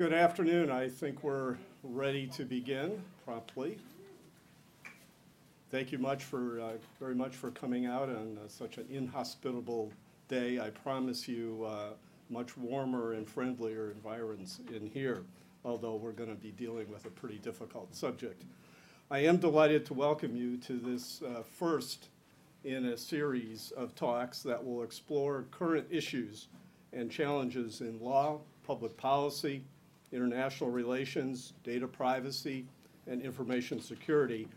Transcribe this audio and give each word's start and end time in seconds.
Good 0.00 0.14
afternoon. 0.14 0.70
I 0.70 0.88
think 0.88 1.22
we're 1.22 1.58
ready 1.82 2.26
to 2.28 2.46
begin 2.46 3.02
promptly. 3.22 3.76
Thank 5.70 5.92
you 5.92 5.98
much 5.98 6.24
for, 6.24 6.58
uh, 6.58 6.72
very 6.98 7.14
much 7.14 7.36
for 7.36 7.50
coming 7.50 7.84
out 7.84 8.08
on 8.08 8.38
uh, 8.42 8.48
such 8.48 8.78
an 8.78 8.86
inhospitable 8.90 9.92
day. 10.26 10.58
I 10.58 10.70
promise 10.70 11.28
you 11.28 11.66
uh, 11.68 11.90
much 12.30 12.56
warmer 12.56 13.12
and 13.12 13.28
friendlier 13.28 13.90
environs 13.90 14.60
in 14.74 14.86
here, 14.86 15.22
although 15.66 15.96
we're 15.96 16.12
going 16.12 16.30
to 16.30 16.42
be 16.42 16.52
dealing 16.52 16.90
with 16.90 17.04
a 17.04 17.10
pretty 17.10 17.36
difficult 17.36 17.94
subject. 17.94 18.44
I 19.10 19.18
am 19.18 19.36
delighted 19.36 19.84
to 19.84 19.92
welcome 19.92 20.34
you 20.34 20.56
to 20.56 20.78
this 20.78 21.20
uh, 21.20 21.42
first 21.42 22.08
in 22.64 22.86
a 22.86 22.96
series 22.96 23.70
of 23.76 23.94
talks 23.94 24.42
that 24.44 24.64
will 24.64 24.82
explore 24.82 25.44
current 25.50 25.88
issues 25.90 26.46
and 26.94 27.10
challenges 27.10 27.82
in 27.82 28.00
law, 28.00 28.40
public 28.64 28.96
policy, 28.96 29.62
international 30.12 30.70
relations, 30.70 31.52
data 31.62 31.86
privacy, 31.86 32.66
and 33.06 33.22
information 33.22 33.80
security, 33.80 34.48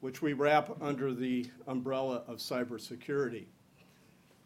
which 0.00 0.22
we 0.22 0.32
wrap 0.32 0.70
under 0.82 1.12
the 1.12 1.46
umbrella 1.66 2.22
of 2.26 2.38
cybersecurity. 2.38 3.44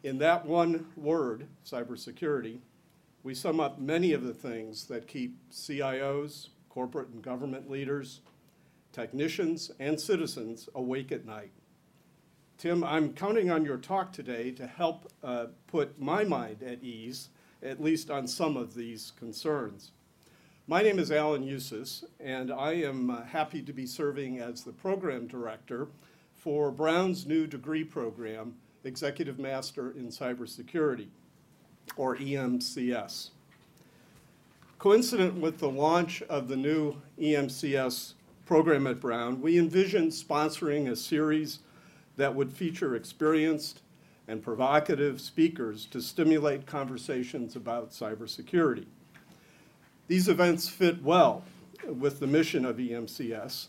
In 0.03 0.17
that 0.19 0.45
one 0.45 0.85
word, 0.95 1.47
cybersecurity, 1.65 2.59
we 3.23 3.35
sum 3.35 3.59
up 3.59 3.79
many 3.79 4.13
of 4.13 4.23
the 4.23 4.33
things 4.33 4.85
that 4.85 5.07
keep 5.07 5.37
CIOs, 5.51 6.49
corporate 6.69 7.09
and 7.09 7.21
government 7.21 7.69
leaders, 7.69 8.21
technicians, 8.93 9.71
and 9.79 9.99
citizens 9.99 10.69
awake 10.75 11.11
at 11.11 11.25
night. 11.25 11.51
Tim, 12.57 12.83
I'm 12.83 13.13
counting 13.13 13.51
on 13.51 13.65
your 13.65 13.77
talk 13.77 14.11
today 14.11 14.51
to 14.51 14.67
help 14.67 15.11
uh, 15.23 15.47
put 15.67 15.99
my 15.99 16.23
mind 16.23 16.63
at 16.63 16.83
ease, 16.83 17.29
at 17.63 17.81
least 17.81 18.09
on 18.09 18.27
some 18.27 18.57
of 18.57 18.73
these 18.73 19.11
concerns. 19.17 19.91
My 20.69 20.83
name 20.83 20.99
is 20.99 21.11
Alan 21.11 21.43
Usas, 21.43 22.03
and 22.19 22.51
I 22.51 22.73
am 22.73 23.09
uh, 23.09 23.23
happy 23.23 23.63
to 23.63 23.73
be 23.73 23.87
serving 23.87 24.37
as 24.37 24.63
the 24.63 24.71
program 24.71 25.25
director 25.25 25.87
for 26.35 26.69
Brown's 26.69 27.25
new 27.25 27.47
degree 27.47 27.83
program, 27.83 28.53
Executive 28.83 29.39
Master 29.39 29.89
in 29.89 30.09
Cybersecurity, 30.09 31.07
or 31.97 32.17
EMCS. 32.17 33.31
Coincident 34.77 35.41
with 35.41 35.57
the 35.57 35.71
launch 35.71 36.21
of 36.29 36.47
the 36.47 36.55
new 36.55 37.01
EMCS 37.19 38.13
program 38.45 38.85
at 38.85 38.99
Brown, 38.99 39.41
we 39.41 39.57
envisioned 39.57 40.11
sponsoring 40.11 40.91
a 40.91 40.95
series 40.95 41.61
that 42.15 42.35
would 42.35 42.53
feature 42.53 42.95
experienced 42.95 43.81
and 44.27 44.43
provocative 44.43 45.19
speakers 45.19 45.87
to 45.87 45.99
stimulate 45.99 46.67
conversations 46.67 47.55
about 47.55 47.89
cybersecurity. 47.89 48.85
These 50.09 50.27
events 50.27 50.67
fit 50.67 51.03
well 51.03 51.43
with 51.85 52.19
the 52.19 52.25
mission 52.25 52.65
of 52.65 52.77
EMCS, 52.77 53.67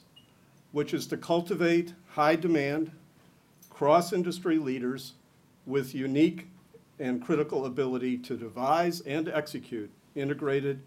which 0.73 0.95
is 0.95 1.07
to 1.09 1.19
cultivate 1.19 1.93
high-demand, 2.13 2.93
cross-industry 3.69 4.57
leaders 4.57 5.13
with 5.67 5.95
unique 5.95 6.49
and 6.99 7.23
critical 7.23 7.67
ability 7.67 8.17
to 8.17 8.39
devise 8.39 9.03
and 9.03 9.29
execute 9.29 9.91
integrated, 10.15 10.81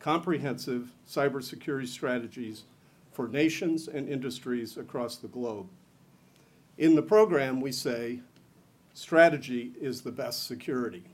comprehensive 0.00 0.90
cybersecurity 1.08 1.86
strategies 1.86 2.64
for 3.12 3.28
nations 3.28 3.86
and 3.86 4.08
industries 4.08 4.76
across 4.76 5.16
the 5.16 5.28
globe. 5.28 5.68
In 6.76 6.96
the 6.96 7.02
program, 7.02 7.60
we 7.60 7.70
say, 7.70 8.18
strategy 8.94 9.70
is 9.80 10.00
the 10.00 10.10
best 10.10 10.48
security. 10.48 11.04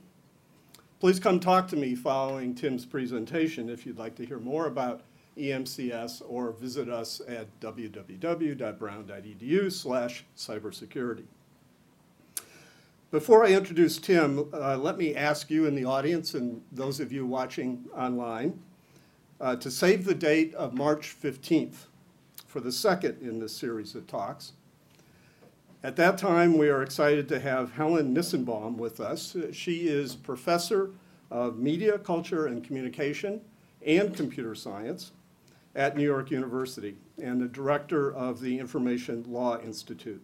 Please 1.05 1.19
come 1.19 1.39
talk 1.39 1.67
to 1.67 1.75
me 1.75 1.93
following 1.93 2.55
Tim's 2.55 2.83
presentation 2.83 3.69
if 3.69 3.85
you'd 3.85 3.99
like 3.99 4.15
to 4.15 4.25
hear 4.25 4.39
more 4.39 4.65
about 4.65 5.03
EMCS 5.37 6.23
or 6.27 6.53
visit 6.53 6.89
us 6.89 7.21
at 7.27 7.59
www.brown.edu 7.59 9.71
slash 9.71 10.25
cybersecurity. 10.35 11.25
Before 13.11 13.45
I 13.45 13.49
introduce 13.49 13.99
Tim, 13.99 14.49
uh, 14.51 14.77
let 14.77 14.97
me 14.97 15.13
ask 15.13 15.51
you 15.51 15.67
in 15.67 15.75
the 15.75 15.85
audience 15.85 16.33
and 16.33 16.63
those 16.71 16.99
of 16.99 17.11
you 17.11 17.27
watching 17.27 17.85
online 17.95 18.59
uh, 19.39 19.57
to 19.57 19.69
save 19.69 20.05
the 20.05 20.15
date 20.15 20.55
of 20.55 20.73
March 20.73 21.15
15th 21.21 21.85
for 22.47 22.59
the 22.59 22.71
second 22.71 23.21
in 23.21 23.37
this 23.37 23.55
series 23.55 23.93
of 23.93 24.07
talks. 24.07 24.53
At 25.85 25.97
that 25.97 26.17
time, 26.17 26.57
we 26.57 26.67
are 26.69 26.81
excited 26.81 27.29
to 27.29 27.39
have 27.39 27.73
Helen 27.73 28.15
Nissenbaum 28.15 28.77
with 28.77 28.99
us. 28.99 29.37
She 29.51 29.87
is 29.87 30.15
professor 30.15 30.89
of 31.35 31.59
media, 31.59 31.99
culture, 31.99 32.45
and 32.47 32.63
communication 32.63 33.41
and 33.85 34.15
computer 34.15 34.55
science 34.55 35.11
at 35.75 35.97
New 35.97 36.03
York 36.03 36.31
University 36.31 36.95
and 37.21 37.41
the 37.41 37.47
director 37.47 38.13
of 38.13 38.39
the 38.39 38.57
Information 38.57 39.25
Law 39.27 39.59
Institute. 39.59 40.21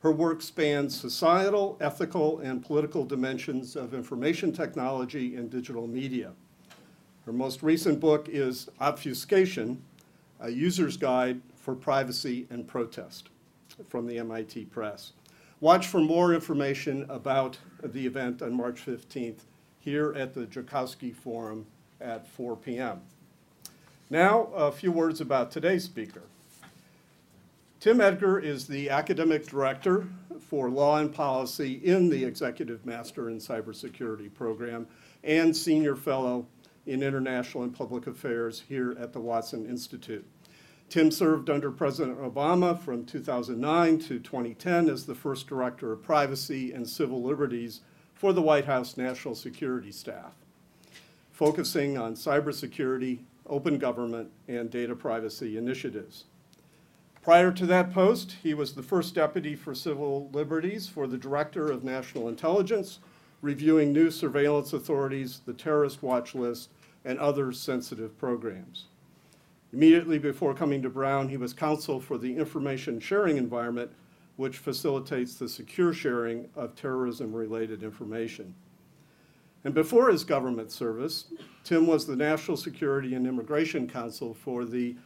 Her 0.00 0.12
work 0.12 0.42
spans 0.42 1.00
societal, 1.00 1.78
ethical, 1.80 2.40
and 2.40 2.62
political 2.62 3.06
dimensions 3.06 3.74
of 3.74 3.94
information 3.94 4.52
technology 4.52 5.34
and 5.36 5.48
digital 5.48 5.86
media. 5.86 6.32
Her 7.24 7.32
most 7.32 7.62
recent 7.62 7.98
book 7.98 8.28
is 8.28 8.68
Obfuscation, 8.80 9.82
a 10.40 10.50
user's 10.50 10.98
guide 10.98 11.40
for 11.56 11.74
privacy 11.74 12.46
and 12.50 12.68
protest 12.68 13.30
from 13.88 14.06
the 14.06 14.18
MIT 14.18 14.66
Press. 14.66 15.12
Watch 15.60 15.86
for 15.86 16.00
more 16.00 16.34
information 16.34 17.06
about 17.08 17.56
the 17.82 18.04
event 18.04 18.42
on 18.42 18.52
March 18.52 18.84
15th 18.84 19.44
here 19.84 20.14
at 20.14 20.32
the 20.32 20.46
Joukowsky 20.46 21.14
Forum 21.14 21.66
at 22.00 22.26
4 22.26 22.56
p.m. 22.56 23.00
Now, 24.10 24.44
a 24.54 24.70
few 24.70 24.92
words 24.92 25.20
about 25.20 25.50
today's 25.50 25.84
speaker. 25.84 26.22
Tim 27.80 28.00
Edgar 28.00 28.38
is 28.38 28.66
the 28.68 28.90
academic 28.90 29.46
director 29.46 30.06
for 30.38 30.70
law 30.70 30.98
and 30.98 31.12
policy 31.12 31.80
in 31.82 32.08
the 32.08 32.24
Executive 32.24 32.86
Master 32.86 33.28
in 33.28 33.38
Cybersecurity 33.38 34.32
program 34.32 34.86
and 35.24 35.56
senior 35.56 35.96
fellow 35.96 36.46
in 36.86 37.02
international 37.02 37.64
and 37.64 37.74
public 37.74 38.06
affairs 38.06 38.62
here 38.68 38.96
at 39.00 39.12
the 39.12 39.20
Watson 39.20 39.66
Institute. 39.66 40.24
Tim 40.90 41.10
served 41.10 41.48
under 41.48 41.70
President 41.70 42.18
Obama 42.18 42.78
from 42.78 43.04
2009 43.04 43.98
to 43.98 44.18
2010 44.20 44.88
as 44.88 45.06
the 45.06 45.14
first 45.14 45.46
director 45.46 45.90
of 45.90 46.02
privacy 46.02 46.72
and 46.72 46.88
civil 46.88 47.22
liberties 47.22 47.80
for 48.22 48.32
the 48.32 48.40
White 48.40 48.66
House 48.66 48.96
National 48.96 49.34
Security 49.34 49.90
Staff, 49.90 50.30
focusing 51.32 51.98
on 51.98 52.14
cybersecurity, 52.14 53.18
open 53.48 53.78
government, 53.78 54.30
and 54.46 54.70
data 54.70 54.94
privacy 54.94 55.58
initiatives. 55.58 56.26
Prior 57.20 57.50
to 57.50 57.66
that 57.66 57.92
post, 57.92 58.36
he 58.40 58.54
was 58.54 58.74
the 58.74 58.82
first 58.84 59.16
deputy 59.16 59.56
for 59.56 59.74
civil 59.74 60.30
liberties 60.32 60.86
for 60.86 61.08
the 61.08 61.18
Director 61.18 61.68
of 61.68 61.82
National 61.82 62.28
Intelligence, 62.28 63.00
reviewing 63.40 63.92
new 63.92 64.08
surveillance 64.08 64.72
authorities, 64.72 65.40
the 65.44 65.52
terrorist 65.52 66.00
watch 66.00 66.32
list, 66.32 66.70
and 67.04 67.18
other 67.18 67.50
sensitive 67.50 68.16
programs. 68.18 68.84
Immediately 69.72 70.20
before 70.20 70.54
coming 70.54 70.80
to 70.82 70.88
Brown, 70.88 71.28
he 71.28 71.36
was 71.36 71.52
counsel 71.52 71.98
for 71.98 72.18
the 72.18 72.36
information 72.36 73.00
sharing 73.00 73.36
environment, 73.36 73.90
which 74.36 74.58
facilitates 74.58 75.34
the 75.34 75.48
secure 75.48 75.92
sharing 75.92 76.48
of 76.56 76.74
terrorism-related 76.74 77.82
information. 77.82 78.54
And 79.64 79.74
before 79.74 80.10
his 80.10 80.24
government 80.24 80.72
service, 80.72 81.26
Tim 81.62 81.86
was 81.86 82.06
the 82.06 82.16
National 82.16 82.56
Security 82.56 83.14
and 83.14 83.26
Immigration 83.26 83.88
Counsel 83.88 84.34
for 84.34 84.64
the 84.64 84.96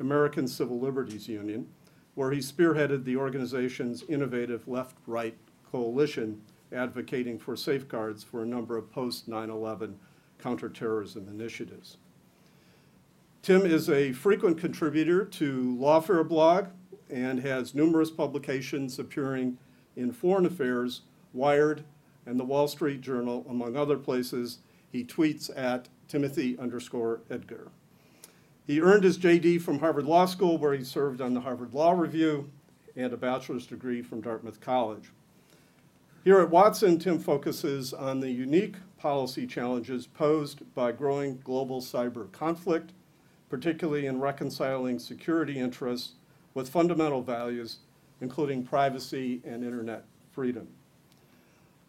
American 0.00 0.46
Civil 0.46 0.78
Liberties 0.78 1.28
Union, 1.28 1.66
where 2.14 2.30
he 2.30 2.38
spearheaded 2.38 3.04
the 3.04 3.16
organization's 3.16 4.02
innovative 4.08 4.68
left-right 4.68 5.36
coalition 5.70 6.42
advocating 6.72 7.38
for 7.38 7.56
safeguards 7.56 8.22
for 8.22 8.42
a 8.42 8.46
number 8.46 8.76
of 8.76 8.90
post-9-11 8.90 9.94
counterterrorism 10.38 11.28
initiatives. 11.28 11.96
Tim 13.42 13.66
is 13.66 13.88
a 13.88 14.12
frequent 14.12 14.58
contributor 14.58 15.24
to 15.24 15.76
Lawfare 15.80 16.26
blog 16.26 16.66
and 17.12 17.40
has 17.40 17.74
numerous 17.74 18.10
publications 18.10 18.98
appearing 18.98 19.58
in 19.94 20.10
Foreign 20.10 20.46
Affairs, 20.46 21.02
Wired, 21.32 21.84
and 22.24 22.40
the 22.40 22.44
Wall 22.44 22.66
Street 22.66 23.00
Journal, 23.02 23.44
among 23.48 23.76
other 23.76 23.98
places. 23.98 24.58
He 24.90 25.04
tweets 25.04 25.50
at 25.56 25.88
Timothy 26.08 26.58
underscore 26.58 27.20
Edgar. 27.30 27.68
He 28.66 28.80
earned 28.80 29.04
his 29.04 29.18
JD 29.18 29.60
from 29.60 29.80
Harvard 29.80 30.06
Law 30.06 30.26
School, 30.26 30.56
where 30.56 30.72
he 30.72 30.84
served 30.84 31.20
on 31.20 31.34
the 31.34 31.40
Harvard 31.40 31.74
Law 31.74 31.92
Review, 31.92 32.50
and 32.96 33.12
a 33.12 33.16
bachelor's 33.16 33.66
degree 33.66 34.02
from 34.02 34.20
Dartmouth 34.20 34.60
College. 34.60 35.10
Here 36.24 36.40
at 36.40 36.50
Watson, 36.50 36.98
Tim 36.98 37.18
focuses 37.18 37.92
on 37.92 38.20
the 38.20 38.30
unique 38.30 38.76
policy 38.98 39.46
challenges 39.46 40.06
posed 40.06 40.62
by 40.74 40.92
growing 40.92 41.40
global 41.44 41.80
cyber 41.80 42.30
conflict 42.32 42.92
particularly 43.52 44.06
in 44.06 44.18
reconciling 44.18 44.98
security 44.98 45.58
interests 45.58 46.14
with 46.54 46.68
fundamental 46.68 47.22
values, 47.22 47.78
including 48.20 48.64
privacy 48.64 49.40
and 49.44 49.64
internet 49.64 50.04
freedom. 50.30 50.68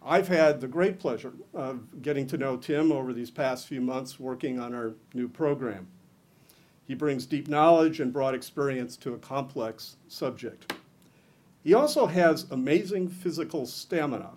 I've 0.06 0.27
had 0.27 0.60
the 0.60 0.68
great 0.68 1.00
pleasure 1.00 1.33
of 1.54 2.01
getting 2.01 2.27
to 2.27 2.38
know 2.38 2.57
Tim 2.57 2.92
over 2.92 3.13
these 3.13 3.31
past 3.31 3.68
few 3.68 3.80
months 3.80 4.19
working 4.19 4.60
on 4.60 4.74
our 4.74 4.94
new 5.13 5.30
program. 5.30 5.88
He 6.86 6.94
brings 6.94 7.25
deep 7.25 7.48
knowledge 7.48 8.01
and 8.01 8.12
broad 8.12 8.36
experience 8.36 8.98
to 8.98 9.13
a 9.13 9.18
complex 9.18 9.95
subject. 10.10 10.74
He 11.63 11.74
also 11.74 12.06
has 12.06 12.51
amazing 12.51 13.07
physical 13.07 13.65
stamina, 13.65 14.31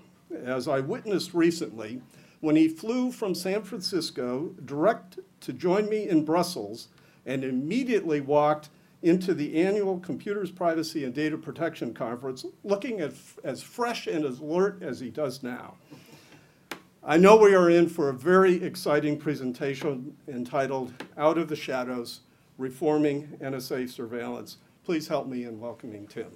as 0.45 0.69
I 0.69 0.79
witnessed 0.79 1.35
recently 1.35 2.01
when 2.41 2.55
he 2.55 2.69
flew 2.69 3.11
from 3.11 3.35
San 3.35 3.63
Francisco 3.63 4.55
direct 4.65 5.19
to 5.41 5.53
join 5.53 5.89
me 5.89 6.09
in 6.09 6.25
Brussels 6.25 6.89
and 7.25 7.43
immediately 7.43 8.21
walked 8.21 8.69
into 9.03 9.35
the 9.35 9.63
annual 9.63 10.01
Computers, 10.01 10.51
Privacy, 10.51 11.05
and 11.05 11.15
Data 11.15 11.37
Protection 11.37 11.95
Conference 11.95 12.47
looking 12.65 13.01
as 13.01 13.63
fresh 13.63 14.07
and 14.07 14.25
as 14.25 14.41
alert 14.41 14.83
as 14.83 14.99
he 14.99 15.11
does 15.11 15.43
now. 15.43 15.75
I 17.05 17.17
know 17.17 17.37
we 17.37 17.55
are 17.55 17.71
in 17.71 17.89
for 17.89 18.09
a 18.09 18.15
very 18.15 18.63
exciting 18.65 19.17
presentation 19.17 20.17
entitled 20.27 20.93
Out 21.17 21.39
of 21.39 21.49
the 21.49 21.55
Shadows, 21.55 22.21
Reforming 22.59 23.39
NSA 23.41 23.89
Surveillance. 23.89 24.57
Please 24.83 25.07
help 25.07 25.29
me 25.29 25.45
in 25.45 25.61
welcoming 25.61 26.07
Tim. 26.09 26.33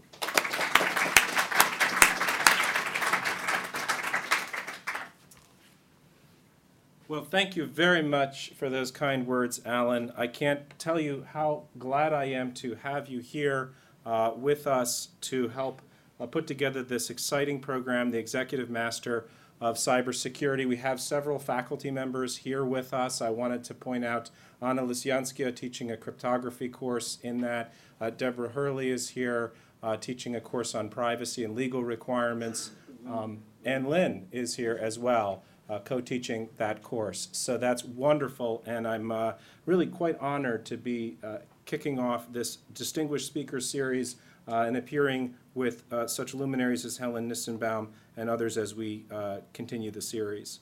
Well, 7.10 7.24
thank 7.24 7.56
you 7.56 7.66
very 7.66 8.02
much 8.02 8.52
for 8.54 8.70
those 8.70 8.92
kind 8.92 9.26
words, 9.26 9.60
Alan. 9.66 10.12
I 10.16 10.28
can't 10.28 10.60
tell 10.78 11.00
you 11.00 11.26
how 11.32 11.64
glad 11.76 12.12
I 12.12 12.26
am 12.26 12.54
to 12.54 12.76
have 12.76 13.08
you 13.08 13.18
here 13.18 13.72
uh, 14.06 14.30
with 14.36 14.68
us 14.68 15.08
to 15.22 15.48
help 15.48 15.82
uh, 16.20 16.26
put 16.26 16.46
together 16.46 16.84
this 16.84 17.10
exciting 17.10 17.58
program, 17.58 18.12
the 18.12 18.18
Executive 18.18 18.70
Master 18.70 19.26
of 19.60 19.74
Cybersecurity. 19.74 20.68
We 20.68 20.76
have 20.76 21.00
several 21.00 21.40
faculty 21.40 21.90
members 21.90 22.36
here 22.36 22.64
with 22.64 22.94
us. 22.94 23.20
I 23.20 23.30
wanted 23.30 23.64
to 23.64 23.74
point 23.74 24.04
out 24.04 24.30
Anna 24.62 24.82
Lysyanskaya 24.82 25.56
teaching 25.56 25.90
a 25.90 25.96
cryptography 25.96 26.68
course 26.68 27.18
in 27.24 27.40
that. 27.40 27.74
Uh, 28.00 28.10
Deborah 28.10 28.50
Hurley 28.50 28.88
is 28.88 29.08
here 29.08 29.52
uh, 29.82 29.96
teaching 29.96 30.36
a 30.36 30.40
course 30.40 30.76
on 30.76 30.88
privacy 30.88 31.42
and 31.42 31.56
legal 31.56 31.82
requirements. 31.82 32.70
Um, 33.04 33.42
and 33.64 33.88
Lynn 33.88 34.28
is 34.30 34.54
here 34.54 34.78
as 34.80 34.96
well 34.96 35.42
co-teaching 35.78 36.48
that 36.56 36.82
course. 36.82 37.28
So 37.32 37.56
that's 37.56 37.84
wonderful, 37.84 38.62
and 38.66 38.86
I'm 38.86 39.12
uh, 39.12 39.34
really 39.66 39.86
quite 39.86 40.18
honored 40.18 40.66
to 40.66 40.76
be 40.76 41.16
uh, 41.22 41.38
kicking 41.64 41.98
off 41.98 42.32
this 42.32 42.58
distinguished 42.74 43.26
speaker 43.26 43.60
series 43.60 44.16
uh, 44.48 44.64
and 44.66 44.76
appearing 44.76 45.34
with 45.54 45.84
uh, 45.92 46.06
such 46.06 46.34
luminaries 46.34 46.84
as 46.84 46.96
Helen 46.96 47.30
Nissenbaum 47.30 47.88
and 48.16 48.28
others 48.28 48.58
as 48.58 48.74
we 48.74 49.04
uh, 49.10 49.38
continue 49.52 49.90
the 49.90 50.02
series. 50.02 50.60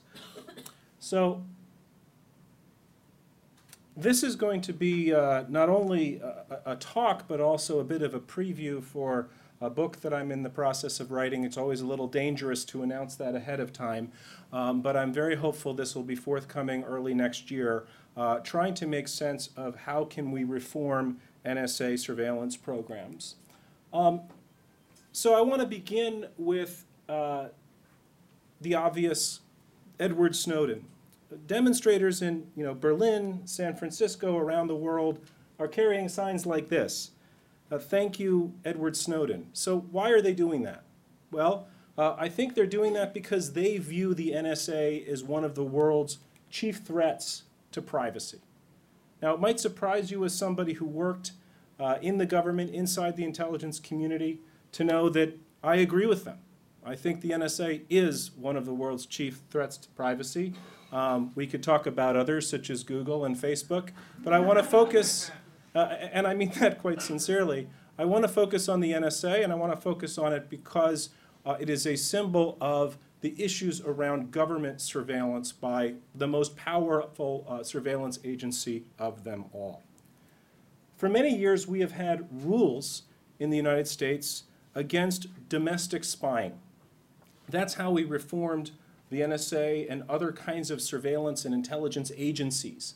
So 0.99 1.43
this 3.97 4.21
is 4.21 4.35
going 4.35 4.61
to 4.61 4.73
be 4.73 5.11
not 5.11 5.69
only 5.69 6.17
a, 6.17 6.73
a 6.73 6.75
talk, 6.75 7.27
but 7.27 7.41
also 7.41 7.79
a 7.79 7.83
bit 7.83 8.01
of 8.01 8.13
a 8.13 8.19
preview 8.19 8.83
for 8.83 9.29
a 9.61 9.69
book 9.69 10.01
that 10.01 10.13
I'm 10.13 10.31
in 10.31 10.43
the 10.43 10.49
process 10.49 10.99
of 10.99 11.11
writing. 11.11 11.43
It's 11.43 11.57
always 11.57 11.81
a 11.81 11.85
little 11.85 12.07
dangerous 12.07 12.63
to 12.65 12.81
announce 12.81 13.15
that 13.15 13.35
ahead 13.35 13.59
of 13.59 13.73
time, 13.73 14.11
um, 14.53 14.81
but 14.81 14.95
I'm 14.95 15.11
very 15.11 15.35
hopeful 15.35 15.73
this 15.73 15.95
will 15.95 16.03
be 16.03 16.15
forthcoming 16.15 16.83
early 16.83 17.13
next 17.13 17.51
year, 17.51 17.85
uh, 18.15 18.39
trying 18.39 18.73
to 18.75 18.87
make 18.87 19.07
sense 19.07 19.49
of 19.57 19.75
how 19.75 20.05
can 20.05 20.31
we 20.31 20.43
reform 20.43 21.19
NSA 21.45 21.99
surveillance 21.99 22.55
programs. 22.55 23.35
Um, 23.93 24.21
so 25.11 25.35
I 25.35 25.41
want 25.41 25.61
to 25.61 25.67
begin 25.67 26.27
with 26.37 26.85
uh, 27.07 27.47
the 28.61 28.75
obvious 28.75 29.41
Edward 29.99 30.35
Snowden. 30.35 30.85
Demonstrators 31.47 32.21
in 32.21 32.47
you 32.55 32.63
know, 32.63 32.73
Berlin, 32.73 33.41
San 33.45 33.75
Francisco, 33.75 34.37
around 34.37 34.67
the 34.67 34.75
world 34.75 35.19
are 35.59 35.67
carrying 35.67 36.07
signs 36.07 36.45
like 36.45 36.69
this. 36.69 37.11
Uh, 37.71 37.77
thank 37.77 38.19
you, 38.19 38.53
Edward 38.65 38.97
Snowden. 38.97 39.47
So 39.53 39.79
why 39.91 40.09
are 40.09 40.21
they 40.21 40.33
doing 40.33 40.63
that? 40.63 40.83
Well, 41.31 41.67
uh, 41.97 42.15
I 42.17 42.29
think 42.29 42.55
they're 42.55 42.65
doing 42.65 42.93
that 42.93 43.13
because 43.13 43.53
they 43.53 43.77
view 43.77 44.13
the 44.13 44.31
NSA 44.31 45.07
as 45.07 45.23
one 45.23 45.43
of 45.43 45.55
the 45.55 45.63
world's 45.63 46.19
chief 46.49 46.77
threats 46.77 47.43
to 47.71 47.81
privacy. 47.81 48.39
Now, 49.21 49.33
it 49.33 49.39
might 49.39 49.59
surprise 49.59 50.09
you 50.09 50.23
as 50.25 50.33
somebody 50.33 50.73
who 50.73 50.85
worked 50.85 51.33
uh, 51.79 51.97
in 52.01 52.17
the 52.17 52.25
government, 52.25 52.71
inside 52.71 53.17
the 53.17 53.23
intelligence 53.23 53.79
community, 53.79 54.39
to 54.71 54.83
know 54.83 55.09
that 55.09 55.37
I 55.63 55.75
agree 55.75 56.05
with 56.05 56.23
them. 56.23 56.39
I 56.85 56.95
think 56.95 57.21
the 57.21 57.31
NSA 57.31 57.83
is 57.89 58.31
one 58.31 58.55
of 58.55 58.65
the 58.65 58.73
world's 58.73 59.05
chief 59.05 59.41
threats 59.49 59.77
to 59.77 59.89
privacy. 59.89 60.53
Um, 60.91 61.31
we 61.35 61.45
could 61.45 61.61
talk 61.61 61.85
about 61.85 62.15
others, 62.15 62.49
such 62.49 62.69
as 62.69 62.83
Google 62.83 63.25
and 63.25 63.35
Facebook, 63.35 63.89
but 64.19 64.33
I 64.33 64.39
want 64.39 64.57
to 64.57 64.63
focus 64.63 65.29
uh, 65.75 65.79
and 65.79 66.27
I 66.27 66.33
mean 66.33 66.51
that 66.59 66.79
quite 66.81 67.01
sincerely. 67.01 67.67
I 67.97 68.05
want 68.05 68.23
to 68.23 68.29
focus 68.29 68.69
on 68.69 68.79
the 68.79 68.91
NSA, 68.91 69.43
and 69.43 69.51
I 69.51 69.55
want 69.55 69.73
to 69.73 69.79
focus 69.79 70.17
on 70.17 70.31
it 70.33 70.49
because 70.49 71.09
uh, 71.45 71.57
it 71.59 71.69
is 71.69 71.85
a 71.85 71.95
symbol 71.95 72.57
of 72.61 72.97
the 73.21 73.35
issues 73.37 73.81
around 73.81 74.31
government 74.31 74.79
surveillance 74.79 75.51
by 75.51 75.95
the 76.15 76.27
most 76.27 76.55
powerful 76.55 77.45
uh, 77.49 77.63
surveillance 77.63 78.19
agency 78.23 78.85
of 78.97 79.25
them 79.25 79.45
all. 79.51 79.83
For 80.95 81.09
many 81.09 81.35
years, 81.35 81.67
we 81.67 81.81
have 81.81 81.91
had 81.91 82.27
rules 82.31 83.03
in 83.39 83.49
the 83.49 83.57
United 83.57 83.87
States 83.87 84.43
against 84.75 85.27
domestic 85.49 86.03
spying. 86.03 86.59
That's 87.49 87.73
how 87.73 87.91
we 87.91 88.03
reformed 88.03 88.71
the 89.09 89.21
NSA 89.21 89.87
and 89.89 90.03
other 90.07 90.31
kinds 90.31 90.71
of 90.71 90.81
surveillance 90.81 91.43
and 91.43 91.53
intelligence 91.53 92.11
agencies 92.15 92.93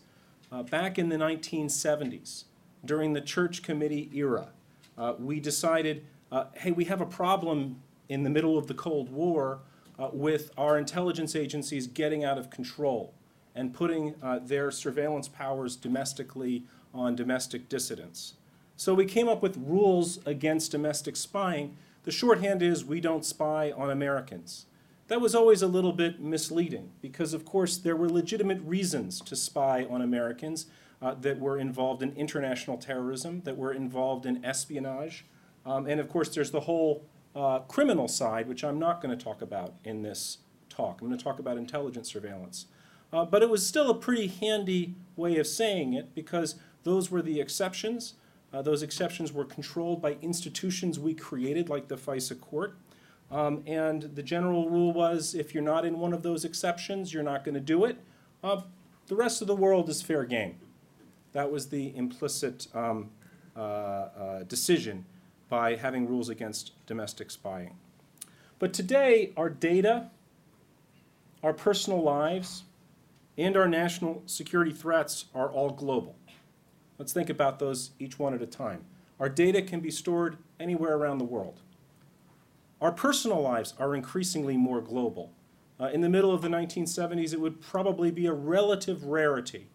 uh, 0.52 0.64
back 0.64 1.00
in 1.00 1.10
the 1.10 1.16
1970s 1.18 2.46
during 2.85 3.13
the 3.13 3.21
Church 3.21 3.63
committee 3.63 4.09
era. 4.13 4.50
Uh, 4.97 5.13
we 5.18 5.39
decided, 5.39 6.06
uh, 6.31 6.45
hey, 6.56 6.71
we 6.71 6.85
have 6.85 7.01
a 7.01 7.06
problem 7.06 7.81
in 8.09 8.24
the 8.24 8.30
middle 8.30 8.57
of 8.57 8.68
the 8.68 8.74
Cold 8.74 9.09
War 9.09 9.62
uh, 9.97 10.09
with 10.12 10.51
our 10.57 10.77
intelligence 10.77 11.35
agencies 11.35 11.88
getting 11.88 12.24
out 12.24 12.38
of 12.38 12.50
control 12.50 13.13
and 13.56 13.74
putting 13.74 14.15
uh, 14.21 14.39
their 14.39 14.71
surveillance 14.71 15.27
powers 15.27 15.75
domestically 15.75 16.63
on 16.94 17.15
domestic 17.15 17.69
dissidents. 17.69 18.33
So 18.75 18.94
we 18.94 19.06
came 19.06 19.30
up 19.30 19.41
with 19.41 19.57
rules 19.57 20.19
against 20.25 20.71
domestic 20.71 21.15
spying. 21.15 21.77
The 22.03 22.12
shorthand 22.12 22.62
is 22.62 22.83
we 22.83 23.00
don't 23.00 23.24
spy 23.24 23.71
on 23.71 23.89
Americans. 23.89 24.65
That 25.08 25.22
was 25.22 25.36
always 25.36 25.62
a 25.62 25.68
little 25.68 25.92
bit 25.92 26.22
misleading 26.22 26.92
because, 27.02 27.34
of 27.34 27.46
course, 27.46 27.78
there 27.78 27.96
were 27.96 28.10
legitimate 28.10 28.62
reasons 28.62 29.20
to 29.22 29.36
spy 29.36 29.86
on 29.90 30.02
Americans 30.02 30.68
uh, 31.02 31.16
that 31.16 31.40
were 31.40 31.58
involved 31.58 32.02
in 32.02 32.14
international 32.14 32.78
terrorism, 32.78 33.42
that 33.44 33.57
were 33.57 33.74
involved 33.74 34.26
in 34.26 34.44
espionage. 34.45 35.26
Um, 35.66 35.86
and 35.86 36.00
of 36.00 36.10
course, 36.10 36.33
there's 36.33 36.52
the 36.52 36.62
whole 36.62 37.06
uh, 37.36 37.60
criminal 37.60 38.07
side, 38.07 38.48
which 38.48 38.64
I'm 38.64 38.80
not 38.80 39.02
going 39.02 39.16
to 39.16 39.22
talk 39.22 39.42
about 39.42 39.74
in 39.83 40.02
this 40.04 40.38
talk. 40.69 41.02
I'm 41.02 41.07
going 41.07 41.18
to 41.18 41.24
talk 41.24 41.40
about 41.40 41.57
intelligence 41.57 42.10
surveillance. 42.10 42.68
Uh, 43.12 43.26
but 43.26 43.44
it 43.44 43.50
was 43.50 43.66
still 43.66 43.90
a 43.90 43.95
pretty 43.95 44.28
handy 44.28 44.95
way 45.16 45.38
of 45.38 45.45
saying 45.45 45.94
it 45.94 46.16
because 46.16 46.56
those 46.83 47.12
were 47.12 47.22
the 47.22 47.40
exceptions. 47.40 48.16
Uh, 48.54 48.62
those 48.62 48.81
exceptions 48.81 49.33
were 49.33 49.45
controlled 49.45 50.02
by 50.02 50.18
institutions 50.22 51.00
we 51.00 51.14
created, 51.14 51.69
like 51.69 51.88
the 51.90 51.98
FISA 51.98 52.40
court. 52.40 52.76
Um, 53.33 53.63
and 53.66 54.04
the 54.04 54.21
general 54.21 54.69
rule 54.69 54.94
was 54.94 55.33
if 55.33 55.56
you're 55.56 55.63
not 55.63 55.85
in 55.85 55.97
one 55.97 56.13
of 56.13 56.21
those 56.21 56.45
exceptions, 56.45 57.11
you're 57.11 57.23
not 57.23 57.44
going 57.44 57.56
to 57.56 57.59
do 57.59 57.83
it. 57.83 57.97
Uh, 58.44 58.61
the 59.07 59.16
rest 59.16 59.42
of 59.42 59.47
the 59.47 59.56
world 59.56 59.90
is 59.90 60.04
fair 60.04 60.23
game. 60.23 60.56
That 61.31 61.52
was 61.52 61.69
the 61.69 61.95
implicit 61.97 62.68
um, 62.75 63.09
uh, 63.57 63.59
uh, 63.59 64.44
decision 64.44 65.06
by 65.49 65.75
having 65.75 66.07
rules 66.07 66.30
against 66.30 66.73
domestic 66.85 67.31
spying. 67.31 67.75
But 68.59 68.71
today, 68.71 69.33
our 69.35 69.49
data, 69.49 70.11
our 71.42 71.54
personal 71.54 72.04
lives, 72.04 72.63
and 73.35 73.57
our 73.57 73.68
national 73.68 74.21
security 74.28 74.71
threats 74.71 75.25
are 75.33 75.49
all 75.49 75.71
global. 75.71 76.16
Let's 76.99 77.13
think 77.13 77.31
about 77.31 77.57
those 77.57 77.92
each 77.97 78.19
one 78.19 78.35
at 78.35 78.44
a 78.44 78.45
time. 78.45 78.85
Our 79.19 79.28
data 79.28 79.63
can 79.63 79.80
be 79.80 79.90
stored 79.90 80.37
anywhere 80.59 80.95
around 80.95 81.18
the 81.18 81.25
world. 81.25 81.63
Our 82.83 82.92
personal 82.92 83.42
lives 83.42 83.73
are 83.80 83.95
increasingly 83.95 84.57
more 84.57 84.81
global. 84.81 85.31
Uh, 85.80 85.85
in 85.94 86.02
the 86.02 86.09
middle 86.09 86.33
of 86.33 86.42
the 86.42 86.49
1970s, 86.49 87.31
it 87.31 87.40
would 87.40 87.61
probably 87.61 88.11
be 88.11 88.25
a 88.25 88.33
relative 88.33 89.06
rarity 89.06 89.68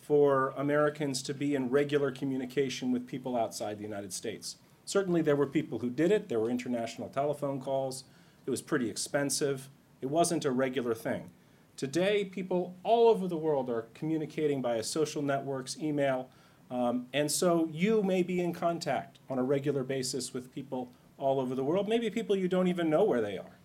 for 0.00 0.54
Americans 0.56 1.22
to 1.24 1.34
be 1.34 1.56
in 1.56 1.70
regular 1.70 2.12
communication 2.12 2.92
with 2.92 3.08
people 3.08 3.36
outside 3.36 3.78
the 3.78 3.82
United 3.82 4.12
States. 4.12 4.58
Certainly 4.84 5.22
there 5.22 5.34
were 5.34 5.48
people 5.48 5.80
who 5.80 5.90
did 5.90 6.12
it. 6.12 6.28
There 6.28 6.38
were 6.38 6.50
international 6.50 7.08
telephone 7.08 7.60
calls. 7.60 8.04
It 8.46 8.50
was 8.50 8.62
pretty 8.62 8.88
expensive. 8.88 9.68
It 10.00 10.06
wasn't 10.06 10.44
a 10.44 10.52
regular 10.52 10.94
thing. 10.94 11.30
Today, 11.76 12.24
people 12.24 12.76
all 12.84 13.08
over 13.08 13.26
the 13.26 13.36
world 13.36 13.70
are 13.70 13.88
communicating 13.92 14.62
via 14.62 14.84
social 14.84 15.20
networks, 15.22 15.76
email, 15.80 16.28
um, 16.70 17.06
and 17.12 17.28
so 17.28 17.68
you 17.72 18.04
may 18.04 18.22
be 18.22 18.40
in 18.40 18.52
contact 18.52 19.18
on 19.28 19.40
a 19.40 19.42
regular 19.42 19.82
basis 19.82 20.32
with 20.32 20.54
people 20.54 20.92
all 21.22 21.40
over 21.40 21.54
the 21.54 21.64
world, 21.64 21.88
maybe 21.88 22.10
people 22.10 22.36
you 22.36 22.48
don't 22.48 22.66
even 22.66 22.90
know 22.90 23.04
where 23.04 23.20
they 23.20 23.38
are. 23.38 23.56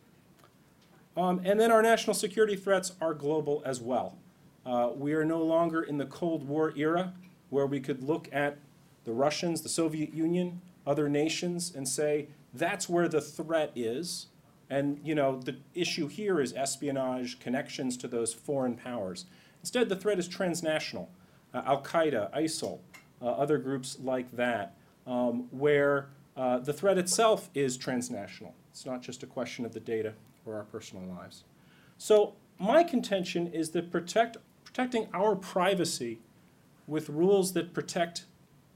Um, 1.17 1.41
and 1.43 1.59
then 1.59 1.71
our 1.71 1.81
national 1.81 2.13
security 2.13 2.55
threats 2.55 2.93
are 3.01 3.13
global 3.13 3.63
as 3.65 3.81
well. 3.81 4.17
Uh, 4.65 4.91
we 4.95 5.13
are 5.13 5.25
no 5.25 5.41
longer 5.41 5.81
in 5.81 5.97
the 5.97 6.05
Cold 6.05 6.47
War 6.47 6.71
era 6.77 7.13
where 7.49 7.65
we 7.65 7.79
could 7.79 8.03
look 8.03 8.29
at 8.31 8.57
the 9.05 9.13
Russians, 9.13 9.61
the 9.61 9.69
Soviet 9.69 10.13
Union, 10.13 10.61
other 10.85 11.09
nations, 11.09 11.73
and 11.73 11.87
say 11.87 12.27
that's 12.53 12.87
where 12.87 13.07
the 13.07 13.21
threat 13.21 13.71
is. 13.75 14.27
And 14.69 14.99
you 15.03 15.15
know 15.15 15.39
the 15.39 15.55
issue 15.73 16.07
here 16.07 16.41
is 16.41 16.53
espionage, 16.53 17.39
connections 17.39 17.97
to 17.97 18.07
those 18.07 18.33
foreign 18.33 18.75
powers. 18.75 19.25
Instead, 19.61 19.89
the 19.89 19.95
threat 19.95 20.19
is 20.19 20.27
transnational. 20.27 21.09
Uh, 21.53 21.61
Al 21.65 21.81
Qaeda, 21.81 22.31
ISIL, 22.33 22.79
uh, 23.21 23.25
other 23.25 23.57
groups 23.57 23.97
like 24.03 24.29
that, 24.35 24.75
um, 25.07 25.47
where 25.51 26.09
uh, 26.37 26.59
the 26.59 26.71
threat 26.71 26.99
itself 26.99 27.49
is 27.55 27.77
transnational. 27.77 28.53
It's 28.69 28.85
not 28.85 29.01
just 29.01 29.23
a 29.23 29.27
question 29.27 29.65
of 29.65 29.73
the 29.73 29.79
data 29.79 30.13
or 30.45 30.55
our 30.55 30.63
personal 30.63 31.03
lives. 31.03 31.43
So 31.97 32.35
my 32.59 32.83
contention 32.83 33.47
is 33.47 33.71
that 33.71 33.91
protect, 33.91 34.37
protecting 34.63 35.07
our 35.13 35.35
privacy 35.35 36.19
with 36.85 37.09
rules 37.09 37.53
that 37.53 37.73
protect 37.73 38.25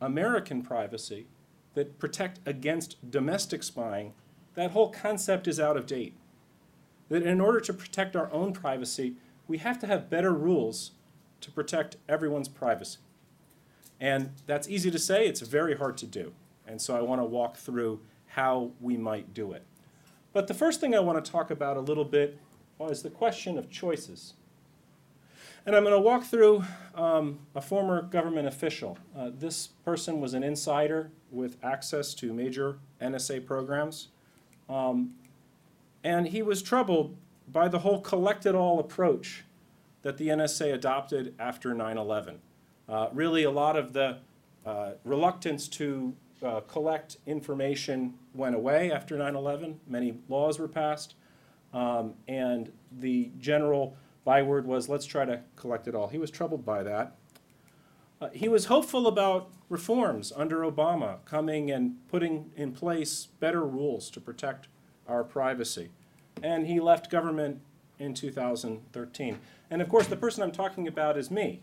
American 0.02 0.64
privacy, 0.64 1.28
that 1.76 2.00
protect 2.00 2.40
against 2.48 3.12
domestic 3.12 3.62
spying, 3.62 4.14
that 4.56 4.72
whole 4.72 4.90
concept 4.90 5.48
is 5.48 5.60
out 5.60 5.78
of 5.78 5.86
date. 5.86 6.16
That 7.10 7.24
in 7.24 7.40
order 7.40 7.60
to 7.62 7.74
protect 7.74 8.16
our 8.16 8.32
own 8.34 8.54
privacy, 8.54 9.16
we 9.48 9.60
have 9.60 9.78
to 9.80 9.88
have 9.88 10.10
better 10.10 10.34
rules 10.34 10.92
to 11.42 11.52
protect 11.52 11.98
everyone's 12.10 12.50
privacy. 12.50 13.00
And 14.00 14.32
that's 14.48 14.68
easy 14.68 14.90
to 14.90 15.00
say, 15.00 15.28
it's 15.28 15.42
very 15.42 15.78
hard 15.78 15.98
to 16.00 16.08
do. 16.08 16.34
And 16.72 16.82
so 16.82 16.96
I 16.96 17.02
want 17.02 17.20
to 17.20 17.26
walk 17.26 17.58
through 17.58 18.00
how 18.28 18.72
we 18.80 18.96
might 18.96 19.34
do 19.34 19.52
it. 19.52 19.66
But 20.32 20.48
the 20.48 20.54
first 20.54 20.80
thing 20.80 20.96
I 20.96 21.02
want 21.02 21.24
to 21.24 21.32
talk 21.32 21.52
about 21.52 21.76
a 21.76 21.82
little 21.82 22.06
bit 22.06 22.40
is 22.80 23.04
the 23.04 23.10
question 23.10 23.58
of 23.58 23.70
choices. 23.70 24.36
And 25.66 25.76
I'm 25.76 25.84
going 25.84 25.94
to 25.94 26.00
walk 26.00 26.24
through 26.24 26.64
um, 26.96 27.40
a 27.54 27.62
former 27.62 28.04
government 28.04 28.48
official. 28.48 28.98
Uh, 29.16 29.32
this 29.34 29.68
person 29.84 30.22
was 30.22 30.34
an 30.34 30.44
insider 30.44 31.12
with 31.30 31.58
access 31.62 32.14
to 32.16 32.34
major 32.34 32.80
NSA 33.02 33.46
programs. 33.46 34.08
Um, 34.70 35.16
and 36.06 36.30
he 36.30 36.42
was 36.42 36.64
troubled 36.64 37.18
by 37.50 37.68
the 37.68 37.80
whole 37.80 38.00
collect 38.00 38.46
it 38.46 38.56
all 38.56 38.80
approach 38.80 39.44
that 40.04 40.18
the 40.18 40.30
NSA 40.30 40.74
adopted 40.74 41.36
after 41.38 41.74
9 41.74 41.98
11. 41.98 42.40
Uh, 42.88 43.10
really, 43.12 43.44
a 43.44 43.52
lot 43.52 43.76
of 43.76 43.92
the 43.92 44.20
uh, 44.66 44.92
reluctance 45.04 45.68
to 45.68 46.16
uh, 46.44 46.62
collect 46.62 47.18
information 47.26 48.14
went 48.34 48.56
away 48.56 48.92
after 48.92 49.18
9 49.18 49.36
11. 49.36 49.80
Many 49.88 50.16
laws 50.30 50.60
were 50.60 50.68
passed. 50.68 51.16
Um, 51.74 52.16
and 52.28 52.72
the 53.00 53.32
general 53.40 53.96
byword 54.26 54.66
was 54.66 54.90
let's 54.90 55.06
try 55.06 55.26
to 55.26 55.42
collect 55.56 55.88
it 55.88 55.96
all. 55.96 56.08
He 56.08 56.18
was 56.18 56.32
troubled 56.32 56.66
by 56.66 56.84
that. 56.84 57.16
Uh, 58.20 58.30
he 58.34 58.48
was 58.48 58.66
hopeful 58.66 59.08
about 59.08 59.50
reforms 59.70 60.32
under 60.36 60.60
Obama 60.60 61.18
coming 61.26 61.72
and 61.72 61.96
putting 62.10 62.52
in 62.56 62.72
place 62.72 63.28
better 63.40 63.66
rules 63.66 64.10
to 64.12 64.22
protect 64.22 64.68
our 65.08 65.24
privacy. 65.24 65.90
And 66.44 66.68
he 66.68 66.80
left 66.80 67.10
government 67.10 67.62
in 68.00 68.14
2013. 68.14 69.40
And 69.70 69.82
of 69.82 69.90
course, 69.90 70.08
the 70.08 70.18
person 70.18 70.44
I'm 70.44 70.52
talking 70.52 70.88
about 70.88 71.18
is 71.18 71.32
me. 71.32 71.62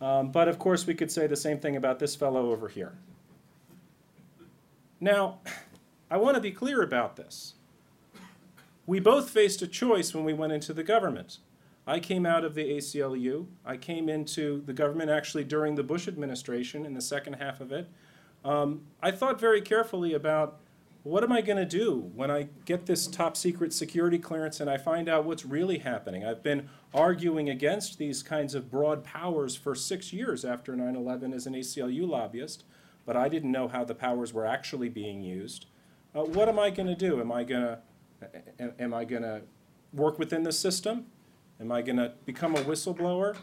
Um, 0.00 0.30
but 0.30 0.48
of 0.48 0.58
course, 0.58 0.86
we 0.86 0.94
could 0.94 1.10
say 1.10 1.26
the 1.26 1.36
same 1.36 1.58
thing 1.58 1.76
about 1.76 1.98
this 1.98 2.14
fellow 2.14 2.50
over 2.50 2.68
here. 2.68 2.94
Now, 5.00 5.40
I 6.10 6.16
want 6.16 6.34
to 6.36 6.40
be 6.40 6.50
clear 6.50 6.82
about 6.82 7.16
this. 7.16 7.54
We 8.86 9.00
both 9.00 9.30
faced 9.30 9.62
a 9.62 9.66
choice 9.66 10.14
when 10.14 10.24
we 10.24 10.32
went 10.32 10.52
into 10.52 10.72
the 10.72 10.82
government. 10.82 11.38
I 11.86 12.00
came 12.00 12.24
out 12.24 12.44
of 12.44 12.54
the 12.54 12.64
ACLU. 12.64 13.46
I 13.64 13.76
came 13.76 14.08
into 14.08 14.62
the 14.64 14.72
government 14.72 15.10
actually 15.10 15.44
during 15.44 15.74
the 15.74 15.82
Bush 15.82 16.08
administration 16.08 16.86
in 16.86 16.94
the 16.94 17.00
second 17.00 17.34
half 17.34 17.60
of 17.60 17.72
it. 17.72 17.88
Um, 18.44 18.82
I 19.02 19.10
thought 19.10 19.40
very 19.40 19.60
carefully 19.60 20.14
about 20.14 20.60
what 21.04 21.22
am 21.22 21.30
I 21.30 21.42
going 21.42 21.58
to 21.58 21.66
do 21.66 22.10
when 22.14 22.30
I 22.30 22.48
get 22.64 22.86
this 22.86 23.06
top 23.06 23.36
secret 23.36 23.74
security 23.74 24.18
clearance 24.18 24.58
and 24.58 24.70
I 24.70 24.78
find 24.78 25.06
out 25.06 25.26
what's 25.26 25.44
really 25.44 25.78
happening? 25.78 26.24
I've 26.24 26.42
been 26.42 26.70
arguing 26.94 27.50
against 27.50 27.98
these 27.98 28.22
kinds 28.22 28.54
of 28.54 28.70
broad 28.70 29.04
powers 29.04 29.54
for 29.54 29.74
six 29.74 30.14
years 30.14 30.46
after 30.46 30.74
9 30.74 30.96
11 30.96 31.34
as 31.34 31.46
an 31.46 31.52
ACLU 31.52 32.08
lobbyist, 32.08 32.64
but 33.04 33.18
I 33.18 33.28
didn't 33.28 33.52
know 33.52 33.68
how 33.68 33.84
the 33.84 33.94
powers 33.94 34.32
were 34.32 34.46
actually 34.46 34.88
being 34.88 35.20
used. 35.22 35.66
Uh, 36.14 36.24
what 36.24 36.48
am 36.48 36.58
I 36.58 36.70
going 36.70 36.88
to 36.88 36.94
do? 36.94 37.20
Am 37.20 37.30
I 37.30 37.44
going 37.44 37.62
to 37.62 37.78
am 38.78 38.94
I 38.94 39.04
going 39.04 39.22
to 39.22 39.42
work 39.92 40.18
within 40.18 40.42
the 40.42 40.52
system? 40.52 41.06
Am 41.60 41.70
I 41.70 41.82
going 41.82 41.98
to 41.98 42.14
become 42.24 42.56
a 42.56 42.60
whistleblower? 42.60 43.36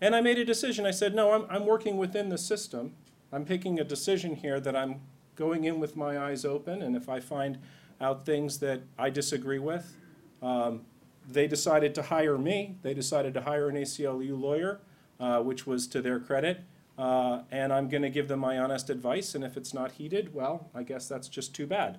And 0.00 0.16
I 0.16 0.22
made 0.22 0.38
a 0.38 0.44
decision. 0.44 0.86
I 0.86 0.90
said, 0.90 1.14
no, 1.14 1.32
I'm, 1.32 1.46
I'm 1.50 1.66
working 1.66 1.98
within 1.98 2.30
the 2.30 2.38
system. 2.38 2.94
I'm 3.30 3.44
picking 3.44 3.78
a 3.78 3.84
decision 3.84 4.36
here 4.36 4.58
that 4.60 4.74
I'm 4.74 5.02
going 5.36 5.64
in 5.64 5.80
with 5.80 5.96
my 5.96 6.18
eyes 6.18 6.44
open, 6.44 6.82
and 6.82 6.96
if 6.96 7.08
I 7.08 7.20
find 7.20 7.58
out 8.00 8.26
things 8.26 8.58
that 8.58 8.82
I 8.98 9.10
disagree 9.10 9.58
with, 9.58 9.96
um, 10.42 10.82
they 11.28 11.46
decided 11.46 11.94
to 11.94 12.02
hire 12.02 12.36
me. 12.36 12.76
They 12.82 12.94
decided 12.94 13.34
to 13.34 13.42
hire 13.42 13.68
an 13.68 13.76
ACLU 13.76 14.38
lawyer, 14.38 14.80
uh, 15.18 15.40
which 15.40 15.66
was 15.66 15.86
to 15.88 16.02
their 16.02 16.20
credit. 16.20 16.60
Uh, 16.98 17.42
and 17.50 17.72
I'm 17.72 17.88
going 17.88 18.02
to 18.02 18.10
give 18.10 18.28
them 18.28 18.40
my 18.40 18.58
honest 18.58 18.88
advice, 18.90 19.34
and 19.34 19.42
if 19.42 19.56
it's 19.56 19.74
not 19.74 19.92
heeded, 19.92 20.34
well, 20.34 20.70
I 20.74 20.82
guess 20.82 21.08
that's 21.08 21.28
just 21.28 21.54
too 21.54 21.66
bad. 21.66 21.98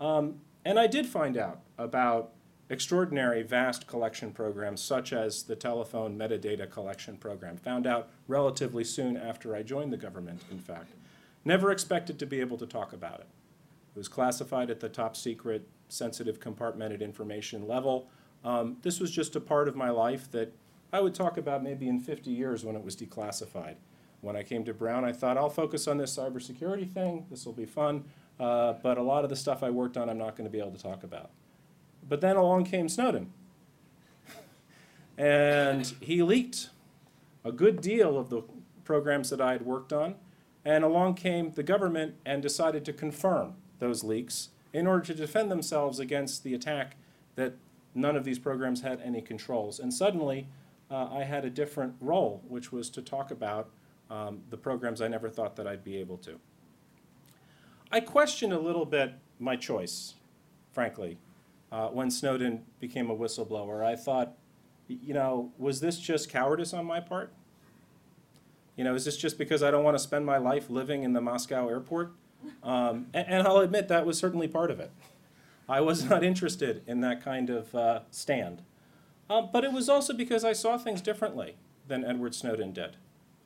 Um, 0.00 0.40
and 0.64 0.78
I 0.78 0.86
did 0.86 1.06
find 1.06 1.36
out 1.36 1.60
about 1.76 2.32
extraordinary 2.70 3.42
vast 3.42 3.86
collection 3.86 4.32
programs 4.32 4.80
such 4.80 5.12
as 5.12 5.42
the 5.42 5.56
telephone 5.56 6.16
metadata 6.16 6.70
collection 6.70 7.16
program. 7.16 7.56
Found 7.58 7.86
out 7.86 8.08
relatively 8.28 8.84
soon 8.84 9.16
after 9.16 9.54
I 9.56 9.62
joined 9.62 9.92
the 9.92 9.96
government, 9.96 10.42
in 10.50 10.58
fact. 10.58 10.92
Never 11.44 11.70
expected 11.70 12.18
to 12.18 12.26
be 12.26 12.40
able 12.40 12.56
to 12.58 12.66
talk 12.66 12.92
about 12.92 13.20
it. 13.20 13.26
It 13.94 13.98
was 13.98 14.08
classified 14.08 14.70
at 14.70 14.80
the 14.80 14.88
top 14.88 15.16
secret, 15.16 15.68
sensitive, 15.88 16.40
compartmented 16.40 17.00
information 17.00 17.66
level. 17.66 18.08
Um, 18.44 18.76
this 18.82 19.00
was 19.00 19.10
just 19.10 19.36
a 19.36 19.40
part 19.40 19.68
of 19.68 19.76
my 19.76 19.90
life 19.90 20.30
that 20.32 20.52
I 20.92 21.00
would 21.00 21.14
talk 21.14 21.36
about 21.36 21.62
maybe 21.62 21.88
in 21.88 22.00
50 22.00 22.30
years 22.30 22.64
when 22.64 22.76
it 22.76 22.84
was 22.84 22.96
declassified. 22.96 23.76
When 24.20 24.36
I 24.36 24.42
came 24.42 24.64
to 24.64 24.74
Brown, 24.74 25.04
I 25.04 25.12
thought 25.12 25.36
I'll 25.36 25.50
focus 25.50 25.88
on 25.88 25.98
this 25.98 26.16
cybersecurity 26.16 26.90
thing. 26.90 27.26
This 27.28 27.44
will 27.44 27.52
be 27.52 27.66
fun. 27.66 28.04
Uh, 28.38 28.74
but 28.74 28.98
a 28.98 29.02
lot 29.02 29.24
of 29.24 29.30
the 29.30 29.36
stuff 29.36 29.62
I 29.62 29.70
worked 29.70 29.96
on, 29.96 30.08
I'm 30.08 30.18
not 30.18 30.36
going 30.36 30.44
to 30.44 30.50
be 30.50 30.60
able 30.60 30.72
to 30.72 30.82
talk 30.82 31.02
about. 31.02 31.30
But 32.08 32.20
then 32.20 32.36
along 32.36 32.64
came 32.64 32.88
Snowden. 32.88 33.32
and 35.18 35.92
he 36.00 36.22
leaked 36.22 36.70
a 37.44 37.52
good 37.52 37.80
deal 37.80 38.16
of 38.16 38.30
the 38.30 38.42
programs 38.84 39.30
that 39.30 39.40
I 39.40 39.52
had 39.52 39.66
worked 39.66 39.92
on. 39.92 40.14
And 40.64 40.84
along 40.84 41.14
came 41.14 41.52
the 41.52 41.62
government 41.62 42.14
and 42.24 42.42
decided 42.42 42.84
to 42.84 42.92
confirm 42.92 43.54
those 43.78 44.04
leaks 44.04 44.50
in 44.72 44.86
order 44.86 45.04
to 45.06 45.14
defend 45.14 45.50
themselves 45.50 45.98
against 45.98 46.44
the 46.44 46.54
attack 46.54 46.96
that 47.34 47.54
none 47.94 48.16
of 48.16 48.24
these 48.24 48.38
programs 48.38 48.82
had 48.82 49.00
any 49.00 49.20
controls. 49.20 49.78
And 49.78 49.92
suddenly, 49.92 50.48
uh, 50.90 51.08
I 51.10 51.24
had 51.24 51.44
a 51.44 51.50
different 51.50 51.94
role, 52.00 52.42
which 52.48 52.70
was 52.70 52.90
to 52.90 53.02
talk 53.02 53.30
about 53.30 53.70
um, 54.10 54.42
the 54.50 54.56
programs 54.56 55.00
I 55.00 55.08
never 55.08 55.28
thought 55.28 55.56
that 55.56 55.66
I'd 55.66 55.84
be 55.84 55.96
able 55.96 56.18
to. 56.18 56.38
I 57.90 58.00
questioned 58.00 58.52
a 58.52 58.58
little 58.58 58.86
bit 58.86 59.14
my 59.38 59.56
choice, 59.56 60.14
frankly, 60.70 61.18
uh, 61.70 61.88
when 61.88 62.10
Snowden 62.10 62.64
became 62.78 63.10
a 63.10 63.16
whistleblower. 63.16 63.84
I 63.84 63.96
thought, 63.96 64.34
you 64.88 65.14
know, 65.14 65.50
was 65.58 65.80
this 65.80 65.98
just 65.98 66.30
cowardice 66.30 66.72
on 66.72 66.84
my 66.84 67.00
part? 67.00 67.32
You 68.76 68.84
know, 68.84 68.94
is 68.94 69.04
this 69.04 69.16
just 69.16 69.38
because 69.38 69.62
I 69.62 69.70
don't 69.70 69.84
want 69.84 69.96
to 69.96 70.02
spend 70.02 70.24
my 70.24 70.38
life 70.38 70.70
living 70.70 71.02
in 71.02 71.12
the 71.12 71.20
Moscow 71.20 71.68
airport? 71.68 72.12
Um, 72.62 73.06
and, 73.14 73.26
and, 73.28 73.46
I'll 73.46 73.58
admit 73.58 73.88
that 73.88 74.04
was 74.04 74.18
certainly 74.18 74.48
part 74.48 74.70
of 74.70 74.80
it. 74.80 74.90
I 75.68 75.80
was 75.80 76.04
not 76.10 76.24
interested 76.24 76.82
in 76.86 77.00
that 77.00 77.22
kind 77.22 77.50
of 77.50 77.74
uh, 77.74 78.00
stand. 78.10 78.62
Um, 79.30 79.50
but 79.52 79.64
it 79.64 79.72
was 79.72 79.88
also 79.88 80.12
because 80.12 80.44
I 80.44 80.52
saw 80.52 80.76
things 80.76 81.00
differently 81.00 81.56
than 81.86 82.04
Edward 82.04 82.34
Snowden 82.34 82.72
did. 82.72 82.96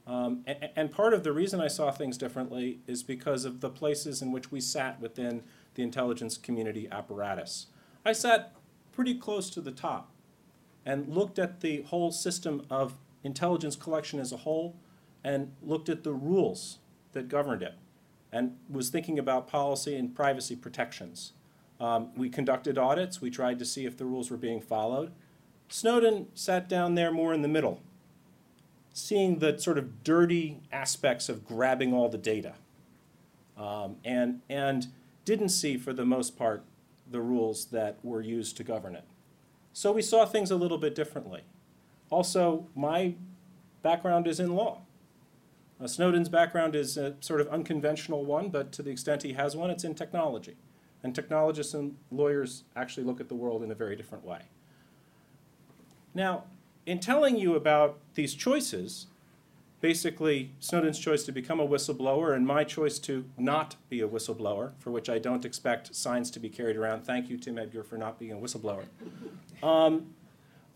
Um, 0.06 0.44
and, 0.46 0.70
and, 0.76 0.92
part 0.92 1.12
of 1.14 1.24
the 1.24 1.32
reason 1.32 1.60
I 1.60 1.66
saw 1.66 1.90
things 1.90 2.16
differently 2.16 2.78
is 2.86 3.02
because 3.02 3.44
of 3.44 3.60
the 3.60 3.68
places 3.68 4.22
in 4.22 4.30
which 4.30 4.52
we 4.52 4.60
sat 4.60 5.00
within 5.00 5.42
the 5.74 5.82
intelligence 5.82 6.38
community 6.38 6.88
apparatus. 6.90 7.66
I 8.04 8.12
sat 8.12 8.54
pretty 8.92 9.14
close 9.14 9.50
to 9.50 9.60
the 9.60 9.72
top 9.72 10.12
and 10.84 11.08
looked 11.08 11.40
at 11.40 11.60
the 11.60 11.82
whole 11.82 12.12
system 12.12 12.64
of 12.70 12.94
intelligence 13.24 13.74
collection 13.74 14.20
as 14.20 14.30
a 14.30 14.38
whole 14.38 14.76
and 15.26 15.50
looked 15.60 15.88
at 15.88 16.04
the 16.04 16.12
rules 16.12 16.78
that 17.12 17.28
governed 17.28 17.60
it 17.60 17.74
and 18.30 18.56
was 18.70 18.90
thinking 18.90 19.18
about 19.18 19.48
policy 19.48 19.96
and 19.96 20.14
privacy 20.14 20.54
protections. 20.54 21.32
Um, 21.80 22.10
we 22.16 22.30
conducted 22.30 22.78
audits. 22.78 23.20
We 23.20 23.30
tried 23.30 23.58
to 23.58 23.64
see 23.64 23.86
if 23.86 23.96
the 23.96 24.04
rules 24.04 24.30
were 24.30 24.36
being 24.36 24.60
followed. 24.60 25.10
Snowden 25.68 26.28
sat 26.34 26.68
down 26.68 26.94
there 26.94 27.10
more 27.10 27.34
in 27.34 27.42
the 27.42 27.48
middle 27.48 27.82
seeing 28.96 29.40
the 29.40 29.58
sort 29.58 29.76
of 29.76 30.02
dirty 30.02 30.58
aspects 30.72 31.28
of 31.28 31.44
grabbing 31.44 31.92
all 31.92 32.08
the 32.08 32.16
data 32.16 32.54
um, 33.58 33.96
and, 34.06 34.40
and 34.48 34.86
didn't 35.26 35.50
see, 35.50 35.76
for 35.76 35.92
the 35.92 36.04
most 36.06 36.38
part, 36.38 36.64
the 37.10 37.20
rules 37.20 37.66
that 37.66 37.98
were 38.02 38.22
used 38.22 38.56
to 38.56 38.64
govern 38.64 38.94
it. 38.96 39.04
So 39.74 39.92
we 39.92 40.00
saw 40.00 40.24
things 40.24 40.50
a 40.50 40.56
little 40.56 40.78
bit 40.78 40.94
differently. 40.94 41.42
Also, 42.08 42.68
my 42.74 43.14
background 43.82 44.26
is 44.26 44.40
in 44.40 44.56
law. 44.56 44.80
Uh, 45.80 45.86
Snowden's 45.86 46.28
background 46.28 46.74
is 46.74 46.96
a 46.96 47.14
sort 47.20 47.40
of 47.40 47.48
unconventional 47.48 48.24
one, 48.24 48.48
but 48.48 48.72
to 48.72 48.82
the 48.82 48.90
extent 48.90 49.22
he 49.22 49.34
has 49.34 49.56
one, 49.56 49.70
it's 49.70 49.84
in 49.84 49.94
technology. 49.94 50.56
And 51.02 51.14
technologists 51.14 51.74
and 51.74 51.96
lawyers 52.10 52.64
actually 52.74 53.04
look 53.04 53.20
at 53.20 53.28
the 53.28 53.34
world 53.34 53.62
in 53.62 53.70
a 53.70 53.74
very 53.74 53.94
different 53.94 54.24
way. 54.24 54.40
Now, 56.14 56.44
in 56.86 56.98
telling 56.98 57.36
you 57.36 57.54
about 57.54 57.98
these 58.14 58.34
choices, 58.34 59.08
basically 59.80 60.52
Snowden's 60.58 60.98
choice 60.98 61.24
to 61.24 61.32
become 61.32 61.60
a 61.60 61.66
whistleblower 61.66 62.34
and 62.34 62.46
my 62.46 62.64
choice 62.64 62.98
to 63.00 63.24
not 63.36 63.76
be 63.90 64.00
a 64.00 64.08
whistleblower, 64.08 64.72
for 64.78 64.90
which 64.90 65.10
I 65.10 65.18
don't 65.18 65.44
expect 65.44 65.94
signs 65.94 66.30
to 66.32 66.40
be 66.40 66.48
carried 66.48 66.76
around. 66.76 67.04
Thank 67.04 67.28
you, 67.28 67.36
Tim 67.36 67.58
Edgar, 67.58 67.82
for 67.82 67.98
not 67.98 68.18
being 68.18 68.32
a 68.32 68.36
whistleblower. 68.36 68.84
Um, 69.62 70.14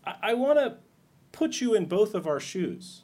I, 0.05 0.15
I 0.21 0.33
want 0.35 0.59
to 0.59 0.77
put 1.31 1.59
you 1.59 1.73
in 1.73 1.85
both 1.85 2.13
of 2.13 2.27
our 2.27 2.39
shoes. 2.39 3.03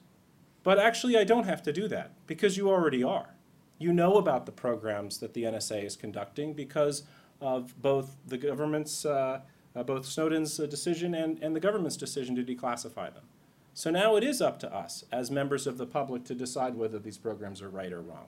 But 0.68 0.80
actually, 0.80 1.16
I 1.16 1.24
don't 1.24 1.46
have 1.46 1.64
to 1.64 1.72
do 1.72 1.88
that 1.88 2.12
because 2.28 2.58
you 2.58 2.70
already 2.70 3.02
are. 3.02 3.36
You 3.80 3.94
know 3.94 4.16
about 4.16 4.46
the 4.46 4.52
programs 4.52 5.20
that 5.20 5.34
the 5.34 5.44
NSA 5.44 5.86
is 5.86 5.96
conducting 5.96 6.52
because 6.52 7.04
of 7.40 7.82
both 7.82 8.18
the 8.28 8.38
government's, 8.38 9.06
uh, 9.06 9.40
uh, 9.74 9.84
both 9.84 10.06
Snowden's 10.06 10.60
uh, 10.60 10.66
decision 10.66 11.16
and, 11.16 11.42
and 11.42 11.56
the 11.56 11.62
government's 11.62 11.96
decision 11.96 12.36
to 12.36 12.44
declassify 12.44 13.14
them. 13.14 13.24
So 13.74 13.92
now 13.92 14.18
it 14.18 14.26
is 14.26 14.42
up 14.42 14.60
to 14.60 14.76
us 14.76 15.06
as 15.10 15.32
members 15.32 15.68
of 15.68 15.78
the 15.78 15.86
public 15.86 16.26
to 16.26 16.36
decide 16.36 16.76
whether 16.76 17.00
these 17.00 17.18
programs 17.18 17.62
are 17.62 17.70
right 17.70 17.94
or 17.94 18.02
wrong. 18.02 18.28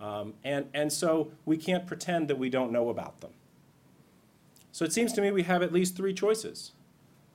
Um, 0.00 0.34
and, 0.44 0.70
and 0.72 0.90
so 0.90 1.32
we 1.44 1.58
can't 1.58 1.86
pretend 1.86 2.28
that 2.28 2.38
we 2.38 2.48
don't 2.48 2.72
know 2.72 2.88
about 2.88 3.20
them. 3.20 3.32
So 4.72 4.86
it 4.86 4.94
seems 4.94 5.12
to 5.12 5.20
me 5.20 5.30
we 5.32 5.42
have 5.42 5.62
at 5.62 5.74
least 5.74 5.98
three 5.98 6.14
choices. 6.14 6.72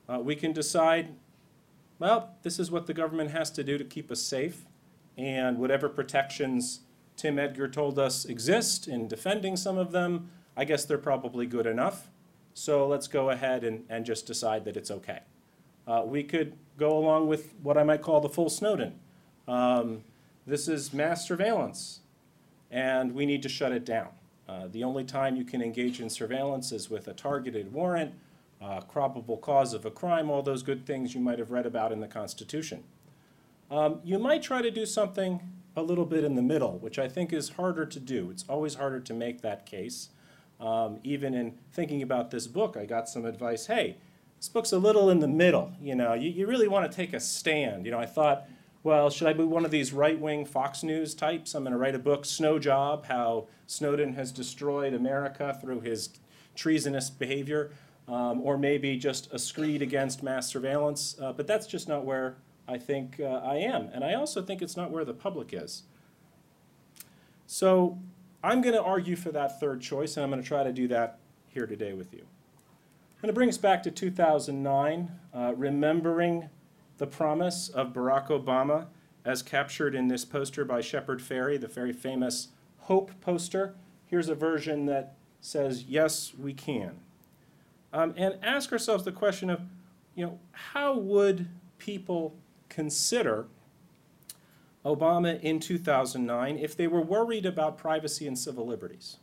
Uh, 0.08 0.18
we 0.18 0.34
can 0.34 0.52
decide 0.52 1.14
well, 2.04 2.34
this 2.42 2.58
is 2.58 2.70
what 2.70 2.86
the 2.86 2.92
government 2.92 3.30
has 3.30 3.50
to 3.52 3.64
do 3.64 3.78
to 3.78 3.84
keep 3.84 4.10
us 4.10 4.20
safe, 4.20 4.66
and 5.16 5.56
whatever 5.56 5.88
protections 5.88 6.80
Tim 7.16 7.38
Edgar 7.38 7.66
told 7.66 7.98
us 7.98 8.26
exist 8.26 8.86
in 8.86 9.08
defending 9.08 9.56
some 9.56 9.78
of 9.78 9.90
them, 9.90 10.28
I 10.54 10.66
guess 10.66 10.84
they're 10.84 10.98
probably 10.98 11.46
good 11.46 11.64
enough. 11.64 12.10
So 12.52 12.86
let's 12.86 13.08
go 13.08 13.30
ahead 13.30 13.64
and, 13.64 13.86
and 13.88 14.04
just 14.04 14.26
decide 14.26 14.66
that 14.66 14.76
it's 14.76 14.90
okay. 14.90 15.20
Uh, 15.88 16.02
we 16.04 16.22
could 16.22 16.52
go 16.76 16.90
along 16.90 17.26
with 17.26 17.54
what 17.62 17.78
I 17.78 17.84
might 17.84 18.02
call 18.02 18.20
the 18.20 18.28
full 18.28 18.50
Snowden. 18.50 19.00
Um, 19.48 20.04
this 20.46 20.68
is 20.68 20.92
mass 20.92 21.26
surveillance, 21.26 22.00
and 22.70 23.14
we 23.14 23.24
need 23.24 23.42
to 23.44 23.48
shut 23.48 23.72
it 23.72 23.86
down. 23.86 24.08
Uh, 24.46 24.66
the 24.70 24.84
only 24.84 25.04
time 25.04 25.36
you 25.36 25.44
can 25.44 25.62
engage 25.62 26.02
in 26.02 26.10
surveillance 26.10 26.70
is 26.70 26.90
with 26.90 27.08
a 27.08 27.14
targeted 27.14 27.72
warrant 27.72 28.12
uh, 28.60 28.80
probable 28.80 29.36
cause 29.36 29.74
of 29.74 29.84
a 29.84 29.90
crime, 29.90 30.30
all 30.30 30.42
those 30.42 30.62
good 30.62 30.86
things 30.86 31.14
you 31.14 31.20
might 31.20 31.38
have 31.38 31.50
read 31.50 31.66
about 31.66 31.92
in 31.92 32.00
the 32.00 32.08
Constitution. 32.08 32.84
Um, 33.70 34.00
you 34.04 34.18
might 34.18 34.42
try 34.42 34.62
to 34.62 34.70
do 34.70 34.86
something 34.86 35.40
a 35.76 35.82
little 35.82 36.04
bit 36.04 36.24
in 36.24 36.34
the 36.34 36.42
middle, 36.42 36.78
which 36.78 36.98
I 36.98 37.08
think 37.08 37.32
is 37.32 37.50
harder 37.50 37.84
to 37.86 38.00
do. 38.00 38.30
It's 38.30 38.44
always 38.48 38.74
harder 38.74 39.00
to 39.00 39.14
make 39.14 39.40
that 39.42 39.66
case. 39.66 40.10
Um, 40.60 40.98
even 41.02 41.34
in 41.34 41.58
thinking 41.72 42.02
about 42.02 42.30
this 42.30 42.46
book, 42.46 42.76
I 42.76 42.86
got 42.86 43.08
some 43.08 43.24
advice, 43.24 43.66
hey, 43.66 43.96
this 44.38 44.48
book's 44.48 44.72
a 44.72 44.78
little 44.78 45.10
in 45.10 45.20
the 45.20 45.28
middle. 45.28 45.72
You 45.80 45.94
know, 45.96 46.14
you, 46.14 46.30
you 46.30 46.46
really 46.46 46.68
want 46.68 46.90
to 46.90 46.94
take 46.94 47.12
a 47.12 47.20
stand. 47.20 47.86
You 47.86 47.90
know, 47.90 47.98
I 47.98 48.06
thought, 48.06 48.46
well, 48.82 49.10
should 49.10 49.26
I 49.26 49.32
be 49.32 49.44
one 49.44 49.64
of 49.64 49.70
these 49.70 49.92
right-wing 49.92 50.44
Fox 50.44 50.82
News 50.82 51.14
types? 51.14 51.54
I'm 51.54 51.64
going 51.64 51.72
to 51.72 51.78
write 51.78 51.94
a 51.94 51.98
book, 51.98 52.24
Snow 52.24 52.58
Job, 52.58 53.06
how 53.06 53.48
Snowden 53.66 54.12
has 54.12 54.30
destroyed 54.30 54.94
America 54.94 55.58
through 55.60 55.80
his 55.80 56.10
treasonous 56.54 57.10
behavior 57.10 57.72
um, 58.08 58.40
or 58.42 58.58
maybe 58.58 58.96
just 58.96 59.32
a 59.32 59.38
screed 59.38 59.82
against 59.82 60.22
mass 60.22 60.48
surveillance. 60.48 61.16
Uh, 61.20 61.32
but 61.32 61.46
that's 61.46 61.66
just 61.66 61.88
not 61.88 62.04
where 62.04 62.36
I 62.68 62.78
think 62.78 63.20
uh, 63.20 63.24
I 63.24 63.56
am. 63.56 63.88
And 63.92 64.04
I 64.04 64.14
also 64.14 64.42
think 64.42 64.62
it's 64.62 64.76
not 64.76 64.90
where 64.90 65.04
the 65.04 65.14
public 65.14 65.52
is. 65.52 65.84
So 67.46 67.98
I'm 68.42 68.60
going 68.60 68.74
to 68.74 68.82
argue 68.82 69.16
for 69.16 69.30
that 69.32 69.60
third 69.60 69.80
choice, 69.80 70.16
and 70.16 70.24
I'm 70.24 70.30
going 70.30 70.42
to 70.42 70.48
try 70.48 70.64
to 70.64 70.72
do 70.72 70.88
that 70.88 71.18
here 71.48 71.66
today 71.66 71.92
with 71.92 72.12
you. 72.12 72.20
I'm 72.20 73.20
going 73.22 73.28
to 73.28 73.34
bring 73.34 73.48
us 73.48 73.58
back 73.58 73.82
to 73.84 73.90
2009, 73.90 75.10
uh, 75.32 75.54
remembering 75.56 76.48
the 76.98 77.06
promise 77.06 77.68
of 77.68 77.92
Barack 77.92 78.28
Obama 78.28 78.86
as 79.24 79.42
captured 79.42 79.94
in 79.94 80.08
this 80.08 80.24
poster 80.24 80.64
by 80.64 80.80
Shepard 80.80 81.20
Fairey, 81.20 81.58
the 81.58 81.68
very 81.68 81.92
famous 81.92 82.48
Hope 82.80 83.10
poster. 83.22 83.74
Here's 84.06 84.28
a 84.28 84.34
version 84.34 84.84
that 84.86 85.16
says, 85.40 85.84
Yes, 85.84 86.34
we 86.38 86.52
can 86.52 87.00
um, 87.94 88.12
and 88.16 88.36
ask 88.42 88.72
ourselves 88.72 89.04
the 89.04 89.12
question 89.12 89.48
of, 89.48 89.62
you 90.16 90.26
know, 90.26 90.38
how 90.50 90.98
would 90.98 91.48
people 91.78 92.34
consider 92.68 93.46
Obama 94.84 95.40
in 95.40 95.60
2009 95.60 96.58
if 96.58 96.76
they 96.76 96.88
were 96.88 97.00
worried 97.00 97.46
about 97.46 97.78
privacy 97.78 98.26
and 98.26 98.36
civil 98.36 98.66
liberties? 98.66 99.18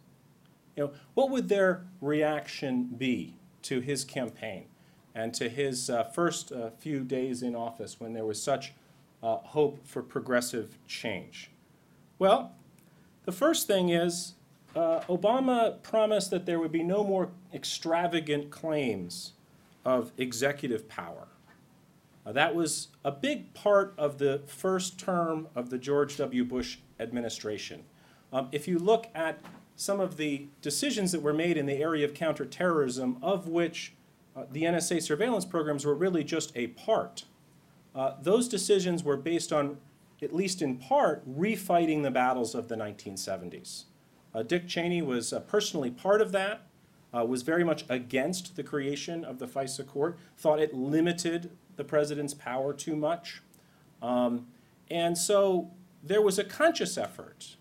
You 0.77 0.85
know, 0.85 0.93
what 1.15 1.29
would 1.29 1.49
their 1.49 1.85
reaction 1.99 2.85
be 2.85 3.35
to 3.63 3.81
his 3.81 4.05
campaign 4.05 4.65
and 5.13 5.33
to 5.33 5.49
his 5.49 5.89
uh, 5.89 6.05
first 6.05 6.53
uh, 6.53 6.69
few 6.69 7.03
days 7.03 7.43
in 7.43 7.55
office 7.55 7.99
when 7.99 8.13
there 8.13 8.25
was 8.25 8.41
such 8.41 8.71
uh, 9.21 9.35
hope 9.37 9.85
for 9.85 10.01
progressive 10.01 10.77
change? 10.87 11.51
Well, 12.19 12.55
the 13.25 13.33
first 13.33 13.67
thing 13.67 13.89
is 13.89 14.35
uh, 14.77 15.01
Obama 15.09 15.83
promised 15.83 16.31
that 16.31 16.45
there 16.45 16.59
would 16.59 16.71
be 16.71 16.83
no 16.83 17.03
more 17.03 17.31
extravagant 17.53 18.49
claims 18.49 19.33
of 19.85 20.11
executive 20.17 20.87
power. 20.87 21.27
Uh, 22.25 22.31
that 22.31 22.53
was 22.53 22.89
a 23.03 23.11
big 23.11 23.53
part 23.53 23.93
of 23.97 24.17
the 24.19 24.41
first 24.45 24.99
term 24.99 25.47
of 25.55 25.69
the 25.69 25.77
George 25.77 26.17
W. 26.17 26.43
Bush 26.43 26.77
administration. 26.99 27.83
Um, 28.31 28.47
if 28.51 28.67
you 28.67 28.77
look 28.77 29.07
at 29.15 29.39
some 29.75 29.99
of 29.99 30.17
the 30.17 30.47
decisions 30.61 31.11
that 31.11 31.21
were 31.21 31.33
made 31.33 31.57
in 31.57 31.65
the 31.65 31.77
area 31.77 32.05
of 32.05 32.13
counterterrorism, 32.13 33.17
of 33.21 33.47
which 33.47 33.93
uh, 34.35 34.43
the 34.51 34.63
NSA 34.63 35.01
surveillance 35.01 35.45
programs 35.45 35.85
were 35.85 35.95
really 35.95 36.23
just 36.23 36.55
a 36.55 36.67
part, 36.67 37.25
uh, 37.95 38.13
those 38.21 38.47
decisions 38.47 39.03
were 39.03 39.17
based 39.17 39.51
on, 39.51 39.77
at 40.21 40.33
least 40.33 40.61
in 40.61 40.77
part, 40.77 41.27
refighting 41.27 42.03
the 42.03 42.11
battles 42.11 42.53
of 42.53 42.67
the 42.67 42.75
1970s. 42.75 43.85
Uh, 44.33 44.43
Dick 44.43 44.67
Cheney 44.67 45.01
was 45.01 45.33
uh, 45.33 45.39
personally 45.41 45.89
part 45.89 46.21
of 46.21 46.31
that, 46.31 46.61
uh, 47.13 47.25
was 47.25 47.41
very 47.41 47.63
much 47.63 47.85
against 47.89 48.55
the 48.55 48.63
creation 48.63 49.23
of 49.23 49.39
the 49.39 49.47
FISA 49.47 49.85
court, 49.85 50.17
thought 50.37 50.59
it 50.59 50.73
limited 50.73 51.51
the 51.75 51.83
president's 51.83 52.33
power 52.33 52.73
too 52.73 52.95
much. 52.95 53.41
Um, 54.01 54.47
and 54.89 55.17
so 55.17 55.71
there 56.03 56.21
was 56.21 56.39
a 56.39 56.43
conscious 56.43 56.97
effort 56.97 57.55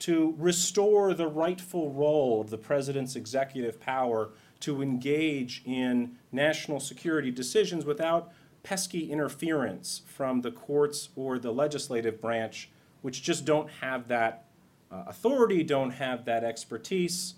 to 0.00 0.34
restore 0.38 1.14
the 1.14 1.28
rightful 1.28 1.92
role 1.92 2.40
of 2.40 2.50
the 2.50 2.58
president's 2.58 3.14
executive 3.14 3.80
power 3.80 4.30
to 4.60 4.82
engage 4.82 5.62
in 5.64 6.16
national 6.30 6.80
security 6.80 7.30
decisions 7.30 7.84
without 7.84 8.32
pesky 8.62 9.10
interference 9.10 10.02
from 10.06 10.40
the 10.40 10.50
courts 10.50 11.08
or 11.16 11.38
the 11.38 11.52
legislative 11.52 12.20
branch, 12.20 12.70
which 13.02 13.22
just 13.22 13.44
don't 13.44 13.68
have 13.80 14.08
that 14.08 14.46
uh, 14.90 15.04
authority, 15.06 15.62
don't 15.62 15.90
have 15.90 16.24
that 16.24 16.44
expertise. 16.44 17.34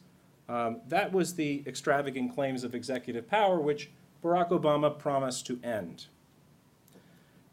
Um, 0.49 0.81
that 0.89 1.13
was 1.13 1.35
the 1.35 1.63
extravagant 1.67 2.35
claims 2.35 2.65
of 2.65 2.75
executive 2.75 3.29
power, 3.29 3.61
which 3.61 3.91
Barack 4.23 4.51
Obama 4.51 4.97
promised 4.97 5.47
to 5.47 5.59
end. 5.63 6.07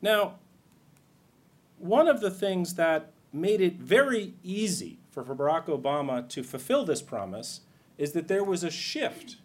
Now, 0.02 0.36
one 1.78 2.08
of 2.08 2.22
the 2.22 2.32
things 2.32 2.76
that 2.76 3.12
made 3.34 3.62
it 3.62 3.76
very 3.76 4.34
easy 4.44 5.00
for, 5.10 5.24
Barack 5.24 5.66
Obama 5.66 6.28
to 6.30 6.44
fulfill 6.44 6.86
this 6.86 7.02
promise 7.02 7.62
is 7.98 8.12
that 8.14 8.28
there 8.28 8.44
was 8.44 8.64
a 8.64 8.72
shift, 8.72 9.38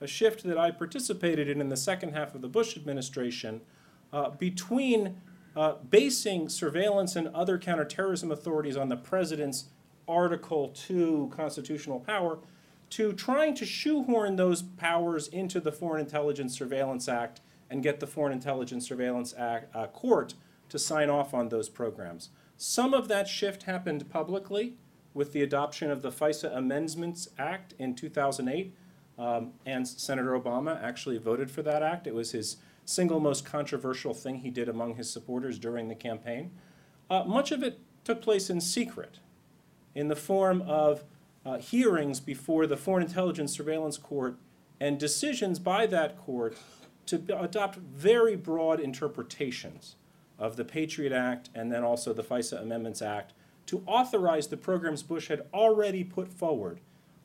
a 0.00 0.06
shift 0.06 0.44
that 0.44 0.58
I 0.58 0.70
participated 0.70 1.48
in 1.48 1.60
in 1.60 1.68
the 1.68 1.76
second 1.76 2.12
half 2.12 2.34
of 2.34 2.40
the 2.40 2.48
Bush 2.48 2.76
administration 2.76 3.60
uh, 4.12 4.30
between 4.30 5.16
uh, 5.56 5.74
basing 5.90 6.48
surveillance 6.48 7.16
and 7.16 7.28
other 7.28 7.58
counterterrorism 7.58 8.30
authorities 8.30 8.76
on 8.76 8.88
the 8.88 8.96
president's 8.96 9.66
Article 10.08 10.68
2 10.68 11.30
constitutional 11.34 12.00
power 12.00 12.38
to 12.92 13.14
trying 13.14 13.54
to 13.54 13.64
shoehorn 13.64 14.36
those 14.36 14.60
powers 14.60 15.26
into 15.28 15.60
the 15.60 15.72
Foreign 15.72 16.04
Intelligence 16.04 16.54
Surveillance 16.54 17.08
Act 17.08 17.40
and 17.70 17.82
get 17.82 18.00
the 18.00 18.06
Foreign 18.06 18.34
Intelligence 18.34 18.86
Surveillance 18.86 19.32
Act, 19.38 19.74
uh, 19.74 19.86
Court 19.86 20.34
to 20.68 20.78
sign 20.78 21.08
off 21.08 21.32
on 21.32 21.48
those 21.48 21.70
programs. 21.70 22.28
Some 22.58 22.92
of 22.92 23.08
that 23.08 23.28
shift 23.28 23.62
happened 23.62 24.10
publicly 24.10 24.74
with 25.14 25.32
the 25.32 25.42
adoption 25.42 25.90
of 25.90 26.02
the 26.02 26.10
FISA 26.10 26.54
Amendments 26.54 27.28
Act 27.38 27.72
in 27.78 27.94
2008, 27.94 28.74
um, 29.18 29.52
and 29.64 29.88
Senator 29.88 30.38
Obama 30.38 30.82
actually 30.82 31.16
voted 31.16 31.50
for 31.50 31.62
that 31.62 31.82
act. 31.82 32.06
It 32.06 32.14
was 32.14 32.32
his 32.32 32.58
single 32.84 33.20
most 33.20 33.46
controversial 33.46 34.12
thing 34.12 34.40
he 34.40 34.50
did 34.50 34.68
among 34.68 34.96
his 34.96 35.10
supporters 35.10 35.58
during 35.58 35.88
the 35.88 35.94
campaign. 35.94 36.50
Uh, 37.08 37.24
much 37.24 37.52
of 37.52 37.62
it 37.62 37.78
took 38.04 38.20
place 38.20 38.50
in 38.50 38.60
secret 38.60 39.18
in 39.94 40.08
the 40.08 40.16
form 40.16 40.60
of 40.62 41.04
uh, 41.44 41.58
hearings 41.58 42.20
before 42.20 42.66
the 42.66 42.76
Foreign 42.76 43.06
Intelligence 43.06 43.52
Surveillance 43.52 43.98
Court 43.98 44.36
and 44.80 44.98
decisions 44.98 45.58
by 45.58 45.86
that 45.86 46.18
court 46.18 46.56
to 47.06 47.22
adopt 47.40 47.76
very 47.76 48.36
broad 48.36 48.80
interpretations 48.80 49.96
of 50.38 50.56
the 50.56 50.64
Patriot 50.64 51.12
Act 51.12 51.50
and 51.54 51.70
then 51.70 51.84
also 51.84 52.12
the 52.12 52.22
FISA 52.22 52.60
Amendments 52.60 53.02
Act 53.02 53.32
to 53.66 53.82
authorize 53.86 54.48
the 54.48 54.56
programs 54.56 55.02
Bush 55.02 55.28
had 55.28 55.46
already 55.52 56.04
put 56.04 56.32
forward 56.32 56.80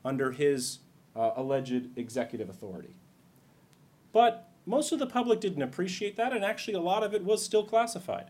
under 0.06 0.32
his 0.32 0.80
uh, 1.16 1.32
alleged 1.36 1.98
executive 1.98 2.50
authority. 2.50 2.96
But 4.14 4.50
most 4.66 4.92
of 4.92 5.00
the 5.00 5.08
public 5.08 5.40
didn't 5.40 5.62
appreciate 5.62 6.16
that, 6.18 6.34
and 6.34 6.44
actually, 6.44 6.74
a 6.74 6.82
lot 6.82 7.04
of 7.04 7.14
it 7.14 7.24
was 7.24 7.44
still 7.44 7.64
classified. 7.64 8.30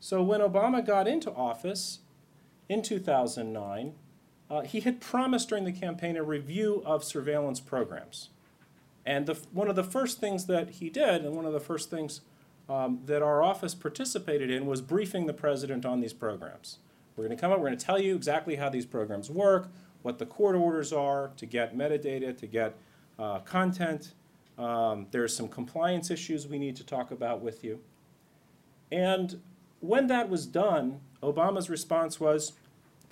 So 0.00 0.22
when 0.22 0.40
Obama 0.40 0.84
got 0.84 1.08
into 1.08 1.32
office 1.32 2.00
in 2.68 2.82
2009, 2.82 3.94
uh, 4.50 4.62
he 4.62 4.80
had 4.80 5.00
promised 5.00 5.48
during 5.48 5.64
the 5.64 5.72
campaign 5.72 6.16
a 6.16 6.22
review 6.22 6.82
of 6.84 7.04
surveillance 7.04 7.60
programs. 7.60 8.30
And 9.04 9.26
the, 9.26 9.38
one 9.52 9.68
of 9.68 9.76
the 9.76 9.84
first 9.84 10.20
things 10.20 10.46
that 10.46 10.70
he 10.70 10.90
did, 10.90 11.24
and 11.24 11.34
one 11.34 11.46
of 11.46 11.52
the 11.52 11.60
first 11.60 11.90
things 11.90 12.20
um, 12.68 13.00
that 13.06 13.22
our 13.22 13.42
office 13.42 13.74
participated 13.74 14.50
in, 14.50 14.66
was 14.66 14.80
briefing 14.80 15.26
the 15.26 15.32
president 15.32 15.86
on 15.86 16.00
these 16.00 16.12
programs. 16.12 16.78
We're 17.16 17.24
going 17.24 17.36
to 17.36 17.40
come 17.40 17.50
up, 17.50 17.58
we're 17.58 17.66
going 17.66 17.78
to 17.78 17.84
tell 17.84 18.00
you 18.00 18.14
exactly 18.14 18.56
how 18.56 18.68
these 18.68 18.86
programs 18.86 19.30
work, 19.30 19.70
what 20.02 20.18
the 20.18 20.26
court 20.26 20.54
orders 20.54 20.92
are 20.92 21.30
to 21.36 21.46
get 21.46 21.76
metadata, 21.76 22.36
to 22.36 22.46
get 22.46 22.74
uh, 23.18 23.40
content. 23.40 24.12
Um, 24.58 25.06
there's 25.10 25.34
some 25.34 25.48
compliance 25.48 26.10
issues 26.10 26.46
we 26.46 26.58
need 26.58 26.76
to 26.76 26.84
talk 26.84 27.10
about 27.10 27.40
with 27.40 27.64
you. 27.64 27.80
And 28.92 29.40
when 29.80 30.06
that 30.08 30.28
was 30.28 30.46
done, 30.46 31.00
Obama's 31.22 31.68
response 31.68 32.20
was, 32.20 32.52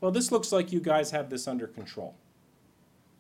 well, 0.01 0.11
this 0.11 0.31
looks 0.31 0.53
like 0.53 0.73
you 0.73 0.81
guys 0.81 1.11
have 1.11 1.31
this 1.31 1.49
under 1.49 1.67
control. 1.67 2.15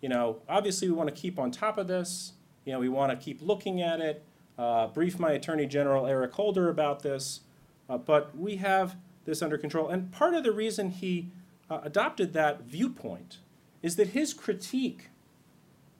You 0.00 0.08
know, 0.08 0.38
obviously, 0.48 0.88
we 0.88 0.94
want 0.94 1.08
to 1.08 1.14
keep 1.14 1.38
on 1.38 1.50
top 1.50 1.78
of 1.78 1.88
this. 1.88 2.32
You 2.64 2.72
know, 2.72 2.78
we 2.78 2.88
want 2.88 3.18
to 3.18 3.24
keep 3.24 3.40
looking 3.40 3.80
at 3.80 4.00
it. 4.00 4.22
Uh, 4.58 4.86
brief 4.88 5.18
my 5.18 5.32
Attorney 5.32 5.66
General 5.66 6.06
Eric 6.06 6.32
Holder 6.32 6.68
about 6.68 7.02
this. 7.02 7.40
Uh, 7.88 7.98
but 7.98 8.36
we 8.36 8.56
have 8.56 8.96
this 9.24 9.42
under 9.42 9.58
control. 9.58 9.88
And 9.88 10.12
part 10.12 10.34
of 10.34 10.44
the 10.44 10.52
reason 10.52 10.90
he 10.90 11.30
uh, 11.70 11.80
adopted 11.82 12.32
that 12.32 12.62
viewpoint 12.62 13.38
is 13.82 13.96
that 13.96 14.08
his 14.08 14.34
critique 14.34 15.10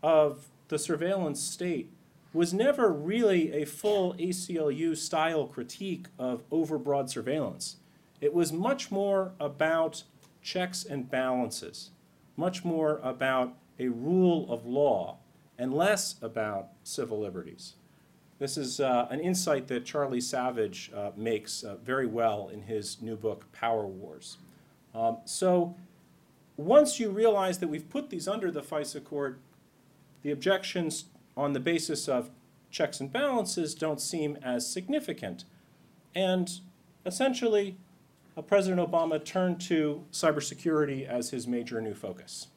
of 0.03 0.49
the 0.69 0.79
surveillance 0.79 1.41
state 1.41 1.91
was 2.33 2.53
never 2.53 2.93
really 2.93 3.53
a 3.53 3.65
full 3.65 4.15
ACLU 4.15 4.97
style 4.97 5.47
critique 5.47 6.07
of 6.19 6.49
overbroad 6.51 7.09
surveillance. 7.09 7.77
It 8.21 8.35
was 8.35 8.53
much 8.53 8.91
more 8.91 9.33
about 9.41 10.03
checks 10.47 10.85
and 10.85 11.11
balances, 11.11 11.91
much 12.37 12.65
more 12.65 13.01
about 13.03 13.55
a 13.81 13.89
rule 13.89 14.51
of 14.51 14.65
law, 14.65 15.19
and 15.59 15.75
less 15.75 16.15
about 16.23 16.69
civil 16.85 17.19
liberties. 17.19 17.75
This 18.39 18.57
is 18.57 18.79
uh, 18.79 19.09
an 19.11 19.19
insight 19.19 19.67
that 19.69 19.85
Charlie 19.85 20.21
Savage 20.21 20.93
uh, 20.95 21.11
makes 21.17 21.65
uh, 21.65 21.77
very 21.83 22.07
well 22.07 22.49
in 22.49 22.63
his 22.63 23.03
new 23.03 23.17
book, 23.17 23.51
Power 23.53 23.87
Wars. 23.87 24.39
Um, 24.95 25.19
so, 25.25 25.75
once 26.57 27.01
you 27.01 27.11
realize 27.11 27.59
that 27.59 27.69
we've 27.69 27.89
put 27.89 28.11
these 28.11 28.29
under 28.29 28.51
the 28.51 28.63
FISA 28.63 29.03
court, 29.03 29.41
the 30.23 30.31
objections 30.31 31.07
on 31.37 31.55
the 31.55 31.61
basis 31.61 32.09
of 32.09 32.31
checks 32.71 33.01
and 33.01 33.13
balances 33.13 33.75
don't 33.75 34.01
seem 34.01 34.39
as 34.43 34.71
significant. 34.71 35.45
And 36.15 36.61
essentially, 37.05 37.79
President 38.43 38.81
Obama 38.81 39.25
turned 39.25 39.61
to 39.63 40.05
cybersecurity 40.13 41.07
as 41.07 41.31
his 41.31 41.47
major 41.47 41.81
new 41.81 41.95
focus. 41.95 42.49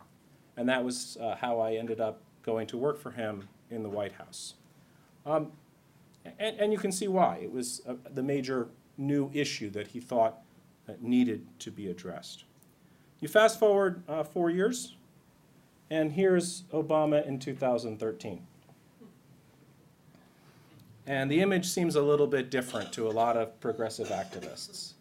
And 0.58 0.68
that 0.68 0.84
was 0.84 1.18
uh, 1.22 1.36
how 1.36 1.60
I 1.60 1.76
ended 1.76 2.02
up 2.02 2.22
going 2.44 2.68
to 2.68 2.78
work 2.78 3.00
for 3.00 3.12
him 3.12 3.48
in 3.70 3.84
the 3.84 3.90
White 3.90 4.14
House. 4.14 4.56
Um, 5.26 5.52
and, 6.38 6.60
and 6.60 6.72
you 6.74 6.78
can 6.78 6.92
see 6.92 7.08
why. 7.08 7.40
It 7.42 7.52
was 7.52 7.82
uh, 7.88 7.94
the 8.14 8.24
major 8.24 8.68
new 8.98 9.32
issue 9.34 9.70
that 9.70 9.88
he 9.88 10.00
thought 10.00 10.40
uh, 10.88 10.94
needed 11.00 11.46
to 11.60 11.72
be 11.72 11.90
addressed. 11.90 12.44
You 13.22 13.28
fast 13.28 13.60
forward 13.60 14.04
uh, 14.08 14.24
four 14.24 14.50
years, 14.50 14.96
and 15.90 16.12
here's 16.12 16.64
Obama 16.74 17.26
in 17.26 17.40
2013. 17.40 18.46
And 21.08 21.32
the 21.32 21.42
image 21.42 21.66
seems 21.66 21.96
a 21.96 22.02
little 22.02 22.28
bit 22.28 22.52
different 22.52 22.94
to 22.94 23.08
a 23.08 23.12
lot 23.12 23.36
of 23.36 23.60
progressive 23.60 24.10
activists. 24.10 24.94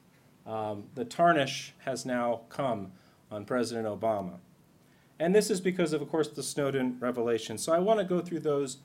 Um, 0.48 0.84
the 0.94 1.04
tarnish 1.04 1.74
has 1.80 2.06
now 2.06 2.40
come 2.48 2.92
on 3.30 3.44
President 3.44 3.86
Obama. 3.86 4.38
And 5.20 5.34
this 5.34 5.50
is 5.50 5.60
because 5.60 5.92
of, 5.92 6.00
of 6.00 6.08
course, 6.08 6.28
the 6.28 6.42
Snowden 6.42 6.96
revelation. 7.00 7.58
So 7.58 7.72
I 7.72 7.78
want 7.78 7.98
to 7.98 8.04
go 8.04 8.20
through 8.20 8.40
those 8.40 8.78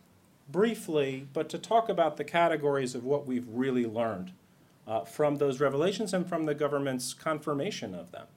briefly, 0.49 1.27
but 1.31 1.47
to 1.49 1.57
talk 1.57 1.87
about 1.87 2.17
the 2.17 2.23
categories 2.25 2.95
of 2.95 3.05
what 3.05 3.25
we've 3.25 3.47
really 3.47 3.85
learned 3.85 4.33
uh, 4.85 5.05
from 5.05 5.37
those 5.37 5.61
revelations 5.61 6.13
and 6.13 6.27
from 6.27 6.45
the 6.45 6.53
government's 6.55 7.13
confirmation 7.13 7.95
of 7.95 8.11
them. 8.11 8.27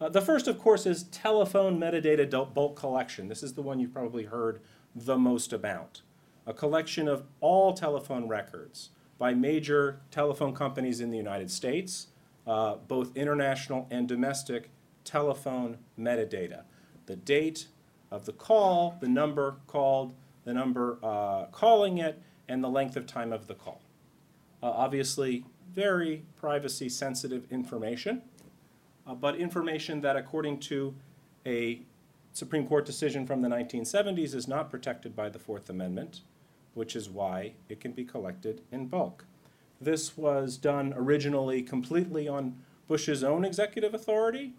Uh, 0.00 0.08
the 0.08 0.20
first, 0.20 0.48
of 0.48 0.58
course, 0.58 0.86
is 0.86 1.04
telephone 1.04 1.78
metadata 1.78 2.52
bulk 2.52 2.74
collection. 2.74 3.28
This 3.28 3.44
is 3.44 3.54
the 3.54 3.62
one 3.62 3.78
you've 3.78 3.94
probably 3.94 4.24
heard 4.24 4.60
the 4.94 5.16
most 5.16 5.52
about. 5.52 6.02
A 6.46 6.52
collection 6.52 7.06
of 7.06 7.22
all 7.40 7.72
telephone 7.72 8.26
records 8.26 8.90
by 9.18 9.34
major 9.34 10.00
telephone 10.10 10.52
companies 10.52 11.00
in 11.00 11.10
the 11.10 11.16
United 11.16 11.50
States, 11.50 12.08
uh, 12.46 12.76
both 12.88 13.16
international 13.16 13.86
and 13.90 14.08
domestic 14.08 14.70
telephone 15.04 15.78
metadata. 15.98 16.62
The 17.06 17.16
date 17.16 17.68
of 18.10 18.24
the 18.24 18.32
call, 18.32 18.96
the 19.00 19.08
number 19.08 19.56
called, 19.66 20.14
the 20.44 20.54
number 20.54 20.98
uh, 21.02 21.46
calling 21.46 21.98
it, 21.98 22.20
and 22.48 22.62
the 22.62 22.68
length 22.68 22.96
of 22.96 23.06
time 23.06 23.32
of 23.32 23.46
the 23.46 23.54
call. 23.54 23.80
Uh, 24.62 24.70
obviously, 24.70 25.44
very 25.72 26.24
privacy 26.36 26.88
sensitive 26.88 27.46
information, 27.50 28.22
uh, 29.06 29.14
but 29.14 29.36
information 29.36 30.00
that, 30.02 30.16
according 30.16 30.58
to 30.60 30.94
a 31.46 31.82
Supreme 32.32 32.66
Court 32.66 32.84
decision 32.84 33.26
from 33.26 33.42
the 33.42 33.48
1970s, 33.48 34.34
is 34.34 34.48
not 34.48 34.70
protected 34.70 35.14
by 35.14 35.28
the 35.28 35.38
Fourth 35.38 35.68
Amendment, 35.68 36.22
which 36.74 36.96
is 36.96 37.08
why 37.08 37.54
it 37.68 37.80
can 37.80 37.92
be 37.92 38.04
collected 38.04 38.62
in 38.72 38.86
bulk. 38.86 39.24
This 39.84 40.16
was 40.16 40.56
done 40.56 40.94
originally 40.96 41.60
completely 41.60 42.26
on 42.26 42.56
Bush's 42.88 43.22
own 43.22 43.44
executive 43.44 43.92
authority, 43.92 44.54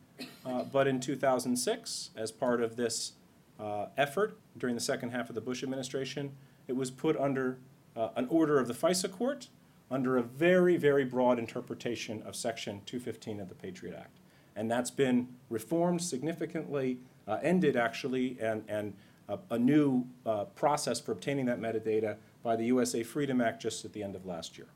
uh, 0.45 0.63
but 0.63 0.87
in 0.87 0.99
2006, 0.99 2.11
as 2.15 2.31
part 2.31 2.61
of 2.61 2.75
this 2.75 3.13
uh, 3.59 3.87
effort 3.97 4.37
during 4.55 4.75
the 4.75 4.81
second 4.81 5.09
half 5.09 5.29
of 5.29 5.33
the 5.33 5.41
Bush 5.41 5.63
administration, 5.63 6.33
it 6.67 6.75
was 6.75 6.91
put 6.91 7.17
under 7.17 7.57
uh, 7.95 8.09
an 8.15 8.27
order 8.29 8.59
of 8.59 8.67
the 8.67 8.73
FISA 8.75 9.11
court 9.11 9.47
under 9.89 10.15
a 10.15 10.21
very, 10.21 10.77
very 10.77 11.05
broad 11.05 11.39
interpretation 11.39 12.21
of 12.21 12.35
Section 12.35 12.81
215 12.85 13.39
of 13.39 13.49
the 13.49 13.55
Patriot 13.55 13.95
Act. 13.97 14.19
And 14.55 14.69
that's 14.69 14.91
been 14.91 15.29
reformed 15.49 16.03
significantly, 16.03 16.99
uh, 17.27 17.39
ended 17.41 17.75
actually, 17.75 18.37
and, 18.39 18.63
and 18.67 18.93
a, 19.27 19.39
a 19.49 19.57
new 19.57 20.05
uh, 20.23 20.45
process 20.45 20.99
for 20.99 21.13
obtaining 21.13 21.47
that 21.47 21.59
metadata 21.59 22.17
by 22.43 22.55
the 22.55 22.65
USA 22.65 23.01
Freedom 23.01 23.41
Act 23.41 23.59
just 23.59 23.85
at 23.85 23.93
the 23.93 24.03
end 24.03 24.15
of 24.15 24.27
last 24.27 24.55
year. 24.55 24.67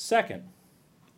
Second, 0.00 0.44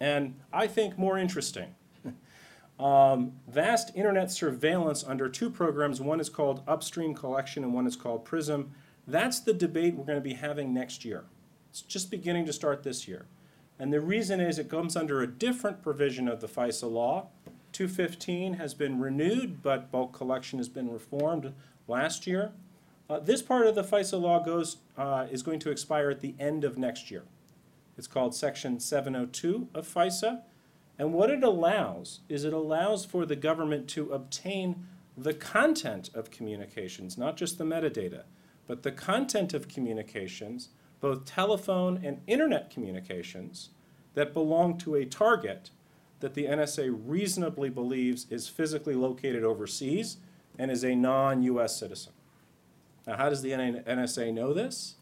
and 0.01 0.37
I 0.55 0.67
think 0.67 0.97
more 0.97 1.19
interesting, 1.19 1.75
um, 2.81 3.33
vast 3.47 3.95
internet 3.95 4.31
surveillance 4.31 5.05
under 5.07 5.29
two 5.29 5.51
programs. 5.51 6.01
One 6.01 6.19
is 6.19 6.31
called 6.31 6.63
Upstream 6.67 7.15
Collection 7.15 7.63
and 7.63 7.75
one 7.75 7.87
is 7.87 7.95
called 7.95 8.25
PRISM. 8.25 8.71
That's 9.07 9.39
the 9.39 9.53
debate 9.53 9.97
we're 9.97 10.07
going 10.07 10.17
to 10.17 10.23
be 10.23 10.33
having 10.33 10.73
next 10.73 11.05
year. 11.05 11.25
It's 11.69 11.83
just 11.83 12.11
beginning 12.11 12.47
to 12.47 12.55
start 12.55 12.83
this 12.83 13.07
year. 13.07 13.27
And 13.79 13.93
the 13.93 14.01
reason 14.01 14.41
is 14.41 14.59
it 14.59 14.71
comes 14.71 14.97
under 14.97 15.21
a 15.21 15.27
different 15.27 15.83
provision 15.83 16.27
of 16.27 16.41
the 16.41 16.49
FISA 16.49 16.91
law. 16.91 17.27
215 17.73 18.55
has 18.55 18.73
been 18.73 18.99
renewed, 18.99 19.63
but 19.63 19.93
bulk 19.93 20.15
collection 20.15 20.59
has 20.59 20.71
been 20.71 20.91
reformed 20.91 21.53
last 21.87 22.27
year. 22.27 22.53
Uh, 23.11 23.19
this 23.19 23.43
part 23.43 23.67
of 23.67 23.75
the 23.75 23.85
FISA 23.85 24.19
law 24.19 24.43
goes, 24.43 24.79
uh, 24.97 25.27
is 25.31 25.43
going 25.43 25.59
to 25.59 25.71
expire 25.71 26.09
at 26.09 26.21
the 26.21 26.35
end 26.39 26.65
of 26.65 26.79
next 26.79 27.11
year. 27.11 27.25
It's 28.01 28.07
called 28.07 28.35
Section 28.35 28.81
702 28.81 29.69
of 29.75 29.87
FISA. 29.87 30.41
And 30.99 31.13
what 31.13 31.29
it 31.29 31.43
allows 31.43 32.21
is 32.31 32.47
it 32.47 32.55
allows 32.55 33.05
for 33.05 33.27
the 33.27 33.37
government 33.37 33.89
to 33.89 34.11
obtain 34.11 34.87
the 35.19 35.35
content 35.35 36.09
of 36.15 36.31
communications, 36.31 37.19
not 37.19 37.37
just 37.37 37.59
the 37.59 37.65
metadata, 37.65 38.23
but 38.67 38.85
the 38.85 38.91
content 38.91 39.53
of 39.53 39.69
communications, 39.69 40.71
both 41.03 41.27
telephone 41.27 42.01
and 42.03 42.23
internet 42.27 42.71
communications, 42.71 43.69
that 44.15 44.33
belong 44.33 44.79
to 44.79 44.95
a 44.95 45.05
target 45.05 45.69
that 46.21 46.33
the 46.33 46.47
NSA 46.47 46.99
reasonably 47.05 47.69
believes 47.69 48.27
is 48.31 48.49
physically 48.49 48.95
located 48.95 49.45
overseas 49.45 50.17
and 50.59 50.71
is 50.71 50.85
a 50.85 50.95
non 50.95 51.43
US 51.43 51.79
citizen. 51.79 52.15
Now, 53.07 53.19
how 53.19 53.29
does 53.29 53.43
the 53.43 53.51
NSA 53.51 54.33
know 54.33 54.55
this? 54.55 54.95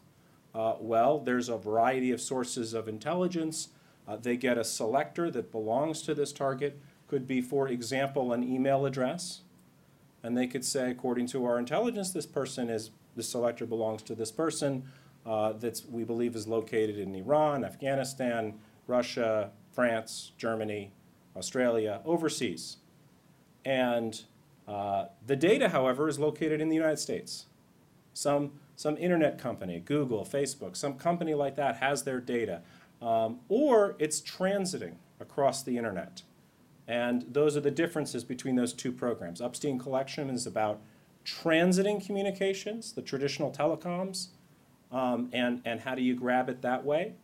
Uh, 0.53 0.75
well, 0.79 1.19
there's 1.19 1.49
a 1.49 1.57
variety 1.57 2.11
of 2.11 2.19
sources 2.19 2.73
of 2.73 2.87
intelligence 2.87 3.69
uh, 4.09 4.15
they 4.15 4.35
get 4.35 4.57
a 4.57 4.63
selector 4.63 5.29
that 5.29 5.51
belongs 5.51 6.01
to 6.01 6.15
this 6.15 6.33
target, 6.33 6.79
could 7.07 7.27
be, 7.27 7.41
for 7.41 7.67
example, 7.67 8.33
an 8.33 8.43
email 8.43 8.87
address. 8.87 9.41
And 10.23 10.35
they 10.35 10.47
could 10.47 10.65
say, 10.65 10.89
according 10.89 11.27
to 11.27 11.45
our 11.45 11.59
intelligence, 11.59 12.09
this 12.09 12.25
person 12.25 12.71
is 12.71 12.89
the 13.15 13.21
selector 13.21 13.67
belongs 13.67 14.01
to 14.03 14.15
this 14.15 14.31
person 14.31 14.83
uh, 15.27 15.53
that's, 15.53 15.85
we 15.85 16.03
believe 16.03 16.35
is 16.35 16.47
located 16.47 16.97
in 16.97 17.13
Iran, 17.13 17.63
Afghanistan, 17.63 18.55
Russia, 18.87 19.51
France, 19.71 20.31
Germany, 20.37 20.91
Australia, 21.35 22.01
overseas. 22.03 22.77
And 23.63 24.19
uh, 24.67 25.05
the 25.27 25.35
data, 25.35 25.69
however, 25.69 26.07
is 26.07 26.17
located 26.17 26.61
in 26.61 26.69
the 26.69 26.75
United 26.75 26.97
States. 26.97 27.45
Some, 28.13 28.53
some 28.79 28.95
internet 28.95 29.37
company, 29.37 29.81
Google, 29.81 30.23
Facebook, 30.23 30.77
some 30.77 30.93
company 30.93 31.33
like 31.33 31.57
that 31.57 31.75
has 31.79 32.03
their 32.03 32.21
data. 32.21 32.61
Um, 33.01 33.41
or 33.49 33.97
it's 33.99 34.21
transiting 34.21 34.93
across 35.19 35.63
the 35.63 35.77
internet. 35.77 36.21
And 36.87 37.25
those 37.29 37.57
are 37.57 37.59
the 37.59 37.71
differences 37.71 38.23
between 38.23 38.55
those 38.55 38.71
two 38.71 38.93
programs. 38.93 39.41
Upstream 39.41 39.79
Collection 39.79 40.29
is 40.29 40.47
about 40.47 40.79
transiting 41.25 42.03
communications, 42.03 42.93
the 42.93 43.01
traditional 43.01 43.51
telecoms, 43.51 44.27
um, 44.93 45.29
and, 45.33 45.61
and 45.65 45.81
how 45.81 45.93
do 45.93 46.01
you 46.01 46.15
grab 46.15 46.47
it 46.47 46.61
that 46.61 46.85
way. 46.85 47.15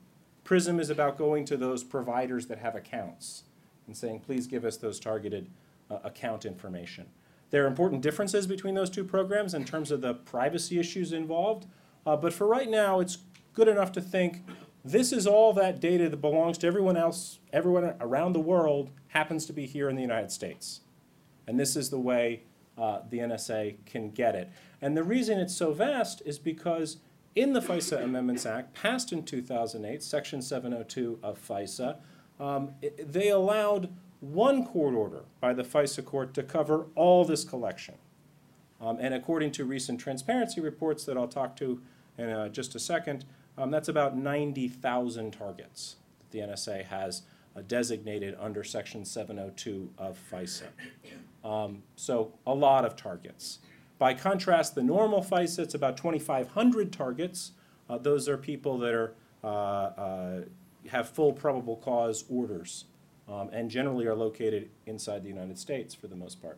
Prism 0.44 0.78
is 0.78 0.90
about 0.90 1.18
going 1.18 1.46
to 1.46 1.56
those 1.56 1.86
providers 1.86 2.48
that 2.48 2.58
have 2.58 2.76
accounts 2.76 3.44
and 3.88 3.96
saying, 3.96 4.20
please 4.20 4.46
give 4.46 4.66
us 4.66 4.76
those 4.76 5.00
targeted 5.00 5.50
uh, 5.90 6.00
account 6.04 6.44
information. 6.44 7.06
There 7.52 7.64
are 7.64 7.68
important 7.68 8.02
differences 8.02 8.48
between 8.48 8.76
those 8.76 8.90
two 8.90 9.04
programs 9.04 9.54
in 9.54 9.66
terms 9.66 9.92
of 9.92 10.02
the 10.02 10.14
privacy 10.14 10.80
issues 10.80 11.14
involved, 11.14 11.68
uh, 12.06 12.16
but 12.16 12.34
for 12.34 12.48
right 12.48 12.70
now, 12.70 13.00
it's 13.00 13.18
good 13.54 13.68
enough 13.68 13.92
to 13.94 14.02
think 14.02 14.44
this 14.84 15.12
is 15.12 15.26
all 15.26 15.54
that 15.54 15.80
data 15.80 16.10
that 16.10 16.18
belongs 16.18 16.58
to 16.60 16.68
everyone 16.68 16.98
else, 16.98 17.40
everyone 17.54 17.94
around 18.00 18.34
the 18.34 18.40
world 18.40 18.92
happens 19.10 19.46
to 19.46 19.54
be 19.54 19.66
here 19.66 19.90
in 19.90 19.96
the 19.96 20.02
United 20.02 20.32
States. 20.32 20.82
And 21.48 21.60
this 21.60 21.76
is 21.76 21.90
the 21.90 22.00
way 22.00 22.44
uh, 22.78 23.00
the 23.10 23.20
NSA 23.20 23.78
can 23.86 24.10
get 24.12 24.36
it. 24.36 24.50
And 24.82 24.96
the 24.98 25.04
reason 25.04 25.40
it's 25.40 25.56
so 25.56 25.72
vast 25.72 26.22
is 26.26 26.38
because 26.38 26.98
in 27.36 27.54
the 27.54 27.62
FISA 27.62 28.04
Amendments 28.04 28.46
Act, 28.46 28.74
passed 28.74 29.12
in 29.12 29.24
2008, 29.24 30.04
Section 30.04 30.42
702 30.42 31.20
of 31.24 31.40
FISA, 31.40 31.98
um, 32.40 32.72
it- 32.82 33.12
they 33.12 33.30
allowed 33.30 33.90
one 34.34 34.66
court 34.66 34.96
order 34.96 35.24
by 35.40 35.54
the 35.54 35.64
FISA 35.64 36.04
court 36.04 36.34
to 36.34 36.44
cover 36.44 36.88
all 36.96 37.26
this 37.26 37.44
collection. 37.44 37.96
Um, 38.82 38.98
and 39.00 39.14
according 39.14 39.52
to 39.54 39.66
recent 39.66 40.00
transparency 40.00 40.62
reports 40.62 41.06
that 41.06 41.18
I'll 41.18 41.28
talk 41.28 41.56
to 41.58 41.82
in 42.18 42.30
uh, 42.30 42.50
just 42.50 42.76
a 42.76 42.80
second, 42.80 43.26
um, 43.58 43.72
that's 43.72 43.88
about 43.88 44.18
90,000 44.18 45.32
targets 45.32 45.98
that 46.20 46.32
the 46.32 46.40
NSA 46.40 46.86
has 46.86 47.22
uh, 47.56 47.62
designated 47.68 48.36
under 48.40 48.64
Section 48.64 49.06
702 49.06 49.90
of 49.98 50.20
FISA. 50.32 50.64
Um, 51.44 51.84
so 51.96 52.34
a 52.46 52.54
lot 52.54 52.86
of 52.86 52.96
targets. 52.96 53.60
By 53.98 54.14
contrast, 54.14 54.76
the 54.76 54.84
normal 54.84 55.24
FISA, 55.24 55.60
it's 55.60 55.76
about 55.76 55.96
2,500 55.96 56.92
targets. 56.92 57.52
Uh, 57.90 57.98
those 57.98 58.28
are 58.28 58.38
people 58.38 58.78
that 58.80 58.94
are, 58.94 59.14
uh, 59.44 59.48
uh, 59.48 60.42
have 60.90 61.08
full 61.10 61.32
probable 61.32 61.78
cause 61.78 62.26
orders 62.30 62.86
um, 63.28 63.50
and 63.52 63.70
generally 63.70 64.06
are 64.06 64.16
located 64.16 64.70
inside 64.86 65.24
the 65.24 65.30
United 65.30 65.58
States 65.58 65.94
for 65.94 66.08
the 66.08 66.16
most 66.16 66.42
part. 66.42 66.58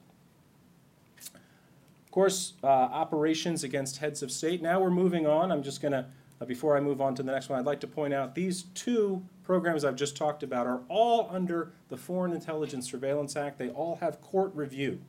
Of 1.23 2.12
course, 2.12 2.53
uh, 2.63 2.67
operations 2.67 3.63
against 3.63 3.97
heads 3.97 4.23
of 4.23 4.32
state. 4.32 4.62
Now 4.62 4.80
we're 4.80 4.89
moving 4.89 5.27
on. 5.27 5.51
I'm 5.51 5.63
just 5.63 5.82
going 5.82 5.91
to, 5.91 6.06
before 6.45 6.75
I 6.75 6.80
move 6.80 6.99
on 6.99 7.15
to 7.15 7.23
the 7.23 7.32
next 7.32 7.49
one, 7.49 7.60
I'd 7.60 7.65
like 7.65 7.80
to 7.82 7.88
point 7.88 8.13
out 8.13 8.34
these 8.34 8.63
two 8.73 9.23
programs 9.43 9.86
I've 9.86 9.95
just 9.95 10.17
talked 10.17 10.43
about 10.43 10.67
are 10.67 10.82
all 10.89 11.30
under 11.32 11.71
the 11.89 11.97
Foreign 11.97 12.34
Intelligence 12.34 12.89
Surveillance 12.89 13.36
Act. 13.36 13.58
They 13.58 13.69
all 13.69 13.97
have 13.97 14.21
court 14.21 14.51
review 14.56 14.99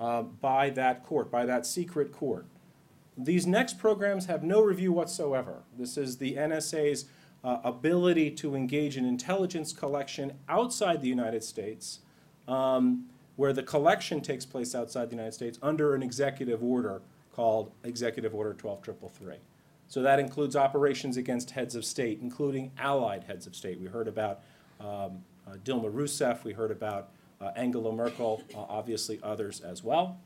uh, 0.00 0.22
by 0.22 0.70
that 0.70 1.04
court, 1.04 1.30
by 1.30 1.46
that 1.46 1.64
secret 1.66 2.12
court. 2.12 2.46
These 3.16 3.46
next 3.46 3.78
programs 3.78 4.26
have 4.26 4.42
no 4.42 4.62
review 4.62 4.90
whatsoever. 4.90 5.62
This 5.78 5.96
is 5.96 6.16
the 6.16 6.34
NSA's 6.34 7.04
uh, 7.44 7.58
ability 7.64 8.30
to 8.30 8.54
engage 8.54 8.96
in 8.96 9.04
intelligence 9.04 9.72
collection 9.72 10.32
outside 10.48 11.00
the 11.02 11.08
United 11.08 11.42
States, 11.42 12.00
um, 12.46 13.06
where 13.36 13.52
the 13.52 13.62
collection 13.62 14.20
takes 14.20 14.44
place 14.44 14.74
outside 14.74 15.08
the 15.08 15.16
United 15.16 15.32
States 15.32 15.58
under 15.62 15.94
an 15.94 16.02
executive 16.02 16.62
order 16.62 17.02
called 17.34 17.72
Executive 17.84 18.34
Order 18.34 18.52
12333. 18.54 19.36
So 19.88 20.02
that 20.02 20.18
includes 20.18 20.56
operations 20.56 21.16
against 21.16 21.50
heads 21.50 21.74
of 21.74 21.84
state, 21.84 22.20
including 22.22 22.70
allied 22.78 23.24
heads 23.24 23.46
of 23.46 23.56
state. 23.56 23.80
We 23.80 23.86
heard 23.86 24.08
about 24.08 24.40
um, 24.80 25.22
uh, 25.46 25.56
Dilma 25.64 25.92
Rousseff, 25.92 26.44
we 26.44 26.52
heard 26.52 26.70
about 26.70 27.10
uh, 27.40 27.50
Angela 27.56 27.92
Merkel, 27.92 28.42
uh, 28.54 28.60
obviously 28.68 29.18
others 29.22 29.60
as 29.60 29.82
well. 29.82 30.18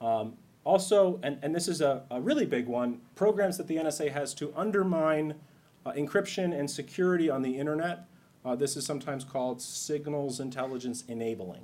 Um, 0.00 0.34
also, 0.64 1.18
and, 1.22 1.38
and 1.42 1.54
this 1.54 1.68
is 1.68 1.80
a, 1.80 2.02
a 2.10 2.20
really 2.20 2.44
big 2.44 2.66
one, 2.66 3.00
programs 3.14 3.56
that 3.56 3.66
the 3.66 3.76
NSA 3.76 4.12
has 4.12 4.34
to 4.34 4.52
undermine 4.56 5.34
uh, 5.86 5.92
encryption 5.92 6.58
and 6.58 6.68
security 6.68 7.30
on 7.30 7.42
the 7.42 7.56
internet. 7.56 8.06
Uh, 8.44 8.56
this 8.56 8.76
is 8.76 8.84
sometimes 8.84 9.24
called 9.24 9.62
signals 9.62 10.40
intelligence 10.40 11.04
enabling. 11.08 11.62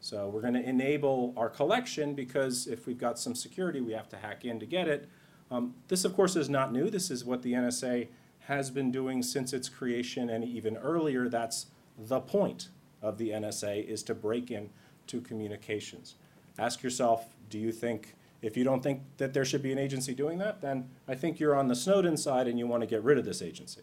So 0.00 0.28
we're 0.28 0.42
going 0.42 0.54
to 0.54 0.66
enable 0.66 1.34
our 1.36 1.50
collection 1.50 2.14
because 2.14 2.68
if 2.68 2.86
we've 2.86 2.98
got 2.98 3.18
some 3.18 3.34
security, 3.34 3.80
we 3.80 3.92
have 3.92 4.08
to 4.10 4.16
hack 4.16 4.44
in 4.44 4.60
to 4.60 4.66
get 4.66 4.86
it. 4.86 5.08
Um, 5.50 5.74
this, 5.88 6.04
of 6.04 6.14
course, 6.14 6.36
is 6.36 6.48
not 6.48 6.72
new. 6.72 6.88
This 6.88 7.10
is 7.10 7.24
what 7.24 7.42
the 7.42 7.52
NSA 7.54 8.08
has 8.40 8.70
been 8.70 8.92
doing 8.92 9.22
since 9.22 9.52
its 9.52 9.68
creation 9.68 10.30
and 10.30 10.44
even 10.44 10.76
earlier. 10.76 11.28
That's 11.28 11.66
the 11.98 12.20
point 12.20 12.68
of 13.02 13.18
the 13.18 13.30
NSA 13.30 13.86
is 13.86 14.04
to 14.04 14.14
break 14.14 14.52
in 14.52 14.70
to 15.08 15.20
communications. 15.20 16.14
Ask 16.58 16.82
yourself, 16.82 17.34
do 17.50 17.58
you 17.58 17.72
think, 17.72 18.14
if 18.40 18.56
you 18.56 18.64
don't 18.64 18.82
think 18.82 19.02
that 19.16 19.34
there 19.34 19.44
should 19.44 19.62
be 19.62 19.72
an 19.72 19.78
agency 19.78 20.14
doing 20.14 20.38
that, 20.38 20.60
then 20.60 20.88
I 21.08 21.14
think 21.14 21.40
you're 21.40 21.56
on 21.56 21.68
the 21.68 21.74
Snowden 21.74 22.16
side 22.16 22.46
and 22.46 22.58
you 22.58 22.66
want 22.66 22.82
to 22.82 22.86
get 22.86 23.02
rid 23.02 23.18
of 23.18 23.24
this 23.24 23.42
agency. 23.42 23.82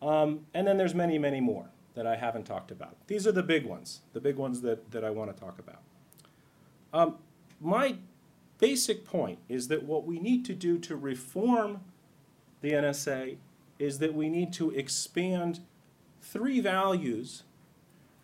Um, 0.00 0.46
and 0.54 0.66
then 0.66 0.76
there's 0.76 0.94
many, 0.94 1.18
many 1.18 1.40
more 1.40 1.66
that 1.94 2.06
I 2.06 2.16
haven't 2.16 2.44
talked 2.44 2.70
about. 2.70 2.96
These 3.06 3.26
are 3.26 3.32
the 3.32 3.42
big 3.42 3.66
ones, 3.66 4.00
the 4.12 4.20
big 4.20 4.36
ones 4.36 4.62
that, 4.62 4.90
that 4.92 5.04
I 5.04 5.10
want 5.10 5.34
to 5.34 5.40
talk 5.40 5.58
about. 5.58 5.80
Um, 6.92 7.16
my 7.60 7.96
basic 8.58 9.04
point 9.04 9.38
is 9.48 9.68
that 9.68 9.82
what 9.82 10.06
we 10.06 10.18
need 10.18 10.44
to 10.46 10.54
do 10.54 10.78
to 10.78 10.96
reform 10.96 11.80
the 12.60 12.72
NSA 12.72 13.36
is 13.78 13.98
that 13.98 14.14
we 14.14 14.28
need 14.28 14.52
to 14.54 14.70
expand 14.70 15.60
three 16.20 16.60
values 16.60 17.42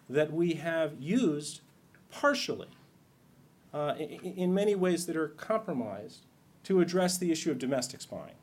that 0.08 0.32
we 0.32 0.54
have 0.54 0.94
used 1.00 1.60
partially 2.10 2.68
uh, 3.72 3.94
in 3.98 4.54
many 4.54 4.74
ways 4.74 5.06
that 5.06 5.16
are 5.16 5.28
compromised 5.28 6.26
to 6.64 6.80
address 6.80 7.18
the 7.18 7.30
issue 7.30 7.50
of 7.50 7.58
domestic 7.58 8.00
spying. 8.00 8.34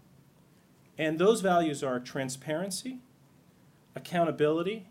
And 0.98 1.20
those 1.20 1.42
values 1.42 1.84
are 1.84 2.00
transparency, 2.00 3.00
accountability, 3.96 4.88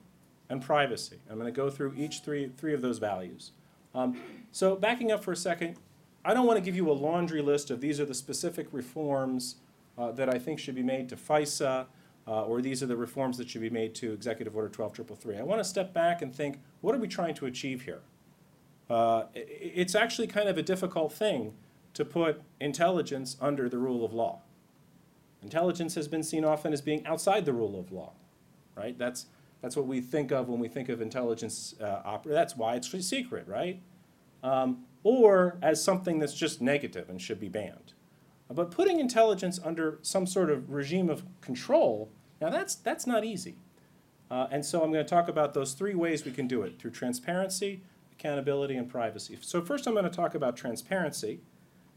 and 0.49 0.63
privacy. 0.63 1.21
I'm 1.31 1.39
going 1.39 1.53
to 1.53 1.57
go 1.57 1.71
through 1.71 1.95
each 1.97 2.21
three, 2.21 2.53
three 2.57 2.75
of 2.75 2.83
those 2.83 2.99
values. 2.99 3.53
Um, 3.95 4.21
so 4.53 4.77
backing 4.77 5.11
up 5.11 5.25
for 5.25 5.33
a 5.33 5.37
second, 5.37 5.77
I 6.25 6.35
don't 6.35 6.47
want 6.47 6.59
to 6.59 6.65
give 6.65 6.77
you 6.77 6.91
a 6.91 6.93
laundry 6.93 7.43
list 7.43 7.71
of 7.71 7.81
these 7.81 8.01
are 8.01 8.05
the 8.05 8.15
specific 8.15 8.67
reforms 8.73 9.57
uh, 9.97 10.11
that 10.13 10.29
I 10.29 10.39
think 10.39 10.59
should 10.59 10.75
be 10.75 10.83
made 10.83 11.09
to 11.11 11.17
FISA, 11.17 11.87
uh, 12.27 12.45
or 12.45 12.61
these 12.61 12.83
are 12.83 12.87
the 12.87 12.97
reforms 12.97 13.39
that 13.39 13.49
should 13.49 13.61
be 13.61 13.71
made 13.71 13.95
to 13.97 14.13
Executive 14.13 14.57
Order 14.57 14.69
12333. 14.69 15.39
I 15.39 15.43
want 15.43 15.61
to 15.61 15.65
step 15.65 15.93
back 15.93 16.23
and 16.23 16.35
think, 16.35 16.61
what 16.81 16.95
are 16.95 16.99
we 16.99 17.09
trying 17.09 17.35
to 17.35 17.47
achieve 17.47 17.83
here? 17.83 18.01
Uh, 18.89 19.25
it's 19.35 19.95
actually 19.95 20.27
kind 20.27 20.49
of 20.49 20.59
a 20.59 20.63
difficult 20.63 21.13
thing 21.13 21.55
to 21.95 22.05
put 22.05 22.43
intelligence 22.61 23.37
under 23.41 23.69
the 23.69 23.79
rule 23.79 24.05
of 24.05 24.13
law. 24.13 24.41
Intelligence 25.43 25.95
has 25.95 26.09
been 26.09 26.23
seen 26.23 26.45
often 26.45 26.73
as 26.73 26.81
being 26.81 27.07
outside 27.07 27.45
the 27.45 27.53
rule 27.53 27.79
of 27.79 27.93
law, 27.93 28.13
right? 28.77 28.99
That's, 28.99 29.27
that's 29.63 29.77
what 29.77 29.87
we 29.87 30.01
think 30.01 30.33
of 30.33 30.49
when 30.49 30.59
we 30.59 30.69
think 30.69 30.89
of 30.89 31.01
intelligence 31.01 31.75
uh, 31.81 32.03
oper- 32.07 32.31
That's 32.31 32.57
why 32.57 32.75
it's 32.75 32.91
secret, 33.07 33.47
right? 33.47 33.81
Um, 34.43 34.85
or 35.03 35.59
as 35.63 35.83
something 35.83 36.19
that's 36.19 36.35
just 36.35 36.61
negative 36.61 37.09
and 37.09 37.21
should 37.21 37.41
be 37.41 37.49
banned. 37.49 37.93
But 38.51 38.71
putting 38.71 39.01
intelligence 39.01 39.59
under 39.65 39.99
some 40.03 40.27
sort 40.27 40.51
of 40.51 40.71
regime 40.71 41.09
of 41.09 41.25
control, 41.41 42.11
now 42.41 42.51
that's, 42.51 42.75
that's 42.75 43.07
not 43.07 43.25
easy. 43.25 43.57
Uh, 44.31 44.49
and 44.51 44.65
so 44.65 44.83
I'm 44.83 44.93
going 44.93 45.05
to 45.05 45.09
talk 45.09 45.29
about 45.29 45.55
those 45.55 45.75
three 45.75 45.95
ways 45.95 46.25
we 46.25 46.33
can 46.33 46.47
do 46.47 46.63
it 46.63 46.79
through 46.79 46.91
transparency, 46.93 47.83
accountability, 48.25 48.77
and 48.77 48.89
privacy. 48.89 49.37
So, 49.43 49.61
first, 49.61 49.87
I'm 49.87 49.93
going 49.93 50.05
to 50.05 50.11
talk 50.11 50.35
about 50.35 50.57
transparency, 50.57 51.41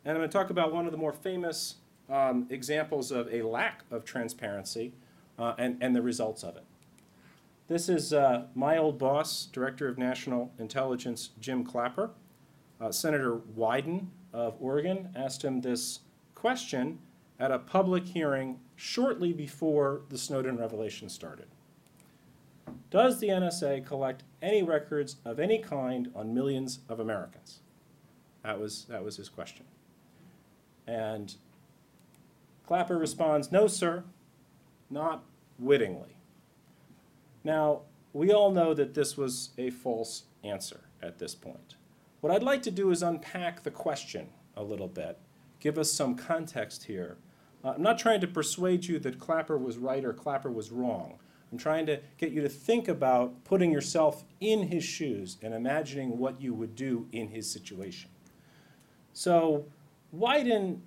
and 0.03 0.11
I'm 0.11 0.17
going 0.17 0.29
to 0.29 0.37
talk 0.37 0.49
about 0.49 0.73
one 0.73 0.85
of 0.85 0.91
the 0.91 0.97
more 0.97 1.13
famous 1.13 1.75
um, 2.09 2.47
examples 2.49 3.11
of 3.11 3.33
a 3.33 3.41
lack 3.43 3.83
of 3.91 4.03
transparency 4.03 4.93
uh, 5.39 5.53
and, 5.57 5.77
and 5.79 5.95
the 5.95 6.01
results 6.01 6.43
of 6.43 6.57
it. 6.57 6.65
This 7.69 7.87
is 7.87 8.11
uh, 8.11 8.47
my 8.55 8.77
old 8.77 8.97
boss, 8.97 9.45
Director 9.45 9.87
of 9.87 9.97
National 9.97 10.51
Intelligence, 10.59 11.29
Jim 11.39 11.63
Clapper. 11.63 12.11
Uh, 12.79 12.91
Senator 12.91 13.37
Wyden 13.57 14.07
of 14.33 14.55
Oregon 14.59 15.09
asked 15.15 15.43
him 15.43 15.61
this 15.61 16.01
question 16.35 16.99
at 17.39 17.51
a 17.51 17.59
public 17.59 18.05
hearing 18.05 18.59
shortly 18.75 19.31
before 19.31 20.01
the 20.09 20.17
Snowden 20.17 20.57
revelation 20.57 21.09
started. 21.09 21.47
Does 22.89 23.19
the 23.19 23.29
NSA 23.29 23.85
collect 23.85 24.23
any 24.41 24.63
records 24.63 25.17
of 25.25 25.39
any 25.39 25.59
kind 25.59 26.11
on 26.15 26.33
millions 26.33 26.79
of 26.89 26.99
Americans? 26.99 27.59
That 28.43 28.59
was, 28.59 28.85
that 28.85 29.03
was 29.03 29.17
his 29.17 29.29
question. 29.29 29.65
And 30.85 31.35
Clapper 32.65 32.97
responds, 32.97 33.51
No, 33.51 33.67
sir, 33.67 34.03
not 34.89 35.23
wittingly. 35.59 36.17
Now, 37.43 37.81
we 38.13 38.31
all 38.31 38.51
know 38.51 38.73
that 38.73 38.93
this 38.93 39.17
was 39.17 39.51
a 39.57 39.69
false 39.69 40.23
answer 40.43 40.81
at 41.01 41.19
this 41.19 41.35
point. 41.35 41.75
What 42.21 42.33
I'd 42.33 42.43
like 42.43 42.61
to 42.63 42.71
do 42.71 42.91
is 42.91 43.03
unpack 43.03 43.63
the 43.63 43.71
question 43.71 44.29
a 44.55 44.63
little 44.63 44.87
bit, 44.87 45.19
give 45.59 45.77
us 45.77 45.91
some 45.91 46.15
context 46.15 46.85
here. 46.85 47.17
Uh, 47.63 47.73
I'm 47.75 47.81
not 47.81 47.99
trying 47.99 48.21
to 48.21 48.27
persuade 48.27 48.85
you 48.85 48.99
that 48.99 49.19
Clapper 49.19 49.57
was 49.57 49.77
right 49.77 50.03
or 50.03 50.13
Clapper 50.13 50.51
was 50.51 50.71
wrong. 50.71 51.19
I'm 51.51 51.57
trying 51.57 51.85
to 51.85 51.99
get 52.17 52.31
you 52.31 52.41
to 52.41 52.49
think 52.49 52.87
about 52.87 53.43
putting 53.45 53.71
yourself 53.71 54.25
in 54.41 54.63
his 54.63 54.83
shoes 54.83 55.37
and 55.41 55.53
imagining 55.53 56.17
what 56.17 56.41
you 56.41 56.53
would 56.53 56.75
do 56.75 57.07
in 57.11 57.29
his 57.29 57.49
situation. 57.49 58.09
So, 59.13 59.65
Wyden 60.15 60.79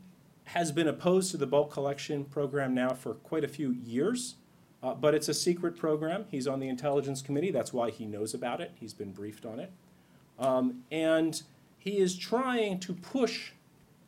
has 0.44 0.73
been 0.73 0.88
opposed 0.88 1.31
to 1.31 1.37
the 1.37 1.46
bulk 1.46 1.73
collection 1.73 2.25
program 2.25 2.75
now 2.75 2.90
for 2.90 3.14
quite 3.14 3.44
a 3.44 3.49
few 3.49 3.73
years, 3.73 4.37
uh, 4.83 4.94
but 4.94 5.14
it's 5.14 5.29
a 5.29 5.35
secret 5.35 5.77
program. 5.77 6.25
He's 6.31 6.46
on 6.46 6.61
the 6.61 6.68
Intelligence 6.68 7.23
Committee, 7.23 7.51
that's 7.51 7.73
why 7.73 7.90
he 7.90 8.07
knows 8.07 8.35
about 8.35 8.61
it. 8.61 8.73
He's 8.75 8.94
been 8.94 9.12
briefed 9.12 9.46
on 9.46 9.61
it. 9.61 9.70
Um, 10.38 10.83
and 10.90 11.42
he 11.79 11.99
is 11.99 12.16
trying 12.16 12.81
to 12.81 12.94
push 12.94 13.53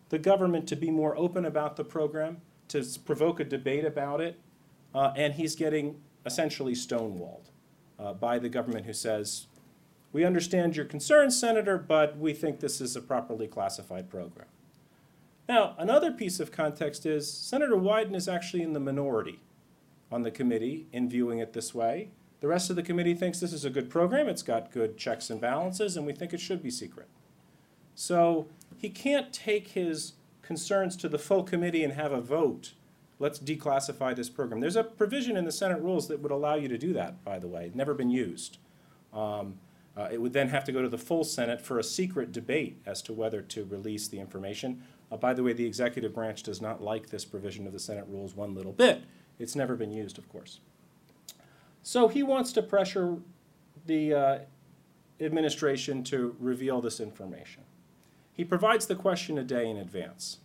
the 0.08 0.18
government 0.18 0.66
to 0.68 0.76
be 0.76 0.90
more 0.90 1.16
open 1.16 1.44
about 1.44 1.76
the 1.76 1.84
program, 1.84 2.40
to 2.68 2.84
provoke 3.04 3.40
a 3.40 3.44
debate 3.44 3.84
about 3.84 4.20
it, 4.20 4.38
uh, 4.94 5.12
and 5.16 5.34
he's 5.34 5.54
getting 5.54 6.00
essentially 6.24 6.74
stonewalled 6.74 7.50
uh, 7.98 8.12
by 8.12 8.38
the 8.38 8.48
government 8.48 8.86
who 8.86 8.92
says, 8.92 9.46
We 10.12 10.24
understand 10.24 10.76
your 10.76 10.84
concerns, 10.84 11.38
Senator, 11.38 11.78
but 11.78 12.18
we 12.18 12.32
think 12.32 12.60
this 12.60 12.80
is 12.80 12.96
a 12.96 13.00
properly 13.00 13.46
classified 13.46 14.10
program. 14.10 14.48
Now, 15.48 15.74
another 15.78 16.12
piece 16.12 16.40
of 16.40 16.52
context 16.52 17.04
is 17.04 17.30
Senator 17.30 17.74
Wyden 17.74 18.14
is 18.14 18.28
actually 18.28 18.62
in 18.62 18.72
the 18.72 18.80
minority 18.80 19.40
on 20.10 20.22
the 20.22 20.30
committee 20.30 20.86
in 20.92 21.08
viewing 21.08 21.38
it 21.38 21.52
this 21.52 21.74
way. 21.74 22.10
The 22.40 22.48
rest 22.48 22.70
of 22.70 22.76
the 22.76 22.82
committee 22.82 23.14
thinks 23.14 23.40
this 23.40 23.52
is 23.52 23.64
a 23.64 23.70
good 23.70 23.88
program, 23.88 24.28
it's 24.28 24.42
got 24.42 24.72
good 24.72 24.98
checks 24.98 25.30
and 25.30 25.40
balances, 25.40 25.96
and 25.96 26.06
we 26.06 26.12
think 26.12 26.32
it 26.32 26.40
should 26.40 26.62
be 26.62 26.70
secret. 26.70 27.08
So 27.94 28.48
he 28.78 28.88
can't 28.90 29.32
take 29.32 29.68
his 29.68 30.14
concerns 30.42 30.96
to 30.96 31.08
the 31.08 31.18
full 31.18 31.44
committee 31.44 31.84
and 31.84 31.92
have 31.92 32.12
a 32.12 32.20
vote. 32.20 32.72
Let's 33.22 33.38
declassify 33.38 34.16
this 34.16 34.28
program. 34.28 34.58
There's 34.58 34.74
a 34.74 34.82
provision 34.82 35.36
in 35.36 35.44
the 35.44 35.52
Senate 35.52 35.80
rules 35.80 36.08
that 36.08 36.18
would 36.18 36.32
allow 36.32 36.56
you 36.56 36.66
to 36.66 36.76
do 36.76 36.92
that, 36.94 37.22
by 37.22 37.38
the 37.38 37.46
way, 37.46 37.70
never 37.72 37.94
been 37.94 38.10
used. 38.10 38.58
Um, 39.14 39.60
uh, 39.96 40.08
it 40.10 40.20
would 40.20 40.32
then 40.32 40.48
have 40.48 40.64
to 40.64 40.72
go 40.72 40.82
to 40.82 40.88
the 40.88 40.98
full 40.98 41.22
Senate 41.22 41.60
for 41.60 41.78
a 41.78 41.84
secret 41.84 42.32
debate 42.32 42.82
as 42.84 43.00
to 43.02 43.12
whether 43.12 43.40
to 43.40 43.64
release 43.64 44.08
the 44.08 44.18
information. 44.18 44.82
Uh, 45.12 45.18
by 45.18 45.34
the 45.34 45.44
way, 45.44 45.52
the 45.52 45.64
executive 45.64 46.12
branch 46.12 46.42
does 46.42 46.60
not 46.60 46.82
like 46.82 47.10
this 47.10 47.24
provision 47.24 47.64
of 47.64 47.72
the 47.72 47.78
Senate 47.78 48.06
rules 48.08 48.34
one 48.34 48.56
little 48.56 48.72
bit. 48.72 49.04
It's 49.38 49.54
never 49.54 49.76
been 49.76 49.92
used, 49.92 50.18
of 50.18 50.28
course. 50.28 50.58
So 51.84 52.08
he 52.08 52.24
wants 52.24 52.50
to 52.54 52.62
pressure 52.62 53.18
the 53.86 54.14
uh, 54.14 54.38
administration 55.20 56.02
to 56.04 56.34
reveal 56.40 56.80
this 56.80 56.98
information. 56.98 57.62
He 58.32 58.44
provides 58.44 58.86
the 58.86 58.96
question 58.96 59.38
a 59.38 59.44
day 59.44 59.70
in 59.70 59.76
advance. 59.76 60.38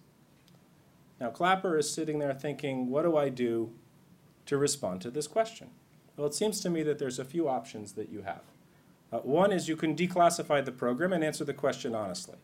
Now, 1.19 1.29
Clapper 1.29 1.77
is 1.77 1.91
sitting 1.91 2.19
there 2.19 2.33
thinking, 2.33 2.89
what 2.89 3.03
do 3.03 3.17
I 3.17 3.29
do 3.29 3.71
to 4.45 4.57
respond 4.57 5.01
to 5.01 5.11
this 5.11 5.27
question? 5.27 5.71
Well, 6.15 6.27
it 6.27 6.33
seems 6.33 6.59
to 6.61 6.69
me 6.69 6.83
that 6.83 6.99
there's 6.99 7.19
a 7.19 7.25
few 7.25 7.47
options 7.47 7.93
that 7.93 8.09
you 8.09 8.21
have. 8.21 8.41
Uh, 9.11 9.19
one 9.19 9.51
is 9.51 9.67
you 9.67 9.75
can 9.75 9.95
declassify 9.95 10.63
the 10.63 10.71
program 10.71 11.13
and 11.13 11.23
answer 11.23 11.45
the 11.45 11.53
question 11.53 11.95
honestly. 11.95 12.35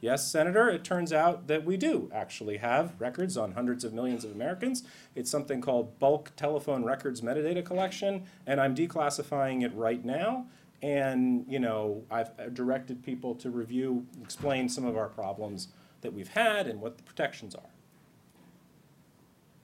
Yes, 0.00 0.30
Senator, 0.30 0.70
it 0.70 0.82
turns 0.82 1.12
out 1.12 1.46
that 1.48 1.64
we 1.64 1.76
do 1.76 2.10
actually 2.14 2.56
have 2.56 2.94
records 2.98 3.36
on 3.36 3.52
hundreds 3.52 3.84
of 3.84 3.92
millions 3.92 4.24
of 4.24 4.30
Americans. 4.32 4.82
It's 5.14 5.30
something 5.30 5.60
called 5.60 5.98
bulk 5.98 6.32
telephone 6.36 6.84
records 6.84 7.20
metadata 7.20 7.62
collection, 7.62 8.24
and 8.46 8.60
I'm 8.60 8.74
declassifying 8.74 9.62
it 9.62 9.74
right 9.74 10.02
now. 10.02 10.46
And, 10.82 11.44
you 11.46 11.58
know, 11.58 12.02
I've 12.10 12.30
uh, 12.38 12.48
directed 12.54 13.02
people 13.02 13.34
to 13.36 13.50
review, 13.50 14.06
explain 14.22 14.70
some 14.70 14.86
of 14.86 14.96
our 14.96 15.08
problems 15.08 15.68
that 16.00 16.14
we've 16.14 16.28
had 16.28 16.66
and 16.66 16.80
what 16.80 16.96
the 16.96 17.02
protections 17.02 17.54
are. 17.54 17.68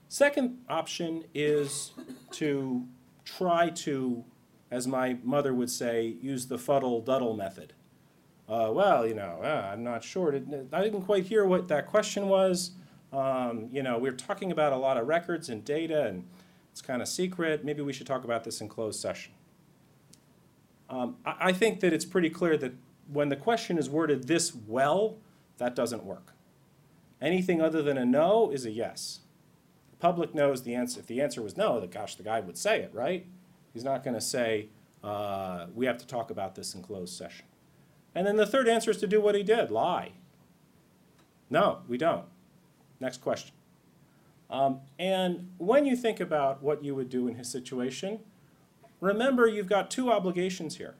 Second 0.09 0.59
option 0.69 1.25
is 1.33 1.91
to 2.31 2.87
try 3.25 3.69
to, 3.69 4.23
as 4.71 4.87
my 4.87 5.17
mother 5.23 5.53
would 5.53 5.69
say, 5.69 6.15
use 6.21 6.47
the 6.47 6.57
fuddle 6.57 7.01
duddle 7.01 7.37
method. 7.37 7.73
Uh, 8.47 8.69
well, 8.71 9.05
you 9.05 9.13
know, 9.13 9.41
uh, 9.43 9.69
I'm 9.71 9.83
not 9.83 10.03
sure. 10.03 10.33
I 10.33 10.81
didn't 10.81 11.01
quite 11.01 11.25
hear 11.25 11.45
what 11.45 11.67
that 11.67 11.87
question 11.87 12.29
was. 12.29 12.71
Um, 13.11 13.67
you 13.71 13.83
know, 13.83 13.97
we're 13.97 14.13
talking 14.13 14.51
about 14.51 14.71
a 14.71 14.77
lot 14.77 14.97
of 14.97 15.07
records 15.07 15.49
and 15.49 15.63
data, 15.65 16.05
and 16.05 16.25
it's 16.71 16.81
kind 16.81 17.01
of 17.01 17.09
secret. 17.09 17.65
Maybe 17.65 17.81
we 17.81 17.91
should 17.91 18.07
talk 18.07 18.23
about 18.23 18.45
this 18.45 18.61
in 18.61 18.69
closed 18.69 19.01
session. 19.01 19.33
Um, 20.89 21.17
I, 21.25 21.35
I 21.39 21.51
think 21.51 21.81
that 21.81 21.91
it's 21.91 22.05
pretty 22.05 22.29
clear 22.29 22.55
that 22.57 22.73
when 23.11 23.27
the 23.27 23.35
question 23.35 23.77
is 23.77 23.89
worded 23.89 24.27
this 24.27 24.55
well, 24.55 25.17
that 25.57 25.75
doesn't 25.75 26.05
work. 26.05 26.33
Anything 27.21 27.61
other 27.61 27.81
than 27.81 27.97
a 27.97 28.05
no 28.05 28.49
is 28.51 28.65
a 28.65 28.71
yes. 28.71 29.21
Public 29.99 30.35
knows 30.35 30.63
the 30.63 30.75
answer. 30.75 30.99
If 30.99 31.07
the 31.07 31.21
answer 31.21 31.41
was 31.41 31.57
no, 31.57 31.79
then 31.79 31.89
gosh, 31.89 32.15
the 32.15 32.23
guy 32.23 32.39
would 32.39 32.57
say 32.57 32.81
it, 32.81 32.91
right? 32.93 33.25
He's 33.73 33.83
not 33.83 34.03
going 34.03 34.13
to 34.13 34.21
say, 34.21 34.69
uh, 35.03 35.67
we 35.73 35.85
have 35.85 35.97
to 35.97 36.07
talk 36.07 36.29
about 36.29 36.55
this 36.55 36.75
in 36.75 36.81
closed 36.81 37.15
session. 37.15 37.45
And 38.13 38.25
then 38.25 38.35
the 38.35 38.45
third 38.45 38.67
answer 38.67 38.91
is 38.91 38.97
to 38.97 39.07
do 39.07 39.21
what 39.21 39.35
he 39.35 39.43
did 39.43 39.71
lie. 39.71 40.13
No, 41.49 41.79
we 41.87 41.97
don't. 41.97 42.25
Next 42.99 43.21
question. 43.21 43.53
Um, 44.49 44.81
and 44.97 45.49
when 45.57 45.85
you 45.85 45.95
think 45.95 46.19
about 46.19 46.63
what 46.63 46.83
you 46.83 46.95
would 46.95 47.09
do 47.09 47.27
in 47.27 47.35
his 47.35 47.49
situation, 47.49 48.19
remember 49.01 49.47
you've 49.47 49.69
got 49.69 49.91
two 49.91 50.11
obligations 50.11 50.77
here. 50.77 50.95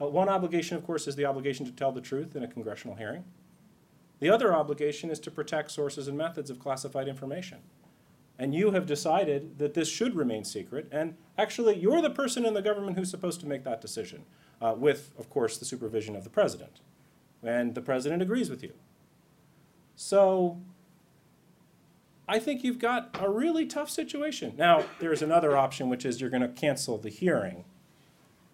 Uh, 0.00 0.06
one 0.06 0.28
obligation, 0.28 0.76
of 0.76 0.84
course, 0.84 1.06
is 1.06 1.16
the 1.16 1.24
obligation 1.24 1.64
to 1.66 1.72
tell 1.72 1.92
the 1.92 2.00
truth 2.00 2.34
in 2.34 2.42
a 2.42 2.48
congressional 2.48 2.96
hearing. 2.96 3.24
The 4.18 4.28
other 4.28 4.54
obligation 4.54 5.10
is 5.10 5.20
to 5.20 5.30
protect 5.30 5.70
sources 5.70 6.08
and 6.08 6.16
methods 6.16 6.50
of 6.50 6.58
classified 6.58 7.08
information. 7.08 7.58
And 8.40 8.54
you 8.54 8.70
have 8.70 8.86
decided 8.86 9.58
that 9.58 9.74
this 9.74 9.86
should 9.86 10.16
remain 10.16 10.44
secret, 10.44 10.88
and 10.90 11.14
actually, 11.36 11.76
you're 11.76 12.00
the 12.00 12.08
person 12.08 12.46
in 12.46 12.54
the 12.54 12.62
government 12.62 12.96
who's 12.96 13.10
supposed 13.10 13.38
to 13.40 13.46
make 13.46 13.64
that 13.64 13.82
decision, 13.82 14.24
uh, 14.62 14.74
with, 14.74 15.12
of 15.18 15.28
course, 15.28 15.58
the 15.58 15.66
supervision 15.66 16.16
of 16.16 16.24
the 16.24 16.30
president. 16.30 16.80
And 17.42 17.74
the 17.74 17.82
president 17.82 18.22
agrees 18.22 18.48
with 18.48 18.62
you. 18.62 18.72
So, 19.94 20.58
I 22.26 22.38
think 22.38 22.64
you've 22.64 22.78
got 22.78 23.14
a 23.20 23.28
really 23.28 23.66
tough 23.66 23.90
situation. 23.90 24.54
Now, 24.56 24.84
there's 25.00 25.20
another 25.20 25.54
option, 25.54 25.90
which 25.90 26.06
is 26.06 26.18
you're 26.18 26.30
going 26.30 26.40
to 26.40 26.48
cancel 26.48 26.96
the 26.96 27.10
hearing. 27.10 27.66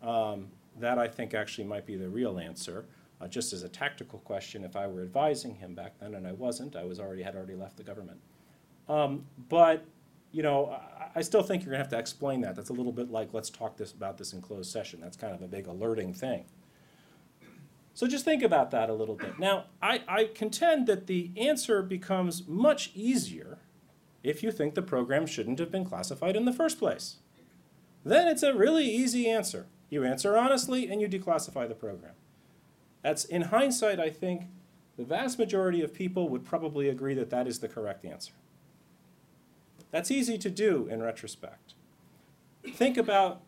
Um, 0.03 0.49
that 0.81 0.99
I 0.99 1.07
think 1.07 1.33
actually 1.33 1.65
might 1.65 1.87
be 1.87 1.95
the 1.95 2.09
real 2.09 2.41
answer. 2.41 2.87
Uh, 3.21 3.29
just 3.29 3.53
as 3.53 3.63
a 3.63 3.69
tactical 3.69 4.19
question, 4.19 4.65
if 4.65 4.75
I 4.75 4.89
were 4.89 5.03
advising 5.03 5.55
him 5.55 5.77
back 5.77 5.93
then, 6.01 6.17
and 6.17 6.27
I 6.27 6.33
wasn't, 6.33 6.75
I 6.75 6.85
was 6.85 6.99
already 6.99 7.23
had 7.23 7.37
already 7.37 7.55
left 7.55 7.77
the 7.77 7.85
government. 7.85 8.19
Um, 8.89 9.25
but 9.49 9.85
you 10.33 10.43
know, 10.43 10.79
I, 11.15 11.23
still 11.23 11.43
think 11.43 11.63
you're 11.63 11.71
going 11.71 11.79
to 11.79 11.85
have 11.85 11.91
to 11.91 11.99
explain 11.99 12.43
that. 12.43 12.55
That's 12.55 12.69
a 12.69 12.75
little 12.75 12.93
bit 12.93 13.11
like 13.11 13.33
let's 13.33 13.49
talk 13.49 13.77
this 13.77 13.93
about 13.93 14.19
this 14.19 14.33
in 14.33 14.43
closed 14.43 14.71
session. 14.71 15.01
That's 15.01 15.17
kind 15.17 15.35
of 15.35 15.41
a 15.41 15.47
big 15.47 15.67
alerting 15.67 16.13
thing. 16.13 16.45
So 17.95 18.07
just 18.07 18.27
think 18.27 18.43
about 18.43 18.71
that 18.73 18.91
a 18.91 18.93
little 18.93 19.15
bit. 19.15 19.39
Now, 19.39 19.65
I, 19.81 20.03
I 20.07 20.25
contend 20.25 20.87
that 20.89 21.07
the 21.07 21.31
answer 21.35 21.81
becomes 21.81 22.47
much 22.47 22.91
easier 22.95 23.59
if 24.23 24.43
you 24.43 24.53
think 24.53 24.75
the 24.75 24.83
program 24.83 25.27
shouldn't 25.27 25.59
have 25.59 25.71
been 25.71 25.87
classified 25.87 26.37
in 26.37 26.45
the 26.45 26.53
first 26.53 26.79
place. 26.79 27.17
Then 28.05 28.29
it's 28.29 28.43
a 28.43 28.55
really 28.55 28.85
easy 28.85 29.27
answer. 29.31 29.67
You 29.89 30.05
answer 30.05 30.37
honestly 30.37 30.89
and 30.91 31.01
you 31.01 31.09
declassify 31.09 31.67
the 31.67 31.75
program. 31.75 32.13
That's, 33.03 33.25
in 33.25 33.43
hindsight, 33.43 33.99
I 33.99 34.11
think 34.11 34.43
the 34.99 35.05
vast 35.05 35.39
majority 35.39 35.81
of 35.81 35.95
people 35.95 36.29
would 36.29 36.45
probably 36.45 36.91
agree 36.91 37.15
that 37.15 37.31
that 37.31 37.47
is 37.47 37.61
the 37.61 37.69
correct 37.69 38.05
answer. 38.05 38.33
That's 39.97 40.11
easy 40.11 40.37
to 40.37 40.51
do 40.51 40.89
in 40.91 41.03
retrospect. 41.03 41.73
Think 42.75 42.99
about 42.99 43.41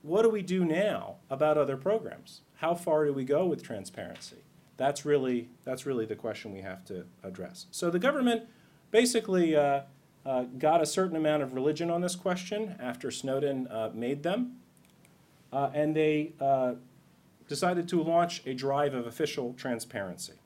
what 0.00 0.22
do 0.22 0.30
we 0.30 0.40
do 0.40 0.64
now 0.64 1.16
about 1.28 1.58
other 1.58 1.76
programs? 1.76 2.40
How 2.54 2.74
far 2.74 3.04
do 3.04 3.12
we 3.12 3.22
go 3.22 3.44
with 3.44 3.62
transparency? 3.62 4.38
That's 4.78 5.04
really, 5.04 5.50
that's 5.64 5.84
really 5.84 6.06
the 6.06 6.16
question 6.16 6.54
we 6.54 6.62
have 6.62 6.86
to 6.86 7.04
address. 7.22 7.66
So 7.70 7.90
the 7.90 7.98
government 7.98 8.44
basically 8.90 9.56
uh, 9.56 9.82
uh, 10.24 10.44
got 10.56 10.80
a 10.80 10.86
certain 10.86 11.16
amount 11.16 11.42
of 11.42 11.52
religion 11.52 11.90
on 11.90 12.00
this 12.00 12.16
question 12.16 12.74
after 12.80 13.10
Snowden 13.10 13.66
uh, 13.66 13.90
made 13.92 14.22
them. 14.22 14.56
Uh, 15.52 15.68
and 15.74 15.94
they 15.94 16.32
uh, 16.40 16.76
decided 17.46 17.86
to 17.90 18.02
launch 18.02 18.40
a 18.46 18.54
drive 18.54 18.94
of 18.94 19.06
official 19.06 19.52
transparency. 19.52 20.40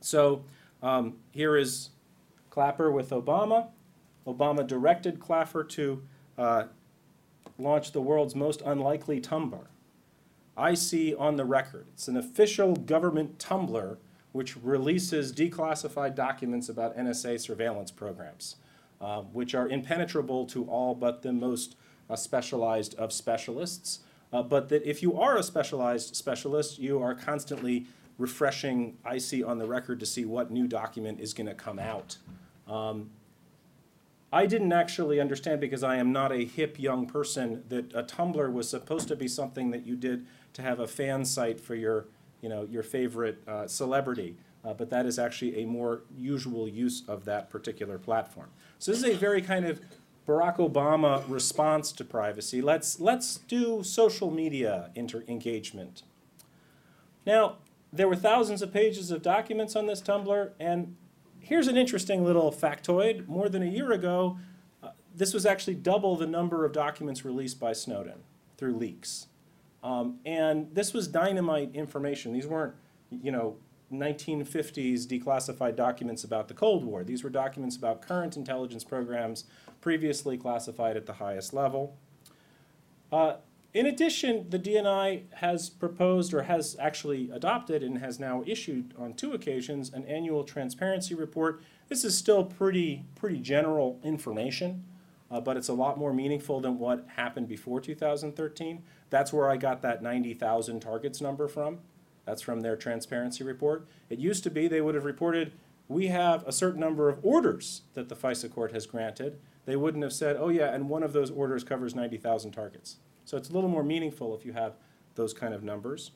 So 0.00 0.44
um, 0.84 1.16
here 1.32 1.56
is 1.56 1.90
Clapper 2.50 2.92
with 2.92 3.10
Obama. 3.10 3.70
Obama 4.26 4.66
directed 4.66 5.20
Clapper 5.20 5.64
to 5.64 6.02
uh, 6.38 6.64
launch 7.58 7.92
the 7.92 8.00
world's 8.00 8.34
most 8.34 8.62
unlikely 8.62 9.20
Tumblr. 9.20 9.66
IC 10.58 11.14
on 11.18 11.36
the 11.36 11.44
record, 11.44 11.86
it's 11.92 12.08
an 12.08 12.16
official 12.16 12.74
government 12.74 13.38
Tumblr 13.38 13.96
which 14.32 14.56
releases 14.58 15.32
declassified 15.32 16.14
documents 16.14 16.68
about 16.68 16.96
NSA 16.96 17.40
surveillance 17.40 17.90
programs. 17.90 18.56
uh, 19.00 19.20
which 19.32 19.54
are 19.54 19.68
impenetrable 19.68 20.46
to 20.46 20.64
all 20.64 20.94
but 20.94 21.22
the 21.22 21.32
most 21.32 21.76
uh, 22.08 22.16
specialized 22.16 22.94
of 22.96 23.12
specialists. 23.12 24.00
Uh, 24.32 24.42
but 24.42 24.68
that 24.68 24.82
if 24.88 25.02
you 25.02 25.18
are 25.18 25.36
a 25.36 25.42
specialized 25.42 26.16
specialist, 26.16 26.78
you 26.78 27.00
are 27.00 27.14
constantly 27.14 27.86
refreshing 28.18 28.96
IC 29.10 29.46
on 29.46 29.58
the 29.58 29.66
record 29.66 30.00
to 30.00 30.06
see 30.06 30.24
what 30.24 30.50
new 30.50 30.66
document 30.66 31.20
is 31.20 31.34
going 31.34 31.46
to 31.46 31.54
come 31.54 31.78
out. 31.78 32.16
Um, 32.66 33.10
I 34.36 34.44
didn't 34.44 34.74
actually 34.74 35.18
understand 35.18 35.62
because 35.62 35.82
I 35.82 35.96
am 35.96 36.12
not 36.12 36.30
a 36.30 36.44
hip 36.44 36.78
young 36.78 37.06
person 37.06 37.64
that 37.70 37.90
a 37.94 38.02
Tumblr 38.02 38.52
was 38.52 38.68
supposed 38.68 39.08
to 39.08 39.16
be 39.16 39.28
something 39.28 39.70
that 39.70 39.86
you 39.86 39.96
did 39.96 40.26
to 40.52 40.60
have 40.60 40.78
a 40.78 40.86
fan 40.86 41.24
site 41.24 41.58
for 41.58 41.74
your, 41.74 42.04
you 42.42 42.50
know, 42.50 42.68
your 42.70 42.82
favorite 42.82 43.38
uh, 43.48 43.66
celebrity. 43.66 44.36
Uh, 44.62 44.74
but 44.74 44.90
that 44.90 45.06
is 45.06 45.18
actually 45.18 45.62
a 45.62 45.64
more 45.64 46.02
usual 46.18 46.68
use 46.68 47.02
of 47.08 47.24
that 47.24 47.48
particular 47.48 47.96
platform. 47.96 48.50
So 48.78 48.92
this 48.92 49.02
is 49.02 49.08
a 49.08 49.16
very 49.16 49.40
kind 49.40 49.64
of 49.64 49.80
Barack 50.28 50.58
Obama 50.58 51.24
response 51.28 51.90
to 51.92 52.04
privacy. 52.04 52.60
Let's 52.60 53.00
let's 53.00 53.38
do 53.38 53.82
social 53.82 54.30
media 54.30 54.90
engagement. 54.94 56.02
Now, 57.24 57.56
there 57.90 58.06
were 58.06 58.16
thousands 58.16 58.60
of 58.60 58.70
pages 58.70 59.10
of 59.10 59.22
documents 59.22 59.74
on 59.74 59.86
this 59.86 60.02
Tumblr, 60.02 60.50
and 60.60 60.96
here's 61.46 61.68
an 61.68 61.76
interesting 61.76 62.24
little 62.24 62.50
factoid. 62.50 63.28
More 63.28 63.48
than 63.48 63.62
a 63.62 63.66
year 63.66 63.92
ago, 63.92 64.36
uh, 64.82 64.88
this 65.14 65.32
was 65.32 65.46
actually 65.46 65.76
double 65.76 66.16
the 66.16 66.26
number 66.26 66.64
of 66.64 66.72
documents 66.72 67.24
released 67.24 67.60
by 67.60 67.72
Snowden 67.72 68.24
through 68.56 68.74
leaks. 68.76 69.28
Um, 69.84 70.18
and 70.26 70.74
this 70.74 70.92
was 70.92 71.06
dynamite 71.06 71.70
information. 71.72 72.32
These 72.32 72.48
weren't, 72.48 72.74
you 73.10 73.30
know, 73.30 73.58
1950s 73.92 75.06
declassified 75.06 75.76
documents 75.76 76.24
about 76.24 76.48
the 76.48 76.54
Cold 76.54 76.84
War. 76.84 77.04
These 77.04 77.22
were 77.22 77.30
documents 77.30 77.76
about 77.76 78.02
current 78.02 78.36
intelligence 78.36 78.82
programs 78.82 79.44
previously 79.80 80.36
classified 80.36 80.96
at 80.96 81.06
the 81.06 81.12
highest 81.12 81.54
level. 81.54 81.96
Uh, 83.12 83.34
in 83.76 83.84
addition, 83.84 84.48
the 84.48 84.58
DNI 84.58 85.24
has 85.34 85.68
proposed 85.68 86.32
or 86.32 86.44
has 86.44 86.78
actually 86.80 87.28
adopted 87.28 87.82
and 87.82 87.98
has 87.98 88.18
now 88.18 88.42
issued 88.46 88.94
on 88.98 89.12
two 89.12 89.34
occasions 89.34 89.92
an 89.92 90.06
annual 90.06 90.44
transparency 90.44 91.14
report. 91.14 91.62
This 91.88 92.02
is 92.02 92.16
still 92.16 92.42
pretty, 92.42 93.04
pretty 93.16 93.38
general 93.38 94.00
information, 94.02 94.86
uh, 95.30 95.42
but 95.42 95.58
it's 95.58 95.68
a 95.68 95.74
lot 95.74 95.98
more 95.98 96.14
meaningful 96.14 96.58
than 96.58 96.78
what 96.78 97.06
happened 97.16 97.48
before 97.48 97.78
2013. 97.78 98.82
That's 99.10 99.30
where 99.30 99.50
I 99.50 99.58
got 99.58 99.82
that 99.82 100.02
90,000 100.02 100.80
targets 100.80 101.20
number 101.20 101.46
from. 101.46 101.80
That's 102.24 102.40
from 102.40 102.62
their 102.62 102.76
transparency 102.76 103.44
report. 103.44 103.86
It 104.08 104.18
used 104.18 104.42
to 104.44 104.50
be 104.50 104.68
they 104.68 104.80
would 104.80 104.94
have 104.94 105.04
reported, 105.04 105.52
we 105.86 106.06
have 106.06 106.44
a 106.46 106.52
certain 106.52 106.80
number 106.80 107.10
of 107.10 107.18
orders 107.22 107.82
that 107.92 108.08
the 108.08 108.16
FISA 108.16 108.50
court 108.50 108.72
has 108.72 108.86
granted. 108.86 109.38
They 109.66 109.76
wouldn't 109.76 110.02
have 110.02 110.14
said, 110.14 110.36
oh 110.40 110.48
yeah, 110.48 110.72
and 110.72 110.88
one 110.88 111.02
of 111.02 111.12
those 111.12 111.30
orders 111.30 111.62
covers 111.62 111.94
90,000 111.94 112.52
targets. 112.52 112.96
So 113.26 113.36
it's 113.36 113.50
a 113.50 113.52
little 113.52 113.68
more 113.68 113.82
meaningful 113.82 114.34
if 114.34 114.46
you 114.46 114.52
have 114.52 114.76
those 115.16 115.34
kind 115.34 115.52
of 115.52 115.64
numbers. 115.64 116.12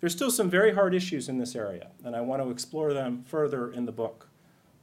There's 0.00 0.12
still 0.12 0.32
some 0.32 0.50
very 0.50 0.74
hard 0.74 0.94
issues 0.94 1.28
in 1.28 1.38
this 1.38 1.54
area, 1.54 1.90
and 2.04 2.16
I 2.16 2.20
want 2.22 2.42
to 2.42 2.50
explore 2.50 2.92
them 2.92 3.22
further 3.24 3.72
in 3.72 3.86
the 3.86 3.92
book. 3.92 4.28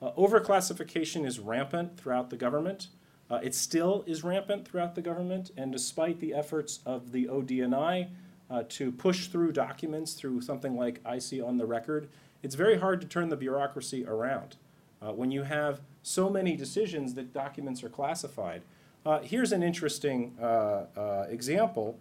Uh, 0.01 0.11
overclassification 0.11 1.25
is 1.25 1.39
rampant 1.39 1.97
throughout 1.97 2.29
the 2.29 2.37
government. 2.37 2.87
Uh, 3.29 3.39
it 3.43 3.53
still 3.53 4.05
is 4.07 4.23
rampant 4.23 4.65
throughout 4.65 4.95
the 4.95 5.01
government, 5.01 5.51
and 5.57 5.71
despite 5.71 6.21
the 6.21 6.33
efforts 6.33 6.79
of 6.85 7.11
the 7.11 7.25
ODNI 7.25 8.07
uh, 8.49 8.63
to 8.69 8.91
push 8.91 9.27
through 9.27 9.51
documents 9.51 10.13
through 10.13 10.39
something 10.39 10.77
like 10.77 11.01
IC 11.05 11.43
on 11.43 11.57
the 11.57 11.65
record, 11.65 12.07
it's 12.43 12.55
very 12.55 12.77
hard 12.77 13.01
to 13.01 13.07
turn 13.07 13.27
the 13.27 13.35
bureaucracy 13.35 14.05
around. 14.05 14.55
Uh, 15.01 15.11
when 15.11 15.31
you 15.31 15.43
have 15.43 15.81
so 16.01 16.29
many 16.29 16.55
decisions 16.55 17.15
that 17.15 17.33
documents 17.33 17.83
are 17.83 17.89
classified, 17.89 18.61
uh, 19.07 19.21
here's 19.21 19.53
an 19.53 19.63
interesting 19.63 20.35
uh, 20.41 20.85
uh, 20.97 21.25
example. 21.29 21.97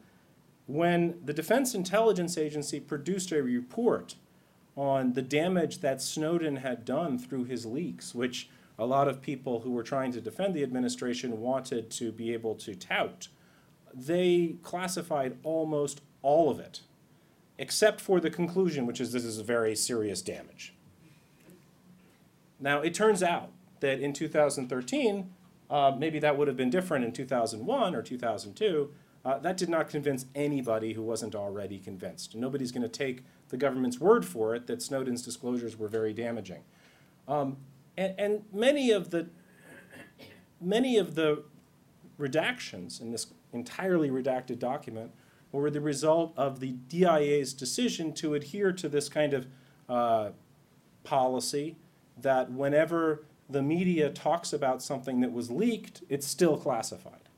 When 0.66 1.20
the 1.24 1.32
Defense 1.32 1.72
Intelligence 1.72 2.36
Agency 2.36 2.80
produced 2.80 3.30
a 3.30 3.40
report 3.40 4.16
on 4.76 5.12
the 5.12 5.22
damage 5.22 5.78
that 5.78 6.02
Snowden 6.02 6.56
had 6.56 6.84
done 6.84 7.16
through 7.16 7.44
his 7.44 7.64
leaks, 7.64 8.12
which 8.12 8.50
a 8.76 8.84
lot 8.84 9.06
of 9.06 9.22
people 9.22 9.60
who 9.60 9.70
were 9.70 9.84
trying 9.84 10.10
to 10.12 10.20
defend 10.20 10.52
the 10.54 10.64
administration 10.64 11.40
wanted 11.40 11.90
to 11.92 12.10
be 12.10 12.32
able 12.32 12.56
to 12.56 12.74
tout, 12.74 13.28
they 13.94 14.56
classified 14.64 15.38
almost 15.44 16.00
all 16.22 16.50
of 16.50 16.58
it, 16.58 16.80
except 17.56 18.00
for 18.00 18.18
the 18.18 18.30
conclusion, 18.30 18.84
which 18.84 19.00
is 19.00 19.12
this 19.12 19.24
is 19.24 19.38
very 19.38 19.76
serious 19.76 20.20
damage. 20.22 20.74
Now, 22.58 22.80
it 22.80 22.94
turns 22.94 23.22
out 23.22 23.50
that 23.78 24.00
in 24.00 24.12
2013, 24.12 25.30
uh, 25.70 25.92
maybe 25.98 26.18
that 26.18 26.36
would 26.36 26.48
have 26.48 26.56
been 26.56 26.70
different 26.70 27.04
in 27.04 27.12
2001 27.12 27.94
or 27.94 28.02
2002. 28.02 28.90
Uh, 29.24 29.38
that 29.38 29.56
did 29.56 29.68
not 29.68 29.88
convince 29.88 30.26
anybody 30.34 30.92
who 30.92 31.02
wasn't 31.02 31.34
already 31.34 31.78
convinced. 31.78 32.36
Nobody's 32.36 32.70
going 32.70 32.82
to 32.82 32.88
take 32.88 33.24
the 33.48 33.56
government's 33.56 33.98
word 33.98 34.24
for 34.24 34.54
it 34.54 34.66
that 34.68 34.80
Snowden's 34.80 35.22
disclosures 35.22 35.76
were 35.76 35.88
very 35.88 36.12
damaging. 36.12 36.62
Um, 37.26 37.56
and, 37.96 38.14
and 38.18 38.44
many 38.52 38.90
of 38.90 39.10
the 39.10 39.28
many 40.60 40.96
of 40.96 41.16
the 41.16 41.42
redactions 42.18 43.00
in 43.00 43.10
this 43.10 43.26
entirely 43.52 44.10
redacted 44.10 44.58
document 44.58 45.10
were 45.52 45.70
the 45.70 45.80
result 45.80 46.32
of 46.36 46.60
the 46.60 46.72
DIA's 46.88 47.52
decision 47.52 48.12
to 48.12 48.34
adhere 48.34 48.72
to 48.72 48.88
this 48.88 49.08
kind 49.08 49.34
of 49.34 49.46
uh, 49.88 50.30
policy 51.04 51.76
that 52.16 52.50
whenever 52.50 53.25
the 53.48 53.62
media 53.62 54.10
talks 54.10 54.52
about 54.52 54.82
something 54.82 55.20
that 55.20 55.32
was 55.32 55.50
leaked, 55.50 56.02
it's 56.08 56.26
still 56.26 56.56
classified. 56.56 57.28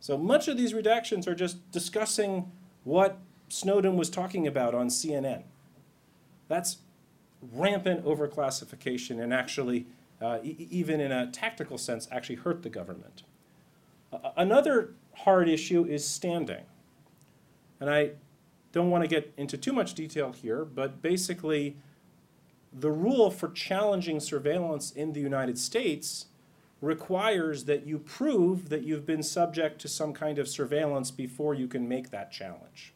So 0.00 0.18
much 0.18 0.48
of 0.48 0.56
these 0.56 0.72
redactions 0.72 1.28
are 1.28 1.34
just 1.34 1.70
discussing 1.70 2.50
what 2.82 3.18
Snowden 3.48 3.96
was 3.96 4.10
talking 4.10 4.46
about 4.46 4.74
on 4.74 4.88
CNN. 4.88 5.44
That's 6.48 6.78
rampant 7.52 8.04
overclassification 8.04 9.22
and 9.22 9.32
actually, 9.32 9.86
uh, 10.20 10.38
e 10.42 10.66
even 10.70 11.00
in 11.00 11.12
a 11.12 11.30
tactical 11.30 11.78
sense, 11.78 12.08
actually 12.10 12.36
hurt 12.36 12.62
the 12.62 12.70
government. 12.70 13.22
Uh, 14.12 14.30
another 14.36 14.94
hard 15.14 15.48
issue 15.48 15.84
is 15.84 16.06
standing. 16.06 16.64
And 17.78 17.90
I 17.90 18.12
don't 18.72 18.90
want 18.90 19.04
to 19.04 19.08
get 19.08 19.32
into 19.36 19.56
too 19.56 19.72
much 19.72 19.94
detail 19.94 20.32
here, 20.32 20.64
but 20.64 21.02
basically, 21.02 21.76
the 22.72 22.90
rule 22.90 23.30
for 23.30 23.48
challenging 23.50 24.20
surveillance 24.20 24.90
in 24.90 25.12
the 25.12 25.20
United 25.20 25.58
States 25.58 26.26
requires 26.80 27.64
that 27.66 27.86
you 27.86 27.98
prove 27.98 28.68
that 28.68 28.82
you've 28.82 29.06
been 29.06 29.22
subject 29.22 29.80
to 29.80 29.88
some 29.88 30.12
kind 30.12 30.38
of 30.38 30.48
surveillance 30.48 31.10
before 31.10 31.54
you 31.54 31.68
can 31.68 31.88
make 31.88 32.10
that 32.10 32.32
challenge. 32.32 32.92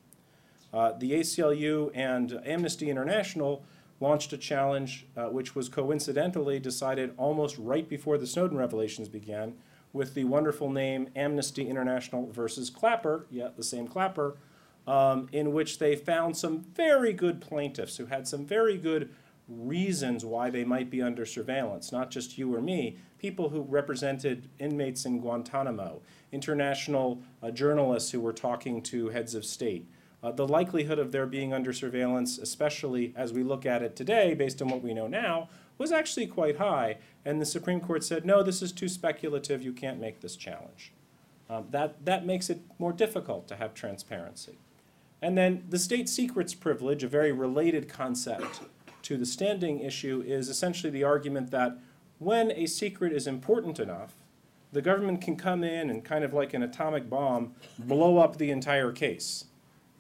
Uh, 0.73 0.93
the 0.99 1.13
ACLU 1.13 1.91
and 1.95 2.41
Amnesty 2.45 2.91
International 2.91 3.63
launched 4.01 4.33
a 4.33 4.37
challenge 4.37 5.07
uh, 5.17 5.27
which 5.27 5.55
was 5.55 5.69
coincidentally 5.69 6.59
decided 6.59 7.15
almost 7.17 7.57
right 7.59 7.89
before 7.89 8.19
the 8.19 8.27
Snowden 8.27 8.59
revelations 8.59 9.09
began 9.09 9.55
with 9.93 10.15
the 10.15 10.25
wonderful 10.25 10.71
name 10.71 11.09
Amnesty 11.17 11.69
International 11.69 12.31
versus 12.31 12.69
Clapper, 12.69 13.27
yet 13.31 13.57
the 13.57 13.63
same 13.63 13.87
Clapper, 13.87 14.37
um, 14.87 15.29
in 15.33 15.53
which 15.53 15.79
they 15.79 15.97
found 15.97 16.37
some 16.37 16.61
very 16.61 17.13
good 17.13 17.41
plaintiffs 17.41 17.97
who 17.97 18.07
had 18.07 18.29
some 18.29 18.45
very 18.45 18.77
good 18.77 19.09
reasons 19.49 20.25
why 20.25 20.51
they 20.51 20.65
might 20.65 20.91
be 20.91 21.01
under 21.01 21.25
surveillance, 21.25 21.93
not 21.93 22.11
just 22.11 22.37
you 22.37 22.55
or 22.55 22.61
me, 22.61 22.97
people 23.19 23.51
who 23.51 23.63
represented 23.63 24.49
inmates 24.59 25.05
in 25.05 25.21
Guantanamo, 25.21 26.03
international 26.33 27.23
uh, 27.43 27.51
journalists 27.51 28.11
who 28.11 28.21
were 28.21 28.33
talking 28.33 28.83
to 28.83 29.09
heads 29.11 29.35
of 29.35 29.45
state. 29.45 29.89
Uh, 30.23 30.33
the 30.33 30.49
likelihood 30.49 30.99
of 30.99 31.13
their 31.13 31.27
being 31.27 31.53
under 31.53 31.73
surveillance, 31.73 32.39
especially 32.39 33.13
as 33.17 33.33
we 33.33 33.45
look 33.45 33.65
at 33.65 33.83
it 33.83 33.95
today, 33.95 34.35
based 34.35 34.61
on 34.61 34.69
what 34.69 34.83
we 34.83 34.93
know 34.93 35.07
now, 35.07 35.49
was 35.79 35.93
actually 35.93 36.27
quite 36.27 36.57
high. 36.57 36.97
And 37.25 37.41
the 37.41 37.47
Supreme 37.47 37.81
Court 37.81 38.03
said, 38.03 38.25
no, 38.25 38.43
this 38.43 38.63
is 38.63 38.73
too 38.73 38.89
speculative, 38.89 39.63
you 39.63 39.73
can't 39.73 40.01
make 40.01 40.21
this 40.21 40.35
challenge. 40.35 40.93
Um, 41.49 41.67
that, 41.71 42.05
that 42.05 42.27
makes 42.27 42.51
it 42.51 42.61
more 42.79 42.93
difficult 42.93 43.47
to 43.49 43.57
have 43.57 43.75
transparency. 43.75 44.59
And 45.23 45.39
then 45.39 45.65
the 45.69 45.79
state 45.79 46.09
secrets 46.09 46.55
privilege, 46.55 47.05
a 47.05 47.09
very 47.09 47.31
related 47.31 47.89
concept 47.89 48.61
to 49.07 49.17
the 49.17 49.25
standing 49.25 49.79
issue 49.79 50.21
is 50.27 50.49
essentially 50.49 50.91
the 50.91 51.05
argument 51.05 51.53
that 51.53 51.79
when 52.19 52.51
a 52.51 52.67
secret 52.67 53.13
is 53.13 53.29
important 53.29 53.79
enough, 53.79 54.17
the 54.73 54.83
government 54.83 55.21
can 55.21 55.37
come 55.37 55.63
in 55.63 55.89
and 55.91 56.05
kind 56.05 56.25
of 56.25 56.35
like 56.35 56.53
an 56.55 56.63
atomic 56.65 57.09
bomb, 57.09 57.55
blow 57.79 58.19
up 58.19 58.37
the 58.37 58.51
entire 58.51 58.91
case 58.91 59.45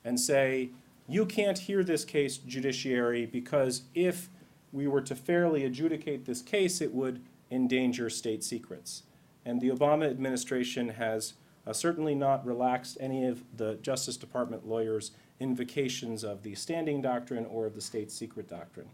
and 0.05 0.19
say, 0.19 0.71
you 1.07 1.25
can't 1.25 1.57
hear 1.57 1.85
this 1.85 2.05
case, 2.05 2.37
judiciary, 2.37 3.27
because 3.27 3.83
if 3.95 4.29
we 4.73 4.89
were 4.89 5.03
to 5.03 5.15
fairly 5.15 5.65
adjudicate 5.65 6.25
this 6.25 6.43
case, 6.43 6.81
it 6.81 6.93
would 6.93 7.23
endanger 7.49 8.11
state 8.11 8.43
secrets. 8.43 9.05
And 9.45 9.61
the 9.61 9.69
Obama 9.69 10.11
administration 10.11 10.89
has 10.89 11.35
uh, 11.65 11.73
certainly 11.73 12.17
not 12.17 12.45
relaxed 12.45 12.99
any 12.99 13.25
of 13.25 13.45
the 13.57 13.77
Justice 13.77 14.17
Department 14.17 14.67
lawyers' 14.67 15.13
invocations 15.41 16.25
of 16.25 16.43
the 16.43 16.55
standing 16.55 17.01
doctrine 17.01 17.47
or 17.47 17.67
of 17.67 17.75
the 17.75 17.81
state 17.81 18.11
secret 18.11 18.49
doctrine. 18.49 18.89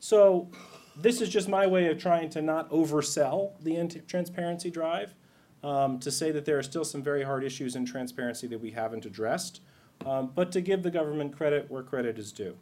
So 0.00 0.48
this 0.96 1.20
is 1.20 1.28
just 1.28 1.48
my 1.48 1.66
way 1.66 1.88
of 1.88 1.98
trying 1.98 2.30
to 2.30 2.42
not 2.42 2.70
oversell 2.70 3.52
the 3.62 4.02
transparency 4.06 4.70
drive, 4.70 5.14
um, 5.62 5.98
to 6.00 6.10
say 6.10 6.30
that 6.30 6.44
there 6.44 6.58
are 6.58 6.62
still 6.62 6.84
some 6.84 7.02
very 7.02 7.22
hard 7.22 7.44
issues 7.44 7.76
in 7.76 7.84
transparency 7.84 8.46
that 8.48 8.60
we 8.60 8.70
haven't 8.70 9.06
addressed, 9.06 9.60
um, 10.06 10.30
but 10.34 10.52
to 10.52 10.60
give 10.60 10.82
the 10.82 10.90
government 10.90 11.36
credit 11.36 11.70
where 11.70 11.82
credit 11.82 12.18
is 12.18 12.32
due. 12.32 12.56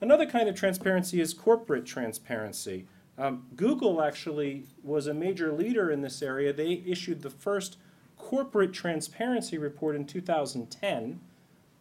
Another 0.00 0.24
kind 0.24 0.48
of 0.48 0.54
transparency 0.54 1.20
is 1.20 1.34
corporate 1.34 1.84
transparency. 1.84 2.86
Um, 3.18 3.46
Google 3.54 4.02
actually 4.02 4.64
was 4.82 5.06
a 5.06 5.12
major 5.12 5.52
leader 5.52 5.90
in 5.90 6.00
this 6.00 6.22
area. 6.22 6.54
They 6.54 6.82
issued 6.86 7.20
the 7.20 7.28
first 7.28 7.76
corporate 8.16 8.72
transparency 8.72 9.58
report 9.58 9.94
in 9.94 10.06
2010. 10.06 11.20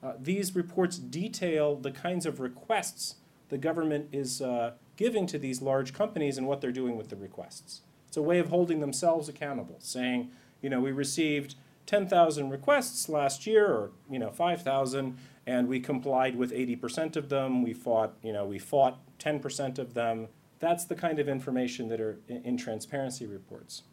Uh, 0.02 0.14
these 0.20 0.56
reports 0.56 0.98
detail 0.98 1.76
the 1.76 1.92
kinds 1.92 2.26
of 2.26 2.40
requests 2.40 3.16
the 3.50 3.58
government 3.58 4.08
is 4.12 4.42
uh, 4.42 4.74
giving 4.96 5.26
to 5.28 5.38
these 5.38 5.62
large 5.62 5.94
companies 5.94 6.38
and 6.38 6.48
what 6.48 6.62
they're 6.62 6.72
doing 6.72 6.96
with 6.96 7.10
the 7.10 7.16
requests. 7.16 7.82
It's 8.08 8.18
a 8.18 8.22
way 8.22 8.40
of 8.40 8.50
holding 8.50 8.80
themselves 8.80 9.28
accountable, 9.28 9.78
saying, 9.80 10.30
you 10.62 10.70
know, 10.70 10.80
we 10.80 10.92
received 10.92 11.56
10,000 11.86 12.50
requests 12.50 13.10
last 13.10 13.46
year, 13.48 13.66
or 13.66 13.92
you 14.10 14.20
know, 14.20 14.32
5,000, 14.32 15.18
and 15.48 15.68
we 15.68 15.80
complied 15.80 16.36
with 16.36 16.52
80% 16.52 17.16
of 17.16 17.30
them. 17.30 17.64
We 17.64 17.74
fought, 17.74 18.14
you 18.24 18.32
know, 18.32 18.46
we 18.46 18.60
fought 18.60 19.00
10% 19.20 19.80
of 19.80 19.96
them. 19.96 20.28
That's 20.60 20.86
the 20.86 20.96
kind 20.96 21.20
of 21.20 21.28
information 21.28 21.88
that 21.90 22.00
are 22.00 22.20
in, 22.28 22.44
in 22.44 22.58
transparency 22.58 23.26
reports. 23.26 23.84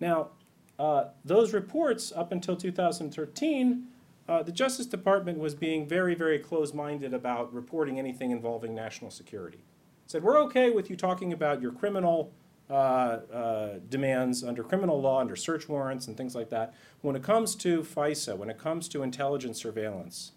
Now, 0.00 0.30
uh, 0.78 1.06
those 1.24 1.52
reports 1.52 2.12
up 2.14 2.32
until 2.32 2.56
2013, 2.56 3.86
uh, 4.28 4.42
the 4.42 4.52
Justice 4.52 4.86
Department 4.86 5.38
was 5.38 5.54
being 5.54 5.86
very, 5.86 6.14
very 6.14 6.38
close-minded 6.38 7.14
about 7.14 7.52
reporting 7.54 7.98
anything 7.98 8.30
involving 8.30 8.74
national 8.74 9.10
security. 9.10 9.64
Said 10.06 10.22
we're 10.22 10.40
okay 10.42 10.70
with 10.70 10.90
you 10.90 10.96
talking 10.96 11.32
about 11.32 11.60
your 11.60 11.72
criminal 11.72 12.32
uh, 12.68 12.72
uh, 12.72 13.78
demands 13.88 14.42
under 14.42 14.64
criminal 14.64 15.00
law, 15.00 15.20
under 15.20 15.36
search 15.36 15.68
warrants 15.68 16.08
and 16.08 16.16
things 16.16 16.34
like 16.34 16.50
that. 16.50 16.74
When 17.00 17.14
it 17.14 17.22
comes 17.22 17.54
to 17.56 17.82
FISA, 17.82 18.36
when 18.36 18.50
it 18.50 18.58
comes 18.58 18.88
to 18.88 19.02
intelligence 19.02 19.58
surveillance, 19.58 20.32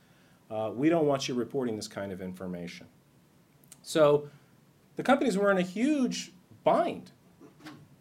uh, 0.51 0.71
we 0.73 0.89
don't 0.89 1.05
want 1.05 1.27
you 1.27 1.33
reporting 1.33 1.75
this 1.75 1.87
kind 1.87 2.11
of 2.11 2.21
information. 2.21 2.87
So 3.81 4.29
the 4.95 5.03
companies 5.03 5.37
were 5.37 5.49
in 5.49 5.57
a 5.57 5.63
huge 5.63 6.31
bind. 6.63 7.11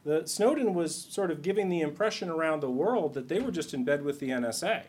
The, 0.04 0.26
Snowden 0.26 0.74
was 0.74 0.94
sort 0.94 1.30
of 1.30 1.40
giving 1.40 1.68
the 1.68 1.80
impression 1.80 2.28
around 2.28 2.60
the 2.60 2.70
world 2.70 3.14
that 3.14 3.28
they 3.28 3.40
were 3.40 3.50
just 3.50 3.72
in 3.72 3.84
bed 3.84 4.02
with 4.04 4.20
the 4.20 4.28
NSA. 4.28 4.84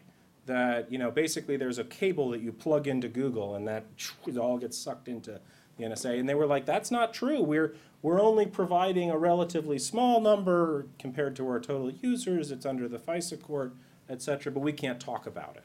That, 0.46 0.92
you 0.92 0.98
know, 0.98 1.12
basically 1.12 1.58
there's 1.58 1.78
a 1.78 1.84
cable 1.84 2.30
that 2.32 2.42
you 2.42 2.52
plug 2.52 2.88
into 2.88 3.08
Google 3.08 3.56
and 3.56 3.68
that 3.68 3.86
it 4.28 4.38
all 4.38 4.58
gets 4.58 4.78
sucked 4.78 5.08
into 5.08 5.40
the 5.78 5.86
NSA. 5.86 6.20
And 6.20 6.28
they 6.28 6.36
were 6.36 6.48
like, 6.48 6.66
that's 6.66 6.92
not 6.92 7.14
true. 7.14 7.42
We're, 7.42 7.76
we're 8.02 8.22
only 8.22 8.46
providing 8.46 9.10
a 9.12 9.18
relatively 9.18 9.80
small 9.80 10.22
number 10.22 10.88
compared 10.98 11.36
to 11.38 11.48
our 11.48 11.60
total 11.60 11.92
users. 11.92 12.52
It's 12.52 12.66
under 12.66 12.88
the 12.88 13.00
FISA 13.00 13.42
court, 13.42 13.74
et 14.10 14.22
cetera, 14.22 14.52
but 14.52 14.62
we 14.62 14.74
can't 14.74 15.00
talk 15.00 15.26
about 15.26 15.56
it. 15.56 15.64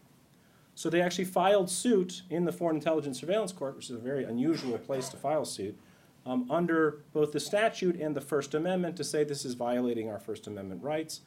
So 0.75 0.91
they 0.91 1.01
actually 1.01 1.27
filed 1.27 1.71
suit 1.71 2.23
in 2.31 2.45
the 2.45 2.53
Foreign 2.53 2.77
Intelligence 2.77 3.21
Surveillance 3.21 3.53
Court, 3.53 3.77
which 3.77 3.91
is 3.91 3.97
a 3.97 4.01
very 4.01 4.25
unusual 4.25 4.77
place 4.79 5.09
to 5.11 5.17
file 5.17 5.45
suit, 5.45 5.79
um, 6.27 6.51
under 6.51 7.03
both 7.13 7.33
the 7.33 7.41
statute 7.41 8.01
and 8.01 8.17
the 8.17 8.21
First 8.21 8.55
Amendment 8.55 8.97
to 8.97 9.05
say 9.05 9.23
this 9.23 9.45
is 9.45 9.55
violating 9.55 10.11
our 10.11 10.19
First 10.19 10.47
Amendment 10.47 10.83
rights. 10.83 11.21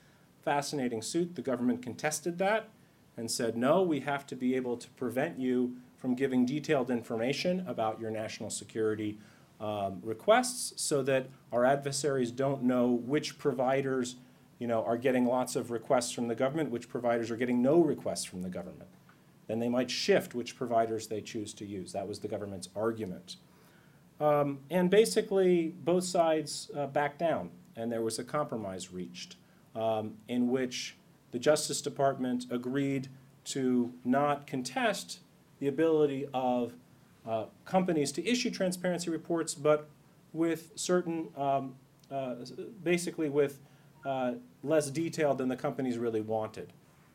Fascinating 0.43 1.01
suit. 1.01 1.35
The 1.35 1.41
government 1.41 1.81
contested 1.81 2.37
that 2.39 2.69
and 3.17 3.29
said, 3.29 3.57
no, 3.57 3.81
we 3.81 3.99
have 4.01 4.25
to 4.27 4.35
be 4.35 4.55
able 4.55 4.77
to 4.77 4.89
prevent 4.91 5.39
you 5.39 5.75
from 5.97 6.13
giving 6.15 6.45
detailed 6.45 6.89
information 6.91 7.65
about 7.67 7.99
your 7.99 8.11
national 8.11 8.49
security 8.49 9.17
um, 9.59 9.99
requests 10.03 10.79
so 10.79 11.01
that 11.01 11.27
our 11.51 11.65
adversaries 11.65 12.31
don't 12.31 12.61
know 12.61 12.87
which 12.87 13.39
providers 13.39 14.17
you 14.59 14.67
know, 14.67 14.83
are 14.83 14.97
getting 14.97 15.25
lots 15.25 15.55
of 15.55 15.71
requests 15.71 16.11
from 16.11 16.27
the 16.27 16.35
government, 16.35 16.71
which 16.71 16.89
providers 16.89 17.29
are 17.29 17.35
getting 17.35 17.61
no 17.61 17.79
requests 17.79 18.25
from 18.25 18.41
the 18.41 18.49
government. 18.49 18.89
Then 19.47 19.59
they 19.59 19.69
might 19.69 19.89
shift 19.89 20.35
which 20.35 20.55
providers 20.55 21.07
they 21.07 21.21
choose 21.21 21.53
to 21.55 21.65
use. 21.65 21.91
That 21.93 22.07
was 22.07 22.19
the 22.19 22.27
government's 22.27 22.69
argument. 22.75 23.37
Um, 24.19 24.59
and 24.69 24.89
basically, 24.89 25.75
both 25.83 26.03
sides 26.03 26.71
uh, 26.75 26.87
backed 26.87 27.19
down, 27.19 27.51
and 27.75 27.91
there 27.91 28.01
was 28.01 28.17
a 28.19 28.23
compromise 28.23 28.91
reached 28.91 29.35
um, 29.75 30.15
in 30.27 30.49
which 30.49 30.97
the 31.31 31.39
Justice 31.39 31.81
Department 31.81 32.45
agreed 32.49 33.09
to 33.45 33.93
not 34.03 34.47
contest 34.47 35.19
the 35.59 35.67
ability 35.67 36.27
of 36.33 36.73
uh, 37.27 37.45
companies 37.65 38.11
to 38.13 38.25
issue 38.25 38.49
transparency 38.49 39.09
reports, 39.09 39.53
but 39.55 39.89
with 40.33 40.71
certain, 40.75 41.27
um, 41.35 41.75
uh, 42.11 42.35
basically 42.83 43.29
with 43.29 43.59
uh, 44.05 44.33
less 44.63 44.89
detail 44.89 45.33
than 45.33 45.49
the 45.49 45.55
companies 45.55 45.97
really 45.97 46.21
wanted. 46.21 46.71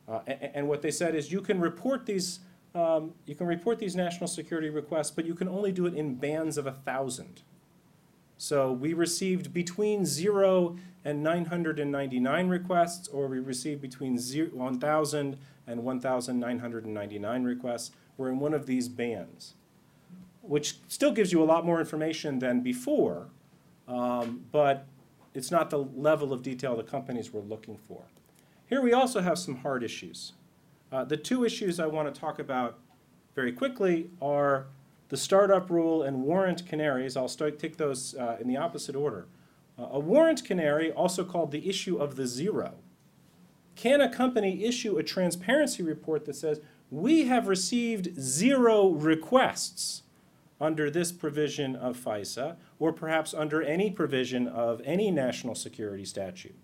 Uh, 0.08 0.20
a- 0.26 0.56
and 0.56 0.68
what 0.68 0.82
they 0.82 0.90
said 0.90 1.14
is 1.14 1.32
you 1.32 1.40
can 1.40 1.60
report 1.60 2.04
these, 2.04 2.40
um, 2.74 3.12
you 3.26 3.34
can 3.34 3.46
report 3.46 3.78
these 3.78 3.96
national 3.96 4.26
security 4.26 4.68
requests, 4.68 5.10
but 5.10 5.24
you 5.24 5.34
can 5.34 5.48
only 5.48 5.72
do 5.72 5.86
it 5.86 5.94
in 5.94 6.14
bands 6.16 6.58
of 6.58 6.66
a 6.66 6.72
thousand. 6.72 7.42
So 8.42 8.72
we 8.72 8.92
received 8.92 9.52
between 9.52 10.04
zero 10.04 10.76
and 11.04 11.22
999 11.22 12.48
requests, 12.48 13.06
or 13.06 13.28
we 13.28 13.38
received 13.38 13.80
between 13.80 14.18
zero, 14.18 14.50
1,000 14.50 15.38
and 15.68 15.84
1,999 15.84 17.44
requests. 17.44 17.92
We're 18.16 18.30
in 18.30 18.40
one 18.40 18.52
of 18.52 18.66
these 18.66 18.88
bands, 18.88 19.54
which 20.40 20.78
still 20.88 21.12
gives 21.12 21.30
you 21.30 21.40
a 21.40 21.44
lot 21.44 21.64
more 21.64 21.78
information 21.78 22.40
than 22.40 22.62
before, 22.62 23.28
um, 23.86 24.44
but 24.50 24.86
it's 25.34 25.52
not 25.52 25.70
the 25.70 25.78
level 25.78 26.32
of 26.32 26.42
detail 26.42 26.76
the 26.76 26.82
companies 26.82 27.32
were 27.32 27.42
looking 27.42 27.78
for. 27.86 28.02
Here 28.66 28.82
we 28.82 28.92
also 28.92 29.20
have 29.20 29.38
some 29.38 29.58
hard 29.58 29.84
issues. 29.84 30.32
Uh, 30.90 31.04
the 31.04 31.16
two 31.16 31.44
issues 31.44 31.78
I 31.78 31.86
want 31.86 32.12
to 32.12 32.20
talk 32.20 32.40
about 32.40 32.80
very 33.36 33.52
quickly 33.52 34.10
are 34.20 34.66
the 35.12 35.18
startup 35.18 35.68
rule 35.68 36.02
and 36.02 36.22
warrant 36.22 36.64
canaries. 36.64 37.18
I'll 37.18 37.28
start, 37.28 37.58
take 37.58 37.76
those 37.76 38.14
uh, 38.14 38.38
in 38.40 38.48
the 38.48 38.56
opposite 38.56 38.96
order. 38.96 39.26
Uh, 39.78 39.88
a 39.90 40.00
warrant 40.00 40.42
canary, 40.42 40.90
also 40.90 41.22
called 41.22 41.50
the 41.50 41.68
issue 41.68 41.98
of 41.98 42.16
the 42.16 42.26
zero. 42.26 42.76
Can 43.76 44.00
a 44.00 44.08
company 44.08 44.64
issue 44.64 44.96
a 44.96 45.02
transparency 45.02 45.82
report 45.82 46.24
that 46.24 46.36
says, 46.36 46.62
we 46.90 47.24
have 47.24 47.46
received 47.46 48.18
zero 48.18 48.88
requests 48.88 50.02
under 50.58 50.88
this 50.88 51.12
provision 51.12 51.76
of 51.76 51.98
FISA, 51.98 52.56
or 52.78 52.90
perhaps 52.90 53.34
under 53.34 53.60
any 53.60 53.90
provision 53.90 54.48
of 54.48 54.80
any 54.82 55.10
national 55.10 55.54
security 55.54 56.06
statute? 56.06 56.56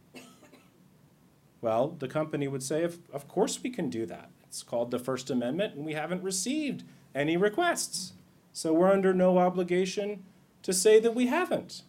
Well, 1.60 1.88
the 1.88 2.08
company 2.08 2.48
would 2.48 2.62
say, 2.62 2.82
of, 2.82 2.98
of 3.12 3.28
course 3.28 3.62
we 3.62 3.68
can 3.68 3.90
do 3.90 4.06
that. 4.06 4.30
It's 4.44 4.62
called 4.62 4.90
the 4.90 4.98
First 4.98 5.28
Amendment, 5.28 5.74
and 5.74 5.84
we 5.84 5.92
haven't 5.92 6.22
received 6.22 6.84
any 7.14 7.36
requests. 7.36 8.14
So 8.58 8.72
we're 8.72 8.90
under 8.90 9.14
no 9.14 9.38
obligation 9.38 10.24
to 10.64 10.72
say 10.72 10.98
that 10.98 11.14
we 11.14 11.28
haven't. 11.28 11.82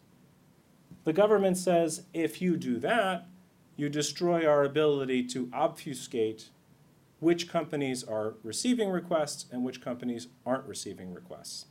The 1.03 1.13
government 1.13 1.57
says, 1.57 2.03
if 2.13 2.43
you 2.43 2.57
do 2.57 2.77
that, 2.77 3.25
you 3.75 3.89
destroy 3.89 4.45
our 4.45 4.63
ability 4.63 5.23
to 5.29 5.49
obfuscate 5.51 6.49
which 7.19 7.49
companies 7.49 8.03
are 8.03 8.35
receiving 8.43 8.91
requests 8.91 9.47
and 9.51 9.63
which 9.63 9.81
companies 9.81 10.27
aren't 10.45 10.67
receiving 10.67 11.11
requests. 11.11 11.65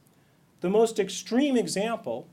The 0.63 0.69
most 0.69 0.99
extreme 0.99 1.57
example 1.57 2.27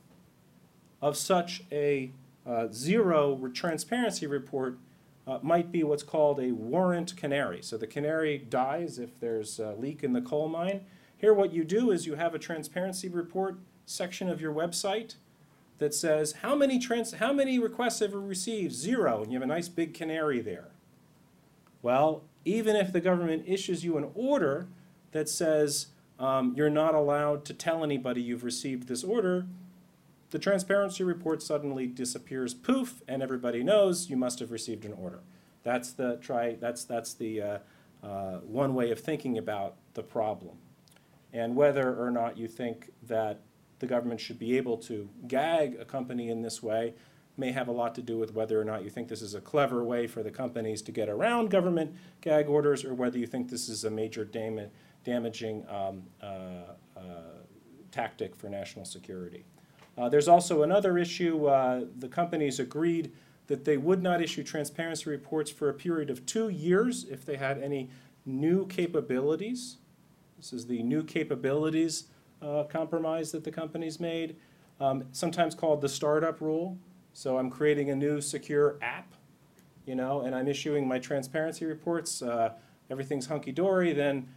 of 1.04 1.16
such 1.16 1.66
a 1.72 2.14
uh, 2.48 2.70
zero 2.72 3.48
transparency 3.54 4.26
report 4.26 4.80
uh, 5.28 5.38
might 5.44 5.72
be 5.72 5.84
what's 5.84 6.02
called 6.02 6.40
a 6.40 6.52
warrant 6.52 7.16
canary. 7.16 7.62
So 7.62 7.78
the 7.78 7.86
canary 7.86 8.40
dies 8.40 8.98
if 8.98 9.20
there's 9.20 9.60
a 9.60 9.74
leak 9.74 10.04
in 10.04 10.14
the 10.14 10.22
coal 10.22 10.50
mine. 10.50 10.82
Here, 11.18 11.34
what 11.34 11.54
you 11.54 11.64
do 11.64 11.92
is 11.92 12.06
you 12.06 12.16
have 12.16 12.36
a 12.36 12.40
transparency 12.40 13.10
report 13.10 13.58
section 13.86 14.30
of 14.30 14.42
your 14.42 14.54
website 14.54 15.16
that 15.78 15.94
says 15.94 16.34
how 16.42 16.56
many 16.56 16.80
trans- 16.80 17.14
how 17.14 17.34
many 17.34 17.60
requests 17.60 18.00
have 18.00 18.12
you 18.12 18.20
received? 18.20 18.74
Zero, 18.74 19.22
and 19.22 19.32
you 19.32 19.38
have 19.38 19.44
a 19.44 19.54
nice 19.54 19.70
big 19.70 19.94
canary 19.94 20.42
there. 20.42 20.70
Well, 21.82 22.24
even 22.46 22.76
if 22.76 22.92
the 22.92 23.02
government 23.02 23.44
issues 23.48 23.84
you 23.84 23.98
an 23.98 24.10
order 24.16 24.68
that 25.12 25.30
says 25.30 25.88
um, 26.20 26.54
you're 26.56 26.70
not 26.70 26.96
allowed 26.96 27.46
to 27.46 27.54
tell 27.54 27.84
anybody 27.84 28.22
you've 28.22 28.44
received 28.44 28.88
this 28.88 29.04
order, 29.04 29.46
the 30.32 30.40
transparency 30.40 31.04
report 31.04 31.42
suddenly 31.42 31.88
disappears, 31.88 32.54
poof, 32.54 33.02
and 33.08 33.22
everybody 33.22 33.64
knows 33.64 34.10
you 34.10 34.18
must 34.18 34.40
have 34.40 34.52
received 34.52 34.86
an 34.86 34.94
order. 34.94 35.20
That's 35.64 35.92
the 35.92 36.18
try. 36.18 36.56
That's 36.56 36.84
that's 36.84 37.14
the 37.14 37.42
uh, 37.42 37.58
uh, 38.04 38.38
one 38.40 38.76
way 38.76 38.92
of 38.92 39.00
thinking 39.00 39.38
about 39.38 39.76
the 39.94 40.04
problem, 40.04 40.58
and 41.36 41.54
whether 41.54 41.94
or 42.02 42.10
not 42.10 42.38
you 42.38 42.48
think 42.48 42.90
that 43.04 43.42
the 43.80 43.86
government 43.86 44.22
should 44.22 44.40
be 44.40 44.56
able 44.56 44.78
to 44.78 45.08
gag 45.28 45.78
a 45.80 45.86
company 45.86 46.30
in 46.30 46.42
this 46.42 46.64
way 46.64 46.94
may 47.38 47.52
have 47.52 47.68
a 47.68 47.72
lot 47.72 47.94
to 47.94 48.02
do 48.02 48.18
with 48.18 48.34
whether 48.34 48.60
or 48.60 48.64
not 48.64 48.86
you 48.86 48.90
think 48.90 49.10
this 49.10 49.22
is 49.22 49.36
a 49.36 49.42
clever 49.42 49.84
way 49.84 50.08
for 50.08 50.24
the 50.24 50.32
companies 50.32 50.82
to 50.82 50.94
get 50.94 51.10
around 51.10 51.50
government 51.50 51.94
gag 52.22 52.48
orders, 52.48 52.86
or 52.86 52.94
whether 52.94 53.18
you 53.18 53.28
think 53.28 53.50
this 53.50 53.68
is 53.68 53.84
a 53.84 53.90
major 53.90 54.24
dam- 54.24 54.70
damaging 55.04 55.66
um, 55.68 56.04
uh, 56.24 56.26
uh, 56.96 57.02
tactic 57.92 58.34
for 58.34 58.48
national 58.48 58.86
security. 58.86 59.44
Uh, 59.98 60.08
There's 60.08 60.30
also 60.30 60.64
another 60.64 60.98
issue, 60.98 61.48
uh, 61.48 61.84
the 62.00 62.08
companies 62.08 62.62
agreed 62.62 63.12
that 63.48 63.66
they 63.66 63.76
would 63.76 64.02
not 64.02 64.22
issue 64.22 64.42
transparency 64.42 65.10
reports 65.10 65.52
for 65.52 65.68
a 65.68 65.74
period 65.74 66.10
of 66.10 66.26
two 66.26 66.48
years 66.48 67.04
if 67.04 67.26
they 67.26 67.36
had 67.36 67.62
any 67.62 67.90
new 68.26 68.66
capabilities. 68.68 69.78
This 70.38 70.54
is 70.54 70.68
the 70.68 70.84
new 70.84 71.04
capabilities 71.04 72.06
uh, 72.42 72.64
compromise 72.64 73.32
that 73.32 73.44
the 73.44 73.52
company's 73.52 74.00
made, 74.00 74.36
um, 74.80 75.06
sometimes 75.12 75.56
called 75.56 75.82
the 75.82 75.90
startup 75.90 76.42
rule. 76.42 76.78
So 77.14 77.38
I'm 77.38 77.50
creating 77.50 77.90
a 77.90 77.96
new 77.96 78.22
secure 78.22 78.78
app, 78.82 79.14
you 79.86 79.96
know, 79.96 80.22
and 80.22 80.36
I'm 80.36 80.48
issuing 80.48 80.88
my 80.88 81.00
transparency 81.00 81.66
reports. 81.66 82.22
Uh, 82.22 82.54
everything's 82.90 83.28
hunky 83.28 83.52
dory. 83.52 83.94
Then, 83.94 84.28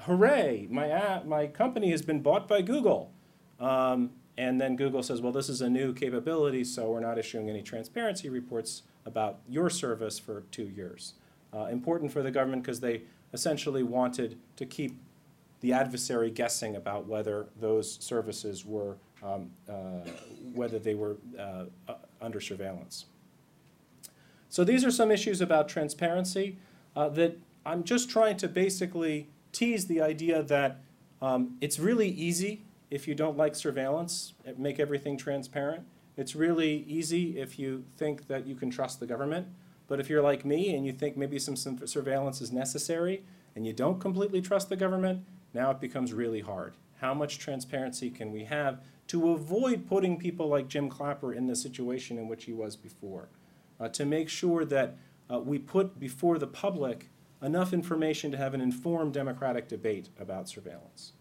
hooray! 0.00 0.66
My 0.70 0.88
app, 0.88 1.26
my 1.26 1.46
company 1.46 1.90
has 1.90 2.02
been 2.02 2.20
bought 2.20 2.48
by 2.48 2.60
Google. 2.60 3.12
Um, 3.60 4.10
and 4.36 4.60
then 4.60 4.74
Google 4.74 5.02
says, 5.02 5.20
well, 5.20 5.30
this 5.30 5.48
is 5.48 5.60
a 5.60 5.70
new 5.70 5.94
capability, 5.94 6.64
so 6.64 6.90
we're 6.90 7.00
not 7.00 7.18
issuing 7.18 7.48
any 7.48 7.62
transparency 7.62 8.28
reports 8.28 8.82
about 9.06 9.38
your 9.48 9.70
service 9.70 10.18
for 10.18 10.42
two 10.50 10.64
years. 10.64 11.14
Uh, 11.52 11.66
important 11.66 12.10
for 12.10 12.20
the 12.20 12.32
government 12.32 12.62
because 12.62 12.80
they 12.80 13.02
essentially 13.32 13.84
wanted 13.84 14.38
to 14.56 14.66
keep 14.66 14.98
the 15.64 15.72
adversary 15.72 16.30
guessing 16.30 16.76
about 16.76 17.06
whether 17.06 17.46
those 17.58 17.96
services 17.98 18.66
were, 18.66 18.98
um, 19.22 19.50
uh, 19.66 19.72
whether 20.52 20.78
they 20.78 20.94
were 20.94 21.16
uh, 21.38 21.64
uh, 21.88 21.94
under 22.20 22.38
surveillance. 22.38 23.06
So 24.50 24.62
these 24.62 24.84
are 24.84 24.90
some 24.90 25.10
issues 25.10 25.40
about 25.40 25.70
transparency 25.70 26.58
that 26.94 27.38
I'm 27.64 27.82
just 27.82 28.10
trying 28.10 28.36
to 28.36 28.46
basically 28.46 29.28
tease 29.52 29.86
the 29.86 30.02
idea 30.02 30.42
that 30.42 30.82
um, 31.22 31.56
it's 31.62 31.78
really 31.78 32.10
easy 32.10 32.60
if 32.90 33.08
you 33.08 33.14
don't 33.14 33.38
like 33.38 33.54
surveillance, 33.54 34.34
make 34.58 34.78
everything 34.78 35.16
transparent. 35.16 35.86
It's 36.18 36.36
really 36.36 36.84
easy 36.86 37.38
if 37.38 37.58
you 37.58 37.84
think 37.96 38.28
that 38.28 38.46
you 38.46 38.54
can 38.54 38.68
trust 38.68 39.00
the 39.00 39.06
government. 39.06 39.46
But 39.88 39.98
if 39.98 40.10
you're 40.10 40.22
like 40.22 40.44
me 40.44 40.74
and 40.76 40.84
you 40.84 40.92
think 40.92 41.16
maybe 41.16 41.38
some, 41.38 41.56
some 41.56 41.86
surveillance 41.86 42.42
is 42.42 42.52
necessary 42.52 43.24
and 43.56 43.66
you 43.66 43.72
don't 43.72 43.98
completely 43.98 44.42
trust 44.42 44.68
the 44.68 44.76
government, 44.76 45.24
now 45.54 45.70
it 45.70 45.80
becomes 45.80 46.12
really 46.12 46.40
hard. 46.40 46.74
How 47.00 47.14
much 47.14 47.38
transparency 47.38 48.10
can 48.10 48.32
we 48.32 48.44
have 48.44 48.80
to 49.08 49.30
avoid 49.30 49.86
putting 49.86 50.18
people 50.18 50.48
like 50.48 50.68
Jim 50.68 50.88
Clapper 50.88 51.32
in 51.32 51.46
the 51.46 51.56
situation 51.56 52.18
in 52.18 52.28
which 52.28 52.44
he 52.44 52.52
was 52.52 52.76
before? 52.76 53.28
Uh, 53.80 53.88
to 53.88 54.04
make 54.04 54.28
sure 54.28 54.64
that 54.64 54.96
uh, 55.30 55.38
we 55.38 55.58
put 55.58 55.98
before 55.98 56.38
the 56.38 56.46
public 56.46 57.08
enough 57.42 57.72
information 57.72 58.30
to 58.30 58.36
have 58.36 58.54
an 58.54 58.60
informed 58.60 59.12
democratic 59.12 59.68
debate 59.68 60.08
about 60.18 60.48
surveillance. 60.48 61.12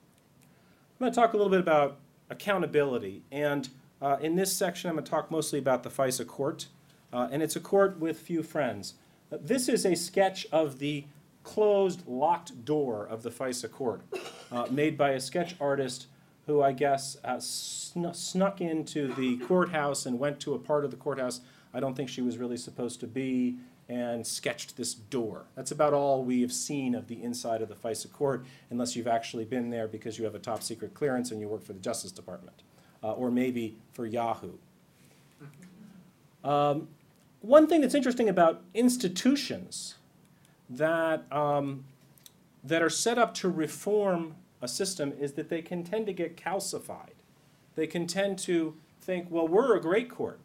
I'm 0.41 1.05
going 1.05 1.11
to 1.11 1.15
talk 1.19 1.33
a 1.33 1.37
little 1.37 1.51
bit 1.51 1.59
about 1.59 1.99
accountability. 2.29 3.23
And 3.31 3.69
uh, 4.01 4.17
in 4.21 4.35
this 4.35 4.55
section, 4.55 4.89
I'm 4.89 4.95
going 4.95 5.05
to 5.05 5.11
talk 5.11 5.31
mostly 5.31 5.59
about 5.59 5.83
the 5.83 5.89
FISA 5.89 6.25
court. 6.27 6.67
Uh, 7.11 7.27
and 7.31 7.43
it's 7.43 7.55
a 7.55 7.59
court 7.59 7.99
with 7.99 8.19
few 8.19 8.43
friends. 8.43 8.95
Uh, 9.31 9.37
this 9.41 9.67
is 9.67 9.85
a 9.85 9.95
sketch 9.95 10.47
of 10.51 10.79
the 10.79 11.05
closed, 11.43 12.07
locked 12.07 12.65
door 12.65 13.05
of 13.05 13.23
the 13.23 13.29
FISA 13.29 13.71
court, 13.71 14.01
uh, 14.51 14.67
made 14.71 14.97
by 14.97 15.11
a 15.11 15.19
sketch 15.19 15.55
artist 15.59 16.07
who 16.45 16.61
I 16.61 16.73
guess 16.73 17.17
uh, 17.23 17.35
snu- 17.37 18.15
snuck 18.15 18.61
into 18.61 19.13
the 19.13 19.37
courthouse 19.37 20.05
and 20.05 20.19
went 20.19 20.39
to 20.41 20.53
a 20.53 20.59
part 20.59 20.83
of 20.83 20.91
the 20.91 20.97
courthouse 20.97 21.41
I 21.73 21.79
don't 21.79 21.95
think 21.95 22.09
she 22.09 22.21
was 22.21 22.37
really 22.37 22.57
supposed 22.57 22.99
to 22.99 23.07
be 23.07 23.57
and 23.89 24.25
sketched 24.25 24.77
this 24.77 24.93
door. 24.93 25.45
That's 25.55 25.71
about 25.71 25.93
all 25.93 26.23
we 26.23 26.41
have 26.41 26.53
seen 26.53 26.95
of 26.95 27.07
the 27.07 27.21
inside 27.21 27.61
of 27.61 27.67
the 27.67 27.75
FISA 27.75 28.11
court, 28.13 28.45
unless 28.69 28.95
you've 28.95 29.07
actually 29.07 29.43
been 29.43 29.69
there 29.69 29.87
because 29.87 30.17
you 30.17 30.23
have 30.23 30.35
a 30.35 30.39
top 30.39 30.63
secret 30.63 30.93
clearance 30.93 31.31
and 31.31 31.41
you 31.41 31.47
work 31.47 31.63
for 31.63 31.73
the 31.73 31.79
Justice 31.79 32.11
Department, 32.11 32.61
uh, 33.03 33.11
or 33.13 33.29
maybe 33.29 33.75
for 33.91 34.05
Yahoo. 34.05 34.53
Um, 36.43 36.87
one 37.41 37.67
thing 37.67 37.81
that's 37.81 37.95
interesting 37.95 38.29
about 38.29 38.61
institutions 38.73 39.95
that, 40.77 41.31
um, 41.31 41.85
that 42.63 42.81
are 42.81 42.89
set 42.89 43.17
up 43.17 43.33
to 43.35 43.49
reform 43.49 44.35
a 44.61 44.67
system 44.67 45.13
is 45.19 45.33
that 45.33 45.49
they 45.49 45.61
can 45.61 45.83
tend 45.83 46.05
to 46.05 46.13
get 46.13 46.37
calcified. 46.37 47.15
They 47.75 47.87
can 47.87 48.07
tend 48.07 48.39
to 48.39 48.75
think, 49.01 49.27
well, 49.29 49.47
we're 49.47 49.75
a 49.75 49.81
great 49.81 50.09
court. 50.09 50.39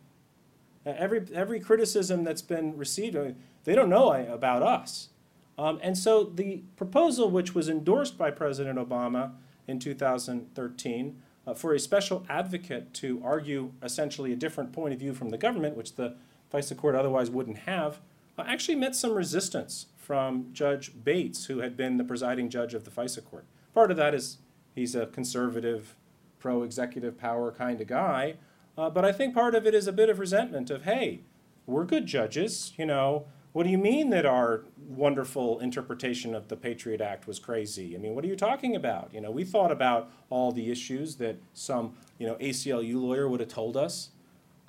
Uh, 0.85 0.95
Every, 0.97 1.27
every 1.35 1.61
criticism 1.61 2.25
that's 2.25 2.43
been 2.43 2.77
received, 2.77 3.17
uh, 3.17 3.31
they 3.65 3.75
don't 3.75 3.91
know 3.91 4.13
about 4.13 4.63
us. 4.63 5.11
Um, 5.59 5.79
and 5.83 5.99
so 5.99 6.25
the 6.25 6.63
proposal, 6.77 7.31
which 7.31 7.55
was 7.55 7.69
endorsed 7.69 8.17
by 8.17 8.31
President 8.31 8.79
Obama 8.79 9.33
in 9.67 9.79
2013, 9.79 11.23
uh, 11.47 11.55
for 11.55 11.75
a 11.75 11.79
special 11.79 12.25
advocate 12.29 12.95
to 12.95 13.21
argue 13.25 13.73
essentially 13.83 14.33
a 14.33 14.37
different 14.37 14.73
point 14.73 14.95
of 14.95 15.01
view 15.01 15.15
from 15.15 15.31
the 15.31 15.39
government, 15.39 15.77
which 15.77 15.97
the 15.97 16.15
FISA 16.53 16.77
court 16.77 16.95
otherwise 16.95 17.31
wouldn't 17.31 17.59
have, 17.59 18.01
uh, 18.39 18.45
actually 18.47 18.77
met 18.77 18.95
some 18.95 19.13
resistance 19.13 19.87
from 20.09 20.47
Judge 20.55 20.91
Bates, 21.05 21.45
who 21.45 21.59
had 21.59 21.77
been 21.77 21.99
the 21.99 22.03
presiding 22.03 22.49
judge 22.49 22.73
of 22.73 22.85
the 22.85 22.91
FISA 22.91 23.23
court. 23.23 23.45
Part 23.75 23.91
of 23.91 23.99
that 23.99 24.15
is 24.15 24.39
he's 24.75 24.95
a 24.95 25.05
conservative, 25.05 25.97
pro 26.39 26.63
executive 26.63 27.19
power 27.19 27.53
kind 27.53 27.79
of 27.79 27.89
guy. 27.89 28.37
Uh, 28.79 28.89
but 28.89 29.05
I 29.05 29.13
think 29.13 29.35
part 29.35 29.55
of 29.55 29.67
it 29.67 29.75
is 29.75 29.87
a 29.87 29.93
bit 29.93 30.09
of 30.09 30.19
resentment 30.19 30.71
of, 30.71 30.85
hey, 30.85 31.21
we're 31.67 31.85
good 31.85 32.07
judges, 32.07 32.73
you 32.79 32.87
know. 32.87 33.27
What 33.53 33.65
do 33.65 33.71
you 33.71 33.77
mean 33.77 34.09
that 34.09 34.25
our 34.25 34.65
wonderful 34.89 35.59
interpretation 35.61 36.35
of 36.35 36.49
the 36.49 36.57
Patriot 36.57 37.03
Act 37.03 37.27
was 37.27 37.39
crazy? 37.39 37.95
I 37.95 37.99
mean, 37.99 38.15
what 38.15 38.25
are 38.25 38.29
you 38.29 38.37
talking 38.37 38.75
about? 38.75 39.11
You 39.13 39.21
know, 39.21 39.31
we 39.31 39.45
thought 39.45 39.71
about 39.71 40.11
all 40.31 40.53
the 40.53 40.71
issues 40.71 41.17
that 41.17 41.37
some, 41.53 41.97
you 42.19 42.27
know, 42.27 42.37
ACLU 42.37 42.95
lawyer 42.95 43.29
would 43.29 43.41
have 43.41 43.51
told 43.51 43.77
us. 43.77 44.09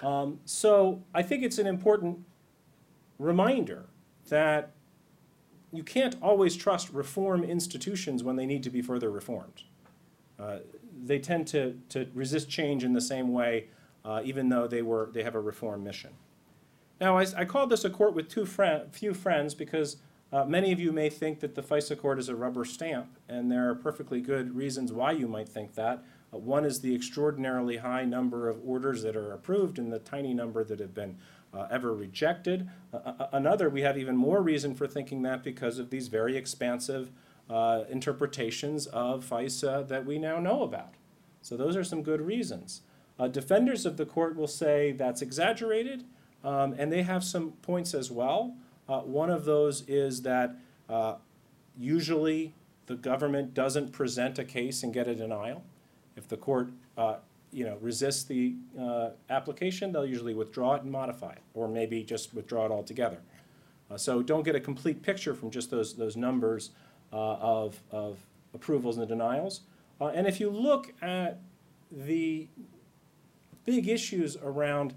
Um, 0.01 0.41
so 0.43 1.01
I 1.13 1.23
think 1.23 1.43
it's 1.43 1.59
an 1.59 1.67
important 1.67 2.25
reminder 3.17 3.85
that 4.27 4.73
you 5.71 5.83
can't 5.83 6.15
always 6.21 6.55
trust 6.55 6.89
reform 6.91 7.43
institutions 7.43 8.23
when 8.23 8.35
they 8.35 8.45
need 8.45 8.63
to 8.63 8.69
be 8.69 8.81
further 8.81 9.11
reformed. 9.11 9.63
Uh, 10.39 10.59
they 11.03 11.19
tend 11.19 11.47
to, 11.47 11.77
to 11.89 12.07
resist 12.13 12.49
change 12.49 12.83
in 12.83 12.93
the 12.93 13.01
same 13.01 13.31
way, 13.31 13.67
uh, 14.03 14.21
even 14.23 14.49
though 14.49 14.67
they 14.67 14.81
were 14.81 15.09
they 15.13 15.23
have 15.23 15.35
a 15.35 15.39
reform 15.39 15.83
mission. 15.83 16.11
Now, 16.99 17.17
I, 17.17 17.25
I 17.37 17.45
called 17.45 17.69
this 17.69 17.85
a 17.85 17.89
court 17.89 18.13
with 18.13 18.29
two 18.29 18.45
friend, 18.45 18.83
few 18.91 19.13
friends 19.13 19.53
because 19.53 19.97
uh, 20.31 20.45
many 20.45 20.71
of 20.71 20.79
you 20.79 20.91
may 20.91 21.09
think 21.09 21.39
that 21.39 21.55
the 21.55 21.63
FISA 21.63 21.97
court 21.97 22.19
is 22.19 22.29
a 22.29 22.35
rubber 22.35 22.65
stamp, 22.65 23.17
and 23.27 23.51
there 23.51 23.69
are 23.69 23.75
perfectly 23.75 24.21
good 24.21 24.55
reasons 24.55 24.91
why 24.91 25.11
you 25.11 25.27
might 25.27 25.49
think 25.49 25.75
that. 25.75 26.03
Uh, 26.33 26.37
one 26.37 26.65
is 26.65 26.81
the 26.81 26.93
extraordinarily 26.93 27.77
high 27.77 28.05
number 28.05 28.49
of 28.49 28.59
orders 28.65 29.01
that 29.03 29.15
are 29.15 29.33
approved 29.33 29.79
and 29.79 29.91
the 29.91 29.99
tiny 29.99 30.33
number 30.33 30.63
that 30.63 30.79
have 30.79 30.93
been 30.93 31.17
uh, 31.53 31.67
ever 31.71 31.93
rejected. 31.93 32.69
Uh, 32.93 32.97
uh, 32.97 33.27
another, 33.31 33.69
we 33.69 33.81
have 33.81 33.97
even 33.97 34.15
more 34.15 34.41
reason 34.41 34.75
for 34.75 34.87
thinking 34.87 35.21
that 35.23 35.43
because 35.43 35.79
of 35.79 35.89
these 35.89 36.07
very 36.07 36.37
expansive 36.37 37.11
uh, 37.49 37.83
interpretations 37.89 38.85
of 38.87 39.25
FISA 39.25 39.87
that 39.87 40.05
we 40.05 40.19
now 40.19 40.39
know 40.39 40.63
about. 40.63 40.93
So 41.41 41.57
those 41.57 41.75
are 41.75 41.83
some 41.83 42.03
good 42.03 42.21
reasons. 42.21 42.81
Uh, 43.17 43.27
defenders 43.27 43.85
of 43.85 43.97
the 43.97 44.05
court 44.05 44.35
will 44.35 44.47
say 44.47 44.91
that's 44.91 45.21
exaggerated, 45.21 46.05
um, 46.43 46.73
and 46.77 46.91
they 46.91 47.03
have 47.03 47.23
some 47.23 47.51
points 47.63 47.93
as 47.93 48.11
well. 48.11 48.55
Uh, 48.87 49.01
one 49.01 49.29
of 49.29 49.45
those 49.45 49.81
is 49.87 50.21
that 50.21 50.55
uh, 50.89 51.15
usually 51.77 52.53
the 52.85 52.95
government 52.95 53.53
doesn't 53.53 53.91
present 53.91 54.39
a 54.39 54.43
case 54.43 54.83
and 54.83 54.93
get 54.93 55.07
a 55.07 55.15
denial. 55.15 55.63
If 56.15 56.27
the 56.27 56.37
court, 56.37 56.71
uh, 56.97 57.17
you 57.51 57.65
know, 57.65 57.77
resists 57.81 58.23
the 58.23 58.55
uh, 58.79 59.09
application, 59.29 59.91
they'll 59.91 60.05
usually 60.05 60.33
withdraw 60.33 60.75
it 60.75 60.83
and 60.83 60.91
modify 60.91 61.31
it, 61.31 61.41
or 61.53 61.67
maybe 61.67 62.03
just 62.03 62.33
withdraw 62.33 62.65
it 62.65 62.71
altogether. 62.71 63.19
Uh, 63.89 63.97
so 63.97 64.21
don't 64.21 64.43
get 64.43 64.55
a 64.55 64.59
complete 64.59 65.01
picture 65.01 65.33
from 65.33 65.49
just 65.49 65.71
those 65.71 65.95
those 65.95 66.15
numbers 66.15 66.71
uh, 67.11 67.15
of 67.35 67.81
of 67.91 68.17
approvals 68.53 68.97
and 68.97 69.07
denials. 69.07 69.61
Uh, 69.99 70.07
and 70.07 70.27
if 70.27 70.39
you 70.39 70.49
look 70.49 70.93
at 71.01 71.39
the 71.91 72.47
big 73.65 73.87
issues 73.87 74.37
around 74.37 74.93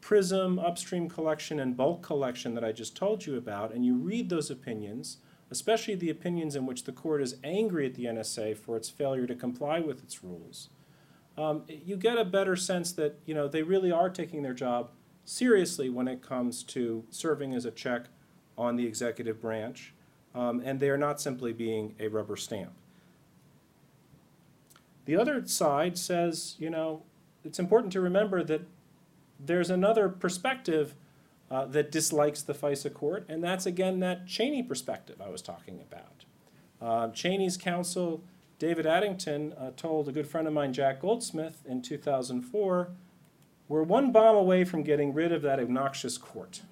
PRISM, 0.00 0.58
upstream 0.58 1.08
collection, 1.08 1.58
and 1.58 1.76
bulk 1.76 2.02
collection 2.02 2.54
that 2.54 2.64
I 2.64 2.70
just 2.70 2.96
told 2.96 3.26
you 3.26 3.36
about, 3.36 3.72
and 3.72 3.84
you 3.84 3.96
read 3.96 4.28
those 4.28 4.50
opinions, 4.50 5.16
especially 5.50 5.94
the 5.94 6.10
opinions 6.10 6.54
in 6.54 6.64
which 6.64 6.84
the 6.84 6.92
court 6.92 7.20
is 7.20 7.36
angry 7.42 7.86
at 7.86 7.94
the 7.94 8.04
NSA 8.04 8.56
for 8.56 8.76
its 8.76 8.88
failure 8.88 9.26
to 9.26 9.34
comply 9.34 9.80
with 9.80 10.02
its 10.02 10.22
rules, 10.22 10.68
um, 11.38 11.62
you 11.68 11.96
get 11.96 12.18
a 12.18 12.24
better 12.24 12.56
sense 12.56 12.92
that 12.92 13.18
you 13.26 13.34
know 13.34 13.48
they 13.48 13.62
really 13.62 13.92
are 13.92 14.08
taking 14.08 14.42
their 14.42 14.54
job 14.54 14.90
seriously 15.24 15.90
when 15.90 16.08
it 16.08 16.22
comes 16.22 16.62
to 16.62 17.04
serving 17.10 17.52
as 17.52 17.64
a 17.64 17.70
check 17.70 18.06
on 18.56 18.76
the 18.76 18.86
executive 18.86 19.40
branch, 19.40 19.92
um, 20.34 20.62
and 20.64 20.80
they 20.80 20.88
are 20.88 20.96
not 20.96 21.20
simply 21.20 21.52
being 21.52 21.94
a 22.00 22.08
rubber 22.08 22.36
stamp. 22.36 22.72
The 25.04 25.16
other 25.16 25.46
side 25.46 25.98
says, 25.98 26.56
you 26.58 26.70
know, 26.70 27.02
it's 27.44 27.58
important 27.58 27.92
to 27.92 28.00
remember 28.00 28.42
that 28.44 28.62
there's 29.38 29.70
another 29.70 30.08
perspective 30.08 30.94
uh, 31.50 31.66
that 31.66 31.92
dislikes 31.92 32.42
the 32.42 32.54
FISA 32.54 32.92
court, 32.92 33.24
and 33.28 33.42
that's 33.42 33.66
again 33.66 34.00
that 34.00 34.26
Cheney 34.26 34.62
perspective 34.62 35.20
I 35.20 35.28
was 35.28 35.42
talking 35.42 35.80
about. 35.80 36.24
Uh, 36.80 37.12
Cheney's 37.12 37.56
counsel 37.56 38.22
David 38.58 38.86
Addington 38.86 39.52
uh, 39.52 39.70
told 39.76 40.08
a 40.08 40.12
good 40.12 40.26
friend 40.26 40.48
of 40.48 40.54
mine, 40.54 40.72
Jack 40.72 41.00
Goldsmith, 41.00 41.62
in 41.66 41.82
2004, 41.82 42.88
we're 43.68 43.82
one 43.82 44.12
bomb 44.12 44.36
away 44.36 44.64
from 44.64 44.82
getting 44.82 45.12
rid 45.12 45.30
of 45.30 45.42
that 45.42 45.60
obnoxious 45.60 46.16
court. 46.16 46.62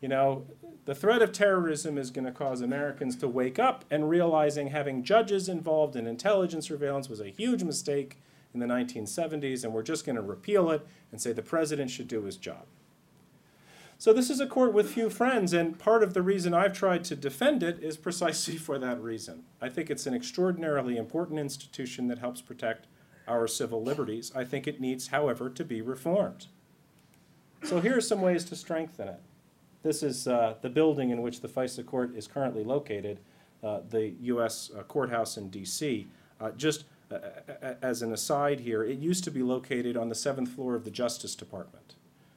You 0.00 0.08
know, 0.08 0.46
the 0.84 0.94
threat 0.94 1.22
of 1.22 1.32
terrorism 1.32 1.96
is 1.96 2.10
going 2.10 2.24
to 2.24 2.32
cause 2.32 2.60
Americans 2.60 3.16
to 3.16 3.28
wake 3.28 3.58
up 3.58 3.84
and 3.90 4.08
realizing 4.08 4.68
having 4.68 5.04
judges 5.04 5.48
involved 5.48 5.94
in 5.94 6.06
intelligence 6.06 6.66
surveillance 6.66 7.08
was 7.08 7.20
a 7.20 7.28
huge 7.28 7.62
mistake 7.62 8.18
in 8.52 8.60
the 8.60 8.66
1970s, 8.66 9.62
and 9.62 9.72
we're 9.72 9.82
just 9.82 10.04
going 10.04 10.16
to 10.16 10.22
repeal 10.22 10.70
it 10.70 10.86
and 11.12 11.20
say 11.20 11.32
the 11.32 11.42
president 11.42 11.90
should 11.90 12.08
do 12.08 12.22
his 12.22 12.36
job. 12.36 12.66
So 13.98 14.12
this 14.12 14.28
is 14.28 14.40
a 14.40 14.46
court 14.46 14.74
with 14.74 14.90
few 14.90 15.08
friends, 15.08 15.54
and 15.54 15.78
part 15.78 16.02
of 16.02 16.12
the 16.12 16.20
reason 16.20 16.52
I've 16.52 16.74
tried 16.74 17.02
to 17.04 17.16
defend 17.16 17.62
it 17.62 17.82
is 17.82 17.96
precisely 17.96 18.56
for 18.58 18.78
that 18.78 19.00
reason. 19.00 19.44
I 19.60 19.70
think 19.70 19.90
it's 19.90 20.06
an 20.06 20.14
extraordinarily 20.14 20.98
important 20.98 21.38
institution 21.38 22.08
that 22.08 22.18
helps 22.18 22.42
protect 22.42 22.86
our 23.26 23.48
civil 23.48 23.82
liberties. 23.82 24.30
I 24.34 24.44
think 24.44 24.66
it 24.66 24.80
needs, 24.80 25.08
however, 25.08 25.48
to 25.48 25.64
be 25.64 25.80
reformed. 25.80 26.46
So 27.64 27.80
here 27.80 27.96
are 27.96 28.02
some 28.02 28.20
ways 28.20 28.44
to 28.44 28.56
strengthen 28.56 29.08
it. 29.08 29.20
This 29.82 30.02
is 30.02 30.28
uh, 30.28 30.56
the 30.60 30.68
building 30.68 31.10
in 31.10 31.22
which 31.22 31.40
the 31.40 31.48
FISA 31.48 31.86
court 31.86 32.14
is 32.14 32.26
currently 32.26 32.64
located, 32.64 33.18
uh, 33.62 33.80
the 33.88 34.10
U.S. 34.20 34.70
uh, 34.76 34.82
courthouse 34.82 35.38
in 35.38 35.48
D.C. 35.48 36.06
Uh, 36.38 36.50
just 36.50 36.84
uh, 37.10 37.18
as 37.80 38.02
an 38.02 38.12
aside 38.12 38.60
here, 38.60 38.84
it 38.84 38.98
used 38.98 39.24
to 39.24 39.30
be 39.30 39.42
located 39.42 39.96
on 39.96 40.10
the 40.10 40.14
seventh 40.14 40.50
floor 40.50 40.74
of 40.74 40.84
the 40.84 40.90
Justice 40.90 41.34
Department. 41.34 41.94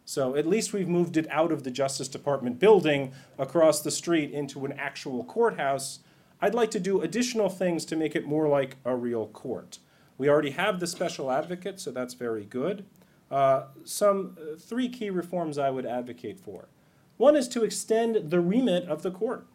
So 0.10 0.36
at 0.36 0.48
least 0.48 0.74
we've 0.74 0.88
moved 0.88 1.18
it 1.18 1.28
out 1.30 1.52
of 1.52 1.64
the 1.64 1.70
Justice 1.70 2.08
Department 2.08 2.58
building 2.58 3.12
across 3.38 3.82
the 3.82 3.92
street 3.92 4.32
into 4.32 4.66
an 4.66 4.72
actual 4.72 5.24
courthouse. 5.24 6.00
I'd 6.42 6.56
like 6.56 6.72
to 6.72 6.80
do 6.80 7.02
additional 7.02 7.48
things 7.48 7.86
to 7.86 7.96
make 7.96 8.16
it 8.16 8.26
more 8.26 8.48
like 8.48 8.78
a 8.84 8.96
real 8.96 9.28
court. 9.28 9.78
We 10.18 10.28
already 10.28 10.50
have 10.50 10.80
the 10.80 10.88
special 10.88 11.30
advocate, 11.30 11.80
so 11.80 11.92
that's 11.92 12.16
very 12.16 12.44
good. 12.44 12.86
Uh, 13.30 13.66
some 13.84 14.36
uh, 14.42 14.58
three 14.58 14.90
key 14.90 15.12
reforms 15.12 15.60
I 15.60 15.70
would 15.70 15.86
advocate 15.86 16.40
for. 16.40 16.70
One 17.18 17.36
is 17.36 17.48
to 17.50 17.64
extend 17.64 18.32
the 18.32 18.40
remit 18.40 18.86
of 18.86 19.04
the 19.04 19.12
court. 19.12 19.46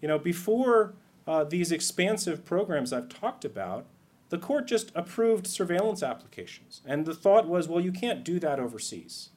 You 0.00 0.08
know, 0.08 0.18
before 0.18 0.94
uh, 1.26 1.44
these 1.44 1.72
expansive 1.72 2.46
programs 2.46 2.90
I've 2.90 3.10
talked 3.10 3.44
about, 3.44 3.84
the 4.28 4.38
court 4.38 4.66
just 4.66 4.90
approved 4.94 5.46
surveillance 5.46 6.02
applications. 6.02 6.82
And 6.84 7.06
the 7.06 7.14
thought 7.14 7.46
was, 7.46 7.68
well, 7.68 7.80
you 7.80 7.92
can't 7.92 8.24
do 8.24 8.38
that 8.40 8.58
overseas. 8.58 9.30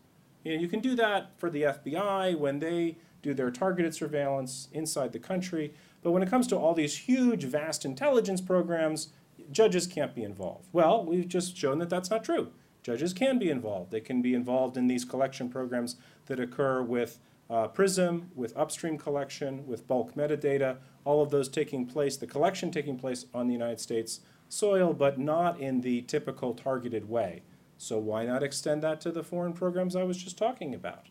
You 0.43 0.55
know, 0.55 0.61
you 0.61 0.67
can 0.67 0.79
do 0.79 0.95
that 0.95 1.31
for 1.37 1.49
the 1.49 1.63
FBI 1.63 2.37
when 2.37 2.59
they 2.59 2.97
do 3.21 3.33
their 3.33 3.51
targeted 3.51 3.93
surveillance 3.93 4.69
inside 4.71 5.11
the 5.11 5.19
country. 5.19 5.73
But 6.01 6.11
when 6.11 6.23
it 6.23 6.29
comes 6.29 6.47
to 6.47 6.55
all 6.57 6.73
these 6.73 6.97
huge, 6.97 7.43
vast 7.43 7.85
intelligence 7.85 8.41
programs, 8.41 9.09
judges 9.51 9.85
can't 9.85 10.15
be 10.15 10.23
involved. 10.23 10.69
Well, 10.71 11.03
we've 11.05 11.27
just 11.27 11.57
shown 11.57 11.79
that 11.79 11.89
that's 11.89 12.09
not 12.09 12.23
true. 12.23 12.51
Judges 12.81 13.13
can 13.13 13.37
be 13.37 13.49
involved. 13.49 13.91
They 13.91 13.99
can 13.99 14.21
be 14.21 14.33
involved 14.33 14.77
in 14.77 14.87
these 14.87 15.03
collection 15.03 15.49
programs 15.49 15.97
that 16.27 16.39
occur 16.39 16.81
with 16.81 17.19
uh, 17.49 17.67
PRISM, 17.67 18.31
with 18.35 18.55
upstream 18.55 18.97
collection, 18.97 19.65
with 19.67 19.87
bulk 19.87 20.15
metadata, 20.15 20.77
all 21.03 21.21
of 21.21 21.31
those 21.31 21.49
taking 21.49 21.85
place, 21.85 22.15
the 22.15 22.27
collection 22.27 22.71
taking 22.71 22.97
place 22.97 23.25
on 23.33 23.47
the 23.47 23.53
United 23.53 23.79
States 23.79 24.21
soil, 24.49 24.93
but 24.93 25.17
not 25.19 25.59
in 25.59 25.81
the 25.81 26.01
typical 26.01 26.53
targeted 26.53 27.07
way. 27.07 27.43
So 27.77 27.97
why 27.97 28.25
not 28.25 28.43
extend 28.43 28.83
that 28.83 28.99
to 29.01 29.11
the 29.11 29.23
foreign 29.23 29.53
programs 29.53 29.95
I 29.95 30.03
was 30.03 30.17
just 30.17 30.37
talking 30.37 30.75
about 30.75 31.05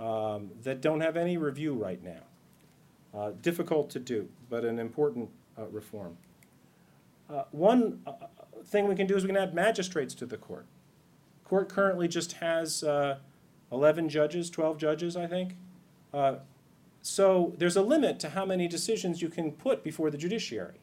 um, 0.00 0.50
that 0.64 0.80
don't 0.80 1.00
have 1.00 1.16
any 1.16 1.36
review 1.36 1.74
right 1.74 2.02
now? 2.02 2.22
Uh, 3.14 3.32
difficult 3.42 3.90
to 3.90 4.00
do, 4.00 4.28
but 4.48 4.64
an 4.64 4.78
important 4.78 5.28
uh, 5.58 5.66
reform. 5.66 6.16
Uh, 7.28 7.44
one 7.52 8.00
uh, 8.06 8.12
thing 8.64 8.88
we 8.88 8.96
can 8.96 9.06
do 9.06 9.16
is 9.16 9.22
we 9.22 9.28
can 9.28 9.36
add 9.36 9.54
magistrates 9.54 10.14
to 10.14 10.26
the 10.26 10.36
court. 10.36 10.66
Court 11.44 11.68
currently 11.68 12.08
just 12.08 12.32
has 12.34 12.82
uh, 12.82 13.18
11 13.70 14.08
judges, 14.08 14.50
12 14.50 14.78
judges, 14.78 15.16
I 15.16 15.26
think. 15.26 15.56
Uh, 16.12 16.36
so 17.02 17.54
there's 17.58 17.76
a 17.76 17.82
limit 17.82 18.18
to 18.20 18.30
how 18.30 18.44
many 18.44 18.68
decisions 18.68 19.22
you 19.22 19.28
can 19.28 19.52
put 19.52 19.82
before 19.84 20.10
the 20.10 20.18
judiciary. 20.18 20.80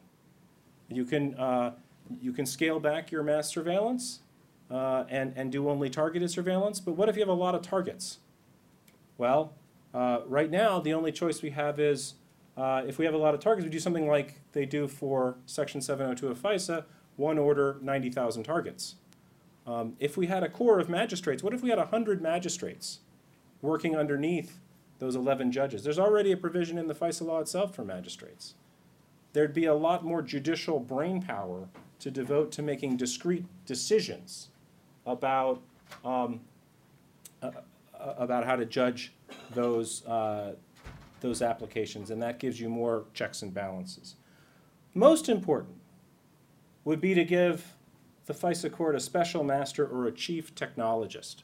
You 0.88 1.04
can, 1.04 1.34
you 2.20 2.32
can 2.32 2.46
scale 2.46 2.80
back 2.80 3.10
your 3.10 3.22
mass 3.22 3.48
surveillance 3.48 4.20
uh, 4.70 5.04
and, 5.08 5.32
and 5.36 5.52
do 5.52 5.68
only 5.68 5.90
targeted 5.90 6.30
surveillance, 6.30 6.80
but 6.80 6.92
what 6.92 7.08
if 7.08 7.16
you 7.16 7.22
have 7.22 7.28
a 7.28 7.32
lot 7.32 7.54
of 7.54 7.62
targets? 7.62 8.18
Well, 9.16 9.54
uh, 9.94 10.20
right 10.26 10.50
now, 10.50 10.80
the 10.80 10.92
only 10.92 11.12
choice 11.12 11.42
we 11.42 11.50
have 11.50 11.80
is 11.80 12.14
uh, 12.56 12.82
if 12.86 12.98
we 12.98 13.04
have 13.04 13.14
a 13.14 13.18
lot 13.18 13.34
of 13.34 13.40
targets, 13.40 13.64
we 13.64 13.70
do 13.70 13.78
something 13.78 14.06
like 14.06 14.40
they 14.52 14.66
do 14.66 14.88
for 14.88 15.36
Section 15.46 15.80
702 15.80 16.28
of 16.28 16.38
FISA, 16.38 16.84
one 17.16 17.38
order, 17.38 17.78
90,000 17.82 18.42
targets. 18.42 18.96
Um, 19.66 19.94
if 19.98 20.16
we 20.16 20.26
had 20.26 20.42
a 20.42 20.48
corps 20.48 20.78
of 20.78 20.88
magistrates, 20.88 21.42
what 21.42 21.52
if 21.52 21.62
we 21.62 21.70
had 21.70 21.78
100 21.78 22.22
magistrates 22.22 23.00
working 23.60 23.96
underneath 23.96 24.60
those 24.98 25.14
11 25.14 25.52
judges? 25.52 25.84
There's 25.84 25.98
already 25.98 26.32
a 26.32 26.36
provision 26.36 26.78
in 26.78 26.86
the 26.86 26.94
FISA 26.94 27.22
law 27.22 27.40
itself 27.40 27.74
for 27.74 27.84
magistrates. 27.84 28.54
There'd 29.34 29.54
be 29.54 29.66
a 29.66 29.74
lot 29.74 30.04
more 30.04 30.22
judicial 30.22 30.80
brain 30.80 31.22
power 31.22 31.68
to 32.00 32.10
devote 32.10 32.52
to 32.52 32.62
making 32.62 32.96
discrete 32.96 33.44
decisions 33.66 34.48
about, 35.06 35.60
um, 36.04 36.40
uh, 37.42 37.50
uh, 37.98 38.14
about 38.18 38.44
how 38.44 38.56
to 38.56 38.64
judge 38.64 39.12
those, 39.54 40.06
uh, 40.06 40.54
those 41.20 41.42
applications, 41.42 42.10
and 42.10 42.22
that 42.22 42.38
gives 42.38 42.60
you 42.60 42.68
more 42.68 43.04
checks 43.14 43.42
and 43.42 43.52
balances. 43.52 44.14
Most 44.94 45.28
important 45.28 45.76
would 46.84 47.00
be 47.00 47.14
to 47.14 47.24
give 47.24 47.74
the 48.26 48.34
FISA 48.34 48.70
court 48.70 48.94
a 48.94 49.00
special 49.00 49.42
master 49.42 49.86
or 49.86 50.06
a 50.06 50.12
chief 50.12 50.54
technologist. 50.54 51.42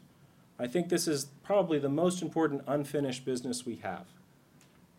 I 0.59 0.67
think 0.67 0.89
this 0.89 1.09
is 1.09 1.27
probably 1.43 1.79
the 1.79 1.89
most 1.89 2.23
important 2.23 2.63
unfinished 2.67 3.25
business 3.25 3.67
we 3.67 3.77
have. 3.77 4.07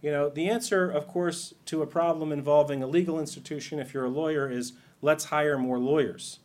You 0.01 0.11
know, 0.11 0.29
the 0.29 0.49
answer, 0.49 0.89
of 0.89 1.07
course, 1.07 1.53
to 1.65 1.81
a 1.81 1.87
problem 1.87 2.31
involving 2.31 2.83
a 2.83 2.87
legal 2.87 3.19
institution, 3.19 3.79
if 3.79 3.93
you're 3.93 4.05
a 4.05 4.09
lawyer, 4.09 4.49
is 4.49 4.73
let's 5.05 5.25
hire 5.25 5.57
more 5.57 5.77
lawyers. 5.77 6.39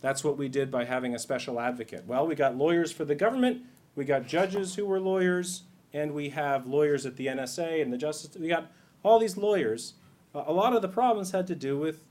That's 0.00 0.24
what 0.24 0.36
we 0.36 0.48
did 0.48 0.70
by 0.70 0.84
having 0.84 1.14
a 1.14 1.18
special 1.18 1.58
advocate. 1.60 2.04
Well, 2.06 2.26
we 2.26 2.34
got 2.34 2.56
lawyers 2.56 2.92
for 2.92 3.04
the 3.04 3.14
government, 3.14 3.62
we 3.94 4.04
got 4.04 4.26
judges 4.26 4.74
who 4.74 4.84
were 4.84 5.00
lawyers, 5.00 5.62
and 5.92 6.12
we 6.12 6.30
have 6.30 6.66
lawyers 6.66 7.06
at 7.06 7.16
the 7.16 7.28
NSA 7.28 7.80
and 7.80 7.92
the 7.92 7.96
Justice. 7.96 8.36
We 8.36 8.48
got 8.48 8.72
all 9.04 9.20
these 9.20 9.36
lawyers. 9.36 9.94
A 10.34 10.52
lot 10.52 10.74
of 10.74 10.82
the 10.82 10.88
problems 10.88 11.30
had 11.30 11.46
to 11.46 11.54
do 11.54 11.78
with 11.78 12.04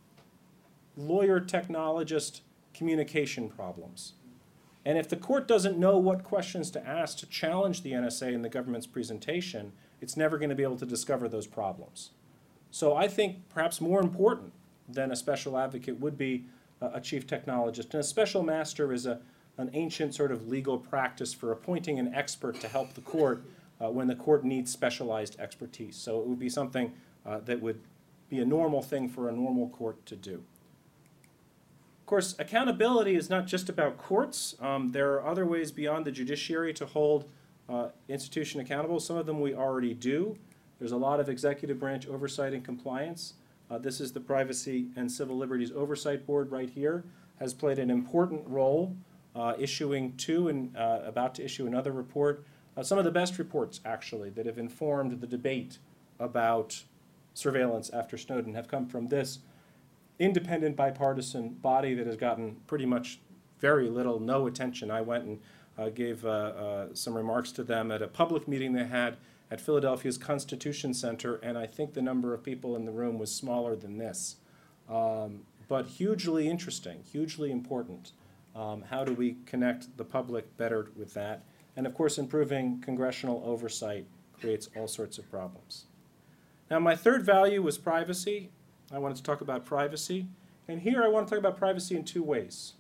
lawyer 0.95 1.41
technologist 1.41 2.39
communication 2.73 3.49
problems. 3.49 4.13
And 4.85 4.97
if 4.97 5.09
the 5.09 5.17
court 5.17 5.45
doesn't 5.47 5.77
know 5.77 5.97
what 5.97 6.23
questions 6.23 6.71
to 6.71 6.87
ask 6.87 7.17
to 7.17 7.25
challenge 7.25 7.81
the 7.81 7.91
NSA 7.91 8.33
and 8.33 8.45
the 8.45 8.49
government's 8.49 8.87
presentation, 8.87 9.73
it's 9.99 10.15
never 10.15 10.37
going 10.37 10.49
to 10.49 10.55
be 10.55 10.63
able 10.63 10.77
to 10.77 10.85
discover 10.85 11.27
those 11.27 11.47
problems. 11.47 12.11
So 12.71 12.95
I 12.95 13.09
think 13.09 13.49
perhaps 13.49 13.81
more 13.81 13.99
important 13.99 14.53
than 14.93 15.11
a 15.11 15.15
special 15.15 15.57
advocate 15.57 15.99
would 15.99 16.17
be 16.17 16.45
a, 16.81 16.91
a 16.95 17.01
chief 17.01 17.27
technologist. 17.27 17.91
And 17.91 17.95
a 17.95 18.03
special 18.03 18.43
master 18.43 18.93
is 18.93 19.05
a, 19.05 19.19
an 19.57 19.69
ancient 19.73 20.15
sort 20.15 20.31
of 20.31 20.47
legal 20.47 20.77
practice 20.77 21.33
for 21.33 21.51
appointing 21.51 21.99
an 21.99 22.13
expert 22.13 22.59
to 22.61 22.67
help 22.67 22.93
the 22.93 23.01
court 23.01 23.43
uh, 23.81 23.89
when 23.89 24.07
the 24.07 24.15
court 24.15 24.43
needs 24.43 24.71
specialized 24.71 25.39
expertise. 25.39 25.95
So 25.95 26.19
it 26.21 26.27
would 26.27 26.39
be 26.39 26.49
something 26.49 26.93
uh, 27.25 27.39
that 27.45 27.61
would 27.61 27.79
be 28.29 28.39
a 28.39 28.45
normal 28.45 28.81
thing 28.81 29.09
for 29.09 29.29
a 29.29 29.31
normal 29.31 29.69
court 29.69 30.05
to 30.07 30.15
do. 30.15 30.43
Of 32.01 32.07
course, 32.07 32.35
accountability 32.37 33.15
is 33.15 33.29
not 33.29 33.47
just 33.47 33.69
about 33.69 33.97
courts. 33.97 34.55
Um, 34.59 34.91
there 34.91 35.13
are 35.13 35.25
other 35.25 35.45
ways 35.45 35.71
beyond 35.71 36.05
the 36.05 36.11
judiciary 36.11 36.73
to 36.73 36.85
hold 36.85 37.29
uh, 37.69 37.89
institution 38.09 38.59
accountable. 38.59 38.99
Some 38.99 39.17
of 39.17 39.25
them 39.25 39.39
we 39.39 39.53
already 39.53 39.93
do. 39.93 40.37
There's 40.79 40.91
a 40.91 40.97
lot 40.97 41.19
of 41.19 41.29
executive 41.29 41.79
branch 41.79 42.07
oversight 42.07 42.53
and 42.53 42.63
compliance. 42.63 43.35
Uh, 43.73 43.79
this 43.79 43.99
is 43.99 44.11
the 44.11 44.19
Privacy 44.19 44.89
and 44.95 45.11
Civil 45.11 45.35
Liberties 45.35 45.71
Oversight 45.71 46.27
Board 46.27 46.51
right 46.51 46.69
here, 46.69 47.03
has 47.39 47.55
played 47.55 47.79
an 47.79 47.89
important 47.89 48.47
role 48.47 48.95
uh, 49.35 49.55
issuing 49.57 50.15
two 50.15 50.47
and 50.47 50.77
uh, 50.77 50.99
about 51.03 51.33
to 51.33 51.43
issue 51.43 51.65
another 51.65 51.91
report. 51.91 52.45
Uh, 52.77 52.83
some 52.83 52.99
of 52.99 53.03
the 53.03 53.09
best 53.09 53.39
reports, 53.39 53.79
actually, 53.83 54.29
that 54.29 54.45
have 54.45 54.59
informed 54.59 55.19
the 55.19 55.25
debate 55.25 55.79
about 56.19 56.83
surveillance 57.33 57.89
after 57.89 58.15
Snowden 58.15 58.53
have 58.53 58.67
come 58.67 58.85
from 58.85 59.07
this 59.07 59.39
independent 60.19 60.75
bipartisan 60.75 61.49
body 61.49 61.95
that 61.95 62.05
has 62.05 62.15
gotten 62.15 62.57
pretty 62.67 62.85
much 62.85 63.21
very 63.59 63.89
little, 63.89 64.19
no 64.19 64.45
attention. 64.45 64.91
I 64.91 65.01
went 65.01 65.23
and 65.23 65.39
uh, 65.79 65.89
gave 65.89 66.23
uh, 66.23 66.93
some 66.93 67.15
remarks 67.15 67.51
to 67.53 67.63
them 67.63 67.91
at 67.91 68.03
a 68.03 68.07
public 68.07 68.47
meeting 68.47 68.73
they 68.73 68.85
had 68.85 69.17
at 69.51 69.61
Philadelphia's 69.61 70.17
Constitution 70.17 70.93
Center, 70.93 71.35
and 71.35 71.57
I 71.57 71.67
think 71.67 71.93
the 71.93 72.01
number 72.01 72.33
of 72.33 72.43
people 72.43 72.75
in 72.75 72.85
the 72.85 72.91
room 72.91 73.19
was 73.19 73.33
smaller 73.33 73.75
than 73.75 73.97
this. 73.97 74.37
Um, 74.89 75.41
but 75.67 75.87
hugely 75.87 76.49
interesting, 76.49 77.03
hugely 77.03 77.51
important. 77.51 78.11
Um, 78.55 78.83
how 78.89 79.03
do 79.03 79.13
we 79.13 79.37
connect 79.45 79.97
the 79.97 80.03
public 80.03 80.55
better 80.57 80.91
with 80.95 81.13
that? 81.13 81.43
And 81.75 81.87
of 81.87 81.93
course, 81.93 82.17
improving 82.17 82.81
congressional 82.81 83.41
oversight 83.45 84.05
creates 84.39 84.69
all 84.75 84.87
sorts 84.87 85.17
of 85.17 85.29
problems. 85.29 85.85
Now, 86.69 86.79
my 86.79 86.95
third 86.95 87.25
value 87.25 87.61
was 87.61 87.77
privacy. 87.77 88.51
I 88.91 88.99
wanted 88.99 89.17
to 89.17 89.23
talk 89.23 89.41
about 89.41 89.65
privacy. 89.65 90.27
And 90.67 90.81
here 90.81 91.03
I 91.03 91.07
want 91.07 91.27
to 91.27 91.31
talk 91.31 91.39
about 91.39 91.57
privacy 91.57 91.95
in 91.95 92.03
two 92.03 92.23
ways. 92.23 92.73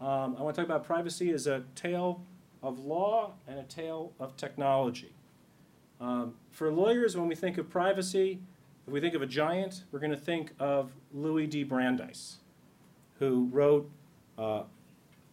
Um, 0.00 0.36
I 0.38 0.42
want 0.42 0.56
to 0.56 0.62
talk 0.62 0.68
about 0.68 0.84
privacy 0.84 1.30
as 1.30 1.46
a 1.46 1.62
tale 1.74 2.22
of 2.62 2.78
law 2.78 3.34
and 3.46 3.58
a 3.58 3.64
tale 3.64 4.12
of 4.18 4.36
technology. 4.36 5.14
Um, 6.04 6.34
for 6.50 6.70
lawyers, 6.70 7.16
when 7.16 7.28
we 7.28 7.34
think 7.34 7.56
of 7.56 7.70
privacy, 7.70 8.38
if 8.86 8.92
we 8.92 9.00
think 9.00 9.14
of 9.14 9.22
a 9.22 9.26
giant, 9.26 9.84
we're 9.90 10.00
going 10.00 10.10
to 10.10 10.18
think 10.18 10.52
of 10.58 10.92
Louis 11.14 11.46
D. 11.46 11.64
Brandeis, 11.64 12.36
who 13.18 13.48
wrote 13.50 13.90
uh, 14.36 14.64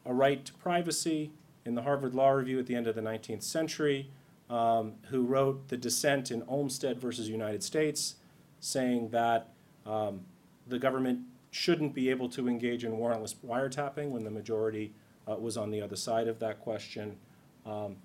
A 0.06 0.14
Right 0.14 0.46
to 0.46 0.54
Privacy 0.54 1.34
in 1.66 1.76
the 1.76 1.82
Harvard 1.82 2.16
Law 2.16 2.30
Review 2.30 2.58
at 2.58 2.68
the 2.68 2.76
end 2.76 2.88
of 2.88 2.96
the 2.96 3.02
19th 3.02 3.44
century, 3.44 4.12
um, 4.50 4.94
who 5.10 5.24
wrote 5.24 5.68
the 5.68 5.76
dissent 5.76 6.32
in 6.32 6.42
Olmstead 6.48 7.02
versus 7.02 7.28
United 7.28 7.64
States, 7.64 8.16
saying 8.62 9.10
that 9.10 9.50
um, 9.86 10.22
the 10.68 10.80
government 10.80 11.20
shouldn't 11.50 11.94
be 11.94 12.10
able 12.10 12.30
to 12.30 12.48
engage 12.48 12.86
in 12.86 12.94
warrantless 12.94 13.36
wiretapping 13.46 14.10
when 14.10 14.24
the 14.24 14.32
majority 14.32 14.94
uh, 15.30 15.36
was 15.36 15.58
on 15.58 15.70
the 15.70 15.82
other 15.82 15.98
side 15.98 16.30
of 16.30 16.40
that 16.40 16.62
question. 16.62 17.18
Um, 17.66 17.98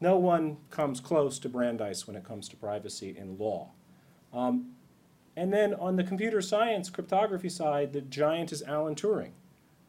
no 0.00 0.16
one 0.16 0.56
comes 0.70 1.00
close 1.00 1.38
to 1.40 1.48
Brandeis 1.48 2.06
when 2.06 2.16
it 2.16 2.24
comes 2.24 2.48
to 2.48 2.56
privacy 2.56 3.14
in 3.16 3.36
law. 3.38 3.70
Um, 4.32 4.72
and 5.36 5.52
then 5.52 5.74
on 5.74 5.96
the 5.96 6.04
computer 6.04 6.40
science 6.40 6.90
cryptography 6.90 7.48
side, 7.48 7.92
the 7.92 8.00
giant 8.00 8.52
is 8.52 8.62
Alan 8.62 8.94
Turing, 8.94 9.32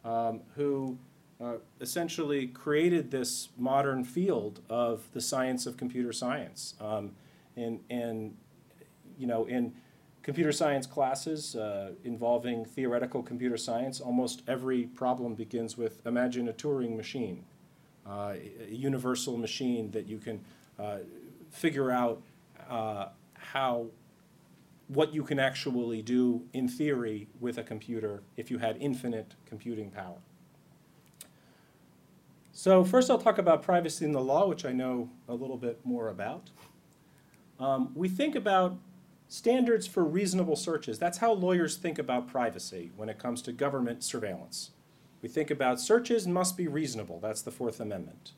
um, 0.05 0.41
who 0.55 0.97
uh, 1.41 1.55
essentially 1.79 2.47
created 2.47 3.11
this 3.11 3.49
modern 3.57 4.03
field 4.03 4.59
of 4.69 5.11
the 5.13 5.21
science 5.21 5.65
of 5.65 5.77
computer 5.77 6.13
science. 6.13 6.75
Um, 6.79 7.11
and, 7.57 8.35
you 9.17 9.27
know, 9.27 9.45
in 9.45 9.73
computer 10.23 10.51
science 10.51 10.85
classes 10.85 11.55
uh, 11.55 11.91
involving 12.03 12.65
theoretical 12.65 13.23
computer 13.23 13.57
science, 13.57 13.99
almost 13.99 14.43
every 14.47 14.83
problem 14.83 15.35
begins 15.35 15.77
with 15.77 16.05
imagine 16.05 16.47
a 16.47 16.53
Turing 16.53 16.95
machine, 16.95 17.43
a 18.05 18.39
universal 18.69 19.37
machine 19.37 19.91
that 19.91 20.07
you 20.07 20.17
can 20.17 20.43
uh, 20.79 20.99
figure 21.49 21.91
out 21.91 22.21
uh, 22.69 23.07
how 23.33 23.87
what 24.87 25.13
you 25.13 25.23
can 25.23 25.39
actually 25.39 26.01
do 26.01 26.41
in 26.53 26.67
theory 26.67 27.27
with 27.39 27.57
a 27.57 27.63
computer 27.63 28.23
if 28.35 28.51
you 28.51 28.57
had 28.57 28.75
infinite 28.79 29.35
computing 29.45 29.89
power. 29.89 30.17
So 32.51 32.83
first 32.83 33.09
I'll 33.09 33.17
talk 33.17 33.37
about 33.37 33.63
privacy 33.63 34.03
in 34.03 34.11
the 34.11 34.21
law, 34.21 34.47
which 34.47 34.65
I 34.65 34.73
know 34.73 35.09
a 35.29 35.33
little 35.33 35.57
bit 35.57 35.79
more 35.85 36.09
about. 36.09 36.49
Um, 37.59 37.91
we 37.95 38.09
think 38.09 38.35
about 38.35 38.77
standards 39.29 39.87
for 39.87 40.03
reasonable 40.03 40.57
searches. 40.57 40.99
That's 40.99 41.19
how 41.19 41.31
lawyers 41.31 41.77
think 41.77 41.97
about 41.97 42.27
privacy 42.27 42.91
when 42.97 43.07
it 43.07 43.17
comes 43.17 43.41
to 43.43 43.53
government 43.53 44.03
surveillance. 44.03 44.71
We 45.21 45.29
think 45.29 45.51
about 45.51 45.79
searches 45.79 46.27
must 46.27 46.57
be 46.57 46.67
reasonable. 46.67 47.19
That's 47.19 47.41
the 47.41 47.51
Fourth 47.51 47.79
Amendment. 47.79 48.31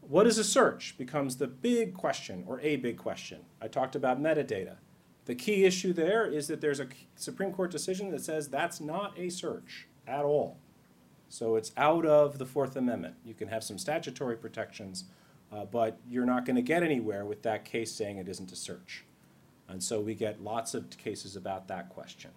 What 0.00 0.26
is 0.26 0.38
a 0.38 0.44
search 0.44 0.96
becomes 0.98 1.36
the 1.36 1.46
big 1.46 1.94
question, 1.94 2.44
or 2.46 2.60
a 2.60 2.76
big 2.76 2.96
question. 2.96 3.40
I 3.60 3.68
talked 3.68 3.94
about 3.94 4.20
metadata. 4.20 4.76
The 5.26 5.34
key 5.34 5.64
issue 5.64 5.92
there 5.92 6.26
is 6.26 6.48
that 6.48 6.60
there's 6.60 6.80
a 6.80 6.88
Supreme 7.14 7.52
Court 7.52 7.70
decision 7.70 8.10
that 8.10 8.22
says 8.22 8.48
that's 8.48 8.80
not 8.80 9.16
a 9.18 9.28
search 9.28 9.86
at 10.06 10.24
all. 10.24 10.56
So 11.28 11.54
it's 11.54 11.70
out 11.76 12.04
of 12.04 12.38
the 12.38 12.46
Fourth 12.46 12.74
Amendment. 12.74 13.14
You 13.24 13.34
can 13.34 13.48
have 13.48 13.62
some 13.62 13.78
statutory 13.78 14.36
protections, 14.36 15.04
uh, 15.52 15.66
but 15.66 15.98
you're 16.08 16.26
not 16.26 16.44
going 16.44 16.56
to 16.56 16.62
get 16.62 16.82
anywhere 16.82 17.24
with 17.24 17.42
that 17.42 17.64
case 17.64 17.92
saying 17.92 18.16
it 18.16 18.28
isn't 18.28 18.50
a 18.50 18.56
search. 18.56 19.04
And 19.68 19.80
so 19.80 20.00
we 20.00 20.14
get 20.14 20.42
lots 20.42 20.74
of 20.74 20.90
cases 20.98 21.36
about 21.36 21.68
that 21.68 21.90
question. 21.90 22.32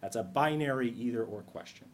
That's 0.00 0.14
a 0.14 0.22
binary 0.22 0.90
either 0.90 1.24
or 1.24 1.42
question. 1.42 1.88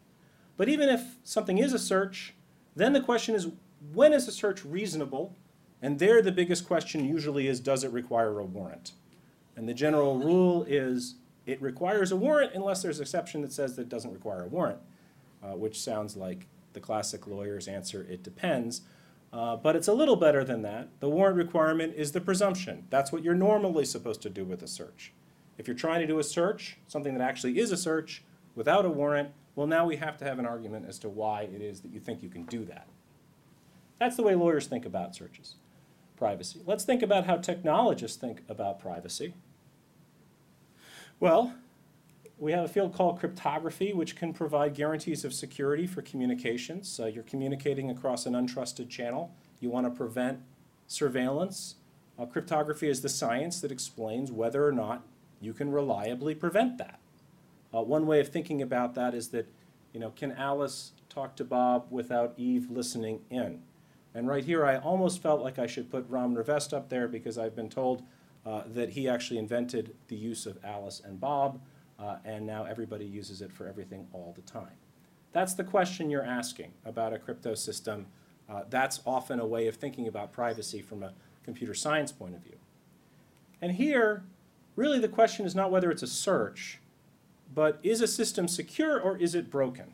But 0.57 0.69
even 0.69 0.89
if 0.89 1.17
something 1.23 1.57
is 1.57 1.73
a 1.73 1.79
search, 1.79 2.33
then 2.75 2.93
the 2.93 3.01
question 3.01 3.35
is 3.35 3.49
when 3.93 4.13
is 4.13 4.27
a 4.27 4.31
search 4.31 4.63
reasonable? 4.65 5.35
And 5.81 5.99
there 5.99 6.21
the 6.21 6.31
biggest 6.31 6.65
question 6.65 7.05
usually 7.05 7.47
is 7.47 7.59
does 7.59 7.83
it 7.83 7.91
require 7.91 8.39
a 8.39 8.45
warrant? 8.45 8.93
And 9.55 9.69
the 9.69 9.73
general 9.73 10.17
rule 10.17 10.65
is 10.67 11.15
it 11.45 11.61
requires 11.61 12.11
a 12.11 12.15
warrant 12.15 12.53
unless 12.55 12.81
there's 12.81 12.97
an 12.97 13.03
exception 13.03 13.41
that 13.41 13.53
says 13.53 13.75
that 13.75 13.83
it 13.83 13.89
doesn't 13.89 14.13
require 14.13 14.43
a 14.43 14.47
warrant 14.47 14.79
uh, 15.45 15.55
which 15.55 15.79
sounds 15.79 16.15
like 16.15 16.47
the 16.73 16.79
classic 16.79 17.27
lawyer's 17.27 17.67
answer, 17.67 18.05
it 18.09 18.23
depends. 18.23 18.81
Uh, 19.31 19.55
but 19.55 19.75
it's 19.75 19.87
a 19.87 19.93
little 19.93 20.15
better 20.15 20.43
than 20.43 20.61
that. 20.61 20.87
The 20.99 21.09
warrant 21.09 21.37
requirement 21.37 21.93
is 21.95 22.11
the 22.11 22.21
presumption. 22.21 22.85
That's 22.89 23.11
what 23.11 23.23
you're 23.23 23.35
normally 23.35 23.85
supposed 23.85 24.21
to 24.23 24.29
do 24.29 24.45
with 24.45 24.63
a 24.63 24.67
search. 24.67 25.13
If 25.57 25.67
you're 25.67 25.75
trying 25.75 26.01
to 26.01 26.07
do 26.07 26.19
a 26.19 26.23
search, 26.23 26.77
something 26.87 27.13
that 27.17 27.23
actually 27.23 27.59
is 27.59 27.71
a 27.71 27.77
search, 27.77 28.23
without 28.55 28.85
a 28.85 28.89
warrant, 28.89 29.29
well, 29.55 29.67
now 29.67 29.85
we 29.85 29.97
have 29.97 30.17
to 30.17 30.25
have 30.25 30.39
an 30.39 30.45
argument 30.45 30.85
as 30.87 30.99
to 30.99 31.09
why 31.09 31.43
it 31.43 31.61
is 31.61 31.81
that 31.81 31.91
you 31.91 31.99
think 31.99 32.23
you 32.23 32.29
can 32.29 32.43
do 32.43 32.65
that. 32.65 32.87
That's 33.99 34.15
the 34.15 34.23
way 34.23 34.35
lawyers 34.35 34.67
think 34.67 34.85
about 34.85 35.15
searches, 35.15 35.55
privacy. 36.17 36.59
Let's 36.65 36.83
think 36.83 37.01
about 37.01 37.25
how 37.25 37.37
technologists 37.37 38.17
think 38.17 38.41
about 38.49 38.79
privacy. 38.79 39.33
Well, 41.19 41.53
we 42.37 42.51
have 42.51 42.65
a 42.65 42.67
field 42.67 42.93
called 42.93 43.19
cryptography, 43.19 43.93
which 43.93 44.17
can 44.17 44.33
provide 44.33 44.73
guarantees 44.73 45.23
of 45.23 45.33
security 45.33 45.87
for 45.87 46.01
communications. 46.01 46.99
Uh, 46.99 47.05
you're 47.05 47.23
communicating 47.23 47.89
across 47.89 48.25
an 48.25 48.33
untrusted 48.33 48.89
channel. 48.89 49.33
You 49.61 49.69
want 49.69 49.85
to 49.85 49.91
prevent 49.91 50.39
surveillance. 50.87 51.75
Uh, 52.19 52.25
cryptography 52.25 52.89
is 52.89 53.01
the 53.01 53.09
science 53.09 53.61
that 53.61 53.71
explains 53.71 54.31
whether 54.31 54.67
or 54.67 54.73
not 54.73 55.03
you 55.39 55.53
can 55.53 55.71
reliably 55.71 56.35
prevent 56.35 56.77
that. 56.77 56.99
Uh, 57.75 57.81
one 57.81 58.05
way 58.05 58.19
of 58.19 58.29
thinking 58.29 58.61
about 58.61 58.93
that 58.95 59.13
is 59.13 59.29
that, 59.29 59.47
you 59.91 59.99
know, 59.99 60.11
can 60.11 60.31
Alice 60.33 60.93
talk 61.09 61.35
to 61.35 61.43
Bob 61.43 61.87
without 61.89 62.33
Eve 62.37 62.69
listening 62.69 63.21
in? 63.29 63.61
And 64.13 64.27
right 64.27 64.45
here, 64.45 64.65
I 64.65 64.77
almost 64.77 65.21
felt 65.21 65.41
like 65.41 65.59
I 65.59 65.67
should 65.67 65.91
put 65.91 66.05
Ron 66.07 66.35
Rivest 66.35 66.73
up 66.73 66.87
there 66.87 67.07
because 67.07 67.37
I've 67.37 67.55
been 67.55 67.69
told 67.69 68.03
uh, 68.45 68.63
that 68.67 68.91
he 68.91 69.09
actually 69.09 69.39
invented 69.39 69.93
the 70.07 70.15
use 70.15 70.45
of 70.45 70.57
Alice 70.63 71.01
and 71.03 71.19
Bob 71.19 71.59
uh, 71.99 72.17
and 72.23 72.45
now 72.45 72.65
everybody 72.65 73.05
uses 73.05 73.41
it 73.41 73.51
for 73.51 73.67
everything 73.67 74.07
all 74.13 74.33
the 74.35 74.41
time. 74.41 74.75
That's 75.33 75.53
the 75.53 75.63
question 75.63 76.09
you're 76.09 76.25
asking 76.25 76.71
about 76.85 77.13
a 77.13 77.19
crypto 77.19 77.55
system. 77.55 78.07
Uh, 78.49 78.63
that's 78.69 79.01
often 79.05 79.39
a 79.39 79.45
way 79.45 79.67
of 79.67 79.75
thinking 79.75 80.07
about 80.07 80.31
privacy 80.31 80.81
from 80.81 81.03
a 81.03 81.13
computer 81.43 81.73
science 81.73 82.11
point 82.11 82.35
of 82.35 82.41
view. 82.41 82.57
And 83.61 83.73
here, 83.73 84.23
really 84.75 84.99
the 84.99 85.09
question 85.09 85.45
is 85.45 85.55
not 85.55 85.71
whether 85.71 85.91
it's 85.91 86.03
a 86.03 86.07
search, 86.07 86.79
but 87.53 87.79
is 87.83 88.01
a 88.01 88.07
system 88.07 88.47
secure 88.47 88.99
or 88.99 89.17
is 89.17 89.35
it 89.35 89.49
broken? 89.49 89.93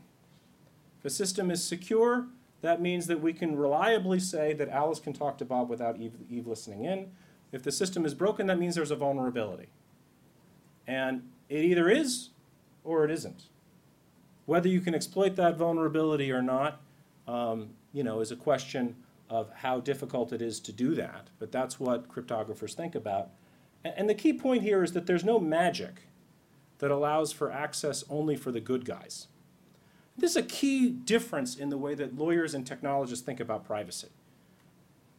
If 1.00 1.06
a 1.06 1.10
system 1.10 1.50
is 1.50 1.64
secure, 1.64 2.28
that 2.62 2.82
means 2.82 3.08
that 3.08 3.22
we 3.22 3.34
can 3.34 3.56
reliably 3.56 4.20
say 4.20 4.54
that 4.54 4.70
Alice 4.70 5.00
can 5.00 5.14
talk 5.14 5.38
to 5.40 5.46
Bob 5.46 5.70
without 5.70 5.98
Eve, 5.98 6.14
Eve 6.30 6.48
listening 6.48 6.86
in. 6.86 7.12
If 7.52 7.64
the 7.64 7.72
system 7.72 8.06
is 8.06 8.14
broken, 8.14 8.48
that 8.48 8.60
means 8.60 8.76
there's 8.76 8.92
a 8.92 8.96
vulnerability. 8.96 9.68
And 10.88 11.30
it 11.50 11.66
either 11.66 11.90
is 11.90 12.30
or 12.84 13.04
it 13.04 13.12
isn't. 13.12 13.46
Whether 14.46 14.70
you 14.70 14.80
can 14.80 14.96
exploit 14.96 15.36
that 15.36 15.58
vulnerability 15.58 16.32
or 16.32 16.42
not, 16.42 16.82
um, 17.28 17.72
you 17.94 18.04
know, 18.04 18.20
is 18.20 18.32
a 18.32 18.36
question 18.36 18.96
of 19.30 19.52
how 19.54 19.80
difficult 19.80 20.34
it 20.34 20.42
is 20.42 20.60
to 20.60 20.72
do 20.72 20.94
that. 20.96 21.30
But 21.40 21.52
that's 21.52 21.80
what 21.80 22.10
cryptographers 22.10 22.74
think 22.74 22.96
about. 22.96 23.30
And, 23.84 23.94
and 23.98 24.10
the 24.10 24.14
key 24.14 24.34
point 24.34 24.64
here 24.64 24.84
is 24.84 24.92
that 24.94 25.08
there's 25.08 25.24
no 25.24 25.40
magic 25.40 26.04
that 26.82 26.92
allows 26.92 27.32
for 27.32 27.52
access 27.52 28.04
only 28.10 28.36
for 28.36 28.52
the 28.52 28.60
good 28.60 28.86
guys. 28.86 29.28
This 30.18 30.32
is 30.32 30.38
a 30.38 30.44
key 30.44 30.90
difference 30.90 31.56
in 31.56 31.70
the 31.70 31.78
way 31.78 31.94
that 31.94 32.18
lawyers 32.18 32.56
and 32.56 32.66
technologists 32.66 33.24
think 33.24 33.40
about 33.40 33.64
privacy. 33.64 34.10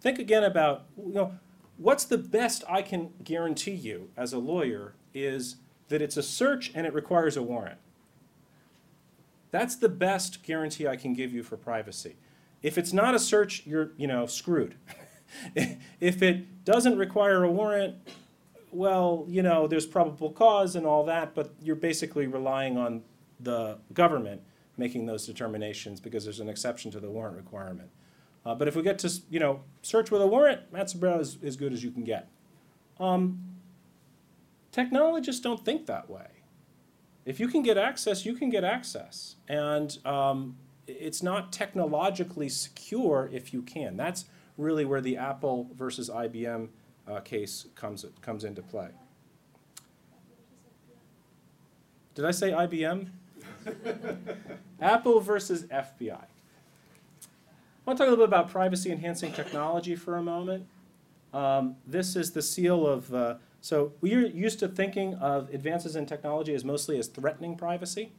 Think 0.01 0.19
again 0.19 0.43
about, 0.43 0.87
you 0.99 1.15
know, 1.15 1.39
what's 1.77 2.05
the 2.05 2.19
best 2.19 2.65
I 2.69 2.83
can 2.83 3.11
guarantee 3.23 3.75
you 3.75 4.11
as 4.17 4.33
a 4.33 4.39
lawyer 4.39 4.95
is 5.15 5.57
that 5.89 6.03
it's 6.03 6.17
a 6.17 6.23
search 6.23 6.73
and 6.75 6.85
it 6.85 6.93
requires 6.93 7.37
a 7.37 7.43
warrant. 7.43 7.79
That's 9.53 9.77
the 9.77 9.89
best 9.89 10.43
guarantee 10.43 10.89
I 10.89 10.97
can 10.97 11.15
give 11.15 11.33
you 11.33 11.45
for 11.45 11.57
privacy. 11.57 12.17
If 12.61 12.77
it's 12.77 12.93
not 12.93 13.15
a 13.15 13.21
search, 13.21 13.65
you're, 13.67 13.93
you 13.97 14.09
know, 14.09 14.27
screwed. 14.27 14.75
if 16.01 16.23
it 16.23 16.65
doesn't 16.65 16.99
require 16.99 17.45
a 17.45 17.51
warrant, 17.51 17.97
well, 18.73 19.25
you 19.29 19.43
know, 19.43 19.67
there's 19.67 19.87
probable 19.87 20.31
cause 20.31 20.75
and 20.77 20.87
all 20.87 21.05
that, 21.05 21.35
but 21.35 21.55
you're 21.61 21.77
basically 21.77 22.27
relying 22.27 22.77
on 22.77 23.03
the 23.41 23.79
government 23.93 24.43
making 24.77 25.07
those 25.07 25.27
determinations 25.27 26.01
because 26.01 26.25
there's 26.25 26.41
an 26.41 26.49
exception 26.49 26.91
to 26.91 27.01
the 27.01 27.11
warrant 27.11 27.37
requirement. 27.37 27.91
Uh, 28.45 28.55
but 28.55 28.67
if 28.67 28.75
we 28.75 28.83
get 28.83 28.99
to, 28.99 29.13
you 29.31 29.39
know, 29.39 29.61
search 29.83 30.11
with 30.11 30.23
a 30.23 30.27
warrant, 30.27 30.61
that's 30.73 30.95
about 30.95 31.21
as, 31.21 31.39
as 31.45 31.57
good 31.57 31.73
as 31.73 31.85
you 31.85 31.91
can 31.91 32.03
get. 32.03 32.29
Um, 32.99 33.53
Technologists 34.73 35.43
don't 35.43 35.63
think 35.65 35.87
that 35.87 36.09
way. 36.09 36.27
If 37.27 37.39
you 37.39 37.47
can 37.47 37.63
get 37.63 37.77
access, 37.77 38.25
you 38.25 38.35
can 38.35 38.49
get 38.49 38.65
access. 38.65 39.37
And 39.47 39.97
um, 40.05 40.57
it's 40.87 41.23
not 41.23 41.53
technologically 41.53 42.49
secure 42.49 43.29
if 43.33 43.53
you 43.53 43.63
can. 43.63 43.97
That's 43.99 44.25
really 44.57 44.85
where 44.85 45.03
the 45.03 45.19
Apple 45.19 45.69
versus 45.77 46.09
IBM 46.09 46.69
uh, 47.07 47.21
case 47.21 47.67
comes, 47.75 48.05
comes 48.21 48.45
into 48.45 48.63
play. 48.63 48.89
Did 52.15 52.25
I 52.25 52.31
say 52.31 52.51
IBM? 52.51 53.09
Apple 54.81 55.21
versus 55.21 55.65
FBI. 55.65 56.13
I 57.85 57.91
want 57.91 57.99
to 57.99 58.05
talk 58.05 58.09
a 58.09 58.11
little 58.11 58.27
bit 58.27 58.29
about 58.29 58.51
privacy 58.51 58.93
enhancing 58.93 59.33
technology 59.33 59.97
for 59.97 60.17
a 60.17 60.23
moment. 60.23 60.67
Um, 61.33 61.77
this 61.87 62.15
is 62.15 62.33
the 62.33 62.43
seal 62.43 62.87
of, 62.87 63.13
uh, 63.15 63.35
so 63.61 63.93
we're 64.01 64.27
used 64.27 64.59
to 64.61 64.69
thinking 64.69 65.15
of 65.15 65.53
advances 65.55 65.97
in 65.97 66.07
technology 66.07 66.55
as 66.55 66.65
mostly 66.65 66.99
as 66.99 67.09
threatening 67.09 67.57
privacy. 67.57 68.13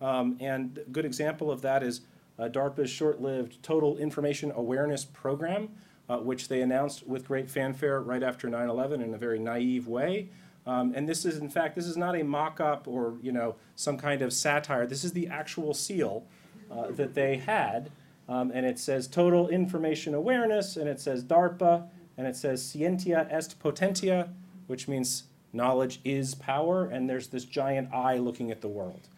Um, 0.00 0.36
and 0.40 0.78
a 0.78 0.90
good 0.90 1.04
example 1.04 1.50
of 1.50 1.62
that 1.62 1.82
is 1.82 2.02
uh, 2.38 2.48
DARPA's 2.48 2.90
short-lived 2.90 3.62
Total 3.62 3.96
Information 3.98 4.52
Awareness 4.54 5.04
Program, 5.04 5.68
uh, 6.08 6.18
which 6.18 6.48
they 6.48 6.60
announced 6.60 7.06
with 7.06 7.26
great 7.26 7.50
fanfare 7.50 8.00
right 8.00 8.22
after 8.22 8.48
9/11 8.48 9.02
in 9.02 9.14
a 9.14 9.18
very 9.18 9.38
naive 9.38 9.88
way. 9.88 10.28
Um, 10.66 10.92
and 10.96 11.08
this 11.08 11.24
is, 11.24 11.38
in 11.38 11.48
fact, 11.48 11.76
this 11.76 11.86
is 11.86 11.96
not 11.96 12.16
a 12.16 12.24
mock-up 12.24 12.88
or 12.88 13.14
you 13.22 13.32
know 13.32 13.56
some 13.74 13.96
kind 13.96 14.22
of 14.22 14.32
satire. 14.32 14.86
This 14.86 15.04
is 15.04 15.12
the 15.12 15.28
actual 15.28 15.74
seal 15.74 16.26
uh, 16.70 16.90
that 16.90 17.14
they 17.14 17.36
had, 17.36 17.90
um, 18.28 18.50
and 18.52 18.66
it 18.66 18.78
says 18.78 19.06
Total 19.06 19.48
Information 19.48 20.14
Awareness, 20.14 20.76
and 20.76 20.88
it 20.88 21.00
says 21.00 21.22
DARPA, 21.22 21.88
and 22.16 22.26
it 22.26 22.36
says 22.36 22.64
Scientia 22.64 23.28
est 23.30 23.58
potentia, 23.60 24.30
which 24.66 24.88
means 24.88 25.24
knowledge 25.52 26.00
is 26.04 26.34
power, 26.34 26.84
and 26.86 27.08
there's 27.08 27.28
this 27.28 27.44
giant 27.44 27.92
eye 27.92 28.18
looking 28.18 28.50
at 28.50 28.60
the 28.60 28.68
world. 28.68 29.08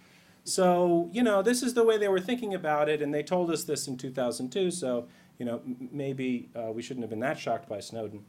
So, 0.45 1.11
you 1.13 1.23
know, 1.23 1.43
this 1.43 1.63
is 1.63 1.75
the 1.75 1.85
way 1.85 1.99
they 1.99 2.09
were 2.09 2.21
thinking 2.21 2.55
about 2.55 2.89
it, 2.89 3.03
and 3.03 3.13
they 3.13 3.23
told 3.23 3.51
us 3.51 3.65
this 3.65 3.87
in 3.87 3.97
2002, 3.97 4.71
so, 4.71 5.07
you 5.39 5.45
know, 5.45 5.61
maybe 5.93 6.49
uh, 6.57 6.73
we 6.73 6.83
shouldn't 6.83 7.03
have 7.03 7.11
been 7.11 7.21
that 7.21 7.39
shocked 7.39 7.69
by 7.69 7.81
Snowden. 7.81 8.25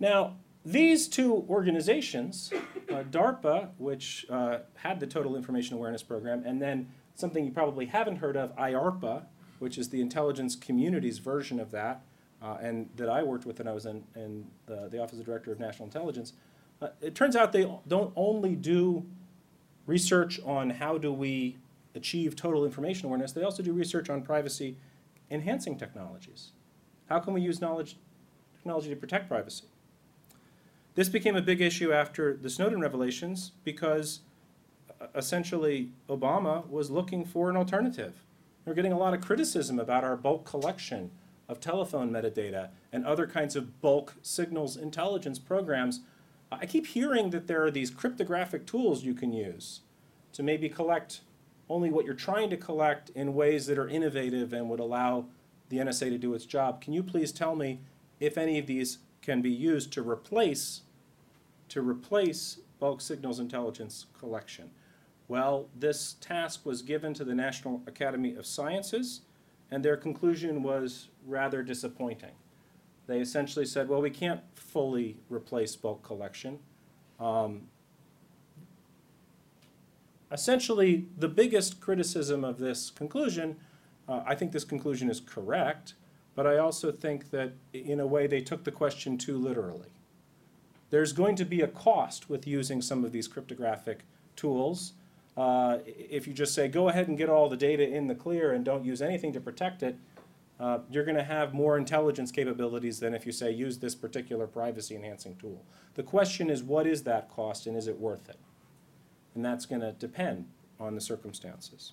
Now, 0.00 0.36
these 0.64 1.08
two 1.08 1.44
organizations, 1.48 2.52
uh, 2.90 3.02
DARPA, 3.10 3.70
which 3.78 4.26
uh, 4.30 4.58
had 4.74 5.00
the 5.00 5.06
Total 5.06 5.36
Information 5.36 5.76
Awareness 5.76 6.02
Program, 6.02 6.42
and 6.46 6.60
then 6.62 6.88
something 7.14 7.44
you 7.44 7.50
probably 7.50 7.86
haven't 7.86 8.16
heard 8.16 8.36
of, 8.36 8.56
IARPA, 8.56 9.24
which 9.58 9.78
is 9.78 9.90
the 9.90 10.00
intelligence 10.00 10.56
community's 10.56 11.18
version 11.18 11.60
of 11.60 11.70
that, 11.72 12.02
uh, 12.42 12.58
and 12.60 12.88
that 12.96 13.08
I 13.08 13.22
worked 13.22 13.46
with 13.46 13.58
when 13.58 13.68
I 13.68 13.72
was 13.72 13.86
in, 13.86 14.02
in 14.16 14.46
the, 14.66 14.88
the 14.88 15.00
Office 15.00 15.18
of 15.18 15.26
Director 15.26 15.52
of 15.52 15.60
National 15.60 15.86
Intelligence. 15.86 16.32
Uh, 16.80 16.88
it 17.00 17.14
turns 17.14 17.36
out 17.36 17.52
they 17.52 17.70
don't 17.86 18.12
only 18.16 18.56
do 18.56 19.06
research 19.86 20.40
on 20.44 20.70
how 20.70 20.98
do 20.98 21.12
we 21.12 21.58
achieve 21.94 22.36
total 22.36 22.64
information 22.64 23.06
awareness, 23.06 23.32
they 23.32 23.42
also 23.42 23.62
do 23.62 23.72
research 23.72 24.10
on 24.10 24.22
privacy 24.22 24.76
enhancing 25.30 25.78
technologies. 25.78 26.52
How 27.08 27.18
can 27.18 27.34
we 27.34 27.40
use 27.40 27.60
knowledge 27.60 27.96
technology 28.56 28.90
to 28.90 28.96
protect 28.96 29.28
privacy? 29.28 29.64
This 30.94 31.08
became 31.08 31.36
a 31.36 31.42
big 31.42 31.60
issue 31.60 31.92
after 31.92 32.36
the 32.36 32.50
Snowden 32.50 32.80
revelations 32.80 33.52
because 33.64 34.20
uh, 35.00 35.06
essentially 35.14 35.90
Obama 36.08 36.68
was 36.68 36.90
looking 36.90 37.24
for 37.24 37.48
an 37.48 37.56
alternative. 37.56 38.24
We're 38.64 38.74
getting 38.74 38.92
a 38.92 38.98
lot 38.98 39.14
of 39.14 39.22
criticism 39.22 39.78
about 39.78 40.04
our 40.04 40.16
bulk 40.16 40.44
collection 40.44 41.10
of 41.48 41.60
telephone 41.60 42.10
metadata 42.10 42.68
and 42.92 43.04
other 43.04 43.26
kinds 43.26 43.56
of 43.56 43.80
bulk 43.80 44.14
signals 44.22 44.76
intelligence 44.76 45.38
programs. 45.38 46.00
I 46.50 46.66
keep 46.66 46.86
hearing 46.88 47.30
that 47.30 47.46
there 47.46 47.64
are 47.64 47.70
these 47.70 47.90
cryptographic 47.90 48.66
tools 48.66 49.02
you 49.02 49.14
can 49.14 49.32
use 49.32 49.80
to 50.34 50.42
maybe 50.42 50.68
collect 50.68 51.22
only 51.72 51.90
what 51.90 52.04
you're 52.04 52.14
trying 52.14 52.50
to 52.50 52.56
collect 52.56 53.08
in 53.10 53.32
ways 53.32 53.66
that 53.66 53.78
are 53.78 53.88
innovative 53.88 54.52
and 54.52 54.68
would 54.68 54.78
allow 54.78 55.24
the 55.70 55.78
NSA 55.78 56.10
to 56.10 56.18
do 56.18 56.34
its 56.34 56.44
job. 56.44 56.82
Can 56.82 56.92
you 56.92 57.02
please 57.02 57.32
tell 57.32 57.56
me 57.56 57.80
if 58.20 58.36
any 58.36 58.58
of 58.58 58.66
these 58.66 58.98
can 59.22 59.40
be 59.40 59.50
used 59.50 59.90
to 59.94 60.02
replace 60.02 60.82
to 61.70 61.80
replace 61.80 62.58
bulk 62.78 63.00
signals 63.00 63.40
intelligence 63.40 64.04
collection? 64.18 64.70
Well, 65.28 65.68
this 65.74 66.16
task 66.20 66.66
was 66.66 66.82
given 66.82 67.14
to 67.14 67.24
the 67.24 67.34
National 67.34 67.80
Academy 67.86 68.34
of 68.34 68.44
Sciences, 68.44 69.22
and 69.70 69.82
their 69.82 69.96
conclusion 69.96 70.62
was 70.62 71.08
rather 71.26 71.62
disappointing. 71.62 72.32
They 73.06 73.20
essentially 73.20 73.64
said, 73.64 73.88
well, 73.88 74.02
we 74.02 74.10
can't 74.10 74.42
fully 74.54 75.16
replace 75.30 75.74
bulk 75.74 76.02
collection. 76.02 76.58
Um, 77.18 77.68
essentially, 80.32 81.06
the 81.16 81.28
biggest 81.28 81.80
criticism 81.80 82.44
of 82.44 82.58
this 82.58 82.90
conclusion, 82.90 83.56
uh, 84.08 84.22
I 84.26 84.34
think 84.34 84.52
this 84.52 84.64
conclusion 84.64 85.10
is 85.10 85.20
correct, 85.20 85.94
but 86.34 86.46
I 86.46 86.58
also 86.58 86.90
think 86.90 87.30
that 87.30 87.52
in 87.72 88.00
a 88.00 88.06
way 88.06 88.26
they 88.26 88.40
took 88.40 88.64
the 88.64 88.72
question 88.72 89.18
too 89.18 89.36
literally. 89.36 89.90
There's 90.90 91.12
going 91.12 91.36
to 91.36 91.44
be 91.44 91.60
a 91.60 91.68
cost 91.68 92.28
with 92.28 92.46
using 92.46 92.82
some 92.82 93.04
of 93.04 93.12
these 93.12 93.28
cryptographic 93.28 94.00
tools. 94.36 94.92
Uh, 95.36 95.78
if 95.86 96.26
you 96.26 96.32
just 96.34 96.54
say, 96.54 96.68
go 96.68 96.88
ahead 96.88 97.08
and 97.08 97.16
get 97.16 97.28
all 97.28 97.48
the 97.48 97.56
data 97.56 97.86
in 97.86 98.06
the 98.06 98.14
clear 98.14 98.52
and 98.52 98.64
don't 98.64 98.84
use 98.84 99.00
anything 99.00 99.32
to 99.32 99.40
protect 99.40 99.82
it, 99.82 99.96
uh, 100.60 100.78
you're 100.90 101.04
going 101.04 101.16
to 101.16 101.24
have 101.24 101.54
more 101.54 101.76
intelligence 101.76 102.30
capabilities 102.30 103.00
than 103.00 103.14
if 103.14 103.26
you 103.26 103.32
say, 103.32 103.50
use 103.50 103.78
this 103.78 103.94
particular 103.94 104.46
privacy 104.46 104.94
enhancing 104.94 105.34
tool. 105.36 105.64
The 105.94 106.02
question 106.02 106.50
is, 106.50 106.62
what 106.62 106.86
is 106.86 107.02
that 107.04 107.30
cost 107.30 107.66
and 107.66 107.76
is 107.76 107.88
it 107.88 107.98
worth 107.98 108.28
it? 108.28 108.38
And 109.34 109.44
that's 109.44 109.66
going 109.66 109.80
to 109.80 109.92
depend 109.92 110.46
on 110.78 110.94
the 110.94 111.00
circumstances. 111.00 111.92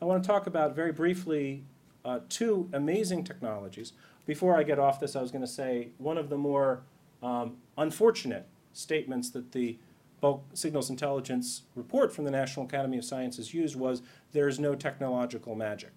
I 0.00 0.04
want 0.04 0.22
to 0.22 0.26
talk 0.26 0.46
about 0.46 0.74
very 0.74 0.92
briefly 0.92 1.64
uh, 2.04 2.20
two 2.28 2.68
amazing 2.72 3.24
technologies. 3.24 3.92
Before 4.26 4.56
I 4.56 4.62
get 4.62 4.78
off 4.78 5.00
this, 5.00 5.16
I 5.16 5.22
was 5.22 5.30
going 5.30 5.42
to 5.44 5.50
say 5.50 5.88
one 5.98 6.18
of 6.18 6.28
the 6.28 6.36
more 6.36 6.82
um, 7.22 7.56
unfortunate 7.78 8.46
statements 8.72 9.30
that 9.30 9.52
the 9.52 9.78
bulk 10.20 10.44
signals 10.54 10.88
intelligence 10.88 11.62
report 11.74 12.14
from 12.14 12.24
the 12.24 12.30
National 12.30 12.66
Academy 12.66 12.98
of 12.98 13.04
Sciences 13.04 13.52
used 13.52 13.76
was 13.76 14.02
there 14.32 14.48
is 14.48 14.58
no 14.58 14.74
technological 14.74 15.54
magic. 15.54 15.92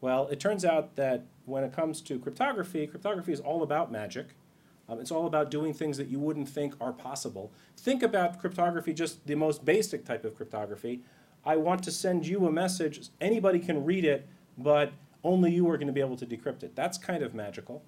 Well, 0.00 0.28
it 0.28 0.38
turns 0.38 0.64
out 0.64 0.96
that 0.96 1.24
when 1.46 1.64
it 1.64 1.72
comes 1.72 2.02
to 2.02 2.18
cryptography, 2.18 2.86
cryptography 2.86 3.32
is 3.32 3.40
all 3.40 3.62
about 3.62 3.90
magic. 3.90 4.28
Um, 4.88 5.00
it's 5.00 5.10
all 5.10 5.26
about 5.26 5.50
doing 5.50 5.72
things 5.72 5.96
that 5.96 6.08
you 6.08 6.18
wouldn't 6.18 6.48
think 6.48 6.74
are 6.80 6.92
possible. 6.92 7.52
Think 7.76 8.02
about 8.02 8.38
cryptography, 8.38 8.92
just 8.92 9.26
the 9.26 9.34
most 9.34 9.64
basic 9.64 10.04
type 10.04 10.24
of 10.24 10.36
cryptography. 10.36 11.00
I 11.44 11.56
want 11.56 11.82
to 11.84 11.90
send 11.90 12.26
you 12.26 12.46
a 12.46 12.52
message, 12.52 13.08
anybody 13.20 13.58
can 13.58 13.84
read 13.84 14.04
it, 14.04 14.26
but 14.56 14.92
only 15.22 15.52
you 15.52 15.68
are 15.70 15.76
going 15.76 15.86
to 15.86 15.92
be 15.92 16.00
able 16.00 16.16
to 16.16 16.26
decrypt 16.26 16.62
it. 16.62 16.76
That's 16.76 16.98
kind 16.98 17.22
of 17.22 17.34
magical. 17.34 17.82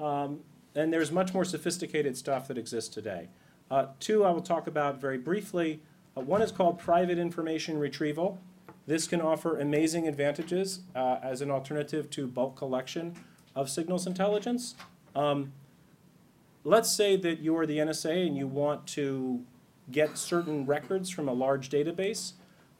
Um, 0.00 0.40
and 0.74 0.92
there's 0.92 1.10
much 1.10 1.32
more 1.32 1.44
sophisticated 1.44 2.16
stuff 2.16 2.48
that 2.48 2.58
exists 2.58 2.94
today. 2.94 3.28
Uh, 3.70 3.86
two, 4.00 4.24
I 4.24 4.30
will 4.30 4.42
talk 4.42 4.66
about 4.66 5.00
very 5.00 5.18
briefly. 5.18 5.80
Uh, 6.16 6.20
one 6.20 6.42
is 6.42 6.52
called 6.52 6.78
private 6.78 7.18
information 7.18 7.78
retrieval. 7.78 8.38
This 8.86 9.08
can 9.08 9.20
offer 9.20 9.58
amazing 9.58 10.06
advantages 10.06 10.80
uh, 10.94 11.18
as 11.22 11.40
an 11.40 11.50
alternative 11.50 12.08
to 12.10 12.26
bulk 12.26 12.56
collection 12.56 13.16
of 13.54 13.68
signals 13.68 14.06
intelligence. 14.06 14.74
Um, 15.14 15.52
let's 16.66 16.90
say 16.90 17.14
that 17.14 17.38
you 17.38 17.56
are 17.56 17.64
the 17.64 17.78
NSA 17.78 18.26
and 18.26 18.36
you 18.36 18.48
want 18.48 18.88
to 18.88 19.40
get 19.92 20.18
certain 20.18 20.66
records 20.66 21.08
from 21.08 21.28
a 21.28 21.32
large 21.32 21.70
database, 21.70 22.32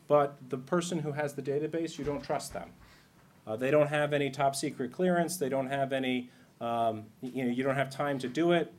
but 0.09 0.37
the 0.49 0.59
person 0.59 0.99
who 0.99 1.13
has 1.13 1.35
the 1.35 1.43
database, 1.43 1.97
you 1.97 2.05
don't 2.05 2.23
trust 2.23 2.53
them. 2.53 2.71
Uh, 3.47 3.55
they 3.55 3.71
don't 3.71 3.87
have 3.87 4.13
any 4.13 4.29
top 4.29 4.57
secret 4.57 4.91
clearance. 4.91 5.37
They 5.37 5.49
don't 5.49 5.69
have 5.69 5.93
any, 5.93 6.31
um, 6.61 7.05
you 7.23 7.45
know, 7.45 7.51
you 7.51 7.63
don't 7.63 7.77
have 7.77 7.89
time 7.89 8.19
to 8.19 8.29
do 8.29 8.51
it. 8.51 8.75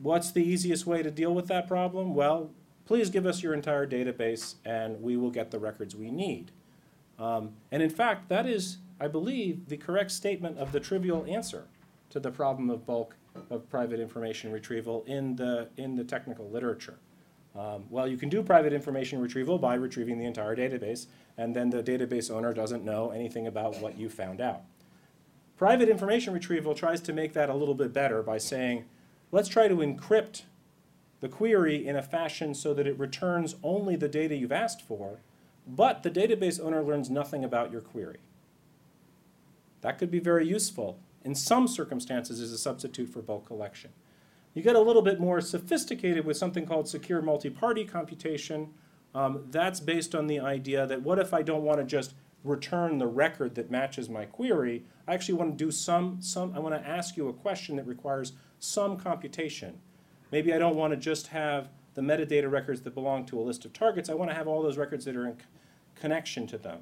What's 0.00 0.30
the 0.30 0.42
easiest 0.42 0.86
way 0.86 1.02
to 1.02 1.10
deal 1.10 1.34
with 1.34 1.46
that 1.48 1.68
problem? 1.68 2.14
Well, 2.14 2.50
please 2.86 3.10
give 3.10 3.26
us 3.26 3.42
your 3.42 3.52
entire 3.52 3.86
database 3.86 4.54
and 4.64 5.02
we 5.02 5.18
will 5.18 5.30
get 5.30 5.50
the 5.50 5.58
records 5.58 5.94
we 5.94 6.10
need. 6.10 6.50
Um, 7.18 7.50
and 7.70 7.82
in 7.82 7.90
fact, 7.90 8.30
that 8.30 8.46
is, 8.46 8.78
I 8.98 9.06
believe, 9.06 9.68
the 9.68 9.76
correct 9.76 10.12
statement 10.12 10.56
of 10.56 10.72
the 10.72 10.80
trivial 10.80 11.26
answer 11.28 11.66
to 12.08 12.18
the 12.18 12.30
problem 12.30 12.70
of 12.70 12.86
bulk 12.86 13.16
of 13.50 13.68
private 13.70 14.00
information 14.00 14.52
retrieval 14.52 15.04
in 15.06 15.36
the, 15.36 15.68
in 15.76 15.96
the 15.96 16.04
technical 16.04 16.48
literature. 16.50 16.98
Um, 17.56 17.84
well, 17.88 18.08
you 18.08 18.16
can 18.16 18.28
do 18.28 18.42
private 18.42 18.72
information 18.72 19.20
retrieval 19.20 19.58
by 19.58 19.74
retrieving 19.74 20.18
the 20.18 20.24
entire 20.24 20.56
database, 20.56 21.06
and 21.38 21.54
then 21.54 21.70
the 21.70 21.82
database 21.82 22.30
owner 22.30 22.52
doesn't 22.52 22.84
know 22.84 23.10
anything 23.10 23.46
about 23.46 23.80
what 23.80 23.96
you 23.96 24.08
found 24.08 24.40
out. 24.40 24.62
Private 25.56 25.88
information 25.88 26.34
retrieval 26.34 26.74
tries 26.74 27.00
to 27.02 27.12
make 27.12 27.32
that 27.34 27.48
a 27.48 27.54
little 27.54 27.74
bit 27.74 27.92
better 27.92 28.22
by 28.22 28.38
saying, 28.38 28.86
let's 29.30 29.48
try 29.48 29.68
to 29.68 29.76
encrypt 29.76 30.42
the 31.20 31.28
query 31.28 31.86
in 31.86 31.94
a 31.94 32.02
fashion 32.02 32.54
so 32.54 32.74
that 32.74 32.88
it 32.88 32.98
returns 32.98 33.54
only 33.62 33.94
the 33.94 34.08
data 34.08 34.34
you've 34.34 34.52
asked 34.52 34.82
for, 34.82 35.20
but 35.66 36.02
the 36.02 36.10
database 36.10 36.60
owner 36.60 36.82
learns 36.82 37.08
nothing 37.08 37.44
about 37.44 37.70
your 37.70 37.80
query. 37.80 38.18
That 39.80 39.98
could 39.98 40.10
be 40.10 40.18
very 40.18 40.46
useful 40.46 40.98
in 41.24 41.34
some 41.34 41.66
circumstances 41.66 42.40
as 42.40 42.52
a 42.52 42.58
substitute 42.58 43.08
for 43.08 43.22
bulk 43.22 43.46
collection. 43.46 43.90
You 44.52 44.62
get 44.62 44.76
a 44.76 44.80
little 44.80 45.02
bit 45.02 45.18
more 45.18 45.40
sophisticated 45.40 46.24
with 46.24 46.36
something 46.36 46.66
called 46.66 46.88
secure 46.88 47.20
multi-party 47.20 47.84
computation. 47.86 48.72
Um, 49.14 49.46
that's 49.50 49.80
based 49.80 50.14
on 50.14 50.26
the 50.26 50.38
idea 50.38 50.86
that 50.86 51.02
what 51.02 51.18
if 51.18 51.34
I 51.34 51.42
don't 51.42 51.62
want 51.62 51.78
to 51.78 51.84
just 51.84 52.14
return 52.44 52.98
the 52.98 53.06
record 53.06 53.54
that 53.56 53.70
matches 53.70 54.08
my 54.08 54.26
query? 54.26 54.84
I 55.08 55.14
actually 55.14 55.34
want 55.34 55.58
to 55.58 55.64
do 55.64 55.70
some, 55.70 56.20
some 56.20 56.54
I 56.54 56.60
want 56.60 56.74
to 56.74 56.88
ask 56.88 57.16
you 57.16 57.28
a 57.28 57.32
question 57.32 57.76
that 57.76 57.86
requires 57.86 58.32
some 58.60 58.96
computation. 58.96 59.80
Maybe 60.30 60.52
I 60.52 60.58
don't 60.58 60.76
want 60.76 60.92
to 60.92 60.96
just 60.96 61.28
have 61.28 61.68
the 61.94 62.02
metadata 62.02 62.50
records 62.50 62.82
that 62.82 62.94
belong 62.94 63.24
to 63.26 63.38
a 63.38 63.42
list 63.42 63.64
of 63.64 63.72
targets, 63.72 64.08
I 64.08 64.14
want 64.14 64.30
to 64.30 64.36
have 64.36 64.48
all 64.48 64.62
those 64.62 64.76
records 64.76 65.04
that 65.04 65.16
are 65.16 65.26
in 65.26 65.36
connection 65.94 66.46
to 66.48 66.58
them. 66.58 66.80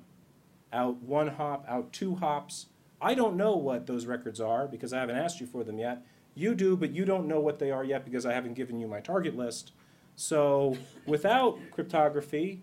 Out 0.73 0.97
one 1.03 1.29
hop, 1.29 1.65
out 1.69 1.93
two 1.93 2.15
hops. 2.17 2.67
I 3.03 3.15
don't 3.15 3.37
know 3.37 3.57
what 3.57 3.87
those 3.87 4.07
records 4.07 4.41
are 4.41 4.69
because 4.69 4.93
I 4.93 5.01
haven't 5.01 5.17
asked 5.17 5.41
you 5.41 5.47
for 5.47 5.65
them 5.65 5.79
yet. 5.79 6.07
You 6.35 6.55
do, 6.55 6.77
but 6.77 6.93
you 6.93 7.05
don't 7.05 7.27
know 7.27 7.41
what 7.41 7.59
they 7.59 7.71
are 7.71 7.85
yet 7.85 8.05
because 8.05 8.25
I 8.25 8.33
haven't 8.33 8.55
given 8.55 8.79
you 8.79 8.87
my 8.87 9.01
target 9.01 9.37
list. 9.37 9.73
So 10.15 10.79
without 11.05 11.59
cryptography, 11.73 12.63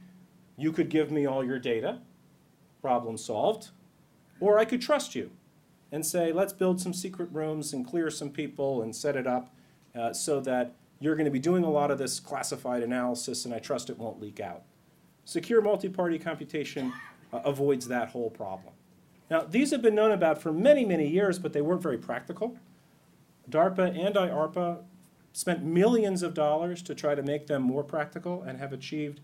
you 0.58 0.72
could 0.72 0.90
give 0.90 1.12
me 1.12 1.26
all 1.26 1.44
your 1.44 1.60
data, 1.60 2.00
problem 2.82 3.18
solved. 3.18 3.70
Or 4.40 4.58
I 4.58 4.66
could 4.66 4.82
trust 4.82 5.14
you 5.14 5.32
and 5.92 6.06
say, 6.06 6.32
let's 6.32 6.54
build 6.54 6.80
some 6.80 6.94
secret 6.94 7.30
rooms 7.32 7.74
and 7.74 7.86
clear 7.86 8.10
some 8.10 8.30
people 8.30 8.82
and 8.82 8.96
set 8.96 9.16
it 9.16 9.28
up 9.28 9.54
uh, 9.94 10.14
so 10.14 10.40
that 10.42 10.74
you're 11.00 11.16
going 11.16 11.26
to 11.26 11.32
be 11.32 11.40
doing 11.40 11.64
a 11.64 11.70
lot 11.70 11.92
of 11.92 11.98
this 11.98 12.20
classified 12.20 12.82
analysis 12.82 13.44
and 13.46 13.54
I 13.54 13.60
trust 13.60 13.90
it 13.90 13.98
won't 13.98 14.22
leak 14.22 14.40
out. 14.40 14.64
Secure 15.26 15.62
multi-party 15.62 16.18
computation 16.18 16.94
uh, 17.34 17.40
avoids 17.44 17.88
that 17.88 18.10
whole 18.10 18.30
problem. 18.30 18.74
Now, 19.30 19.42
these 19.42 19.72
have 19.72 19.82
been 19.82 19.96
known 19.96 20.12
about 20.12 20.42
for 20.42 20.52
many, 20.52 20.86
many 20.86 21.08
years, 21.08 21.38
but 21.38 21.54
they 21.54 21.62
weren't 21.62 21.84
very 21.84 21.98
practical. 21.98 22.58
DARPA 23.50 23.98
and 23.98 24.16
IARPA 24.16 24.80
spent 25.34 25.64
millions 25.64 26.24
of 26.24 26.34
dollars 26.34 26.82
to 26.84 26.96
try 26.96 27.16
to 27.16 27.22
make 27.22 27.48
them 27.48 27.62
more 27.62 27.84
practical 27.84 28.42
and 28.42 28.58
have 28.58 28.74
achieved 28.74 29.22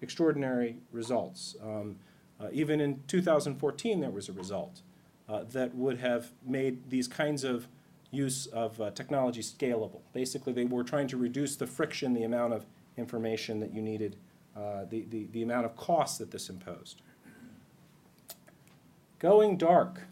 extraordinary 0.00 0.76
results. 0.92 1.56
Um, 1.62 1.96
uh, 2.40 2.48
even 2.52 2.80
in 2.80 3.02
2014, 3.08 4.00
there 4.00 4.10
was 4.10 4.28
a 4.28 4.32
result 4.32 4.82
uh, 5.28 5.44
that 5.50 5.74
would 5.74 5.98
have 5.98 6.32
made 6.46 6.88
these 6.88 7.08
kinds 7.08 7.42
of 7.42 7.66
use 8.10 8.46
of 8.46 8.80
uh, 8.80 8.90
technology 8.92 9.42
scalable. 9.42 10.00
Basically, 10.12 10.52
they 10.52 10.64
were 10.64 10.84
trying 10.84 11.08
to 11.08 11.16
reduce 11.16 11.56
the 11.56 11.66
friction, 11.66 12.14
the 12.14 12.22
amount 12.22 12.54
of 12.54 12.64
information 12.96 13.60
that 13.60 13.74
you 13.74 13.82
needed, 13.82 14.16
uh, 14.56 14.84
the, 14.88 15.04
the, 15.10 15.26
the 15.32 15.42
amount 15.42 15.66
of 15.66 15.76
cost 15.76 16.18
that 16.20 16.30
this 16.30 16.48
imposed. 16.48 17.02
Going 19.18 19.56
dark. 19.56 20.02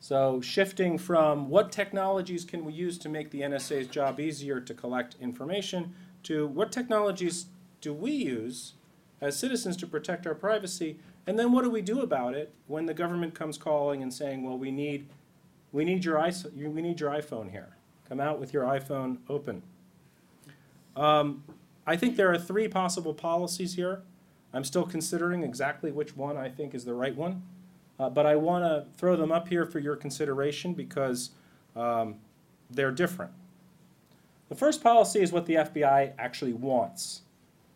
So 0.00 0.40
shifting 0.40 0.98
from 0.98 1.48
what 1.48 1.70
technologies 1.72 2.44
can 2.44 2.64
we 2.64 2.72
use 2.72 2.98
to 2.98 3.08
make 3.08 3.30
the 3.30 3.42
NSA's 3.42 3.88
job 3.88 4.20
easier 4.20 4.60
to 4.60 4.74
collect 4.74 5.16
information 5.20 5.94
to 6.24 6.46
what 6.46 6.72
technologies 6.72 7.46
do 7.80 7.92
we 7.92 8.12
use 8.12 8.74
as 9.20 9.36
citizens 9.36 9.76
to 9.76 9.86
protect 9.86 10.26
our 10.26 10.34
privacy, 10.34 10.98
and 11.26 11.38
then 11.38 11.52
what 11.52 11.64
do 11.64 11.70
we 11.70 11.82
do 11.82 12.00
about 12.00 12.34
it 12.34 12.52
when 12.66 12.86
the 12.86 12.94
government 12.94 13.34
comes 13.34 13.58
calling 13.58 14.02
and 14.02 14.12
saying, 14.12 14.42
well, 14.42 14.56
we 14.56 14.70
need, 14.70 15.08
we 15.72 15.84
need 15.84 16.04
your 16.04 16.18
we 16.56 16.82
need 16.82 17.00
your 17.00 17.10
iPhone 17.10 17.50
here. 17.50 17.76
Come 18.08 18.20
out 18.20 18.38
with 18.38 18.52
your 18.52 18.64
iPhone 18.64 19.18
open. 19.28 19.62
Um, 20.96 21.44
I 21.86 21.96
think 21.96 22.16
there 22.16 22.32
are 22.32 22.38
three 22.38 22.68
possible 22.68 23.14
policies 23.14 23.74
here. 23.74 24.02
I'm 24.52 24.64
still 24.64 24.84
considering 24.84 25.42
exactly 25.42 25.90
which 25.90 26.16
one 26.16 26.36
I 26.36 26.48
think 26.48 26.74
is 26.74 26.84
the 26.84 26.94
right 26.94 27.14
one. 27.14 27.42
Uh, 27.98 28.08
but 28.08 28.26
I 28.26 28.36
want 28.36 28.64
to 28.64 28.86
throw 28.96 29.16
them 29.16 29.32
up 29.32 29.48
here 29.48 29.66
for 29.66 29.78
your 29.78 29.96
consideration 29.96 30.72
because 30.72 31.30
um, 31.74 32.16
they're 32.70 32.92
different. 32.92 33.32
The 34.48 34.54
first 34.54 34.82
policy 34.82 35.20
is 35.20 35.32
what 35.32 35.46
the 35.46 35.54
FBI 35.54 36.12
actually 36.18 36.52
wants. 36.52 37.22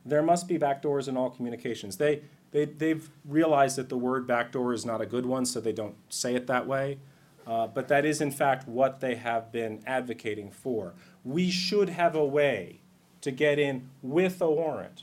There 0.06 0.22
must 0.22 0.48
be 0.48 0.58
backdoors 0.58 1.08
in 1.08 1.16
all 1.16 1.30
communications. 1.30 1.96
They, 1.96 2.22
they, 2.52 2.64
they've 2.64 3.08
realized 3.24 3.76
that 3.76 3.88
the 3.88 3.96
word 3.96 4.26
backdoor 4.26 4.72
is 4.72 4.86
not 4.86 5.00
a 5.00 5.06
good 5.06 5.26
one, 5.26 5.44
so 5.44 5.60
they 5.60 5.72
don't 5.72 5.96
say 6.08 6.34
it 6.34 6.46
that 6.46 6.66
way. 6.66 6.98
Uh, 7.46 7.66
but 7.66 7.88
that 7.88 8.04
is, 8.04 8.20
in 8.20 8.30
fact, 8.30 8.68
what 8.68 9.00
they 9.00 9.16
have 9.16 9.50
been 9.50 9.82
advocating 9.86 10.50
for. 10.50 10.94
We 11.24 11.50
should 11.50 11.88
have 11.88 12.14
a 12.14 12.24
way 12.24 12.80
to 13.20 13.30
get 13.30 13.58
in 13.58 13.88
with 14.00 14.40
a 14.40 14.50
warrant. 14.50 15.02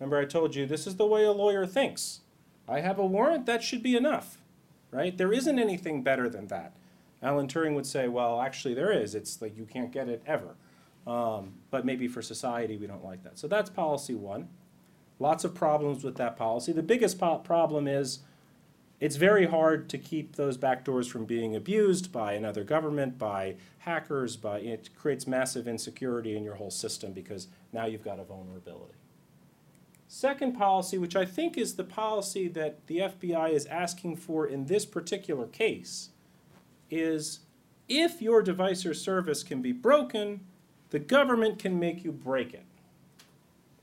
Remember, 0.00 0.18
I 0.18 0.24
told 0.24 0.54
you 0.54 0.64
this 0.66 0.86
is 0.86 0.96
the 0.96 1.06
way 1.06 1.24
a 1.24 1.32
lawyer 1.32 1.66
thinks. 1.66 2.20
I 2.66 2.80
have 2.80 2.98
a 2.98 3.06
warrant, 3.06 3.46
that 3.46 3.62
should 3.62 3.82
be 3.82 3.96
enough, 3.96 4.38
right? 4.90 5.16
There 5.16 5.32
isn't 5.32 5.58
anything 5.58 6.02
better 6.02 6.28
than 6.28 6.46
that. 6.46 6.72
Alan 7.22 7.48
Turing 7.48 7.74
would 7.74 7.86
say, 7.86 8.08
well, 8.08 8.40
actually, 8.40 8.72
there 8.72 8.90
is. 8.90 9.14
It's 9.14 9.42
like 9.42 9.56
you 9.56 9.66
can't 9.66 9.92
get 9.92 10.08
it 10.08 10.22
ever. 10.26 10.54
Um, 11.06 11.54
but 11.70 11.84
maybe 11.84 12.08
for 12.08 12.22
society, 12.22 12.76
we 12.76 12.86
don't 12.86 13.04
like 13.04 13.22
that. 13.24 13.38
So 13.38 13.46
that's 13.46 13.68
policy 13.68 14.14
one. 14.14 14.48
Lots 15.18 15.44
of 15.44 15.54
problems 15.54 16.02
with 16.02 16.16
that 16.16 16.36
policy. 16.36 16.72
The 16.72 16.82
biggest 16.82 17.18
po- 17.18 17.38
problem 17.38 17.86
is 17.86 18.20
it's 19.00 19.16
very 19.16 19.46
hard 19.46 19.88
to 19.90 19.98
keep 19.98 20.36
those 20.36 20.56
backdoors 20.56 21.10
from 21.10 21.26
being 21.26 21.54
abused 21.54 22.10
by 22.10 22.32
another 22.32 22.64
government, 22.64 23.18
by 23.18 23.56
hackers, 23.80 24.36
by 24.36 24.60
it 24.60 24.90
creates 24.96 25.26
massive 25.26 25.68
insecurity 25.68 26.36
in 26.36 26.44
your 26.44 26.54
whole 26.54 26.70
system 26.70 27.12
because 27.12 27.48
now 27.72 27.86
you've 27.86 28.04
got 28.04 28.18
a 28.18 28.24
vulnerability. 28.24 28.99
Second 30.12 30.58
policy, 30.58 30.98
which 30.98 31.14
I 31.14 31.24
think 31.24 31.56
is 31.56 31.74
the 31.74 31.84
policy 31.84 32.48
that 32.48 32.84
the 32.88 32.98
FBI 32.98 33.52
is 33.52 33.66
asking 33.66 34.16
for 34.16 34.44
in 34.44 34.64
this 34.64 34.84
particular 34.84 35.46
case, 35.46 36.08
is 36.90 37.38
if 37.88 38.20
your 38.20 38.42
device 38.42 38.84
or 38.84 38.92
service 38.92 39.44
can 39.44 39.62
be 39.62 39.70
broken, 39.70 40.40
the 40.90 40.98
government 40.98 41.60
can 41.60 41.78
make 41.78 42.02
you 42.02 42.10
break 42.10 42.52
it. 42.52 42.64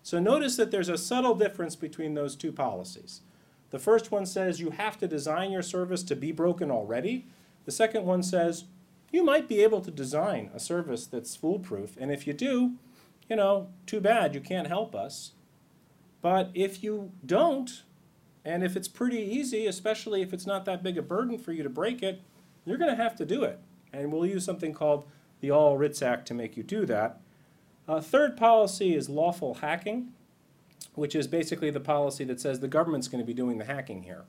So 0.03 0.19
notice 0.19 0.57
that 0.57 0.69
there's 0.69 0.89
a 0.89 0.97
subtle 0.97 1.33
difference 1.33 1.77
between 1.77 2.13
those 2.13 2.35
two 2.35 2.51
policies. 2.51 3.21
The 3.69 3.79
first 3.79 4.11
one 4.11 4.25
says 4.25 4.59
you 4.59 4.71
have 4.71 4.97
to 4.97 5.07
design 5.07 5.49
your 5.49 5.61
service 5.61 6.03
to 6.03 6.15
be 6.17 6.33
broken 6.33 6.69
already. 6.69 7.25
The 7.63 7.71
second 7.71 8.03
one 8.03 8.21
says 8.21 8.65
you 9.13 9.23
might 9.23 9.47
be 9.47 9.63
able 9.63 9.79
to 9.79 9.91
design 9.91 10.51
a 10.53 10.59
service 10.59 11.07
that's 11.07 11.37
foolproof, 11.37 11.95
and 11.97 12.11
if 12.11 12.27
you 12.27 12.33
do, 12.33 12.73
you 13.29 13.37
know, 13.37 13.69
too 13.85 14.01
bad, 14.01 14.35
you 14.35 14.41
can't 14.41 14.67
help 14.67 14.93
us. 14.93 15.31
But 16.21 16.51
if 16.53 16.83
you 16.83 17.11
don't, 17.25 17.83
and 18.43 18.63
if 18.63 18.75
it's 18.75 18.87
pretty 18.87 19.19
easy, 19.19 19.67
especially 19.67 20.21
if 20.21 20.33
it's 20.33 20.47
not 20.47 20.65
that 20.65 20.83
big 20.83 20.97
a 20.97 21.01
burden 21.01 21.37
for 21.37 21.51
you 21.51 21.63
to 21.63 21.69
break 21.69 22.01
it, 22.01 22.21
you're 22.65 22.77
going 22.77 22.95
to 22.95 23.01
have 23.01 23.15
to 23.17 23.25
do 23.25 23.43
it. 23.43 23.59
And 23.93 24.11
we'll 24.11 24.25
use 24.25 24.43
something 24.43 24.73
called 24.73 25.05
the 25.41 25.51
All 25.51 25.77
Writs 25.77 26.01
Act 26.01 26.27
to 26.27 26.33
make 26.33 26.57
you 26.57 26.63
do 26.63 26.85
that. 26.85 27.19
Uh, 27.87 28.01
third 28.01 28.35
policy 28.35 28.95
is 28.95 29.09
lawful 29.09 29.55
hacking, 29.55 30.13
which 30.95 31.15
is 31.15 31.27
basically 31.27 31.69
the 31.69 31.79
policy 31.79 32.23
that 32.25 32.41
says 32.41 32.59
the 32.59 32.67
government's 32.67 33.07
going 33.07 33.23
to 33.23 33.27
be 33.27 33.33
doing 33.33 33.57
the 33.57 33.65
hacking 33.65 34.03
here. 34.03 34.25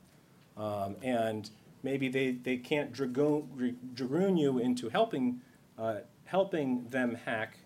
Um, 0.55 0.95
and 1.01 1.49
maybe 1.83 2.07
they, 2.07 2.31
they 2.31 2.57
can't 2.57 2.93
dragoon, 2.93 3.77
dragoon 3.93 4.37
you 4.37 4.59
into 4.59 4.89
helping, 4.89 5.41
uh, 5.77 5.99
helping 6.25 6.87
them 6.87 7.15
hack 7.25 7.57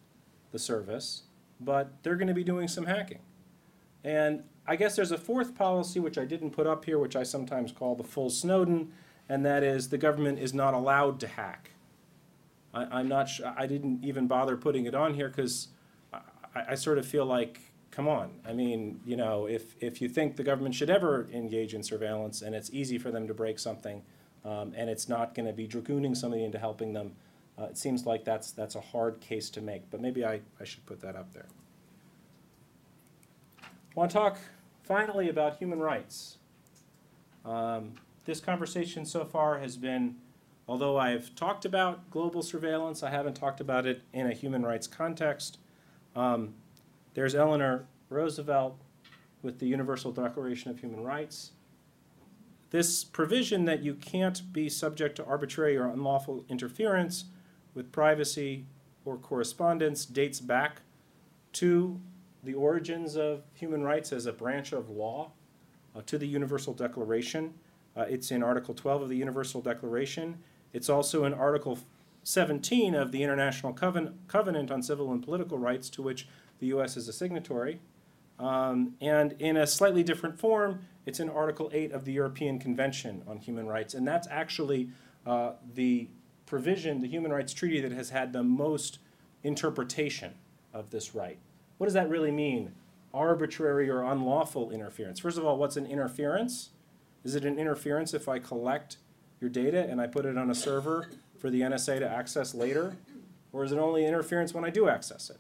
the 0.52 0.60
service, 0.60 1.24
but 1.60 1.92
they're 2.04 2.16
going 2.16 2.28
to 2.28 2.34
be 2.34 2.44
doing 2.44 2.68
some 2.68 2.86
hacking. 2.86 3.20
And 4.04 4.44
I 4.68 4.76
guess 4.76 4.96
there's 4.96 5.12
a 5.12 5.18
fourth 5.18 5.56
policy, 5.56 6.00
which 6.00 6.18
I 6.18 6.26
didn't 6.26 6.52
put 6.52 6.68
up 6.68 6.86
here, 6.86 7.00
which 7.00 7.16
I 7.16 7.24
sometimes 7.24 7.72
call 7.72 7.96
the 7.96 8.04
full 8.04 8.30
Snowden, 8.30 8.92
and 9.30 9.46
that 9.46 9.64
is 9.64 9.90
the 9.90 9.98
government 9.98 10.40
is 10.40 10.54
not 10.54 10.74
allowed 10.74 11.20
to 11.22 11.28
hack. 11.28 11.72
I, 12.74 13.00
I'm 13.00 13.08
not 13.08 13.30
I 13.58 13.68
didn't 13.68 14.04
even 14.04 14.28
bother 14.28 14.58
putting 14.58 14.86
it 14.86 14.96
on 14.96 15.14
here 15.14 15.30
because 15.30 15.70
I, 16.14 16.64
I 16.70 16.76
sort 16.76 16.98
of 16.98 17.06
feel 17.06 17.26
like, 17.26 17.62
come 17.92 18.08
on. 18.08 18.40
I 18.48 18.54
mean, 18.54 19.00
you 19.06 19.16
know, 19.16 19.46
if, 19.46 19.76
if 19.80 20.02
you 20.02 20.10
think 20.10 20.36
the 20.36 20.44
government 20.44 20.76
should 20.76 20.90
ever 20.90 21.28
engage 21.32 21.74
in 21.74 21.84
surveillance 21.84 22.42
and 22.42 22.56
it's 22.56 22.72
easy 22.72 22.98
for 22.98 23.12
them 23.12 23.28
to 23.28 23.34
break 23.34 23.60
something 23.60 24.02
um, 24.44 24.74
and 24.76 24.90
it's 24.90 25.08
not 25.08 25.36
going 25.36 25.46
to 25.46 25.54
be 25.54 25.68
dragooning 25.68 26.16
somebody 26.16 26.44
into 26.44 26.60
helping 26.60 26.94
them, 26.94 27.14
uh, 27.58 27.66
it 27.66 27.78
seems 27.78 28.06
like 28.06 28.26
that's, 28.26 28.52
that's 28.52 28.76
a 28.76 28.82
hard 28.82 29.20
case 29.22 29.50
to 29.52 29.62
make. 29.62 29.90
But 29.92 30.02
maybe 30.02 30.26
I, 30.26 30.42
I 30.60 30.64
should 30.64 30.86
put 30.86 31.02
that 31.02 31.16
up 31.16 31.34
there. 31.34 31.46
I 33.96 34.00
want 34.00 34.10
to 34.10 34.18
talk 34.18 34.40
finally 34.84 35.30
about 35.30 35.58
human 35.58 35.80
rights. 35.80 36.38
Um, 37.46 37.94
this 38.26 38.40
conversation 38.40 39.06
so 39.06 39.24
far 39.24 39.60
has 39.60 39.78
been, 39.78 40.16
although 40.68 40.98
I've 40.98 41.36
talked 41.36 41.64
about 41.64 42.10
global 42.10 42.42
surveillance, 42.42 43.04
I 43.04 43.12
haven't 43.12 43.36
talked 43.36 43.62
about 43.62 43.86
it 43.86 44.02
in 44.12 44.26
a 44.26 44.34
human 44.34 44.66
rights 44.66 44.88
context. 44.88 45.60
Um, 46.16 46.56
there's 47.14 47.36
Eleanor 47.36 47.86
Roosevelt 48.10 48.80
with 49.44 49.60
the 49.60 49.68
Universal 49.68 50.14
Declaration 50.14 50.72
of 50.72 50.80
Human 50.80 51.04
Rights. 51.04 51.52
This 52.72 53.04
provision 53.04 53.66
that 53.66 53.84
you 53.84 53.94
can't 53.94 54.52
be 54.52 54.70
subject 54.70 55.18
to 55.18 55.26
arbitrary 55.26 55.78
or 55.78 55.86
unlawful 55.86 56.46
interference 56.50 57.26
with 57.76 57.92
privacy 57.92 58.66
or 59.06 59.18
correspondence 59.18 60.04
dates 60.04 60.40
back 60.40 60.82
to 61.52 62.02
the 62.44 62.54
origins 62.54 63.16
of 63.16 63.44
human 63.54 63.84
rights 63.84 64.12
as 64.12 64.26
a 64.26 64.34
branch 64.34 64.74
of 64.74 64.90
law 64.90 65.32
uh, 65.96 66.02
to 66.06 66.18
the 66.18 66.28
Universal 66.28 66.74
Declaration. 66.74 67.54
Uh, 67.96 68.02
it's 68.02 68.32
in 68.32 68.44
Article 68.44 68.74
12 68.74 69.04
of 69.04 69.10
the 69.10 69.18
Universal 69.18 69.62
Declaration. 69.62 70.40
It's 70.74 70.90
also 70.90 71.26
in 71.26 71.34
Article 71.34 71.80
17 72.24 72.96
of 72.96 73.12
the 73.12 73.24
International 73.24 73.74
Coven- 73.74 74.18
Covenant 74.28 74.72
on 74.72 74.82
Civil 74.82 75.12
and 75.12 75.24
Political 75.24 75.58
Rights, 75.58 75.90
to 75.92 76.02
which 76.02 76.28
the 76.60 76.68
U.S. 76.68 76.98
is 76.98 77.08
a 77.08 77.14
signatory. 77.14 77.80
Um, 78.40 78.96
and 79.00 79.36
in 79.40 79.58
a 79.58 79.68
slightly 79.68 80.04
different 80.04 80.40
form, 80.40 80.80
it's 81.06 81.20
in 81.20 81.30
Article 81.30 81.70
8 81.74 81.92
of 81.92 82.06
the 82.06 82.14
European 82.14 82.60
Convention 82.60 83.22
on 83.28 83.38
Human 83.38 83.68
Rights. 83.68 83.94
And 83.94 84.08
that's 84.08 84.28
actually 84.30 84.90
uh, 85.26 85.54
the 85.74 86.10
provision, 86.46 87.00
the 87.00 87.08
human 87.08 87.32
rights 87.32 87.54
treaty, 87.54 87.80
that 87.82 87.92
has 87.92 88.10
had 88.10 88.34
the 88.34 88.44
most 88.44 89.00
interpretation 89.44 90.34
of 90.74 90.90
this 90.90 91.14
right. 91.14 91.38
What 91.78 91.88
does 91.88 91.94
that 91.94 92.10
really 92.10 92.32
mean? 92.32 92.74
Arbitrary 93.14 93.90
or 93.90 94.04
unlawful 94.04 94.72
interference. 94.72 95.20
First 95.20 95.38
of 95.38 95.46
all, 95.46 95.58
what's 95.58 95.78
an 95.78 95.86
interference? 95.86 96.70
Is 97.24 97.36
it 97.36 97.46
an 97.46 97.60
interference 97.60 98.14
if 98.14 98.28
I 98.28 98.40
collect 98.40 98.98
your 99.40 99.50
data 99.50 99.88
and 99.88 100.02
I 100.02 100.08
put 100.08 100.26
it 100.26 100.38
on 100.38 100.50
a 100.50 100.56
server 100.56 101.10
for 101.38 101.50
the 101.50 101.62
NSA 101.62 102.00
to 102.00 102.10
access 102.10 102.56
later? 102.56 102.96
Or 103.52 103.64
is 103.64 103.72
it 103.72 103.78
only 103.78 104.06
interference 104.06 104.54
when 104.54 104.66
I 104.66 104.70
do 104.70 104.90
access 104.90 105.30
it? 105.30 105.38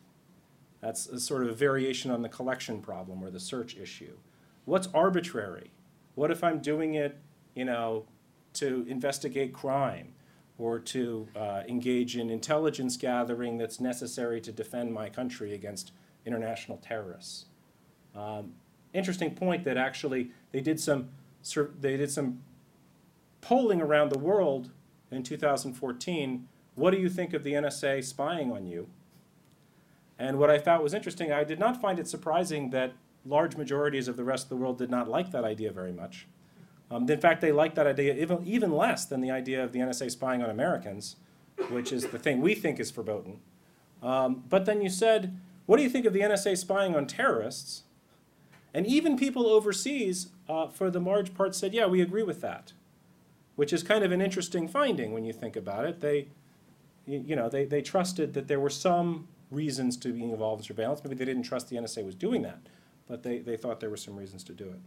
That's 0.82 1.08
a 1.08 1.20
sort 1.20 1.48
of 1.48 1.58
variation 1.58 2.12
on 2.12 2.22
the 2.22 2.30
collection 2.30 2.82
problem 2.82 3.24
or 3.24 3.32
the 3.32 3.40
search 3.40 3.78
issue. 3.78 4.18
What's 4.66 4.88
arbitrary? 4.94 5.72
What 6.16 6.30
if 6.30 6.44
I'm 6.44 6.60
doing 6.60 6.94
it, 6.94 7.18
you 7.56 7.66
know, 7.66 8.06
to 8.56 8.86
investigate 8.88 9.54
crime 9.54 10.14
or 10.58 10.80
to 10.80 11.28
uh, 11.36 11.64
engage 11.68 12.18
in 12.18 12.30
intelligence 12.30 12.98
gathering 12.98 13.58
that's 13.58 13.80
necessary 13.80 14.40
to 14.42 14.52
defend 14.52 14.94
my 14.94 15.10
country 15.10 15.54
against 15.54 15.92
international 16.26 16.78
terrorists? 16.78 17.46
Um, 18.16 18.54
interesting 18.94 19.34
point 19.34 19.64
that 19.64 19.78
actually 19.78 20.32
they 20.52 20.62
did 20.62 20.80
some 20.80 21.10
they 21.82 21.98
did 21.98 22.10
some 22.10 22.42
polling 23.42 23.82
around 23.82 24.10
the 24.10 24.20
world 24.20 24.70
in 25.12 25.24
2014. 25.24 26.48
What 26.76 26.92
do 26.92 26.98
you 26.98 27.10
think 27.10 27.34
of 27.34 27.44
the 27.44 27.54
NSA 27.54 28.04
spying 28.04 28.52
on 28.52 28.66
you? 28.66 28.88
And 30.18 30.40
what 30.40 30.50
I 30.50 30.58
thought 30.58 30.82
was 30.82 30.94
interesting, 30.94 31.32
I 31.32 31.44
did 31.44 31.60
not 31.60 31.82
find 31.82 32.00
it 32.00 32.08
surprising 32.08 32.70
that 32.70 32.94
large 33.26 33.58
majorities 33.58 34.08
of 34.08 34.16
the 34.16 34.24
rest 34.24 34.46
of 34.46 34.50
the 34.50 34.56
world 34.56 34.78
did 34.78 34.90
not 34.90 35.10
like 35.10 35.32
that 35.32 35.44
idea 35.44 35.72
very 35.72 35.92
much. 35.92 36.28
Um, 36.90 37.10
in 37.10 37.20
fact, 37.20 37.42
they 37.42 37.52
liked 37.52 37.76
that 37.76 37.88
idea 37.88 38.16
even, 38.16 38.46
even 38.46 38.72
less 38.72 39.06
than 39.06 39.22
the 39.22 39.32
idea 39.32 39.64
of 39.64 39.72
the 39.72 39.80
NSA 39.80 40.12
spying 40.12 40.42
on 40.44 40.50
Americans, 40.50 41.16
which 41.70 41.92
is 41.92 42.08
the 42.08 42.20
thing 42.20 42.42
we 42.42 42.56
think 42.56 42.80
is 42.80 42.92
verboten. 42.92 43.40
Um, 44.02 44.44
but 44.50 44.66
then 44.66 44.82
you 44.82 44.90
said, 44.90 45.38
what 45.66 45.78
do 45.78 45.84
you 45.84 45.90
think 45.90 46.06
of 46.06 46.14
the 46.14 46.22
NSA 46.22 46.58
spying 46.58 46.96
on 46.96 47.08
terrorists? 47.08 47.84
And 48.74 48.88
even 48.88 49.18
people 49.18 49.48
overseas, 49.48 50.30
uh, 50.50 50.68
for 50.68 50.90
the 50.90 51.00
large 51.00 51.34
part, 51.34 51.56
said, 51.56 51.74
yeah, 51.74 51.86
we 51.86 52.02
agree 52.02 52.24
with 52.24 52.42
that, 52.42 52.74
which 53.56 53.72
is 53.72 53.84
kind 53.84 54.04
of 54.04 54.12
an 54.12 54.22
interesting 54.22 54.68
finding 54.68 55.14
when 55.14 55.24
you 55.24 55.32
think 55.32 55.56
about 55.56 55.86
it. 55.86 56.02
They, 56.02 56.28
you, 57.06 57.36
know, 57.36 57.50
they, 57.50 57.66
they 57.66 57.82
trusted 57.82 58.34
that 58.34 58.48
there 58.48 58.60
were 58.60 58.70
some 58.70 59.28
reasons 59.52 59.96
to 59.98 60.12
being 60.12 60.32
involved 60.32 60.62
in 60.62 60.66
surveillance. 60.66 61.04
Maybe 61.04 61.16
they 61.16 61.26
didn't 61.26 61.44
trust 61.44 61.70
the 61.70 61.76
NSA 61.76 62.04
was 62.04 62.16
doing 62.16 62.42
that, 62.42 62.60
but 63.08 63.24
they, 63.24 63.40
they 63.40 63.58
thought 63.58 63.80
there 63.80 63.92
were 63.92 63.98
some 63.98 64.16
reasons 64.16 64.44
to 64.46 64.54
do 64.54 64.66
it. 64.66 64.80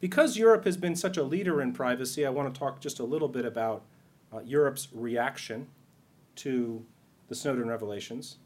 Because 0.00 0.38
Europe 0.38 0.64
has 0.64 0.78
been 0.78 0.96
such 0.96 1.18
a 1.18 1.22
leader 1.22 1.60
in 1.60 1.74
privacy, 1.74 2.24
I 2.24 2.30
want 2.30 2.52
to 2.52 2.58
talk 2.58 2.80
just 2.80 3.00
a 3.00 3.04
little 3.04 3.28
bit 3.28 3.44
about 3.44 3.82
uh, 4.32 4.40
Europe's 4.40 4.88
reaction 4.94 5.66
to 6.36 6.86
the 7.28 7.34
Snowden 7.34 7.68
revelations. 7.68 8.38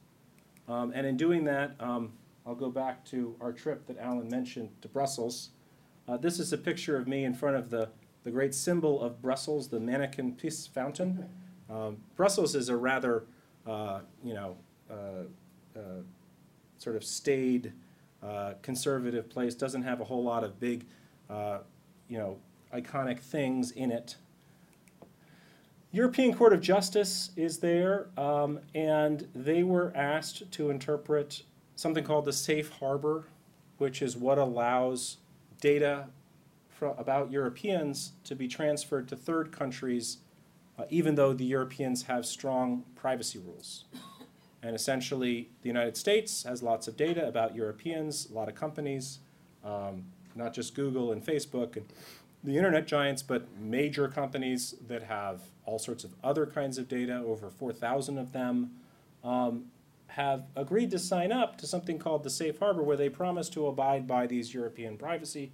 Um, 0.68 0.92
and 0.94 1.06
in 1.06 1.16
doing 1.16 1.44
that, 1.44 1.74
um, 1.80 2.12
I'll 2.46 2.54
go 2.54 2.70
back 2.70 3.04
to 3.06 3.36
our 3.40 3.52
trip 3.52 3.86
that 3.86 3.98
Alan 3.98 4.28
mentioned 4.28 4.70
to 4.82 4.88
Brussels. 4.88 5.50
Uh, 6.06 6.16
this 6.16 6.38
is 6.38 6.52
a 6.52 6.58
picture 6.58 6.96
of 6.96 7.08
me 7.08 7.24
in 7.24 7.34
front 7.34 7.56
of 7.56 7.70
the, 7.70 7.88
the 8.24 8.30
great 8.30 8.54
symbol 8.54 9.00
of 9.00 9.22
Brussels, 9.22 9.68
the 9.68 9.78
Manneken-Pis 9.78 10.66
fountain. 10.66 11.28
Um, 11.70 11.98
Brussels 12.16 12.54
is 12.54 12.68
a 12.68 12.76
rather, 12.76 13.24
uh, 13.66 14.00
you 14.22 14.34
know, 14.34 14.56
uh, 14.90 15.78
uh, 15.78 16.02
sort 16.78 16.96
of 16.96 17.04
staid, 17.04 17.72
uh, 18.22 18.54
conservative 18.62 19.28
place, 19.30 19.54
doesn't 19.54 19.82
have 19.82 20.00
a 20.00 20.04
whole 20.04 20.22
lot 20.22 20.44
of 20.44 20.60
big, 20.60 20.84
uh, 21.30 21.58
you 22.08 22.18
know, 22.18 22.38
iconic 22.74 23.20
things 23.20 23.70
in 23.70 23.90
it. 23.90 24.16
European 25.94 26.34
Court 26.34 26.52
of 26.52 26.60
Justice 26.60 27.30
is 27.36 27.58
there, 27.58 28.08
um, 28.18 28.58
and 28.74 29.28
they 29.32 29.62
were 29.62 29.92
asked 29.94 30.50
to 30.50 30.68
interpret 30.68 31.44
something 31.76 32.02
called 32.02 32.24
the 32.24 32.32
safe 32.32 32.68
harbor, 32.68 33.28
which 33.78 34.02
is 34.02 34.16
what 34.16 34.36
allows 34.36 35.18
data 35.60 36.08
about 36.98 37.30
Europeans 37.30 38.10
to 38.24 38.34
be 38.34 38.48
transferred 38.48 39.06
to 39.06 39.14
third 39.14 39.52
countries, 39.52 40.18
uh, 40.80 40.82
even 40.90 41.14
though 41.14 41.32
the 41.32 41.44
Europeans 41.44 42.02
have 42.02 42.26
strong 42.26 42.82
privacy 42.96 43.38
rules. 43.38 43.84
And 44.64 44.74
essentially, 44.74 45.48
the 45.62 45.68
United 45.68 45.96
States 45.96 46.42
has 46.42 46.60
lots 46.60 46.88
of 46.88 46.96
data 46.96 47.28
about 47.28 47.54
Europeans, 47.54 48.28
a 48.28 48.34
lot 48.34 48.48
of 48.48 48.56
companies, 48.56 49.20
um, 49.62 50.06
not 50.34 50.54
just 50.54 50.74
Google 50.74 51.12
and 51.12 51.24
Facebook 51.24 51.76
and 51.76 51.86
the 52.42 52.56
internet 52.56 52.88
giants, 52.88 53.22
but 53.22 53.46
major 53.60 54.08
companies 54.08 54.74
that 54.88 55.04
have 55.04 55.40
all 55.66 55.78
sorts 55.78 56.04
of 56.04 56.14
other 56.22 56.46
kinds 56.46 56.78
of 56.78 56.88
data, 56.88 57.22
over 57.26 57.50
4,000 57.50 58.18
of 58.18 58.32
them, 58.32 58.72
um, 59.22 59.66
have 60.08 60.44
agreed 60.54 60.90
to 60.90 60.98
sign 60.98 61.32
up 61.32 61.58
to 61.58 61.66
something 61.66 61.98
called 61.98 62.22
the 62.22 62.30
Safe 62.30 62.58
Harbor, 62.58 62.82
where 62.82 62.96
they 62.96 63.08
promise 63.08 63.48
to 63.50 63.66
abide 63.66 64.06
by 64.06 64.26
these 64.26 64.54
European 64.54 64.96
privacy 64.96 65.50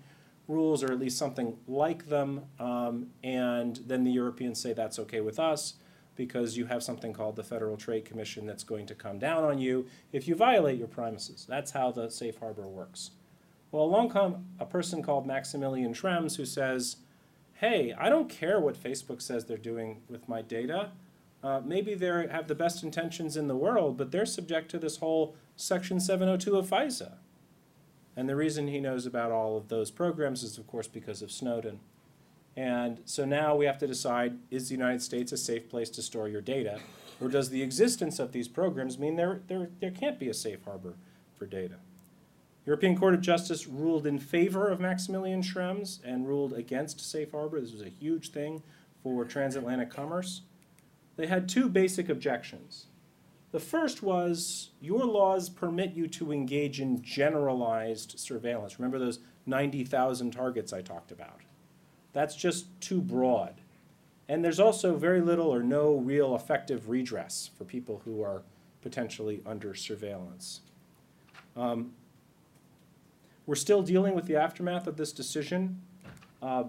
rules, 0.48 0.82
or 0.82 0.92
at 0.92 0.98
least 0.98 1.16
something 1.16 1.56
like 1.66 2.08
them. 2.08 2.42
Um, 2.58 3.08
and 3.22 3.80
then 3.86 4.04
the 4.04 4.10
Europeans 4.10 4.60
say 4.60 4.72
that's 4.72 4.98
okay 4.98 5.20
with 5.20 5.38
us 5.38 5.74
because 6.16 6.56
you 6.56 6.66
have 6.66 6.82
something 6.82 7.12
called 7.12 7.36
the 7.36 7.44
Federal 7.44 7.76
Trade 7.76 8.04
Commission 8.04 8.44
that's 8.44 8.64
going 8.64 8.84
to 8.86 8.94
come 8.94 9.18
down 9.18 9.44
on 9.44 9.58
you 9.58 9.86
if 10.12 10.28
you 10.28 10.34
violate 10.34 10.78
your 10.78 10.88
promises. 10.88 11.46
That's 11.48 11.70
how 11.70 11.92
the 11.92 12.10
Safe 12.10 12.38
Harbor 12.38 12.66
works. 12.68 13.12
Well, 13.72 13.84
along 13.84 14.10
come 14.10 14.46
a 14.58 14.66
person 14.66 15.02
called 15.02 15.26
Maximilian 15.26 15.94
Schrems 15.94 16.36
who 16.36 16.44
says, 16.44 16.96
hey, 17.60 17.94
I 17.98 18.08
don't 18.08 18.30
care 18.30 18.58
what 18.58 18.82
Facebook 18.82 19.20
says 19.20 19.44
they're 19.44 19.58
doing 19.58 20.00
with 20.08 20.26
my 20.26 20.40
data. 20.40 20.92
Uh, 21.44 21.60
maybe 21.62 21.94
they 21.94 22.06
have 22.30 22.48
the 22.48 22.54
best 22.54 22.82
intentions 22.82 23.36
in 23.36 23.48
the 23.48 23.56
world, 23.56 23.98
but 23.98 24.10
they're 24.10 24.24
subject 24.24 24.70
to 24.70 24.78
this 24.78 24.96
whole 24.96 25.36
Section 25.56 26.00
702 26.00 26.56
of 26.56 26.70
FISA. 26.70 27.18
And 28.16 28.28
the 28.28 28.36
reason 28.36 28.68
he 28.68 28.80
knows 28.80 29.04
about 29.04 29.30
all 29.30 29.58
of 29.58 29.68
those 29.68 29.90
programs 29.90 30.42
is, 30.42 30.56
of 30.56 30.66
course, 30.66 30.88
because 30.88 31.20
of 31.20 31.30
Snowden. 31.30 31.80
And 32.56 33.00
so 33.04 33.26
now 33.26 33.54
we 33.54 33.66
have 33.66 33.78
to 33.78 33.86
decide 33.86 34.38
is 34.50 34.70
the 34.70 34.74
United 34.74 35.02
States 35.02 35.30
a 35.30 35.36
safe 35.36 35.68
place 35.68 35.90
to 35.90 36.02
store 36.02 36.28
your 36.28 36.40
data? 36.40 36.80
Or 37.20 37.28
does 37.28 37.50
the 37.50 37.62
existence 37.62 38.18
of 38.18 38.32
these 38.32 38.48
programs 38.48 38.98
mean 38.98 39.16
there, 39.16 39.42
there, 39.48 39.68
there 39.80 39.90
can't 39.90 40.18
be 40.18 40.30
a 40.30 40.34
safe 40.34 40.64
harbor 40.64 40.94
for 41.36 41.44
data? 41.44 41.76
European 42.70 42.96
Court 42.96 43.14
of 43.14 43.20
Justice 43.20 43.66
ruled 43.66 44.06
in 44.06 44.16
favor 44.16 44.68
of 44.68 44.78
Maximilian 44.78 45.42
Schrems 45.42 45.98
and 46.04 46.28
ruled 46.28 46.52
against 46.52 47.00
safe 47.00 47.32
harbor. 47.32 47.60
This 47.60 47.72
was 47.72 47.82
a 47.82 47.88
huge 47.88 48.30
thing 48.30 48.62
for 49.02 49.24
transatlantic 49.24 49.90
commerce. 49.90 50.42
They 51.16 51.26
had 51.26 51.48
two 51.48 51.68
basic 51.68 52.08
objections. 52.08 52.86
The 53.50 53.58
first 53.58 54.04
was 54.04 54.70
your 54.80 55.04
laws 55.04 55.48
permit 55.48 55.94
you 55.94 56.06
to 56.10 56.30
engage 56.30 56.80
in 56.80 57.02
generalized 57.02 58.16
surveillance. 58.20 58.78
Remember 58.78 59.00
those 59.00 59.18
90,000 59.46 60.30
targets 60.30 60.72
I 60.72 60.80
talked 60.80 61.10
about? 61.10 61.40
That's 62.12 62.36
just 62.36 62.66
too 62.80 63.00
broad. 63.00 63.54
And 64.28 64.44
there's 64.44 64.60
also 64.60 64.94
very 64.94 65.20
little 65.20 65.52
or 65.52 65.64
no 65.64 65.96
real 65.96 66.36
effective 66.36 66.88
redress 66.88 67.50
for 67.58 67.64
people 67.64 68.02
who 68.04 68.22
are 68.22 68.42
potentially 68.80 69.42
under 69.44 69.74
surveillance. 69.74 70.60
Um, 71.56 71.94
we're 73.50 73.56
still 73.56 73.82
dealing 73.82 74.14
with 74.14 74.26
the 74.26 74.36
aftermath 74.36 74.86
of 74.86 74.96
this 74.96 75.10
decision. 75.10 75.82
Uh, 76.40 76.62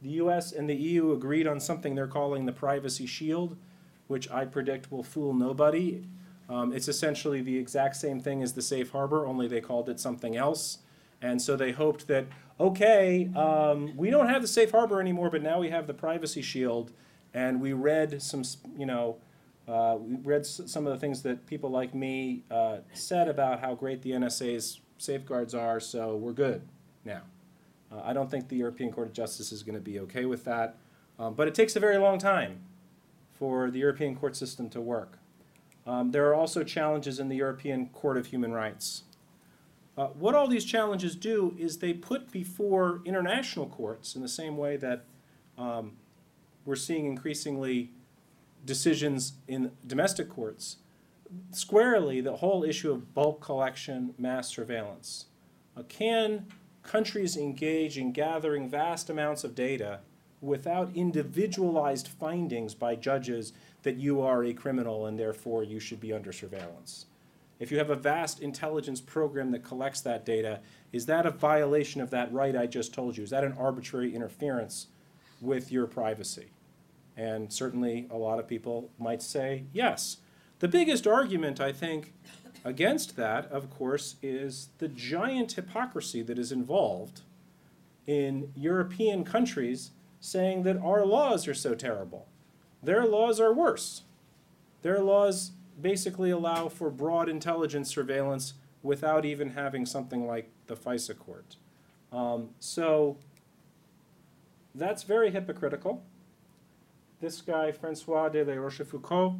the 0.00 0.08
US 0.12 0.52
and 0.52 0.66
the 0.66 0.74
EU 0.74 1.12
agreed 1.12 1.46
on 1.46 1.60
something 1.60 1.94
they're 1.94 2.06
calling 2.06 2.46
the 2.46 2.52
Privacy 2.52 3.04
Shield, 3.04 3.58
which 4.06 4.30
I 4.30 4.46
predict 4.46 4.90
will 4.90 5.02
fool 5.02 5.34
nobody. 5.34 6.06
Um, 6.48 6.72
it's 6.72 6.88
essentially 6.88 7.42
the 7.42 7.58
exact 7.58 7.96
same 7.96 8.20
thing 8.20 8.42
as 8.42 8.54
the 8.54 8.62
Safe 8.62 8.90
Harbor, 8.92 9.26
only 9.26 9.48
they 9.48 9.60
called 9.60 9.90
it 9.90 10.00
something 10.00 10.34
else. 10.34 10.78
And 11.20 11.42
so 11.42 11.56
they 11.56 11.72
hoped 11.72 12.08
that, 12.08 12.24
okay, 12.58 13.28
um, 13.36 13.94
we 13.94 14.08
don't 14.08 14.30
have 14.30 14.40
the 14.40 14.48
Safe 14.48 14.70
Harbor 14.70 15.02
anymore, 15.02 15.28
but 15.28 15.42
now 15.42 15.60
we 15.60 15.68
have 15.68 15.86
the 15.86 15.92
Privacy 15.92 16.40
Shield. 16.40 16.90
And 17.34 17.60
we 17.60 17.74
read 17.74 18.22
some, 18.22 18.44
you 18.78 18.86
know, 18.86 19.18
uh, 19.68 19.98
we 20.00 20.16
read 20.16 20.46
some 20.46 20.86
of 20.86 20.94
the 20.94 20.98
things 20.98 21.20
that 21.20 21.44
people 21.46 21.68
like 21.68 21.94
me 21.94 22.44
uh, 22.50 22.78
said 22.94 23.28
about 23.28 23.60
how 23.60 23.74
great 23.74 24.00
the 24.00 24.12
NSA's 24.12 24.80
safeguards 24.98 25.54
are, 25.54 25.80
so 25.80 26.16
we're 26.16 26.32
good 26.32 26.62
now. 27.04 27.22
Uh, 27.92 28.00
I 28.04 28.12
don't 28.12 28.30
think 28.30 28.48
the 28.48 28.56
European 28.56 28.92
Court 28.92 29.08
of 29.08 29.12
Justice 29.12 29.52
is 29.52 29.62
going 29.62 29.74
to 29.74 29.80
be 29.80 30.00
okay 30.00 30.24
with 30.24 30.44
that. 30.44 30.76
Um, 31.18 31.34
but 31.34 31.46
it 31.46 31.54
takes 31.54 31.76
a 31.76 31.80
very 31.80 31.96
long 31.96 32.18
time 32.18 32.60
for 33.32 33.70
the 33.70 33.78
European 33.78 34.16
court 34.16 34.36
system 34.36 34.68
to 34.70 34.80
work. 34.80 35.18
Um, 35.86 36.10
there 36.10 36.26
are 36.28 36.34
also 36.34 36.64
challenges 36.64 37.20
in 37.20 37.28
the 37.28 37.36
European 37.36 37.88
Court 37.88 38.16
of 38.16 38.26
Human 38.26 38.52
Rights. 38.52 39.02
Uh, 39.96 40.06
what 40.08 40.34
all 40.34 40.48
these 40.48 40.64
challenges 40.64 41.14
do 41.14 41.54
is 41.58 41.78
they 41.78 41.92
put 41.92 42.32
before 42.32 43.00
international 43.04 43.66
courts, 43.66 44.16
in 44.16 44.22
the 44.22 44.28
same 44.28 44.56
way 44.56 44.76
that 44.76 45.04
um, 45.56 45.92
we're 46.64 46.74
seeing 46.74 47.06
increasingly 47.06 47.90
decisions 48.64 49.34
in 49.46 49.70
domestic 49.86 50.28
courts, 50.28 50.78
squarely 51.50 52.20
the 52.20 52.36
whole 52.36 52.64
issue 52.64 52.90
of 52.90 53.14
bulk 53.14 53.40
collection, 53.40 54.14
mass 54.18 54.48
surveillance. 54.48 55.26
Uh, 55.76 55.82
can 55.88 56.46
countries 56.82 57.36
engage 57.36 57.96
in 57.98 58.12
gathering 58.12 58.68
vast 58.68 59.08
amounts 59.08 59.44
of 59.44 59.54
data 59.54 60.00
without 60.40 60.90
individualized 60.94 62.08
findings 62.08 62.74
by 62.74 62.94
judges 62.94 63.52
that 63.82 63.96
you 63.96 64.20
are 64.20 64.44
a 64.44 64.52
criminal 64.52 65.06
and 65.06 65.18
therefore 65.18 65.62
you 65.62 65.80
should 65.80 66.00
be 66.00 66.12
under 66.12 66.32
surveillance? 66.32 67.06
if 67.60 67.70
you 67.70 67.78
have 67.78 67.90
a 67.90 67.96
vast 67.96 68.40
intelligence 68.40 69.00
program 69.00 69.50
that 69.52 69.64
collects 69.64 70.00
that 70.02 70.24
data, 70.24 70.60
is 70.92 71.06
that 71.06 71.26
a 71.26 71.30
violation 71.30 72.00
of 72.00 72.10
that 72.10 72.32
right 72.32 72.56
I 72.56 72.66
just 72.66 72.92
told 72.92 73.16
you? 73.16 73.24
Is 73.24 73.30
that 73.30 73.44
an 73.44 73.54
arbitrary 73.58 74.14
interference 74.14 74.88
with 75.40 75.70
your 75.70 75.86
privacy? 75.86 76.48
And 77.16 77.52
certainly, 77.52 78.06
a 78.10 78.16
lot 78.16 78.40
of 78.40 78.48
people 78.48 78.90
might 78.98 79.22
say 79.22 79.64
yes. 79.72 80.18
The 80.64 80.68
biggest 80.68 81.06
argument, 81.06 81.60
I 81.60 81.72
think, 81.72 82.14
against 82.64 83.16
that, 83.16 83.44
of 83.52 83.68
course, 83.68 84.16
is 84.22 84.70
the 84.78 84.88
giant 84.88 85.52
hypocrisy 85.52 86.22
that 86.22 86.38
is 86.38 86.50
involved 86.52 87.20
in 88.06 88.50
European 88.56 89.24
countries 89.24 89.90
saying 90.20 90.62
that 90.62 90.78
our 90.78 91.04
laws 91.04 91.46
are 91.46 91.52
so 91.52 91.74
terrible. 91.74 92.28
Their 92.82 93.04
laws 93.04 93.40
are 93.40 93.52
worse. 93.52 94.04
Their 94.80 95.00
laws 95.00 95.50
basically 95.78 96.30
allow 96.30 96.70
for 96.70 96.88
broad 96.88 97.28
intelligence 97.28 97.90
surveillance 97.90 98.54
without 98.82 99.26
even 99.26 99.50
having 99.50 99.84
something 99.84 100.26
like 100.26 100.48
the 100.66 100.76
FISA 100.76 101.18
court. 101.18 101.56
Um, 102.10 102.48
so 102.58 103.18
that's 104.74 105.02
very 105.02 105.30
hypocritical. 105.30 106.02
This 107.20 107.42
guy, 107.42 107.70
Francois 107.70 108.30
de 108.30 108.42
la 108.42 108.54
Rochefoucauld, 108.54 109.38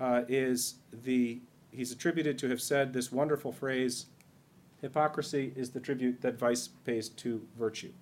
uh, 0.00 0.22
is 0.28 0.76
the, 1.04 1.40
he's 1.70 1.92
attributed 1.92 2.38
to 2.38 2.48
have 2.48 2.60
said 2.60 2.92
this 2.92 3.10
wonderful 3.12 3.52
phrase 3.52 4.06
hypocrisy 4.80 5.52
is 5.56 5.70
the 5.70 5.80
tribute 5.80 6.20
that 6.20 6.38
vice 6.38 6.68
pays 6.84 7.08
to 7.08 7.46
virtue. 7.58 7.92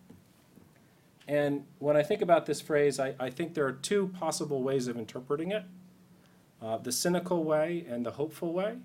And 1.27 1.65
when 1.79 1.97
I 1.97 2.03
think 2.03 2.21
about 2.21 2.47
this 2.47 2.61
phrase, 2.61 3.01
I, 3.01 3.15
I 3.19 3.31
think 3.31 3.55
there 3.55 3.67
are 3.67 3.73
two 3.73 4.09
possible 4.09 4.63
ways 4.63 4.89
of 4.89 4.97
interpreting 4.97 5.53
it 5.53 5.65
uh, 6.61 6.79
the 6.79 6.93
cynical 6.93 7.45
way 7.45 7.85
and 7.89 8.05
the 8.05 8.13
hopeful 8.13 8.53
way. 8.53 8.77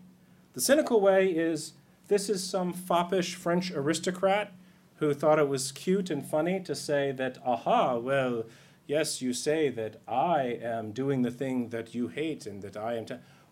The 0.53 0.61
cynical 0.61 0.99
way 0.99 1.30
is 1.30 1.73
this 2.07 2.30
is 2.30 2.44
some 2.44 2.73
foppish 2.73 3.36
French 3.36 3.72
aristocrat 3.72 4.52
who 4.95 5.14
thought 5.14 5.40
it 5.40 5.48
was 5.48 5.72
cute 5.72 6.10
and 6.10 6.26
funny 6.26 6.60
to 6.61 6.76
say 6.76 7.11
that, 7.14 7.38
aha, 7.45 7.98
well, 7.98 8.44
yes, 8.90 9.22
you 9.22 9.34
say 9.34 9.70
that 9.70 10.02
I 10.07 10.60
am 10.61 10.91
doing 10.91 11.22
the 11.22 11.32
thing 11.32 11.70
that 11.70 11.94
you 11.94 12.07
hate 12.07 12.45
and 12.48 12.61
that 12.64 12.76
I 12.76 12.95
am. 12.95 13.06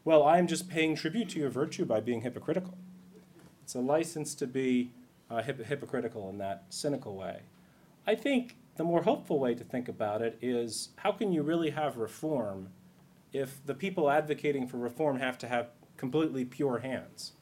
Well, 0.03 0.23
I 0.23 0.39
am 0.39 0.47
just 0.47 0.68
paying 0.68 0.95
tribute 0.95 1.30
to 1.30 1.39
your 1.39 1.51
virtue 1.51 1.85
by 1.85 1.99
being 1.99 2.22
hypocritical. 2.22 2.77
It's 3.61 3.76
a 3.76 3.80
license 3.80 4.34
to 4.35 4.47
be 4.47 4.91
uh, 5.30 5.43
hip- 5.43 5.65
hypocritical 5.65 6.27
in 6.30 6.39
that 6.39 6.65
cynical 6.69 7.15
way. 7.15 7.41
I 8.07 8.15
think 8.15 8.55
the 8.77 8.84
more 8.84 9.03
hopeful 9.03 9.39
way 9.39 9.53
to 9.53 9.64
think 9.64 9.88
about 9.88 10.22
it 10.22 10.38
is 10.41 10.89
how 10.97 11.11
can 11.11 11.31
you 11.31 11.43
really 11.43 11.69
have 11.69 11.97
reform 11.97 12.69
if 13.31 13.64
the 13.65 13.76
people 13.76 14.09
advocating 14.09 14.68
for 14.68 14.77
reform 14.77 15.19
have 15.19 15.38
to 15.39 15.47
have 15.47 15.69
completely 15.97 16.45
pure 16.45 16.80
hands? 16.80 17.34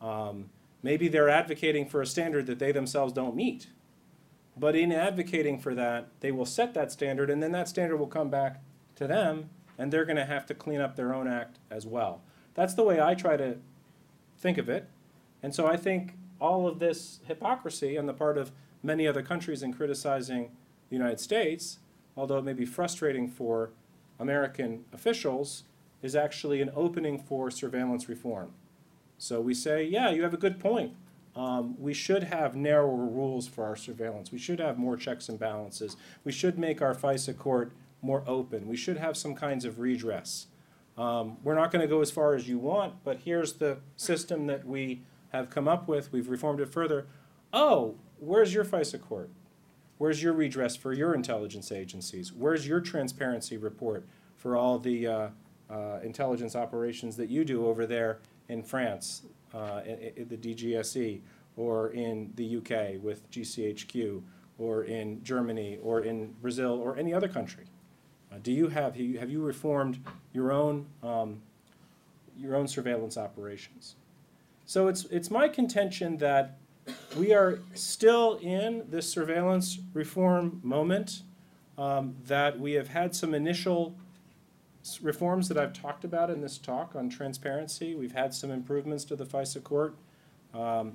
Um, 0.00 0.50
maybe 0.82 1.08
they're 1.08 1.28
advocating 1.28 1.88
for 1.88 2.00
a 2.00 2.06
standard 2.06 2.46
that 2.46 2.60
they 2.60 2.70
themselves 2.70 3.12
don't 3.12 3.34
meet. 3.34 3.68
But 4.60 4.76
in 4.76 4.92
advocating 4.92 5.58
for 5.58 5.74
that, 5.74 6.08
they 6.20 6.30
will 6.30 6.44
set 6.44 6.74
that 6.74 6.92
standard, 6.92 7.30
and 7.30 7.42
then 7.42 7.52
that 7.52 7.66
standard 7.66 7.96
will 7.96 8.06
come 8.06 8.28
back 8.28 8.60
to 8.96 9.06
them, 9.06 9.48
and 9.78 9.90
they're 9.90 10.04
going 10.04 10.16
to 10.16 10.26
have 10.26 10.44
to 10.46 10.54
clean 10.54 10.82
up 10.82 10.96
their 10.96 11.14
own 11.14 11.26
act 11.26 11.58
as 11.70 11.86
well. 11.86 12.20
That's 12.52 12.74
the 12.74 12.82
way 12.82 13.00
I 13.00 13.14
try 13.14 13.38
to 13.38 13.56
think 14.38 14.58
of 14.58 14.68
it. 14.68 14.86
And 15.42 15.54
so 15.54 15.66
I 15.66 15.78
think 15.78 16.12
all 16.38 16.66
of 16.66 16.78
this 16.78 17.20
hypocrisy 17.26 17.96
on 17.96 18.04
the 18.04 18.12
part 18.12 18.36
of 18.36 18.52
many 18.82 19.06
other 19.06 19.22
countries 19.22 19.62
in 19.62 19.72
criticizing 19.72 20.50
the 20.90 20.96
United 20.96 21.20
States, 21.20 21.78
although 22.14 22.36
it 22.36 22.44
may 22.44 22.52
be 22.52 22.66
frustrating 22.66 23.28
for 23.28 23.70
American 24.18 24.84
officials, 24.92 25.64
is 26.02 26.14
actually 26.14 26.60
an 26.60 26.70
opening 26.76 27.18
for 27.18 27.50
surveillance 27.50 28.10
reform. 28.10 28.52
So 29.16 29.40
we 29.40 29.54
say, 29.54 29.84
yeah, 29.84 30.10
you 30.10 30.22
have 30.22 30.34
a 30.34 30.38
good 30.38 30.60
point. 30.60 30.92
Um, 31.40 31.74
we 31.78 31.94
should 31.94 32.24
have 32.24 32.54
narrower 32.54 33.06
rules 33.06 33.48
for 33.48 33.64
our 33.64 33.74
surveillance. 33.74 34.30
We 34.30 34.36
should 34.36 34.60
have 34.60 34.76
more 34.76 34.94
checks 34.94 35.30
and 35.30 35.38
balances. 35.38 35.96
We 36.22 36.32
should 36.32 36.58
make 36.58 36.82
our 36.82 36.94
FISA 36.94 37.38
court 37.38 37.72
more 38.02 38.22
open. 38.26 38.68
We 38.68 38.76
should 38.76 38.98
have 38.98 39.16
some 39.16 39.34
kinds 39.34 39.64
of 39.64 39.78
redress. 39.78 40.48
Um, 40.98 41.38
we're 41.42 41.54
not 41.54 41.70
going 41.72 41.80
to 41.80 41.88
go 41.88 42.02
as 42.02 42.10
far 42.10 42.34
as 42.34 42.46
you 42.46 42.58
want, 42.58 43.02
but 43.04 43.20
here's 43.24 43.54
the 43.54 43.78
system 43.96 44.48
that 44.48 44.66
we 44.66 45.00
have 45.30 45.48
come 45.48 45.66
up 45.66 45.88
with. 45.88 46.12
We've 46.12 46.28
reformed 46.28 46.60
it 46.60 46.68
further. 46.68 47.06
Oh, 47.54 47.94
where's 48.18 48.52
your 48.52 48.66
FISA 48.66 49.00
court? 49.00 49.30
Where's 49.96 50.22
your 50.22 50.34
redress 50.34 50.76
for 50.76 50.92
your 50.92 51.14
intelligence 51.14 51.72
agencies? 51.72 52.34
Where's 52.34 52.68
your 52.68 52.82
transparency 52.82 53.56
report 53.56 54.06
for 54.36 54.58
all 54.58 54.78
the 54.78 55.06
uh, 55.06 55.28
uh, 55.70 56.00
intelligence 56.02 56.54
operations 56.54 57.16
that 57.16 57.30
you 57.30 57.46
do 57.46 57.66
over 57.66 57.86
there 57.86 58.18
in 58.50 58.62
France, 58.62 59.22
uh, 59.54 59.80
i- 59.84 60.12
the 60.28 60.36
DGSE, 60.36 61.20
or 61.56 61.90
in 61.90 62.32
the 62.36 62.56
UK 62.58 62.96
with 63.02 63.28
GCHQ, 63.30 64.22
or 64.58 64.84
in 64.84 65.22
Germany, 65.24 65.78
or 65.82 66.00
in 66.00 66.32
Brazil, 66.40 66.72
or 66.82 66.96
any 66.96 67.12
other 67.14 67.28
country? 67.28 67.64
Uh, 68.32 68.36
Do 68.42 68.52
you 68.52 68.68
have, 68.68 68.94
have 68.96 69.30
you- 69.30 69.42
reformed 69.42 69.98
your 70.32 70.52
own, 70.52 70.86
um, 71.02 71.40
your 72.38 72.54
own 72.56 72.68
surveillance 72.68 73.16
operations? 73.18 73.96
So 74.66 74.86
it's, 74.88 75.04
it's 75.06 75.30
my 75.30 75.48
contention 75.48 76.16
that 76.18 76.56
we 77.18 77.32
are 77.34 77.58
still 77.74 78.36
in 78.40 78.84
this 78.88 79.08
surveillance 79.08 79.78
reform 79.92 80.60
moment, 80.62 81.22
um, 81.76 82.14
that 82.26 82.58
we 82.60 82.72
have 82.72 82.88
had 82.88 83.14
some 83.14 83.34
initial 83.34 83.94
reforms 85.02 85.48
that 85.48 85.58
I've 85.58 85.72
talked 85.72 86.04
about 86.04 86.30
in 86.30 86.40
this 86.40 86.58
talk 86.58 86.94
on 86.94 87.08
transparency. 87.08 87.94
We've 87.94 88.12
had 88.12 88.34
some 88.34 88.50
improvements 88.50 89.04
to 89.06 89.16
the 89.16 89.26
FISA 89.26 89.62
court. 89.62 89.96
Um, 90.54 90.94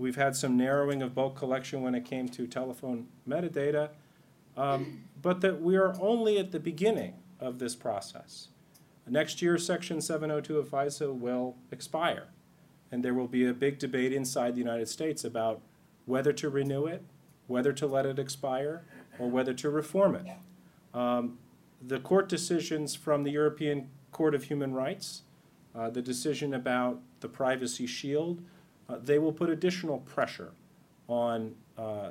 We've 0.00 0.14
had 0.14 0.36
some 0.36 0.56
narrowing 0.56 1.02
of 1.02 1.12
bulk 1.12 1.34
collection 1.34 1.82
when 1.82 1.96
it 1.96 2.04
came 2.04 2.28
to 2.28 2.46
telephone 2.46 3.08
metadata. 3.28 3.90
Um, 4.56 5.04
But 5.20 5.40
that 5.40 5.60
we 5.60 5.76
are 5.76 5.96
only 6.00 6.38
at 6.38 6.52
the 6.52 6.60
beginning 6.60 7.14
of 7.40 7.58
this 7.58 7.74
process. 7.74 8.48
Next 9.08 9.42
year, 9.42 9.58
Section 9.58 10.00
702 10.00 10.58
of 10.58 10.68
FISA 10.68 11.12
will 11.18 11.56
expire. 11.72 12.28
And 12.92 13.04
there 13.04 13.14
will 13.14 13.26
be 13.26 13.44
a 13.46 13.52
big 13.52 13.80
debate 13.80 14.12
inside 14.12 14.54
the 14.54 14.60
United 14.60 14.88
States 14.88 15.24
about 15.24 15.60
whether 16.06 16.32
to 16.34 16.48
renew 16.48 16.86
it, 16.86 17.02
whether 17.48 17.72
to 17.72 17.86
let 17.86 18.06
it 18.06 18.18
expire, 18.18 18.84
or 19.18 19.28
whether 19.28 19.52
to 19.54 19.68
reform 19.68 20.14
it. 20.14 20.26
Um, 20.94 21.38
The 21.80 22.00
court 22.00 22.28
decisions 22.28 22.94
from 22.94 23.22
the 23.22 23.30
European 23.30 23.88
Court 24.10 24.34
of 24.34 24.44
Human 24.44 24.72
Rights, 24.72 25.22
uh, 25.74 25.90
the 25.90 26.02
decision 26.02 26.54
about 26.54 27.00
the 27.20 27.28
Privacy 27.28 27.86
Shield, 27.86 28.42
uh, 28.88 28.96
they 29.02 29.18
will 29.18 29.32
put 29.32 29.50
additional 29.50 29.98
pressure 29.98 30.52
on, 31.08 31.54
uh, 31.76 32.10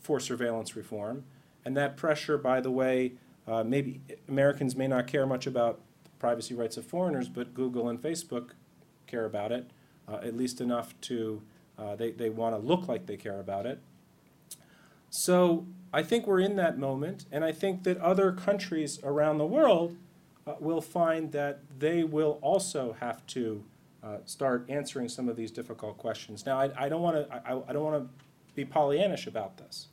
for 0.00 0.20
surveillance 0.20 0.76
reform. 0.76 1.24
And 1.64 1.76
that 1.76 1.96
pressure, 1.96 2.36
by 2.36 2.60
the 2.60 2.70
way, 2.70 3.12
uh, 3.46 3.64
maybe 3.64 4.00
Americans 4.28 4.76
may 4.76 4.86
not 4.86 5.06
care 5.06 5.26
much 5.26 5.46
about 5.46 5.80
privacy 6.18 6.54
rights 6.54 6.76
of 6.76 6.84
foreigners, 6.84 7.28
but 7.28 7.54
Google 7.54 7.88
and 7.88 8.00
Facebook 8.00 8.50
care 9.06 9.24
about 9.24 9.52
it, 9.52 9.70
uh, 10.08 10.16
at 10.16 10.36
least 10.36 10.60
enough 10.60 10.94
to, 11.02 11.42
uh, 11.78 11.96
they, 11.96 12.10
they 12.10 12.30
want 12.30 12.54
to 12.54 12.58
look 12.60 12.88
like 12.88 13.06
they 13.06 13.16
care 13.16 13.40
about 13.40 13.66
it. 13.66 13.80
So 15.10 15.66
I 15.92 16.02
think 16.04 16.26
we're 16.26 16.40
in 16.40 16.56
that 16.56 16.78
moment, 16.78 17.26
and 17.32 17.44
I 17.44 17.52
think 17.52 17.82
that 17.82 17.98
other 17.98 18.32
countries 18.32 19.00
around 19.02 19.38
the 19.38 19.46
world 19.46 19.96
uh, 20.46 20.54
will 20.60 20.80
find 20.80 21.32
that 21.32 21.60
they 21.78 22.04
will 22.04 22.38
also 22.42 22.96
have 23.00 23.26
to 23.28 23.64
uh, 24.02 24.18
start 24.24 24.64
answering 24.68 25.08
some 25.08 25.28
of 25.28 25.36
these 25.36 25.50
difficult 25.50 25.98
questions. 25.98 26.46
Now, 26.46 26.58
I, 26.58 26.88
don't 26.88 27.02
want 27.02 27.28
to, 27.28 27.42
I 27.44 27.72
don't 27.72 27.84
want 27.84 28.02
to 28.02 28.24
be 28.54 28.64
Pollyannish 28.64 29.26
about 29.26 29.58
this. 29.58 29.88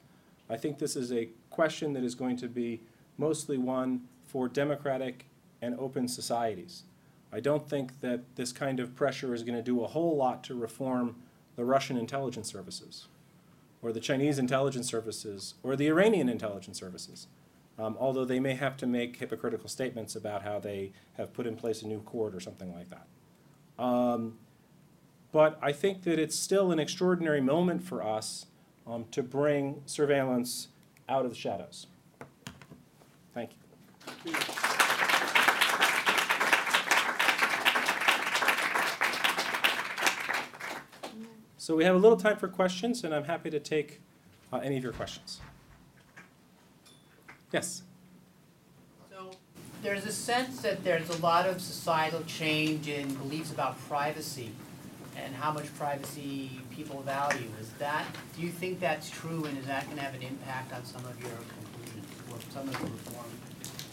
I 0.49 0.55
think 0.55 0.77
this 0.77 0.95
is 0.95 1.11
a 1.11 1.29
question 1.49 1.93
that 1.93 2.03
is 2.03 2.15
going 2.15 2.37
to 2.37 2.47
be 2.47 2.79
mostly 3.17 3.57
one 3.57 4.01
for 4.23 4.47
democratic 4.47 5.25
and 5.61 5.77
open 5.79 6.07
societies. 6.07 6.83
I 7.33 7.39
don't 7.39 7.67
think 7.67 7.99
that 8.01 8.35
this 8.35 8.51
kind 8.53 8.79
of 8.79 8.95
pressure 8.95 9.33
is 9.33 9.43
going 9.43 9.57
to 9.57 9.63
do 9.63 9.83
a 9.83 9.87
whole 9.87 10.15
lot 10.15 10.43
to 10.45 10.55
reform 10.55 11.15
the 11.55 11.65
Russian 11.65 11.97
intelligence 11.97 12.49
services, 12.49 13.07
or 13.87 13.93
the 13.93 14.01
Chinese 14.01 14.37
intelligence 14.37 14.87
services, 14.87 15.53
or 15.63 15.77
the 15.77 15.87
Iranian 15.87 16.27
intelligence 16.27 16.77
services. 16.77 17.27
Um, 17.79 17.95
although 17.99 18.25
they 18.25 18.39
may 18.39 18.55
have 18.55 18.75
to 18.77 18.87
make 18.87 19.17
hypocritical 19.17 19.69
statements 19.69 20.15
about 20.15 20.41
how 20.41 20.59
they 20.59 20.91
have 21.15 21.31
put 21.31 21.47
in 21.47 21.55
place 21.55 21.83
a 21.83 21.87
new 21.87 22.01
court 22.01 22.35
or 22.35 22.39
something 22.39 22.73
like 22.73 22.87
that. 22.89 23.07
Um, 23.81 24.39
but 25.31 25.57
I 25.61 25.71
think 25.71 26.03
that 26.03 26.19
it's 26.19 26.37
still 26.37 26.71
an 26.71 26.79
extraordinary 26.79 27.41
moment 27.41 27.83
for 27.83 28.03
us 28.03 28.47
um, 28.85 29.05
to 29.11 29.23
bring 29.23 29.83
surveillance 29.85 30.69
out 31.07 31.23
of 31.23 31.31
the 31.31 31.37
shadows. 31.37 31.87
Thank 33.33 33.51
you. 34.25 34.33
So 41.67 41.75
we 41.75 41.83
have 41.83 41.95
a 41.95 41.99
little 41.99 42.15
time 42.15 42.37
for 42.37 42.47
questions, 42.47 43.03
and 43.03 43.13
I'm 43.13 43.25
happy 43.25 43.49
to 43.49 43.59
take 43.59 43.99
uh, 44.53 44.59
any 44.59 44.77
of 44.77 44.83
your 44.83 44.93
questions. 44.93 45.41
Yes? 47.51 47.83
So 49.11 49.31
there's 49.83 50.05
a 50.05 50.13
sense 50.13 50.61
that 50.61 50.85
there's 50.85 51.09
a 51.09 51.17
lot 51.21 51.45
of 51.45 51.59
societal 51.59 52.23
change 52.23 52.87
in 52.87 53.13
beliefs 53.15 53.51
about 53.51 53.77
privacy. 53.89 54.51
and 55.17 55.35
how 55.35 55.51
much 55.51 55.65
privacy 55.77 56.61
people 56.71 57.01
value. 57.01 57.49
Is 57.59 57.71
that, 57.79 58.05
do 58.37 58.43
you 58.43 58.49
think 58.49 58.79
that's 58.79 59.09
true, 59.09 59.43
and 59.43 59.57
is 59.57 59.65
that 59.65 59.89
gonna 59.89 59.99
have 59.99 60.15
an 60.15 60.21
impact 60.21 60.71
on 60.71 60.85
some 60.85 61.03
of 61.03 61.19
your 61.19 61.31
conclusions, 61.31 62.05
or 62.31 62.37
some 62.49 62.69
of 62.69 62.79
the 62.79 62.85
reform 62.85 63.25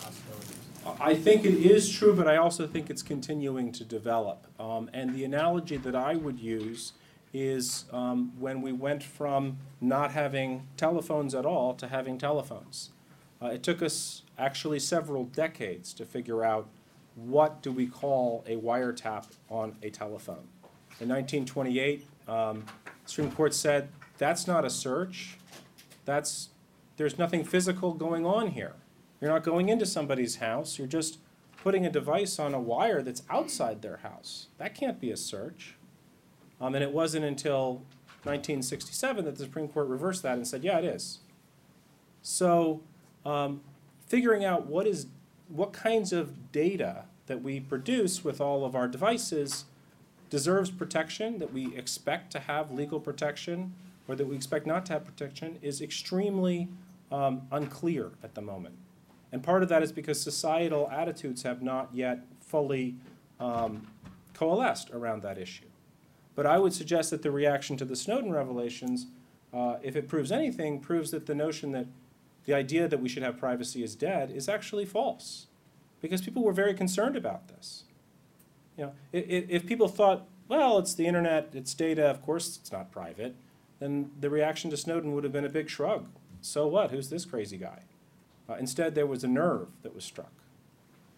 possibilities? 0.01 1.01
I 1.01 1.17
think 1.17 1.45
it 1.45 1.55
is 1.55 1.91
true, 1.91 2.15
but 2.15 2.29
I 2.29 2.37
also 2.37 2.69
think 2.69 2.89
it's 2.89 3.03
continuing 3.03 3.73
to 3.73 3.85
develop. 3.85 4.47
Um, 4.61 4.91
and 4.93 5.13
the 5.13 5.25
analogy 5.25 5.79
that 5.79 5.97
I 5.97 6.15
would 6.15 6.39
use 6.39 6.93
is 7.35 7.85
um, 7.93 8.33
when 8.39 8.63
we 8.63 8.73
went 8.73 9.03
from 9.03 9.59
not 9.81 10.13
having 10.13 10.67
telephones 10.77 11.35
at 11.35 11.45
all 11.45 11.75
to 11.75 11.89
having 11.89 12.17
telephones. 12.17 12.91
Uh, 13.43 13.49
it 13.49 13.63
took 13.63 13.83
us 13.83 14.23
actually 14.39 14.79
several 14.79 15.25
decades 15.25 15.93
to 15.93 16.07
figure 16.07 16.45
out 16.45 16.69
what 17.17 17.61
do 17.61 17.71
we 17.71 17.87
call 17.87 18.45
a 18.47 18.57
wiretap 18.57 19.27
on 19.51 19.77
a 19.83 19.91
telephone. 19.91 20.49
In 21.01 21.09
1928, 21.09 22.07
um, 22.29 22.65
Supreme 23.05 23.33
Court 23.33 23.53
said 23.53 23.89
that's 24.17 24.47
not 24.47 24.65
a 24.65 24.71
search. 24.71 25.37
That's 26.05 26.51
there's 26.97 27.19
nothing 27.19 27.45
physical 27.45 27.93
going 27.93 28.25
on 28.25 28.53
here. 28.53 28.75
You're 29.21 29.31
not 29.31 29.43
going 29.43 29.69
into 29.69 29.87
somebody's 29.87 30.37
house, 30.37 30.79
you're 30.79 30.87
just 30.87 31.19
putting 31.63 31.85
a 31.85 31.91
device 31.91 32.39
on 32.39 32.55
a 32.55 32.61
wire 32.61 33.03
that's 33.03 33.23
outside 33.29 33.83
their 33.83 33.99
house. 33.99 34.49
That 34.59 34.75
can't 34.75 35.01
be 35.01 35.11
a 35.11 35.17
search. 35.17 35.77
Um, 36.61 36.75
and 36.75 36.83
it 36.83 36.93
wasn't 36.93 37.25
until 37.25 37.83
1967 38.25 39.25
that 39.25 39.37
the 39.37 39.45
Supreme 39.45 39.69
Court 39.69 39.89
reversed 39.89 40.23
that 40.23 40.35
and 40.35 40.47
said, 40.47 40.65
yeah, 40.65 40.79
it 40.79 40.85
is. 40.85 41.19
So, 42.23 42.81
um, 43.27 43.61
figuring 44.07 44.45
out 44.45 44.67
what 44.67 44.87
is, 44.87 45.07
what 45.49 45.73
kinds 45.73 46.13
of 46.13 46.53
data 46.53 47.05
that 47.27 47.43
we 47.43 47.61
produce 47.61 48.25
with 48.25 48.41
all 48.41 48.65
of 48.65 48.75
our 48.75 48.89
devices 48.89 49.65
deserves 50.31 50.71
protection, 50.71 51.39
that 51.39 51.53
we 51.53 51.77
expect 51.77 52.33
to 52.33 52.41
have 52.41 52.71
legal 52.71 52.99
protection, 52.99 53.75
or 54.09 54.17
that 54.17 54.27
we 54.27 54.37
expect 54.37 54.67
not 54.67 54.87
to 54.87 54.95
have 54.95 55.05
protection, 55.05 55.59
is 55.63 55.81
extremely 55.81 56.69
um, 57.13 57.43
unclear 57.53 58.13
at 58.23 58.35
the 58.35 58.43
moment. 58.43 58.75
And 59.33 59.43
part 59.43 59.63
of 59.63 59.69
that 59.69 59.83
is 59.83 59.93
because 59.93 60.21
societal 60.21 60.89
attitudes 60.91 61.43
have 61.43 61.63
not 61.63 61.91
yet 61.93 62.21
fully 62.41 62.97
um, 63.41 63.87
coalesced 64.33 64.91
around 64.91 65.23
that 65.23 65.39
issue. 65.39 65.65
But 66.35 66.47
I 66.47 66.59
would 66.59 66.73
suggest 66.73 67.11
that 67.11 67.23
the 67.23 67.31
reaction 67.31 67.77
to 67.77 67.85
the 67.85 67.97
Snowden 67.97 68.33
revelations, 68.33 69.07
uh, 69.53 69.77
if 69.83 69.95
it 69.97 70.09
proves 70.09 70.33
anything, 70.33 70.81
proves 70.81 71.11
that 71.13 71.27
the 71.27 71.35
notion 71.35 71.73
that 71.73 71.87
the 72.45 72.55
idea 72.55 72.89
that 72.89 73.01
we 73.01 73.09
should 73.09 73.23
have 73.23 73.39
privacy 73.39 73.83
is 73.83 73.95
dead 73.95 74.31
is 74.31 74.49
actually 74.49 74.85
false. 74.85 75.47
Because 76.03 76.21
people 76.21 76.43
were 76.43 76.53
very 76.53 76.75
concerned 76.75 77.17
about 77.17 77.49
this. 77.49 77.85
You 78.77 78.87
know, 78.87 78.93
i- 79.15 79.19
i- 79.19 79.47
if 79.49 79.67
people 79.67 79.89
thought, 79.89 80.27
well, 80.49 80.79
it's 80.79 80.95
the 80.95 81.07
internet, 81.07 81.51
it's 81.55 81.73
data, 81.75 82.05
of 82.07 82.21
course 82.21 82.59
it's 82.59 82.71
not 82.73 82.91
private, 82.91 83.35
then 83.79 84.11
the 84.21 84.29
reaction 84.29 84.71
to 84.71 84.77
Snowden 84.77 85.15
would 85.15 85.25
have 85.25 85.33
been 85.33 85.45
a 85.45 85.49
big 85.49 85.69
shrug. 85.71 86.09
So 86.41 86.67
what? 86.67 86.91
Who's 86.91 87.09
this 87.09 87.25
crazy 87.25 87.57
guy? 87.57 87.85
Uh, 88.49 88.55
instead, 88.55 88.95
there 88.95 89.07
was 89.07 89.25
a 89.25 89.29
nerve 89.29 89.69
that 89.83 89.95
was 89.95 90.05
struck. 90.05 90.33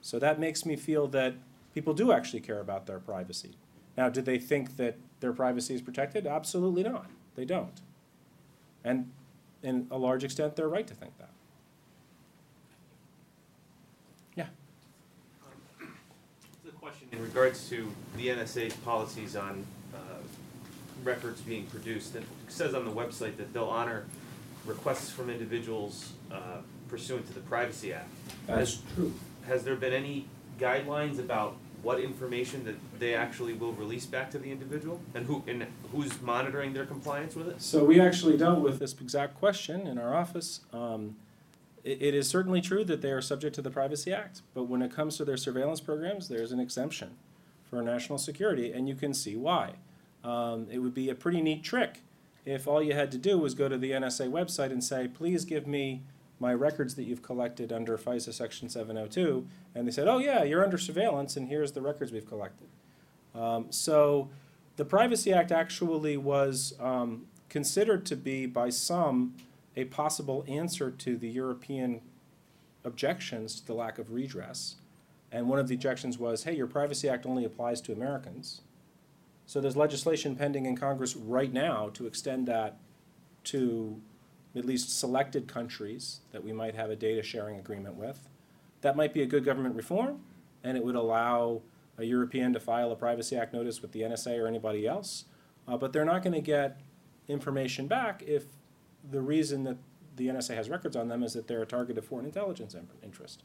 So 0.01 0.19
that 0.21 0.39
makes 0.39 0.65
me 0.65 0.77
feel 0.77 1.09
that 1.09 1.35
people 1.75 1.93
do 1.95 2.13
actually 2.13 2.41
care 2.41 2.61
about 2.61 2.87
their 2.87 3.01
privacy. 3.01 3.57
Now, 3.97 4.09
do 4.09 4.23
they 4.23 4.39
think 4.39 4.77
that 4.77 4.97
their 5.21 5.33
privacy 5.33 5.75
is 5.75 5.83
protected? 5.83 6.27
Absolutely 6.27 6.83
not. 6.83 7.07
They 7.35 7.45
don't. 7.45 7.81
And 8.85 9.11
in 9.63 9.87
a 9.91 9.99
large 9.99 10.25
extent, 10.25 10.57
they're 10.57 10.69
right 10.69 10.87
to 10.87 10.95
think 10.95 11.17
that. 11.19 11.31
Yeah. 14.35 14.47
The 16.65 16.71
question 16.73 17.09
in 17.13 17.23
regards 17.23 17.69
to 17.71 17.91
the 18.17 18.29
NSA's 18.29 18.75
policies 18.77 19.37
on 19.37 19.65
uh, 19.95 19.99
records 21.03 21.41
being 21.41 21.67
produced, 21.67 22.15
it 22.15 22.25
says 22.49 22.75
on 22.75 22.85
the 22.85 22.93
website 22.93 23.37
that 23.39 23.53
they'll 23.53 23.65
honor 23.65 24.05
requests 24.65 25.11
from 25.11 25.31
individuals 25.31 26.13
uh, 26.31 26.59
pursuant 26.89 27.27
to 27.27 27.33
the 27.33 27.41
Privacy 27.41 27.93
Act. 27.93 28.09
That's 28.47 28.79
true. 28.95 29.13
Has 29.47 29.65
there 29.65 29.77
been 29.77 29.93
any 29.93 30.27
guidelines 30.59 31.19
about 31.19 31.57
what 31.87 32.01
information 32.01 32.65
that 32.65 32.75
they 32.99 33.15
actually 33.15 33.53
will 33.53 33.73
release 33.73 34.07
back 34.07 34.29
to 34.33 34.41
the 34.41 34.51
individual? 34.51 35.01
And 35.15 35.25
who, 35.25 35.45
and 35.47 35.65
who's 35.93 36.21
monitoring 36.21 36.73
their 36.73 36.85
compliance 36.85 37.37
with 37.37 37.47
it? 37.47 37.63
So 37.63 37.85
we 37.85 38.01
actually 38.01 38.37
dealt 38.37 38.59
with 38.59 38.81
this 38.81 38.93
exact 39.01 39.37
question 39.37 39.87
in 39.87 39.97
our 39.97 40.13
office. 40.13 40.63
Um, 40.73 41.15
it, 41.85 42.03
it 42.03 42.15
is 42.15 42.27
certainly 42.27 42.61
true 42.61 42.83
that 42.85 43.03
they 43.03 43.13
are 43.13 43.23
subject 43.23 43.55
to 43.55 43.63
the 43.63 43.71
Privacy 43.71 44.13
Act, 44.13 44.43
but 44.53 44.65
when 44.65 44.83
it 44.83 44.91
comes 44.91 45.17
to 45.19 45.25
their 45.25 45.37
surveillance 45.37 45.81
programs, 45.81 46.27
there's 46.27 46.51
an 46.51 46.59
exemption 46.59 47.15
for 47.71 47.81
national 47.83 48.19
security, 48.19 48.73
and 48.73 48.89
you 48.89 48.97
can 48.97 49.15
see 49.15 49.37
why. 49.37 49.75
Um, 50.25 50.67
it 50.73 50.79
would 50.79 50.95
be 50.95 51.09
a 51.09 51.15
pretty 51.15 51.41
neat 51.41 51.63
trick 51.63 52.01
if 52.45 52.67
all 52.67 52.83
you 52.83 52.95
had 52.95 53.13
to 53.13 53.19
do 53.19 53.39
was 53.39 53.55
go 53.55 53.69
to 53.69 53.79
the 53.79 53.93
NSA 53.93 54.29
website 54.29 54.73
and 54.73 54.83
say, 54.83 55.07
please 55.07 55.45
give 55.45 55.69
me 55.69 56.03
my 56.39 56.53
records 56.53 56.95
that 56.97 57.05
you've 57.05 57.23
collected 57.23 57.73
under 57.73 57.97
FISA 57.97 58.33
Section 58.33 58.69
702, 58.69 59.47
and 59.75 59.87
they 59.87 59.93
said, 59.93 60.09
oh 60.09 60.19
yeah, 60.19 60.43
you're 60.43 60.63
under 60.63 60.79
surveillance, 60.79 61.37
and 61.37 61.49
here's 61.49 61.73
the 61.73 61.81
records 61.81 62.13
we've 62.13 62.29
collected. 62.29 62.69
Um, 63.35 63.67
so 63.71 64.31
the 64.77 64.85
Privacy 64.85 65.33
Act 65.33 65.53
actually 65.53 66.17
was 66.17 66.75
um, 66.79 67.27
considered 67.49 68.05
to 68.07 68.17
be, 68.17 68.47
by 68.47 68.69
some, 68.69 69.35
a 69.77 69.85
possible 69.85 70.45
answer 70.47 70.91
to 70.91 71.17
the 71.17 71.29
European 71.29 72.01
objections 72.85 73.61
to 73.61 73.67
the 73.67 73.75
lack 73.75 73.99
of 73.99 74.13
redress. 74.13 74.77
And 75.33 75.49
one 75.49 75.59
of 75.59 75.69
the 75.69 75.75
objections 75.75 76.19
was, 76.19 76.45
hey, 76.45 76.55
your 76.55 76.67
Privacy 76.67 77.09
Act 77.09 77.27
only 77.27 77.45
applies 77.45 77.81
to 77.83 77.93
Americans. 77.93 78.61
So 79.47 79.61
there's 79.61 79.77
legislation 79.77 80.37
pending 80.37 80.67
in 80.67 80.77
Congress 80.77 81.17
right 81.17 81.53
now 81.53 81.91
to 81.95 82.07
extend 82.07 82.49
that 82.49 82.79
to 83.45 84.01
at 84.57 84.65
least 84.65 84.99
selected 84.99 85.47
countries 85.47 86.21
that 86.33 86.43
we 86.43 86.53
might 86.53 86.75
have 86.75 86.91
a 86.91 86.97
data 86.97 87.23
sharing 87.23 87.59
agreement 87.59 87.95
with. 87.95 88.29
That 88.81 88.97
might 88.97 89.13
be 89.13 89.23
a 89.23 89.27
good 89.27 89.45
government 89.45 89.77
reform, 89.77 90.21
and 90.65 90.77
it 90.77 90.85
would 90.85 90.95
allow 90.95 91.63
a 91.99 92.05
European 92.05 92.53
to 92.53 92.61
file 92.61 92.91
a 92.91 92.97
Privacy 92.97 93.37
Act 93.37 93.53
notice 93.53 93.83
with 93.83 93.93
the 93.93 94.03
NSA 94.03 94.39
or 94.39 94.47
anybody 94.47 94.87
else. 94.87 95.25
Uh, 95.69 95.77
but 95.77 95.93
they're 95.93 96.05
not 96.05 96.23
going 96.23 96.35
to 96.35 96.41
get 96.41 96.81
information 97.29 97.87
back 97.87 98.23
if 98.27 98.45
the 99.11 99.21
reason 99.21 99.65
that 99.65 99.77
the 100.17 100.29
NSA 100.29 100.55
has 100.55 100.71
records 100.71 100.97
on 100.97 101.09
them 101.09 101.23
is 101.23 101.33
that 101.35 101.47
they're 101.49 101.63
a 101.63 101.67
target 101.67 101.99
of 101.99 102.05
foreign 102.05 102.27
intelligence 102.27 102.75
interest. 103.03 103.43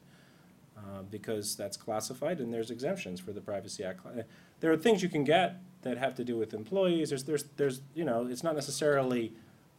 Uh, 0.78 1.04
because 1.12 1.56
that's 1.56 1.78
classified 1.78 2.40
and 2.40 2.52
there's 2.52 2.72
exemptions 2.72 3.20
for 3.20 3.32
the 3.34 3.42
Privacy 3.42 3.84
Act. 3.84 4.04
Uh, 4.04 4.24
There 4.62 4.72
are 4.72 4.78
things 4.78 5.04
you 5.04 5.10
can 5.10 5.24
get 5.24 5.58
that 5.84 5.98
have 5.98 6.16
to 6.16 6.24
do 6.24 6.38
with 6.38 6.56
employees. 6.56 7.10
There's, 7.10 7.24
there's, 7.24 7.44
there's, 7.56 7.82
you 7.94 8.04
know, 8.04 8.26
it's 8.26 8.42
not 8.42 8.56
necessarily 8.56 9.34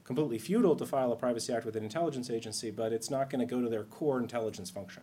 completely 0.04 0.38
futile 0.38 0.76
to 0.76 0.86
file 0.86 1.12
a 1.12 1.16
Privacy 1.16 1.52
Act 1.52 1.64
with 1.64 1.76
an 1.76 1.84
intelligence 1.84 2.30
agency, 2.30 2.70
but 2.70 2.92
it's 2.92 3.10
not 3.10 3.30
going 3.30 3.46
to 3.46 3.46
go 3.46 3.62
to 3.62 3.68
their 3.68 3.84
core 3.84 4.18
intelligence 4.18 4.70
function. 4.70 5.02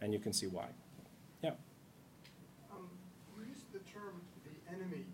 And 0.00 0.12
you 0.12 0.18
can 0.18 0.32
see 0.32 0.46
why. 0.46 0.66
Yeah. 1.42 1.52
Um, 2.72 2.88
used 3.46 3.72
the 3.72 3.78
term 3.80 4.20
"the 4.44 4.74
enemy" 4.74 5.04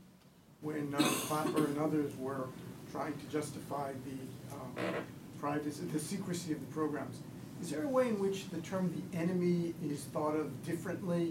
when 0.60 0.94
uh, 0.94 0.98
Clapper 0.98 1.66
and 1.66 1.78
others 1.78 2.12
were 2.16 2.48
trying 2.92 3.12
to 3.12 3.26
justify 3.32 3.92
the 4.04 4.54
um, 4.54 4.94
privacy, 5.40 5.84
the 5.92 5.98
secrecy 5.98 6.52
of 6.52 6.60
the 6.60 6.72
programs. 6.72 7.18
Is 7.60 7.70
there 7.70 7.84
a 7.84 7.88
way 7.88 8.08
in 8.08 8.18
which 8.18 8.48
the 8.50 8.60
term 8.60 8.92
"the 8.92 9.18
enemy" 9.18 9.74
is 9.84 10.04
thought 10.04 10.34
of 10.34 10.64
differently 10.64 11.30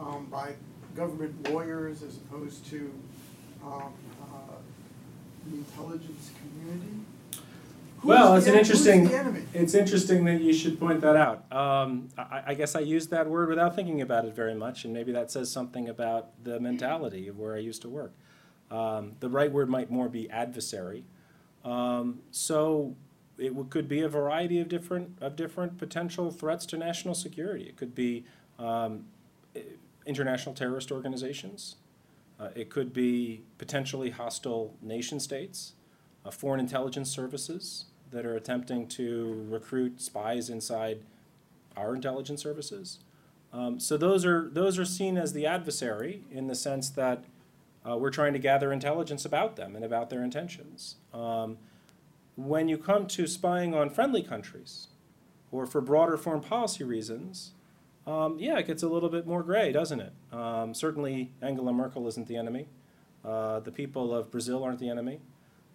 um, 0.00 0.26
by 0.30 0.54
government 0.96 1.50
lawyers 1.50 2.02
as 2.02 2.16
opposed 2.16 2.66
to 2.66 2.92
um, 3.64 3.92
the 5.50 5.56
intelligence 5.58 6.30
community? 6.40 6.92
Who 8.00 8.08
Well, 8.08 8.36
it's 8.36 8.46
an 8.46 8.52
en- 8.52 8.58
who's 8.58 8.68
interesting, 8.70 9.04
the 9.08 9.16
enemy? 9.16 9.42
it's 9.52 9.74
interesting 9.74 10.24
that 10.26 10.40
you 10.40 10.52
should 10.52 10.78
point 10.78 11.00
that 11.00 11.16
out. 11.16 11.50
Um, 11.52 12.08
I, 12.16 12.42
I 12.48 12.54
guess 12.54 12.76
I 12.76 12.80
used 12.80 13.10
that 13.10 13.28
word 13.28 13.48
without 13.48 13.74
thinking 13.74 14.00
about 14.02 14.24
it 14.24 14.34
very 14.34 14.54
much, 14.54 14.84
and 14.84 14.94
maybe 14.94 15.10
that 15.12 15.30
says 15.30 15.50
something 15.50 15.88
about 15.88 16.30
the 16.44 16.60
mentality 16.60 17.26
of 17.28 17.38
where 17.38 17.54
I 17.56 17.58
used 17.58 17.82
to 17.82 17.88
work. 17.88 18.12
Um, 18.70 19.12
the 19.20 19.28
right 19.28 19.50
word 19.50 19.68
might 19.68 19.90
more 19.90 20.08
be 20.08 20.30
adversary. 20.30 21.04
Um, 21.64 22.20
so 22.30 22.94
it 23.36 23.54
would, 23.54 23.70
could 23.70 23.88
be 23.88 24.00
a 24.02 24.08
variety 24.08 24.60
of 24.60 24.68
different, 24.68 25.18
of 25.20 25.34
different 25.36 25.78
potential 25.78 26.30
threats 26.30 26.66
to 26.66 26.76
national 26.76 27.14
security. 27.14 27.64
It 27.64 27.76
could 27.76 27.94
be 27.94 28.24
um, 28.58 29.06
international 30.06 30.54
terrorist 30.54 30.92
organizations. 30.92 31.76
Uh, 32.40 32.48
it 32.54 32.70
could 32.70 32.92
be 32.92 33.42
potentially 33.58 34.10
hostile 34.10 34.74
nation 34.80 35.18
states, 35.18 35.72
uh, 36.24 36.30
foreign 36.30 36.60
intelligence 36.60 37.10
services 37.10 37.86
that 38.10 38.24
are 38.24 38.36
attempting 38.36 38.86
to 38.86 39.46
recruit 39.48 40.00
spies 40.00 40.48
inside 40.48 41.00
our 41.76 41.94
intelligence 41.94 42.42
services. 42.42 43.00
Um, 43.52 43.80
so 43.80 43.96
those 43.96 44.24
are 44.24 44.48
those 44.50 44.78
are 44.78 44.84
seen 44.84 45.16
as 45.16 45.32
the 45.32 45.46
adversary 45.46 46.22
in 46.30 46.46
the 46.48 46.54
sense 46.54 46.90
that 46.90 47.24
uh, 47.88 47.96
we're 47.96 48.10
trying 48.10 48.34
to 48.34 48.38
gather 48.38 48.72
intelligence 48.72 49.24
about 49.24 49.56
them 49.56 49.74
and 49.74 49.84
about 49.84 50.10
their 50.10 50.22
intentions. 50.22 50.96
Um, 51.14 51.58
when 52.36 52.68
you 52.68 52.78
come 52.78 53.06
to 53.08 53.26
spying 53.26 53.74
on 53.74 53.90
friendly 53.90 54.22
countries, 54.22 54.88
or 55.50 55.66
for 55.66 55.80
broader 55.80 56.16
foreign 56.16 56.40
policy 56.40 56.84
reasons, 56.84 57.52
um, 58.08 58.38
yeah, 58.38 58.58
it 58.58 58.66
gets 58.66 58.82
a 58.82 58.88
little 58.88 59.10
bit 59.10 59.26
more 59.26 59.42
gray, 59.42 59.70
doesn't 59.70 60.00
it? 60.00 60.12
Um, 60.32 60.72
certainly, 60.72 61.30
Angela 61.42 61.72
Merkel 61.72 62.08
isn't 62.08 62.26
the 62.26 62.36
enemy. 62.36 62.66
Uh, 63.22 63.60
the 63.60 63.70
people 63.70 64.14
of 64.14 64.30
Brazil 64.30 64.64
aren't 64.64 64.78
the 64.78 64.88
enemy. 64.88 65.20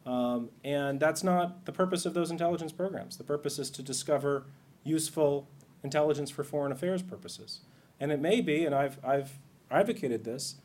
Um, 0.07 0.49
and 0.63 0.99
that's 0.99 1.23
not 1.23 1.65
the 1.65 1.71
purpose 1.71 2.07
of 2.07 2.15
those 2.15 2.31
intelligence 2.31 2.71
programs. 2.71 3.17
The 3.17 3.23
purpose 3.23 3.59
is 3.59 3.69
to 3.69 3.83
discover 3.83 4.45
useful 4.83 5.47
intelligence 5.83 6.31
for 6.31 6.43
foreign 6.43 6.71
affairs 6.71 7.03
purposes. 7.03 7.61
And 7.99 8.11
it 8.11 8.19
may 8.19 8.41
be, 8.41 8.65
and 8.65 8.73
I've, 8.73 8.97
I've 9.05 9.33
advocated 9.69 10.23
this, 10.23 10.55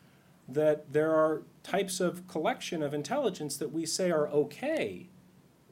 that 0.47 0.91
there 0.91 1.13
are 1.13 1.43
types 1.61 1.99
of 1.99 2.27
collection 2.27 2.81
of 2.81 2.95
intelligence 2.95 3.57
that 3.57 3.71
we 3.71 3.85
say 3.85 4.09
are 4.09 4.27
okay 4.29 5.09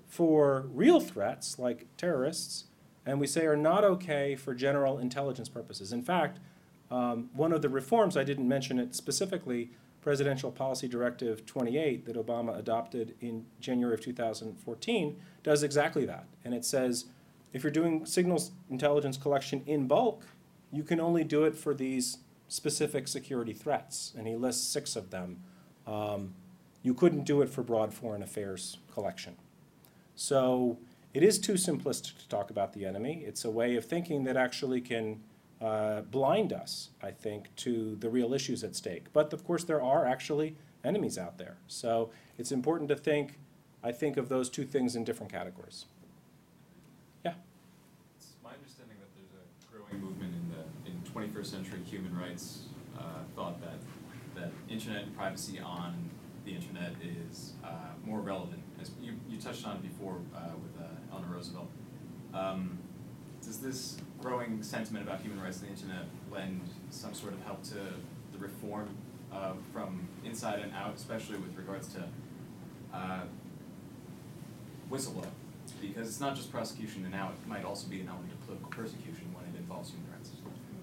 for 0.07 0.68
real 0.72 0.99
threats 0.99 1.57
like 1.57 1.88
terrorists, 1.98 2.65
and 3.07 3.19
we 3.19 3.25
say 3.25 3.45
are 3.45 3.55
not 3.55 3.84
okay 3.85 4.35
for 4.35 4.53
general 4.53 4.99
intelligence 4.99 5.47
purposes. 5.47 5.93
In 5.93 6.03
fact, 6.03 6.39
um, 6.91 7.29
one 7.34 7.53
of 7.53 7.61
the 7.61 7.69
reforms, 7.69 8.17
I 8.17 8.23
didn't 8.23 8.47
mention 8.47 8.77
it 8.77 8.93
specifically, 8.93 9.71
Presidential 10.01 10.51
Policy 10.51 10.88
Directive 10.88 11.45
28 11.45 12.05
that 12.05 12.15
Obama 12.15 12.57
adopted 12.57 13.15
in 13.19 13.45
January 13.59 13.93
of 13.93 14.01
2014 14.01 15.19
does 15.41 15.63
exactly 15.63 16.05
that. 16.05 16.25
And 16.45 16.53
it 16.53 16.63
says 16.63 17.05
if 17.53 17.63
you're 17.63 17.71
doing 17.71 18.05
signals 18.05 18.51
intelligence 18.69 19.17
collection 19.17 19.63
in 19.65 19.88
bulk, 19.88 20.25
you 20.71 20.84
can 20.84 20.99
only 20.99 21.23
do 21.23 21.45
it 21.45 21.55
for 21.55 21.73
these 21.73 22.19
specific 22.49 23.07
security 23.07 23.53
threats. 23.53 24.13
And 24.17 24.27
he 24.27 24.35
lists 24.35 24.67
six 24.67 24.95
of 24.95 25.11
them. 25.11 25.43
Um, 25.85 26.34
you 26.84 26.93
couldn't 26.93 27.23
do 27.23 27.41
it 27.41 27.49
for 27.49 27.63
broad 27.63 27.93
foreign 27.93 28.21
affairs 28.21 28.77
collection. 28.93 29.38
So 30.15 30.77
it 31.13 31.23
is 31.23 31.39
too 31.39 31.53
simplistic 31.53 32.17
to 32.19 32.27
talk 32.27 32.49
about 32.49 32.73
the 32.73 32.85
enemy. 32.85 33.23
It's 33.25 33.45
a 33.45 33.51
way 33.51 33.75
of 33.75 33.85
thinking 33.85 34.23
that 34.25 34.38
actually 34.38 34.81
can 34.81 35.21
uh, 35.59 36.01
blind 36.01 36.53
us, 36.53 36.89
I 37.01 37.11
think, 37.11 37.55
to 37.57 37.95
the 37.95 38.09
real 38.09 38.34
issues 38.34 38.63
at 38.63 38.75
stake. 38.75 39.05
But 39.13 39.34
of 39.34 39.43
course, 39.43 39.63
there 39.63 39.81
are 39.81 40.05
actually 40.05 40.55
enemies 40.84 41.17
out 41.17 41.38
there. 41.38 41.57
So 41.67 42.11
it's 42.38 42.51
important 42.51 42.89
to 42.89 42.95
think, 42.95 43.39
I 43.84 43.91
think, 43.91 44.17
of 44.17 44.29
those 44.29 44.49
two 44.49 44.65
things 44.65 44.95
in 44.95 45.03
different 45.03 45.31
categories. 45.31 45.85
Yeah. 47.25 47.34
It's 48.17 48.34
my 48.43 48.51
understanding 48.53 48.97
that 48.99 49.09
there's 49.15 49.34
a 49.34 49.75
growing 49.75 50.03
movement 50.03 50.34
in 50.35 50.51
the, 50.53 50.91
in 50.91 51.11
twenty-first 51.11 51.51
century 51.51 51.79
human 51.84 52.15
rights, 52.17 52.63
uh, 52.97 53.01
thought 53.35 53.59
that, 53.61 53.79
that 54.35 54.51
internet 54.69 55.15
privacy 55.17 55.59
on 55.59 56.09
the 56.45 56.53
internet 56.53 56.93
is, 57.01 57.53
uh, 57.63 57.69
more 58.05 58.21
relevant, 58.21 58.61
as 58.88 59.05
you, 59.05 59.14
you 59.30 59.39
touched 59.39 59.68
on 59.68 59.77
it 59.77 59.81
before, 59.84 60.15
uh, 60.35 60.39
with, 60.61 60.84
uh, 60.84 60.88
Eleanor 61.11 61.35
Roosevelt. 61.35 61.69
Um, 62.34 62.77
does 63.43 63.57
this 63.59 63.97
growing 64.22 64.61
sentiment 64.64 65.07
about 65.07 65.22
human 65.22 65.41
rights 65.41 65.59
on 65.59 65.65
the 65.65 65.69
internet 65.69 66.05
lend 66.31 66.61
some 66.89 67.14
sort 67.14 67.34
of 67.34 67.43
help 67.43 67.64
to 67.64 67.76
the 68.31 68.38
reform, 68.39 68.89
uh, 69.31 69.53
from 69.73 70.07
inside 70.26 70.59
and 70.59 70.73
out, 70.73 70.95
especially 70.95 71.38
with 71.38 71.55
regards 71.55 71.88
to, 71.93 72.03
uh, 72.93 73.22
whistleblower, 74.91 75.27
because 75.81 76.07
it's 76.07 76.19
not 76.19 76.35
just 76.35 76.51
prosecution, 76.51 77.03
and 77.03 77.11
now 77.11 77.30
it 77.30 77.47
might 77.47 77.65
also 77.65 77.88
be 77.88 78.01
an 78.01 78.07
element 78.07 78.31
of 78.31 78.39
political 78.45 78.69
persecution 78.69 79.26
when 79.34 79.45
it 79.53 79.57
involves 79.57 79.91
human 79.91 80.11
rights, 80.11 80.31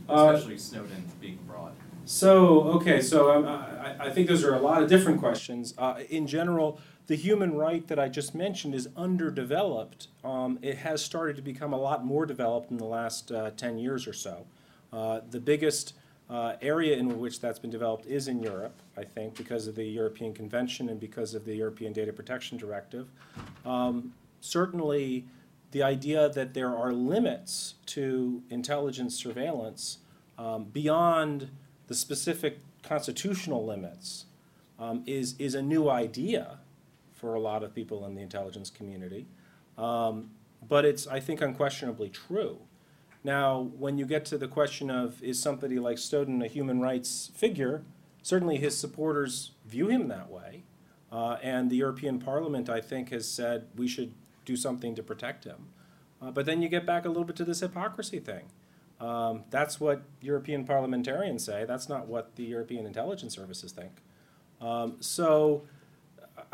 Uh, 0.08 0.32
especially 0.34 0.58
Snowden 0.58 1.04
being 1.20 1.38
broad. 1.46 1.72
So, 2.04 2.60
okay, 2.76 3.00
so 3.00 3.32
um, 3.32 3.46
I, 3.46 4.08
I 4.08 4.10
think 4.10 4.28
those 4.28 4.44
are 4.44 4.54
a 4.54 4.58
lot 4.58 4.82
of 4.82 4.90
different 4.90 5.18
questions. 5.18 5.72
Uh, 5.78 6.00
in 6.10 6.26
general, 6.26 6.78
the 7.06 7.16
human 7.16 7.54
right 7.54 7.86
that 7.88 7.98
I 7.98 8.08
just 8.08 8.34
mentioned 8.34 8.74
is 8.74 8.88
underdeveloped. 8.96 10.08
Um, 10.24 10.58
it 10.62 10.78
has 10.78 11.04
started 11.04 11.36
to 11.36 11.42
become 11.42 11.72
a 11.72 11.76
lot 11.76 12.04
more 12.04 12.24
developed 12.24 12.70
in 12.70 12.78
the 12.78 12.84
last 12.84 13.30
uh, 13.30 13.50
10 13.50 13.78
years 13.78 14.06
or 14.06 14.14
so. 14.14 14.46
Uh, 14.92 15.20
the 15.30 15.40
biggest 15.40 15.94
uh, 16.30 16.54
area 16.62 16.96
in 16.96 17.18
which 17.18 17.40
that's 17.40 17.58
been 17.58 17.70
developed 17.70 18.06
is 18.06 18.28
in 18.28 18.42
Europe, 18.42 18.80
I 18.96 19.04
think, 19.04 19.36
because 19.36 19.66
of 19.66 19.74
the 19.74 19.84
European 19.84 20.32
Convention 20.32 20.88
and 20.88 20.98
because 20.98 21.34
of 21.34 21.44
the 21.44 21.54
European 21.54 21.92
Data 21.92 22.12
Protection 22.12 22.56
Directive. 22.56 23.08
Um, 23.66 24.14
certainly, 24.40 25.26
the 25.72 25.82
idea 25.82 26.30
that 26.30 26.54
there 26.54 26.74
are 26.74 26.92
limits 26.92 27.74
to 27.86 28.42
intelligence 28.48 29.14
surveillance 29.14 29.98
um, 30.38 30.64
beyond 30.64 31.50
the 31.88 31.94
specific 31.94 32.60
constitutional 32.82 33.66
limits 33.66 34.24
um, 34.78 35.02
is, 35.06 35.34
is 35.38 35.54
a 35.54 35.62
new 35.62 35.90
idea 35.90 36.58
for 37.24 37.32
a 37.32 37.40
lot 37.40 37.62
of 37.62 37.74
people 37.74 38.04
in 38.04 38.14
the 38.14 38.20
intelligence 38.20 38.68
community. 38.68 39.26
Um, 39.78 40.28
but 40.68 40.84
it's, 40.84 41.06
I 41.06 41.20
think, 41.20 41.40
unquestionably 41.40 42.10
true. 42.10 42.58
Now, 43.24 43.70
when 43.78 43.96
you 43.96 44.04
get 44.04 44.26
to 44.26 44.36
the 44.36 44.46
question 44.46 44.90
of 44.90 45.22
is 45.22 45.40
somebody 45.40 45.78
like 45.78 45.96
Snowden 45.96 46.42
a 46.42 46.46
human 46.48 46.82
rights 46.82 47.30
figure, 47.34 47.82
certainly 48.20 48.58
his 48.58 48.76
supporters 48.76 49.52
view 49.64 49.88
him 49.88 50.08
that 50.08 50.30
way. 50.30 50.64
Uh, 51.10 51.38
and 51.42 51.70
the 51.70 51.76
European 51.76 52.18
Parliament, 52.18 52.68
I 52.68 52.82
think, 52.82 53.08
has 53.08 53.26
said 53.26 53.68
we 53.74 53.88
should 53.88 54.12
do 54.44 54.54
something 54.54 54.94
to 54.94 55.02
protect 55.02 55.44
him. 55.44 55.68
Uh, 56.20 56.30
but 56.30 56.44
then 56.44 56.60
you 56.60 56.68
get 56.68 56.84
back 56.84 57.06
a 57.06 57.08
little 57.08 57.24
bit 57.24 57.36
to 57.36 57.44
this 57.46 57.60
hypocrisy 57.60 58.20
thing. 58.20 58.50
Um, 59.00 59.44
that's 59.48 59.80
what 59.80 60.02
European 60.20 60.66
parliamentarians 60.66 61.42
say. 61.42 61.64
That's 61.64 61.88
not 61.88 62.06
what 62.06 62.36
the 62.36 62.44
European 62.44 62.84
intelligence 62.84 63.34
services 63.34 63.72
think. 63.72 63.92
Um, 64.60 64.96
so 65.00 65.62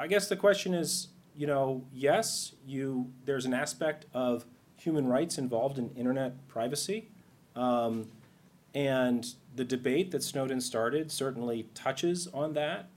I 0.01 0.07
guess 0.07 0.29
the 0.29 0.37
question 0.37 0.73
is, 0.73 1.09
you 1.37 1.47
know, 1.47 1.85
yes, 1.93 2.55
you 2.67 3.13
there's 3.27 3.45
an 3.45 3.53
aspect 3.53 4.07
of 4.15 4.47
human 4.79 5.07
rights 5.07 5.37
involved 5.37 5.77
in 5.77 5.91
internet 5.91 6.49
privacy. 6.49 7.11
Um, 7.55 8.09
and 8.75 9.27
the 9.55 9.65
debate 9.65 10.11
that 10.13 10.23
Snowden 10.23 10.63
started 10.63 11.13
certainly 11.13 11.67
touches 11.75 12.29
on 12.29 12.55
that. 12.55 12.89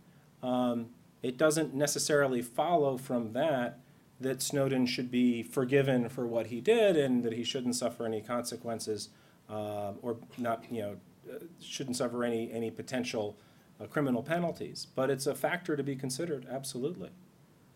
Um, 0.41 0.91
it 1.21 1.37
doesn't 1.37 1.73
necessarily 1.73 2.41
follow 2.41 2.97
from 2.97 3.33
that 3.33 3.79
that 4.21 4.41
Snowden 4.41 4.85
should 4.85 5.11
be 5.11 5.43
forgiven 5.43 6.07
for 6.07 6.25
what 6.25 6.47
he 6.47 6.61
did 6.61 6.95
and 6.95 7.21
that 7.23 7.33
he 7.33 7.43
shouldn't 7.43 7.75
suffer 7.75 8.05
any 8.05 8.21
consequences 8.21 9.09
um, 9.49 9.97
or 10.01 10.15
not, 10.37 10.63
you 10.71 10.81
know, 10.81 10.95
uh, 11.29 11.39
shouldn't 11.61 11.97
suffer 11.97 12.23
any, 12.23 12.49
any 12.53 12.71
potential 12.71 13.35
uh, 13.81 13.85
criminal 13.85 14.23
penalties. 14.23 14.87
But 14.95 15.09
it's 15.09 15.27
a 15.27 15.35
factor 15.35 15.75
to 15.75 15.83
be 15.83 15.95
considered, 15.95 16.45
absolutely. 16.49 17.09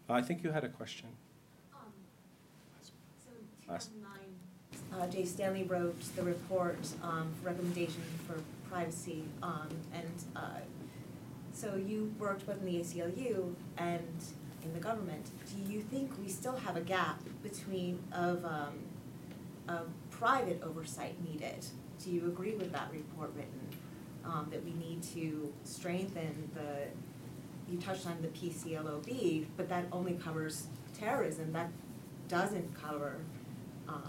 I 0.09 0.21
think 0.21 0.43
you 0.43 0.51
had 0.51 0.63
a 0.63 0.69
question. 0.69 1.09
Um, 1.73 1.91
So 2.81 3.31
in 3.31 3.71
Last- 3.73 3.91
2009, 3.93 5.01
uh, 5.01 5.07
Jay 5.11 5.25
Stanley 5.25 5.63
wrote 5.63 5.99
the 6.15 6.23
report 6.23 6.79
um, 7.03 7.27
recommendation 7.43 8.03
for 8.25 8.41
privacy, 8.69 9.23
um, 9.43 9.67
and 9.93 10.23
uh, 10.35 10.59
so 11.53 11.75
you 11.75 12.13
worked 12.19 12.45
both 12.45 12.59
in 12.59 12.65
the 12.65 12.79
ACLU 12.79 13.53
and 13.77 14.07
in 14.63 14.73
the 14.73 14.79
government. 14.79 15.25
Do 15.49 15.73
you 15.73 15.81
think 15.81 16.11
we 16.23 16.29
still 16.29 16.55
have 16.57 16.75
a 16.77 16.81
gap 16.81 17.19
between 17.43 17.99
of, 18.11 18.45
um, 18.45 18.73
of 19.67 19.87
private 20.11 20.61
oversight 20.63 21.15
needed? 21.29 21.65
Do 22.03 22.11
you 22.11 22.25
agree 22.27 22.53
with 22.53 22.71
that 22.73 22.89
report 22.91 23.31
written, 23.35 23.66
um, 24.27 24.47
that 24.51 24.63
we 24.63 24.73
need 24.73 25.01
to 25.13 25.51
strengthen 25.63 26.49
the, 26.53 27.71
you 27.71 27.79
touched 27.79 28.05
on 28.05 28.17
the 28.21 28.27
PCLOB, 28.29 29.45
but 29.55 29.69
that 29.69 29.85
only 29.91 30.13
covers 30.13 30.67
terrorism, 30.97 31.51
that 31.53 31.69
doesn't 32.27 32.73
cover, 32.79 33.15
um, 33.87 34.01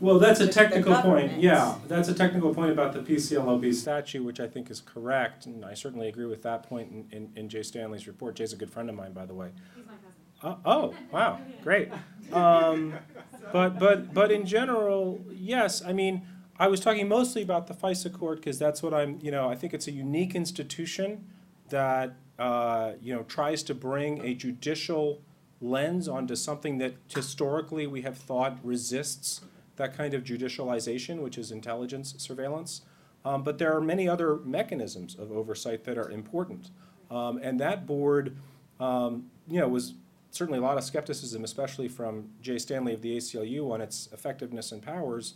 Well, 0.00 0.18
that's 0.18 0.40
a 0.40 0.44
the- 0.44 0.46
the 0.48 0.52
technical 0.52 0.94
point, 1.00 1.40
yeah, 1.40 1.76
that's 1.88 2.08
a 2.08 2.14
technical 2.14 2.52
point 2.54 2.70
about 2.72 2.92
the 2.92 3.00
PCLOB 3.00 3.72
statute, 3.72 4.22
which 4.24 4.40
I 4.40 4.46
think 4.48 4.70
is 4.70 4.80
correct, 4.80 5.46
and 5.46 5.64
I 5.64 5.74
certainly 5.74 6.08
agree 6.08 6.26
with 6.26 6.42
that 6.42 6.64
point 6.64 6.90
in, 6.90 7.06
in, 7.16 7.32
in 7.36 7.48
Jay 7.48 7.62
Stanley's 7.62 8.06
report. 8.06 8.34
Jay's 8.36 8.52
a 8.52 8.56
good 8.56 8.70
friend 8.70 8.88
of 8.90 8.96
mine, 8.96 9.12
by 9.12 9.26
the 9.26 9.34
way. 9.34 9.50
He's 9.74 9.84
my 9.86 9.92
cousin. 9.92 10.12
Uh, 10.42 10.56
oh, 10.64 10.94
wow, 11.12 11.38
great. 11.62 11.90
Um, 12.32 12.92
but, 13.52 13.78
but, 13.78 14.12
but 14.12 14.32
in 14.32 14.44
general, 14.46 15.24
yes, 15.32 15.80
I 15.80 15.92
mean, 15.92 16.26
I 16.58 16.68
was 16.68 16.80
talking 16.80 17.06
mostly 17.08 17.42
about 17.42 17.66
the 17.66 17.74
FISA 17.74 18.12
court, 18.12 18.38
because 18.38 18.58
that's 18.58 18.82
what 18.82 18.94
I'm, 18.94 19.18
you 19.22 19.30
know, 19.30 19.48
I 19.48 19.54
think 19.54 19.74
it's 19.74 19.88
a 19.88 19.92
unique 19.92 20.34
institution 20.34 21.26
that, 21.68 22.14
uh, 22.38 22.92
you 23.00 23.14
know, 23.14 23.24
tries 23.24 23.62
to 23.64 23.74
bring 23.74 24.24
a 24.24 24.34
judicial 24.34 25.20
lens 25.60 26.08
onto 26.08 26.34
something 26.34 26.78
that 26.78 26.94
historically 27.08 27.86
we 27.86 28.02
have 28.02 28.16
thought 28.16 28.58
resists 28.62 29.42
that 29.76 29.96
kind 29.96 30.14
of 30.14 30.24
judicialization, 30.24 31.18
which 31.18 31.36
is 31.36 31.50
intelligence 31.50 32.14
surveillance. 32.18 32.82
Um, 33.24 33.42
but 33.42 33.58
there 33.58 33.76
are 33.76 33.80
many 33.80 34.08
other 34.08 34.36
mechanisms 34.36 35.14
of 35.14 35.32
oversight 35.32 35.84
that 35.84 35.98
are 35.98 36.10
important. 36.10 36.70
Um, 37.10 37.38
and 37.42 37.60
that 37.60 37.86
board, 37.86 38.36
um, 38.80 39.26
you 39.48 39.60
know, 39.60 39.68
was 39.68 39.94
certainly 40.30 40.58
a 40.58 40.62
lot 40.62 40.78
of 40.78 40.84
skepticism, 40.84 41.44
especially 41.44 41.88
from 41.88 42.30
Jay 42.40 42.58
Stanley 42.58 42.94
of 42.94 43.02
the 43.02 43.16
ACLU 43.16 43.70
on 43.70 43.80
its 43.80 44.08
effectiveness 44.12 44.72
and 44.72 44.80
powers. 44.82 45.34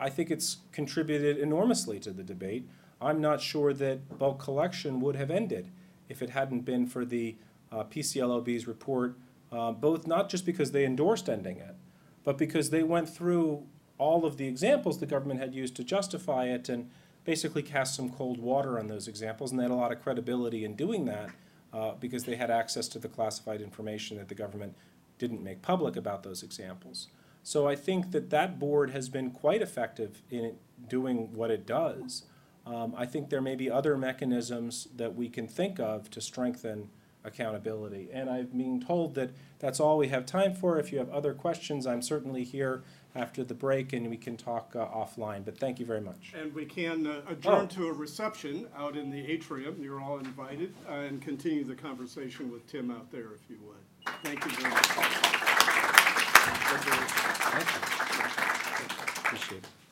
I- 0.00 0.10
think 0.10 0.30
it's 0.30 0.58
contributed 0.72 1.38
enormously 1.38 1.98
to 2.00 2.10
the 2.12 2.22
debate. 2.22 2.68
I'm 3.00 3.20
not 3.20 3.40
sure 3.40 3.72
that 3.74 4.18
bulk 4.18 4.38
collection 4.38 5.00
would 5.00 5.16
have 5.16 5.30
ended 5.30 5.70
if 6.08 6.22
it 6.22 6.30
hadn't 6.30 6.60
been 6.60 6.86
for 6.86 7.04
the 7.04 7.36
uh, 7.72 7.84
PCLOB's 7.84 8.66
report, 8.66 9.16
uh, 9.52 9.72
both 9.72 10.06
not 10.06 10.28
just 10.28 10.46
because 10.46 10.72
they 10.72 10.84
endorsed 10.84 11.28
ending 11.28 11.58
it, 11.58 11.74
but 12.22 12.38
because 12.38 12.70
they 12.70 12.82
went 12.82 13.08
through 13.08 13.64
all 13.98 14.24
of 14.24 14.36
the 14.36 14.46
examples 14.46 14.98
the 14.98 15.06
government 15.06 15.40
had 15.40 15.54
used 15.54 15.76
to 15.76 15.84
justify 15.84 16.44
it 16.46 16.68
and 16.68 16.90
basically 17.24 17.62
cast 17.62 17.94
some 17.94 18.10
cold 18.10 18.38
water 18.38 18.78
on 18.78 18.86
those 18.86 19.08
examples, 19.08 19.50
and 19.50 19.58
they 19.58 19.64
had 19.64 19.70
a 19.70 19.74
lot 19.74 19.92
of 19.92 20.02
credibility 20.02 20.64
in 20.64 20.74
doing 20.74 21.04
that. 21.06 21.30
uh, 21.72 21.92
because 21.98 22.22
they 22.22 22.36
had 22.36 22.52
access 22.52 22.86
to 22.86 23.00
the 23.00 23.08
classified 23.08 23.60
information 23.60 24.16
that 24.16 24.28
the 24.28 24.34
government 24.34 24.76
didn't 25.18 25.42
make 25.42 25.60
public 25.60 25.96
about 25.96 26.22
those 26.22 26.44
examples. 26.44 27.08
So 27.44 27.68
I 27.68 27.76
think 27.76 28.10
that 28.12 28.30
that 28.30 28.58
board 28.58 28.90
has 28.90 29.08
been 29.10 29.30
quite 29.30 29.60
effective 29.62 30.22
in 30.30 30.56
doing 30.88 31.32
what 31.34 31.50
it 31.50 31.66
does. 31.66 32.24
Um, 32.66 32.94
I 32.96 33.04
think 33.04 33.28
there 33.28 33.42
may 33.42 33.54
be 33.54 33.70
other 33.70 33.98
mechanisms 33.98 34.88
that 34.96 35.14
we 35.14 35.28
can 35.28 35.46
think 35.46 35.78
of 35.78 36.10
to 36.10 36.20
strengthen 36.22 36.88
accountability. 37.22 38.08
And 38.12 38.30
I'm 38.30 38.46
being 38.46 38.80
told 38.80 39.14
that 39.16 39.30
that's 39.58 39.78
all 39.78 39.98
we 39.98 40.08
have 40.08 40.24
time 40.24 40.54
for. 40.54 40.78
If 40.78 40.90
you 40.90 40.98
have 40.98 41.10
other 41.10 41.34
questions, 41.34 41.86
I'm 41.86 42.00
certainly 42.02 42.44
here 42.44 42.82
after 43.14 43.44
the 43.44 43.54
break 43.54 43.92
and 43.92 44.08
we 44.08 44.16
can 44.16 44.36
talk 44.38 44.74
uh, 44.74 44.86
offline. 44.86 45.44
But 45.44 45.58
thank 45.58 45.78
you 45.78 45.84
very 45.86 46.00
much. 46.00 46.32
And 46.38 46.54
we 46.54 46.64
can 46.64 47.06
uh, 47.06 47.20
Oh. 47.28 47.32
adjourn 47.32 47.68
to 47.68 47.88
a 47.88 47.92
reception 47.92 48.66
out 48.76 48.96
in 48.96 49.10
the 49.10 49.20
atrium. 49.30 49.76
You're 49.82 50.00
all 50.00 50.18
invited, 50.18 50.74
uh, 50.88 50.92
and 50.94 51.20
continue 51.20 51.64
the 51.64 51.74
conversation 51.74 52.50
with 52.50 52.66
Tim 52.66 52.90
out 52.90 53.10
there 53.12 53.32
if 53.34 53.48
you 53.50 53.58
would. 53.66 54.14
Thank 54.22 54.42
you 54.46 54.50
very 54.52 54.70
much. 54.70 54.84
Teşekkür 59.30 59.56
ederim. 59.56 59.83